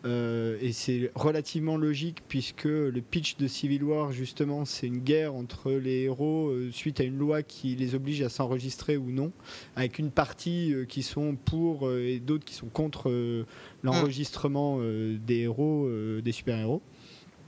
Euh, 0.05 0.57
et 0.61 0.73
c'est 0.73 1.11
relativement 1.15 1.77
logique 1.77 2.23
puisque 2.29 2.65
le 2.65 3.01
pitch 3.01 3.37
de 3.37 3.47
Civil 3.47 3.85
War, 3.85 4.13
justement, 4.13 4.65
c'est 4.65 4.87
une 4.87 5.01
guerre 5.01 5.35
entre 5.35 5.73
les 5.73 6.03
héros 6.03 6.49
euh, 6.49 6.71
suite 6.73 7.01
à 7.01 7.05
une 7.05 7.19
loi 7.19 7.43
qui 7.43 7.77
les 7.77 7.95
oblige 7.95 8.23
à 8.23 8.29
s'enregistrer 8.29 8.97
ou 8.97 9.11
non, 9.11 9.33
avec 9.77 9.99
une 9.99 10.11
partie 10.11 10.73
euh, 10.73 10.85
qui 10.85 11.03
sont 11.03 11.37
pour 11.37 11.91
et 11.91 12.19
d'autres 12.19 12.45
qui 12.45 12.55
sont 12.55 12.69
contre 12.69 13.11
euh, 13.11 13.47
l'enregistrement 13.83 14.79
des 14.81 15.41
héros, 15.41 15.89
des 16.23 16.33
super-héros. 16.33 16.83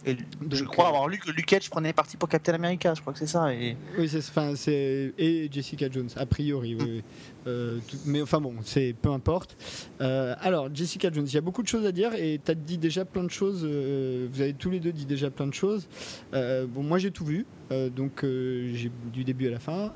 Et 0.04 0.16
je 0.50 0.64
crois 0.64 0.86
euh, 0.86 0.88
avoir 0.88 1.06
lu 1.06 1.18
que 1.18 1.30
Luke 1.30 1.46
Cage 1.46 1.70
prenait 1.70 1.92
parti 1.92 2.16
pour 2.16 2.28
Captain 2.28 2.54
America, 2.54 2.92
je 2.94 3.00
crois 3.00 3.12
que 3.12 3.20
c'est 3.20 3.26
ça. 3.28 3.54
Et... 3.54 3.76
Oui, 3.96 4.08
c'est, 4.08 4.18
enfin, 4.18 4.54
c'est 4.56 5.12
et 5.16 5.48
Jessica 5.52 5.88
Jones, 5.90 6.08
a 6.16 6.26
priori. 6.26 6.74
oui, 6.74 6.84
oui. 6.84 7.04
Euh, 7.46 7.78
tout- 7.88 7.96
mais 8.06 8.20
enfin 8.22 8.40
bon, 8.40 8.54
c'est 8.64 8.94
peu 9.00 9.10
importe. 9.10 9.56
Euh, 10.00 10.34
alors, 10.40 10.68
Jessica 10.74 11.10
Jones, 11.12 11.26
il 11.28 11.34
y 11.34 11.38
a 11.38 11.40
beaucoup 11.40 11.62
de 11.62 11.68
choses 11.68 11.86
à 11.86 11.92
dire 11.92 12.14
et 12.14 12.40
tu 12.44 12.50
as 12.50 12.54
dit 12.54 12.78
déjà 12.78 13.04
plein 13.04 13.22
de 13.24 13.30
choses. 13.30 13.62
euh, 13.64 14.26
vous 14.32 14.40
avez 14.40 14.54
tous 14.54 14.70
les 14.70 14.80
deux 14.80 14.92
dit 14.92 15.06
déjà 15.06 15.30
plein 15.30 15.46
de 15.46 15.54
choses. 15.54 15.86
Bon, 16.32 16.82
moi 16.82 16.98
j'ai 16.98 17.10
tout 17.12 17.24
vu, 17.24 17.46
donc 17.94 18.22
j'ai 18.24 18.90
du 19.12 19.22
début 19.24 19.46
à 19.48 19.50
la 19.52 19.58
fin. 19.60 19.92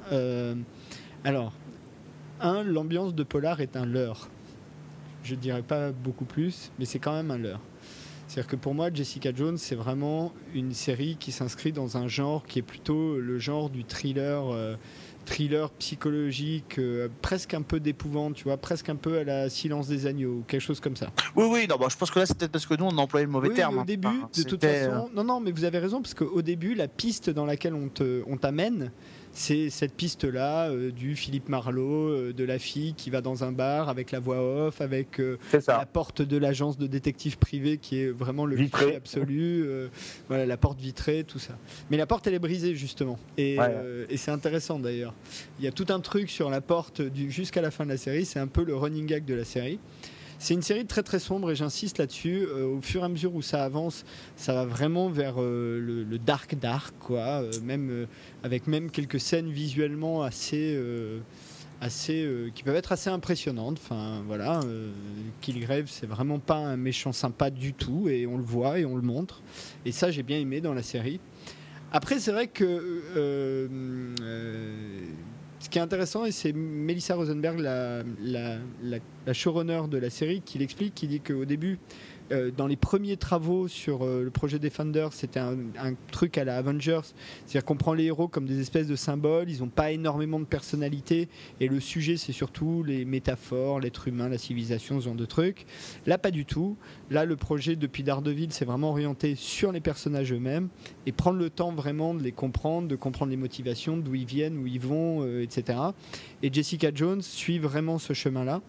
Alors, 1.25 1.53
un, 2.41 2.63
l'ambiance 2.63 3.15
de 3.15 3.23
Polar 3.25 3.61
est 3.61 3.77
un 3.77 3.87
leurre. 3.87 4.29
Je 5.25 5.35
dirais 5.35 5.63
pas 5.63 5.91
beaucoup 5.91 6.25
plus, 6.25 6.71
mais 6.79 6.85
c'est 6.85 7.01
quand 7.01 7.13
même 7.13 7.31
un 7.33 7.39
leurre. 7.39 7.61
C'est-à-dire 8.29 8.51
que 8.51 8.57
pour 8.57 8.75
moi, 8.75 8.89
Jessica 8.93 9.31
Jones, 9.35 9.57
c'est 9.57 9.77
vraiment 9.77 10.33
une 10.55 10.73
série 10.75 11.17
qui 11.19 11.31
s'inscrit 11.33 11.73
dans 11.73 11.97
un 11.97 12.09
genre 12.09 12.45
qui 12.45 12.59
est 12.59 12.63
plutôt 12.63 13.19
le 13.19 13.39
genre 13.39 13.71
du 13.71 13.85
thriller, 13.85 14.53
euh, 14.53 14.75
thriller 15.27 15.71
psychologique, 15.73 16.79
euh, 16.79 17.09
presque 17.23 17.55
un 17.55 17.63
peu 17.63 17.81
d'épouvante, 17.81 18.35
tu 18.35 18.45
vois, 18.45 18.57
presque 18.57 18.89
un 18.89 18.97
peu 18.97 19.19
à 19.19 19.25
la 19.25 19.49
Silence 19.49 19.89
des 19.89 20.07
agneaux, 20.07 20.39
ou 20.39 20.45
quelque 20.47 20.61
chose 20.61 20.81
comme 20.81 20.97
ça. 20.97 21.09
Oui, 21.37 21.47
oui, 21.51 21.67
non, 21.69 21.77
bah, 21.77 21.87
je 21.91 21.97
pense 21.97 22.11
que 22.11 22.19
là 22.19 22.27
c'est 22.27 22.37
peut-être 22.37 22.53
parce 22.53 22.67
que 22.67 22.75
nous 22.75 22.85
on 22.85 22.99
a 22.99 23.01
employé 23.01 23.27
le 23.27 23.33
mauvais 23.33 23.49
Oui, 23.49 23.55
terme. 23.55 23.75
mais 23.75 23.81
hein. 23.81 23.83
au 23.83 23.87
début, 23.87 24.09
de 24.09 24.43
toute 24.43 24.51
c'était, 24.63 24.67
euh, 24.67 24.91
façon, 24.91 25.11
non, 25.15 25.25
non, 25.25 25.41
mais 25.41 25.51
vous 25.53 25.65
avez 25.65 25.79
raison, 25.79 26.01
parce 26.03 26.15
qu'au 26.15 26.43
début, 26.43 26.75
la 26.75 26.89
piste 26.89 27.31
dans 27.31 27.45
laquelle 27.47 27.75
on 27.75 27.89
te- 27.89 28.23
on 28.27 28.37
t'amène, 28.37 28.91
c'est 29.37 29.69
cette 29.69 29.93
piste-là 29.93 30.71
euh, 30.71 30.91
du 30.91 31.15
Philippe 31.15 31.51
Marlowe, 31.51 32.09
euh, 32.09 32.33
de 32.33 32.43
la 32.43 32.59
fille 32.59 32.95
qui 32.95 33.11
va 33.11 33.21
dans 33.21 33.45
un 33.45 33.53
bar 33.53 33.91
avec 33.91 34.11
la 34.11 34.19
voix 34.19 34.41
off, 34.41 34.81
avec 34.81 35.21
euh, 35.21 35.37
la 35.69 35.85
porte 35.85 36.23
de 36.23 36.39
l'agence 36.39 36.79
de 36.79 36.87
détective 36.87 37.37
privé 37.37 37.77
qui 37.77 38.01
est 38.01 38.09
vraiment 38.09 38.47
le 38.47 38.57
cliché 38.57 38.97
absolu. 38.97 39.67
voilà, 40.29 40.47
la 40.47 40.57
porte 40.57 40.81
vitrée, 40.81 41.25
tout 41.25 41.39
ça. 41.39 41.53
Mais 41.91 41.99
la 41.99 42.07
porte, 42.07 42.27
elle 42.27 42.35
est 42.35 42.39
brisée 42.39 42.75
justement, 42.75 43.19
et, 43.37 43.59
Ouais. 43.59 44.07
et 44.09 44.17
c'est 44.17 44.31
intéressant 44.31 44.79
d'ailleurs. 44.79 45.15
Il 45.59 45.65
y 45.65 45.69
a 45.69 45.73
tout 45.73 45.87
un 45.91 46.01
truc 46.01 46.31
sur 46.31 46.51
la 46.51 46.61
porte 46.61 47.03
jusqu'à 47.29 47.61
la 47.61 47.71
fin 47.71 47.85
de 47.85 47.91
la 47.91 47.97
série. 47.97 48.25
C'est 48.25 48.39
un 48.39 48.47
peu 48.47 48.65
le 48.65 48.75
running 48.75 49.07
gag 49.07 49.25
de 49.25 49.35
la 49.35 49.45
série. 49.45 49.79
C'est 50.39 50.55
une 50.55 50.63
série 50.63 50.85
très 50.85 51.03
très 51.03 51.19
sombre 51.19 51.51
et 51.51 51.57
j'insiste 51.57 51.99
là-dessus. 51.99 52.47
Euh, 52.47 52.67
au 52.67 52.81
fur 52.81 53.03
et 53.03 53.05
à 53.05 53.09
mesure 53.09 53.35
où 53.35 53.43
ça 53.43 53.65
avance, 53.65 54.05
ça 54.37 54.53
va 54.53 54.65
vraiment 54.67 55.09
vers 55.09 55.37
euh, 55.39 55.79
le, 55.81 56.19
dark 56.19 56.55
dark, 56.59 56.95
quoi. 56.99 57.43
euh, 57.43 57.51
même 57.63 58.07
avec 58.43 58.67
même 58.67 58.91
quelques 58.91 59.21
scènes 59.21 59.51
visuellement 59.51 60.23
assez, 60.23 60.79
assez, 61.81 62.29
qui 62.55 62.63
peuvent 62.63 62.77
être 62.77 62.93
assez 62.93 63.11
impressionnantes. 63.11 63.79
Enfin 63.83 64.23
voilà, 64.27 64.61
euh, 64.65 64.91
c'est 65.87 66.07
vraiment 66.07 66.39
pas 66.39 66.57
un 66.57 66.77
méchant 66.77 67.13
sympa 67.13 67.51
du 67.51 67.73
tout 67.73 68.09
et 68.09 68.27
on 68.27 68.37
le 68.37 68.45
voit 68.45 68.79
et 68.79 68.85
on 68.85 68.97
le 68.97 69.03
montre. 69.03 69.43
Et 69.85 69.93
ça, 69.93 70.11
j'ai 70.11 70.23
bien 70.23 70.39
aimé 70.39 70.61
dans 70.61 70.75
la 70.75 70.83
série. 70.83 71.21
Après, 71.93 72.19
c'est 72.19 72.33
vrai 72.33 72.49
que 72.49 73.69
ce 75.67 75.71
qui 75.71 75.79
est 75.79 75.83
intéressant, 75.83 76.25
et 76.25 76.31
c'est 76.31 76.53
Melissa 76.53 77.17
Rosenberg, 77.17 77.59
la, 77.59 78.05
la, 78.23 79.33
showrunner 79.33 79.83
de 79.91 79.99
la 79.99 80.11
série, 80.11 80.41
qui 80.41 80.59
l'explique, 80.59 80.95
qui 80.95 81.09
dit 81.09 81.19
qu'au 81.19 81.45
début, 81.45 81.81
euh, 82.33 82.51
dans 82.51 82.67
les 82.67 82.77
premiers 82.77 83.17
travaux 83.17 83.69
sur 83.69 84.05
euh, 84.05 84.23
le 84.23 84.31
projet 84.31 84.59
Defender, 84.59 85.09
c'était 85.13 85.41
un, 85.41 85.57
truc 86.11 86.39
à 86.39 86.45
la 86.45 86.57
Avengers, 86.57 87.01
c'est-à-dire 87.45 87.65
qu'on 87.65 87.77
prend 87.77 87.95
les 87.95 88.05
héros 88.05 88.29
comme 88.29 88.47
des 88.47 88.61
espèces 88.61 88.87
de 88.87 88.97
symboles, 88.97 89.49
ils 89.49 89.61
n'ont 89.61 89.69
pas 89.69 89.93
énormément 89.93 90.41
de 90.41 90.45
personnalité, 90.45 91.29
et 91.61 91.69
le 91.69 91.81
sujet 91.81 92.17
c'est 92.17 92.33
surtout 92.33 92.83
les 92.83 93.05
métaphores, 93.05 93.81
l'être 93.81 94.09
humain, 94.09 94.29
la 94.29 94.39
civilisation, 94.39 95.01
ce 95.01 95.05
genre 95.07 95.15
de 95.15 95.25
trucs. 95.25 95.67
Là, 96.07 96.19
pas 96.19 96.31
du 96.31 96.45
tout. 96.45 96.77
Là, 97.11 97.25
le 97.25 97.37
projet 97.37 97.77
depuis 97.77 98.03
Daredevil, 98.03 98.49
c'est 98.51 98.65
vraiment 98.65 98.91
orienté 98.91 99.35
sur 99.37 99.73
les 99.73 99.81
personnages 99.81 100.33
eux-mêmes 100.33 100.69
et 101.07 101.13
prendre 101.13 101.39
le 101.39 101.51
temps 101.51 101.73
vraiment 101.73 102.15
de 102.15 102.23
les 102.23 102.33
comprendre, 102.33 102.89
de 102.89 102.97
comprendre 102.97 103.31
les 103.31 103.37
motivations, 103.37 103.97
d'où 103.97 104.15
ils 104.15 104.27
viennent, 104.27 104.59
où 104.59 104.67
ils 104.67 104.81
vont, 104.81 105.23
euh, 105.23 105.43
etc. 105.43 105.79
Et 106.43 106.53
Jessica 106.53 106.91
Jones 106.95 107.23
suit 107.23 107.59
vraiment 107.59 107.99
ce 107.99 108.13
chemin-là. 108.13 108.61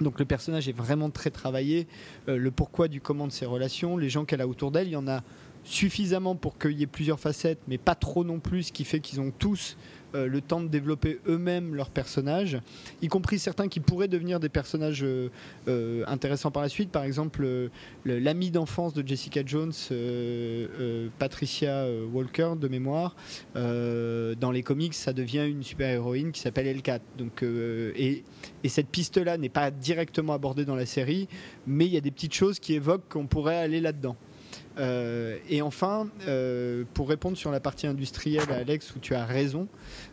Donc 0.00 0.18
le 0.18 0.24
personnage 0.24 0.68
est 0.68 0.76
vraiment 0.76 1.10
très 1.10 1.30
travaillé, 1.30 1.86
euh, 2.28 2.36
le 2.36 2.50
pourquoi 2.50 2.88
du 2.88 3.00
comment 3.00 3.26
de 3.26 3.32
ses 3.32 3.46
relations, 3.46 3.96
les 3.96 4.08
gens 4.08 4.24
qu'elle 4.24 4.40
a 4.40 4.48
autour 4.48 4.70
d'elle, 4.70 4.88
il 4.88 4.92
y 4.92 4.96
en 4.96 5.08
a 5.08 5.22
suffisamment 5.64 6.34
pour 6.34 6.58
qu'il 6.58 6.72
y 6.72 6.82
ait 6.82 6.86
plusieurs 6.86 7.20
facettes, 7.20 7.60
mais 7.68 7.78
pas 7.78 7.94
trop 7.94 8.24
non 8.24 8.40
plus, 8.40 8.64
ce 8.64 8.72
qui 8.72 8.84
fait 8.84 9.00
qu'ils 9.00 9.20
ont 9.20 9.30
tous 9.30 9.76
euh, 10.14 10.26
le 10.26 10.40
temps 10.40 10.60
de 10.60 10.68
développer 10.68 11.18
eux-mêmes 11.26 11.74
leurs 11.74 11.90
personnages, 11.90 12.58
y 13.00 13.08
compris 13.08 13.38
certains 13.38 13.68
qui 13.68 13.80
pourraient 13.80 14.08
devenir 14.08 14.40
des 14.40 14.48
personnages 14.48 15.02
euh, 15.02 15.28
euh, 15.68 16.04
intéressants 16.06 16.50
par 16.50 16.62
la 16.62 16.68
suite. 16.68 16.90
Par 16.90 17.04
exemple, 17.04 17.42
le- 17.42 17.70
l'ami 18.18 18.50
d'enfance 18.50 18.92
de 18.94 19.06
Jessica 19.06 19.42
Jones, 19.44 19.72
Patricia 21.18 21.86
Walker, 22.12 22.52
de 22.60 22.68
mémoire, 22.68 23.14
dans 23.54 24.50
les 24.52 24.62
comics, 24.62 24.94
ça 24.94 25.12
devient 25.12 25.46
une 25.48 25.62
super-héroïne 25.62 26.32
qui 26.32 26.40
s'appelle 26.40 26.66
L4. 26.78 27.00
Donc, 27.18 27.42
et 27.42 28.22
cette 28.68 28.88
piste-là 28.88 29.36
n'est 29.38 29.48
pas 29.48 29.70
directement 29.70 30.32
abordée 30.34 30.64
dans 30.64 30.76
la 30.76 30.86
série, 30.86 31.28
mais 31.66 31.86
il 31.86 31.92
y 31.92 31.96
a 31.96 32.00
des 32.00 32.10
petites 32.10 32.34
choses 32.34 32.58
qui 32.58 32.74
évoquent 32.74 33.08
qu'on 33.08 33.26
pourrait 33.26 33.56
aller 33.58 33.80
là-dedans. 33.80 34.16
Euh, 34.78 35.38
et 35.48 35.62
enfin, 35.62 36.08
euh, 36.26 36.84
pour 36.94 37.08
répondre 37.08 37.36
sur 37.36 37.50
la 37.50 37.60
partie 37.60 37.86
industrielle, 37.86 38.50
Alex, 38.50 38.94
où 38.96 38.98
tu 38.98 39.14
as 39.14 39.24
raison, 39.24 39.68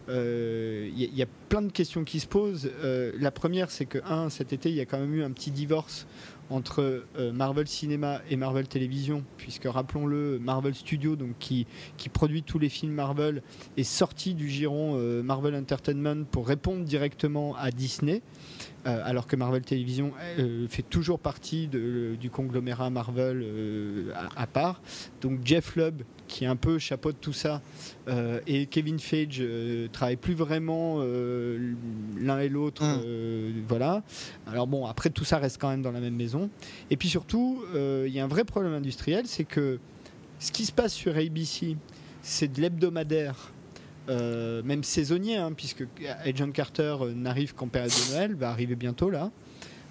euh, 0.10 0.90
il 0.96 1.10
il 1.12 1.18
y 1.18 1.24
a 1.24 1.28
plein 1.50 1.62
de 1.62 1.72
questions 1.72 2.04
qui 2.04 2.20
se 2.20 2.28
posent. 2.28 2.72
Euh, 2.84 3.12
la 3.20 3.32
première, 3.32 3.72
c'est 3.72 3.86
que, 3.86 3.98
un, 4.06 4.30
cet 4.30 4.54
été, 4.54 4.70
il 4.70 4.76
y 4.76 4.82
a 4.82 4.86
quand 4.86 5.00
même 5.00 5.14
eu 5.14 5.24
un 5.24 5.32
petit 5.32 5.52
divorce 5.52 6.08
entre 6.50 7.04
euh, 7.18 7.32
Marvel 7.32 7.68
Cinéma 7.68 8.22
et 8.30 8.36
Marvel 8.36 8.68
Télévision, 8.68 9.24
puisque 9.38 9.66
rappelons-le, 9.66 10.40
Marvel 10.40 10.74
Studio, 10.74 11.16
donc 11.16 11.38
qui, 11.40 11.68
qui 11.98 12.10
produit 12.10 12.44
tous 12.44 12.60
les 12.60 12.70
films 12.70 12.94
Marvel, 12.94 13.44
est 13.78 13.84
sorti 13.84 14.34
du 14.34 14.50
giron 14.50 14.96
euh, 14.96 15.22
Marvel 15.22 15.56
Entertainment 15.56 16.24
pour 16.30 16.48
répondre 16.48 16.84
directement 16.84 17.56
à 17.56 17.72
Disney, 17.72 18.22
euh, 18.86 19.02
alors 19.04 19.28
que 19.28 19.36
Marvel 19.36 19.62
Télévision 19.62 20.12
euh, 20.40 20.68
fait 20.70 20.84
toujours 20.84 21.20
partie 21.20 21.68
de- 21.68 22.16
du 22.20 22.30
conglomérat 22.30 22.90
Marvel 22.90 23.42
euh, 23.44 24.12
à, 24.16 24.44
à 24.44 24.48
part. 24.48 24.82
Donc 25.22 25.40
Jeff 25.44 25.76
Lubb, 25.76 26.02
qui 26.28 26.44
est 26.46 26.48
un 26.48 26.56
peu 26.56 26.80
chapeau 26.80 27.12
de 27.12 27.18
tout 27.18 27.34
ça, 27.34 27.62
euh, 28.08 28.40
et 28.48 28.68
Kevin 28.68 29.00
Feige 29.00 29.40
euh, 29.42 29.88
travaillent 29.92 30.16
plus 30.16 30.34
vraiment 30.34 30.98
euh, 31.00 31.74
l'un 32.20 32.40
et 32.40 32.50
l'autre. 32.50 32.84
Mm. 32.84 33.02
euh, 33.06 33.52
voilà. 33.68 34.04
Alors 34.48 34.68
bon, 34.68 34.86
après 34.86 35.10
tout 35.10 35.26
ça 35.26 35.38
reste 35.40 35.58
quand 35.60 35.70
même 35.70 35.82
dans 35.82 35.92
la 35.92 36.00
même 36.00 36.16
maison. 36.16 36.50
Et 36.90 36.98
puis 36.98 37.10
surtout, 37.10 37.64
euh, 37.76 38.06
il 38.08 38.14
y 38.14 38.20
a 38.20 38.24
un 38.24 38.28
vrai 38.28 38.46
problème 38.46 38.74
industriel, 38.74 39.24
c'est 39.26 39.44
que 39.46 39.80
ce 40.40 40.52
qui 40.54 40.66
se 40.66 40.72
passe 40.72 40.94
sur 40.94 41.18
ABC, 41.18 41.76
c'est 42.22 42.52
de 42.52 42.62
l'hebdomadaire. 42.62 43.52
Euh, 44.10 44.64
même 44.64 44.84
saisonnier, 44.84 45.38
hein, 45.38 45.54
puisque 45.56 45.86
Agent 46.24 46.52
Carter 46.52 46.96
euh, 47.02 47.14
n'arrive 47.14 47.54
qu'en 47.54 47.68
période 47.68 47.92
de 47.92 48.14
Noël, 48.14 48.36
va 48.36 48.50
arriver 48.50 48.76
bientôt 48.76 49.10
là. 49.10 49.32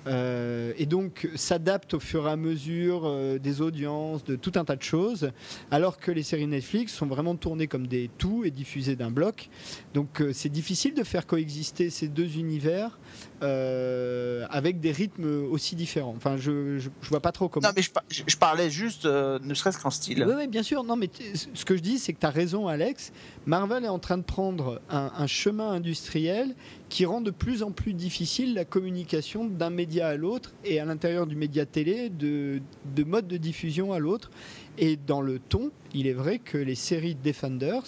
Euh, 0.06 0.72
et 0.78 0.86
donc 0.86 1.28
s'adapte 1.34 1.94
au 1.94 2.00
fur 2.00 2.26
et 2.26 2.30
à 2.30 2.36
mesure 2.36 3.12
des 3.38 3.60
audiences, 3.60 4.24
de 4.24 4.36
tout 4.36 4.52
un 4.54 4.64
tas 4.64 4.76
de 4.76 4.82
choses, 4.82 5.30
alors 5.70 5.98
que 5.98 6.10
les 6.10 6.22
séries 6.22 6.46
Netflix 6.46 6.94
sont 6.94 7.06
vraiment 7.06 7.36
tournées 7.36 7.66
comme 7.66 7.86
des 7.86 8.08
tout 8.16 8.44
et 8.44 8.50
diffusées 8.50 8.96
d'un 8.96 9.10
bloc. 9.10 9.50
Donc 9.94 10.22
c'est 10.32 10.48
difficile 10.48 10.94
de 10.94 11.04
faire 11.04 11.26
coexister 11.26 11.90
ces 11.90 12.08
deux 12.08 12.38
univers 12.38 12.98
euh, 13.42 14.46
avec 14.50 14.80
des 14.80 14.92
rythmes 14.92 15.44
aussi 15.50 15.76
différents. 15.76 16.14
Enfin, 16.16 16.36
je, 16.36 16.78
je, 16.78 16.88
je 17.00 17.08
vois 17.08 17.20
pas 17.20 17.32
trop 17.32 17.48
comment. 17.48 17.66
Non, 17.68 17.72
mais 17.76 17.82
je, 17.82 17.90
par- 17.90 18.04
je- 18.10 18.22
je 18.26 18.36
parlais 18.36 18.70
juste, 18.70 19.04
euh, 19.06 19.38
ne 19.42 19.54
serait-ce 19.54 19.78
qu'en 19.78 19.90
style. 19.90 20.24
Oui, 20.28 20.46
bien 20.48 20.62
sûr. 20.62 20.84
Non, 20.84 20.96
mais 20.96 21.08
ce 21.54 21.64
que 21.64 21.76
je 21.76 21.82
dis, 21.82 21.98
c'est 21.98 22.12
que 22.12 22.20
tu 22.20 22.26
as 22.26 22.30
raison, 22.30 22.68
Alex. 22.68 23.12
Marvel 23.46 23.84
est 23.84 23.88
en 23.88 23.98
train 23.98 24.18
de 24.18 24.22
prendre 24.22 24.80
un, 24.90 25.10
un 25.16 25.26
chemin 25.26 25.70
industriel 25.72 26.54
qui 26.88 27.04
rend 27.06 27.20
de 27.20 27.30
plus 27.30 27.62
en 27.62 27.70
plus 27.70 27.92
difficile 27.92 28.54
la 28.54 28.64
communication 28.64 29.44
d'un 29.46 29.70
média 29.70 30.08
à 30.08 30.16
l'autre 30.16 30.52
et 30.64 30.80
à 30.80 30.84
l'intérieur 30.84 31.26
du 31.26 31.36
média 31.36 31.66
télé, 31.66 32.08
de, 32.08 32.60
de 32.96 33.04
mode 33.04 33.28
de 33.28 33.36
diffusion 33.36 33.92
à 33.92 33.98
l'autre. 33.98 34.30
Et 34.78 34.96
dans 34.96 35.20
le 35.20 35.38
ton, 35.38 35.70
il 35.94 36.06
est 36.06 36.12
vrai 36.12 36.38
que 36.38 36.56
les 36.58 36.74
séries 36.76 37.16
Defenders 37.22 37.82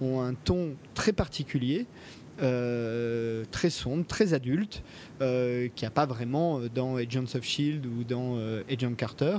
ont 0.00 0.20
un 0.20 0.34
ton 0.34 0.76
très 0.94 1.12
particulier. 1.12 1.86
Euh, 2.42 3.44
très 3.50 3.70
sombre, 3.70 4.06
très 4.06 4.34
adulte, 4.34 4.82
euh, 5.20 5.68
qu'il 5.74 5.84
n'y 5.84 5.88
a 5.88 5.90
pas 5.92 6.06
vraiment 6.06 6.60
euh, 6.60 6.68
dans 6.72 6.96
Agents 6.96 7.34
of 7.34 7.42
Shield 7.42 7.84
ou 7.86 8.04
dans 8.04 8.36
euh, 8.36 8.62
Agent 8.70 8.94
Carter. 8.94 9.38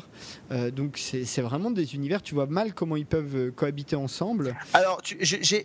Donc 0.75 0.97
c'est 0.97 1.41
vraiment 1.41 1.71
des 1.71 1.95
univers, 1.95 2.21
tu 2.21 2.33
vois 2.35 2.45
mal 2.45 2.73
comment 2.73 2.95
ils 2.95 3.05
peuvent 3.05 3.51
cohabiter 3.51 3.95
ensemble. 3.95 4.55
Alors, 4.73 5.01
tu, 5.01 5.17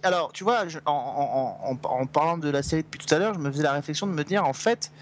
alors, 0.03 0.33
tu 0.33 0.45
vois, 0.45 0.65
en, 0.87 1.77
en- 1.85 2.07
parlant 2.07 2.39
de 2.39 2.49
la 2.51 2.63
série 2.63 2.83
depuis 2.83 3.05
tout 3.05 3.13
à 3.15 3.19
l'heure, 3.19 3.35
je 3.35 3.39
me 3.41 3.51
faisais 3.51 3.63
la 3.63 3.73
réflexion 3.73 4.07
de 4.07 4.13
me 4.13 4.25
dire, 4.25 4.45
en 4.45 4.53
fait, 4.53 4.93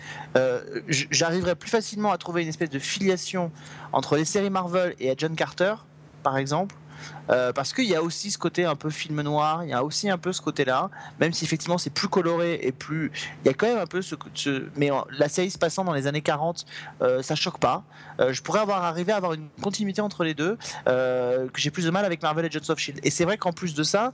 j'arriverais 0.89 1.55
plus 1.57 1.71
facilement 1.71 2.13
à 2.13 2.19
trouver 2.19 2.43
une 2.43 2.49
espèce 2.49 2.71
de 2.71 2.79
filiation 2.79 3.51
entre 3.93 4.17
les 4.17 4.25
séries 4.25 4.51
Marvel 4.51 4.95
et 5.01 5.13
John 5.19 5.35
Carter, 5.35 5.75
par 6.23 6.37
exemple. 6.39 6.75
Euh, 7.31 7.53
parce 7.53 7.73
qu'il 7.73 7.85
y 7.87 7.95
a 7.95 8.03
aussi 8.03 8.31
ce 8.31 8.39
côté 8.39 8.65
un 8.65 8.74
peu 8.77 8.91
film 8.91 9.20
noir, 9.23 9.65
il 9.65 9.70
y 9.70 9.73
a 9.73 9.83
aussi 9.85 10.11
un 10.11 10.19
peu 10.19 10.33
ce 10.33 10.41
côté-là, 10.41 10.91
même 11.20 11.33
si 11.33 11.45
effectivement 11.45 11.79
c'est 11.79 11.91
plus 11.91 12.09
coloré 12.09 12.59
et 12.62 12.73
plus. 12.73 13.11
Il 13.45 13.49
y 13.49 13.51
a 13.51 13.55
quand 13.55 13.66
même 13.66 13.79
un 13.79 13.87
peu 13.87 14.03
ce. 14.03 14.15
ce- 14.35 14.69
mais 14.77 14.91
la 15.19 15.29
série 15.29 15.51
se 15.51 15.59
passant 15.59 15.85
dans 15.85 15.93
les 15.95 16.07
années 16.07 16.23
40, 16.23 16.65
euh, 17.03 17.23
ça 17.23 17.35
choque 17.35 17.59
pas. 17.59 17.85
Euh, 18.20 18.33
je 18.33 18.43
pourrais 18.43 18.61
avoir 18.61 18.85
arrivé 18.85 19.12
à 19.12 19.16
avoir 19.16 19.33
une 19.35 19.49
continuité 19.62 20.01
entre 20.01 20.24
les 20.24 20.35
deux, 20.35 20.59
euh, 20.89 21.49
que 21.49 21.61
j'ai 21.61 21.70
plus 21.70 21.85
de 21.85 21.91
mal 21.91 22.05
avec 22.05 22.23
Marvel 22.23 22.45
et 22.45 22.49
Agents 22.49 22.70
of 22.73 22.79
Shield. 22.79 23.01
Et 23.03 23.11
c'est 23.11 23.24
vrai 23.24 23.39
qu'en 23.39 23.53
plus 23.53 23.74
de 23.74 23.83
ça, 23.83 24.12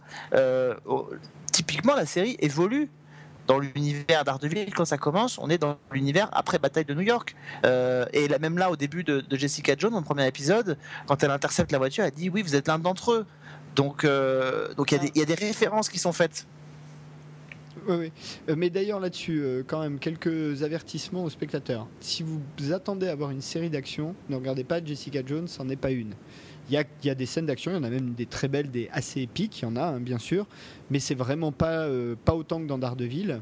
typiquement 1.52 1.94
la 1.94 2.06
série 2.06 2.36
évolue 2.40 2.90
dans 3.48 3.58
l'univers 3.58 4.22
d'Ardeville 4.24 4.72
quand 4.72 4.84
ça 4.84 4.98
commence 4.98 5.38
on 5.38 5.50
est 5.50 5.58
dans 5.58 5.76
l'univers 5.90 6.28
après 6.32 6.58
bataille 6.60 6.84
de 6.84 6.94
New 6.94 7.00
York 7.00 7.34
Euh, 7.64 8.04
et 8.12 8.28
là, 8.28 8.38
même 8.38 8.56
là 8.58 8.70
au 8.70 8.76
début 8.76 9.02
de, 9.02 9.24
Jessica 9.32 9.74
Jones 9.76 9.90
dans 9.90 9.98
le 9.98 10.04
premier 10.04 10.26
épisode 10.28 10.78
quand 11.06 11.24
elle 11.24 11.32
intercepte 11.32 11.72
la 11.72 11.78
voiture 11.78 12.04
elle 12.04 12.12
dit 12.12 12.28
oui 12.28 12.42
vous 12.42 12.54
êtes 12.54 12.68
l'un 12.68 12.78
d'entre 12.78 13.12
eux 13.12 13.26
donc 13.74 14.04
euh, 14.04 14.72
donc 14.74 14.92
il 14.92 15.00
y, 15.16 15.22
a 15.22 15.24
des- 15.24 15.34
références 15.34 15.88
qui 15.88 15.98
sont 15.98 16.12
faites 16.12 16.46
Oui. 17.88 18.12
Euh, 18.48 18.54
mais 18.56 18.70
d'ailleurs 18.70 19.00
là-dessus, 19.00 19.64
quand 19.66 19.80
même, 19.80 19.98
quelques 19.98 20.62
avertissements 20.62 21.24
aux 21.24 21.30
spectateurs. 21.30 21.86
Si 22.00 22.22
vous 22.22 22.40
attendez 22.72 23.08
à 23.08 23.14
voir 23.14 23.30
une 23.30 23.40
série 23.40 23.70
d'action, 23.70 24.14
ne 24.28 24.36
regardez 24.36 24.64
pas 24.64 24.84
Jessica 24.84 25.20
Jones, 25.24 25.48
c'en 25.48 25.68
est 25.68 25.76
pas 25.76 25.92
une. 25.92 26.12
Il 26.70 26.84
y 27.04 27.10
a, 27.10 27.14
des 27.14 27.26
scènes 27.26 27.46
d'action, 27.46 27.70
il 27.70 27.74
y 27.74 27.78
en 27.78 27.82
a 27.82 27.90
même 27.90 28.12
des 28.12 28.26
très 28.26 28.48
belles, 28.48 28.70
des 28.70 28.90
assez 28.92 29.22
épiques, 29.22 29.60
il 29.60 29.62
y 29.62 29.68
en 29.68 29.76
a 29.76 29.84
hein, 29.84 30.00
bien 30.00 30.18
sûr, 30.18 30.46
mais 30.90 30.98
c'est 30.98 31.14
vraiment 31.14 31.50
pas, 31.50 31.84
euh, 31.84 32.14
autant 32.26 32.60
que 32.60 32.66
dans 32.66 32.78
Daredevil. 32.78 33.40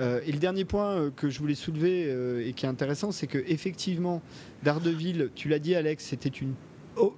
Euh, 0.00 0.20
et 0.26 0.32
le 0.32 0.38
dernier 0.38 0.64
point 0.64 0.92
euh, 0.92 1.10
que 1.14 1.28
je 1.28 1.38
voulais 1.38 1.54
soulever 1.54 2.08
et 2.46 2.52
qui 2.54 2.64
est 2.64 2.68
intéressant, 2.68 3.12
c'est 3.12 3.26
que 3.26 3.38
effectivement, 3.46 4.22
Daredevil, 4.62 5.30
tu 5.34 5.48
l'as 5.48 5.58
dit 5.58 5.74
Alex, 5.74 6.04
c'était 6.04 6.30
une 6.30 6.54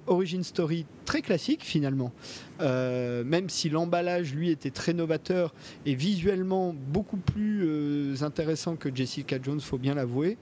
origin 0.07 0.41
story 0.41 0.85
très 1.03 1.21
classique 1.21 1.63
finalement. 1.63 2.13
Même 2.59 3.49
si 3.49 3.69
l'emballage 3.69 4.33
lui 4.33 4.49
était 4.49 4.69
très 4.69 4.93
novateur 4.93 5.53
et 5.85 5.95
visuellement 5.95 6.73
beaucoup 6.73 7.17
plus 7.17 8.23
intéressant 8.23 8.77
que 8.77 8.93
Jessica 8.93 9.37
Jones, 9.41 9.59
faut 9.59 9.77
bien 9.77 9.93
l'avouer. 9.93 10.37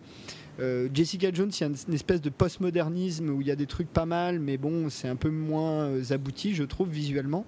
Euh, 0.60 0.88
Jessica 0.94 1.32
Jones, 1.34 1.52
il 1.52 1.62
y 1.62 1.64
a 1.64 1.68
une, 1.68 1.94
espèce 1.94 2.22
de 2.22 2.30
postmodernisme 2.30 3.30
où 3.30 3.42
il 3.42 3.48
y 3.48 3.52
a 3.52 3.56
des 3.56 3.66
trucs 3.66 3.92
pas 3.92 4.06
mal, 4.06 4.40
mais 4.40 4.58
bon, 4.58 4.90
c'est 4.90 5.08
un 5.08 5.16
peu 5.16 5.30
moins 5.30 5.86
euh, 5.86 6.04
abouti, 6.12 6.54
je 6.54 6.64
trouve, 6.64 6.90
visuellement. 6.90 7.46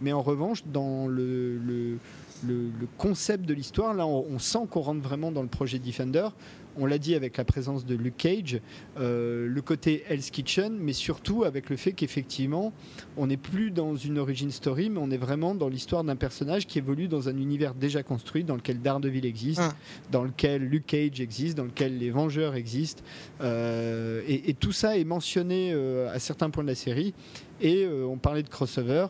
Mais 0.00 0.12
en 0.12 0.22
revanche, 0.22 0.62
dans 0.66 1.06
le, 1.06 1.98
le- 2.46 2.70
le 2.80 2.86
concept 2.98 3.44
de 3.46 3.54
l'histoire, 3.54 3.94
là, 3.94 4.06
on, 4.06 4.26
on 4.30 4.38
sent 4.38 4.66
qu'on 4.70 4.80
rentre 4.80 5.02
vraiment 5.02 5.30
dans 5.32 5.42
le 5.42 5.48
projet 5.48 5.78
Defender. 5.78 6.28
On 6.76 6.86
l'a 6.86 6.98
dit 6.98 7.14
avec 7.14 7.36
la 7.36 7.44
présence 7.44 7.86
de 7.86 7.94
Luke 7.94 8.16
Cage, 8.16 8.60
euh, 8.98 9.46
le 9.46 9.62
côté 9.62 10.02
Hell's 10.08 10.30
Kitchen, 10.30 10.76
mais 10.76 10.92
surtout 10.92 11.44
avec 11.44 11.70
le 11.70 11.76
fait 11.76 11.92
qu'effectivement, 11.92 12.72
on 13.16 13.28
n'est 13.28 13.36
plus 13.36 13.70
dans 13.70 13.94
une 13.94 14.18
origin 14.18 14.50
story, 14.50 14.90
mais 14.90 14.98
on 15.00 15.08
est 15.12 15.16
vraiment 15.16 15.54
dans 15.54 15.68
l'histoire 15.68 16.02
d'un 16.02 16.16
personnage 16.16 16.66
qui 16.66 16.78
évolue 16.78 17.06
dans 17.06 17.28
un 17.28 17.36
univers 17.36 17.74
déjà 17.74 18.02
construit, 18.02 18.42
dans 18.42 18.56
lequel 18.56 18.80
Daredevil 18.82 19.24
existe, 19.24 19.60
Hum. 19.60 19.70
dans 20.10 20.24
lequel 20.24 20.62
Luke 20.64 20.86
Cage 20.86 21.20
existe, 21.20 21.56
dans 21.56 21.62
lequel 21.64 21.96
les 21.96 22.10
Vengeurs 22.10 22.56
existent. 22.56 23.04
Euh, 23.40 24.22
et, 24.26 24.50
et 24.50 24.54
tout 24.54 24.72
ça 24.72 24.98
est 24.98 25.04
mentionné 25.04 25.70
euh, 25.72 26.12
à 26.12 26.18
certains 26.18 26.50
points 26.50 26.64
de 26.64 26.68
la 26.68 26.74
série. 26.74 27.14
Et 27.60 27.86
on 27.86 28.16
parlait 28.18 28.42
de 28.42 28.48
crossover. 28.48 29.06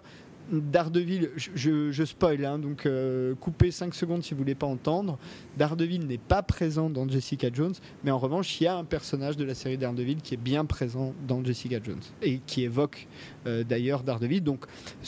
Daredevil, 0.51 1.31
je, 1.37 1.51
je, 1.55 1.93
je 1.93 2.05
spoil, 2.05 2.45
hein, 2.45 2.59
donc 2.59 2.87
euh, 2.87 3.35
coupez 3.37 3.71
5 3.71 3.95
secondes 3.95 4.23
si 4.23 4.35
vous 4.35 4.39
voulez 4.39 4.55
pas 4.55 4.67
entendre. 4.67 5.19
Daredevil 5.57 6.07
n'est 6.07 6.19
pas 6.19 6.43
présent 6.43 6.91
dans 6.91 7.09
Jessica 7.09 7.49
Jones, 7.53 7.75
mais 8.05 8.11
en 8.11 8.19
revanche, 8.19 8.61
il 8.61 8.65
y 8.65 8.67
a 8.67 8.77
un 8.77 8.85
personnage 8.85 9.37
de 9.37 9.45
la 9.45 9.55
série 9.55 9.79
Daredevil 9.79 10.19
qui 10.23 10.35
est 10.35 10.39
bien 10.39 10.65
présent 10.65 11.15
dans 11.27 11.43
Jessica 11.43 11.79
Jones 11.83 12.03
et 12.23 12.41
qui 12.47 12.63
évoque 12.63 13.09
euh, 13.47 13.65
d'ailleurs 13.65 14.03
Daredevil. 14.03 14.43
Donc 14.43 14.67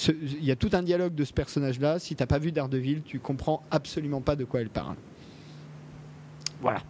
il 0.08 0.44
y 0.44 0.50
a 0.50 0.56
tout 0.56 0.70
un 0.72 0.82
dialogue 0.82 1.14
de 1.14 1.24
ce 1.24 1.32
personnage-là. 1.32 1.98
Si 1.98 2.16
t'as 2.16 2.26
pas 2.26 2.38
vu 2.38 2.50
Daredevil, 2.50 3.02
tu 3.02 3.18
comprends 3.18 3.62
absolument 3.70 4.20
pas 4.20 4.36
de 4.36 4.44
quoi 4.44 4.60
elle 4.60 4.70
parle. 4.70 4.96
Voilà. 6.60 6.82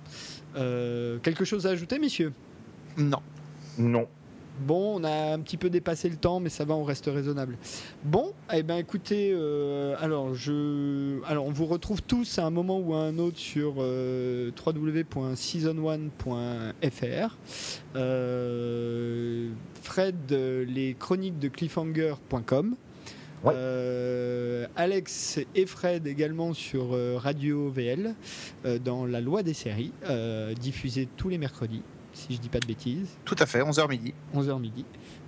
Euh, 0.57 1.19
quelque 1.19 1.45
chose 1.45 1.67
à 1.67 1.71
ajouter, 1.71 1.99
messieurs? 1.99 2.33
Non. 2.97 3.21
Non. 3.79 4.07
Bon, 4.61 5.01
on 5.01 5.05
a 5.05 5.35
un 5.35 5.41
petit 5.41 5.57
peu 5.57 5.71
dépassé 5.71 6.09
le 6.09 6.17
temps, 6.17 6.41
mais 6.41 6.49
ça 6.49 6.65
va, 6.65 6.75
on 6.75 6.85
reste 6.85 7.07
raisonnable. 7.07 7.57
Bon, 8.05 8.33
eh 8.53 8.63
ben 8.63 8.77
écoutez, 8.77 9.33
euh, 9.35 9.97
alors 10.01 10.35
je, 10.35 11.21
alors 11.27 11.47
on 11.47 11.53
vous 11.53 11.67
retrouve 11.67 12.03
tous 12.03 12.39
à 12.39 12.47
un 12.47 12.51
moment 12.51 12.79
ou 12.79 12.95
à 12.95 12.99
un 12.99 13.19
autre 13.19 13.39
sur 13.39 13.75
euh, 13.79 14.51
www.season1.fr. 14.65 17.37
Euh, 17.97 19.49
Fred, 19.83 20.31
les 20.31 20.95
chroniques 20.99 21.39
de 21.39 21.49
cliffhanger.com. 21.49 22.77
Ouais. 23.45 23.53
Euh, 23.55 24.67
Alex 24.77 25.41
et 25.55 25.67
Fred 25.67 26.07
également 26.07 26.55
sur 26.55 26.95
euh, 26.95 27.17
Radio 27.17 27.69
VL 27.69 28.15
euh, 28.65 28.79
dans 28.79 29.05
la 29.05 29.21
loi 29.21 29.43
des 29.43 29.55
séries, 29.55 29.93
diffusée 30.59 31.09
tous 31.17 31.29
les 31.29 31.39
mercredis, 31.39 31.83
si 32.17 32.35
je 32.35 32.41
dis 32.41 32.49
pas 32.49 32.59
de 32.59 32.67
bêtises. 32.67 33.09
Tout 33.25 33.37
à 33.39 33.47
fait, 33.47 33.61
11h 33.61 33.89
midi. 33.89 34.15
11h 34.35 34.61
midi. 34.61 34.85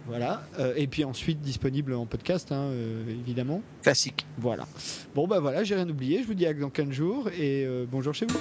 Voilà. 0.07 0.43
Euh, 0.59 0.73
et 0.77 0.87
puis 0.87 1.05
ensuite 1.05 1.41
disponible 1.41 1.93
en 1.93 2.07
podcast, 2.07 2.51
hein, 2.51 2.71
euh, 2.73 3.11
évidemment. 3.11 3.63
Classique. 3.83 4.27
Voilà. 4.39 4.67
Bon, 5.15 5.27
bah 5.27 5.39
voilà, 5.39 5.65
j'ai 5.65 5.75
rien 5.75 5.89
oublié. 5.89 6.23
Je 6.23 6.27
vous 6.27 6.35
dis 6.35 6.47
à 6.47 6.55
dans 6.55 6.71
15 6.71 6.91
jours 6.91 7.29
et 7.29 7.65
euh, 7.67 7.85
bonjour 7.91 8.15
chez 8.15 8.27
vous. 8.27 8.39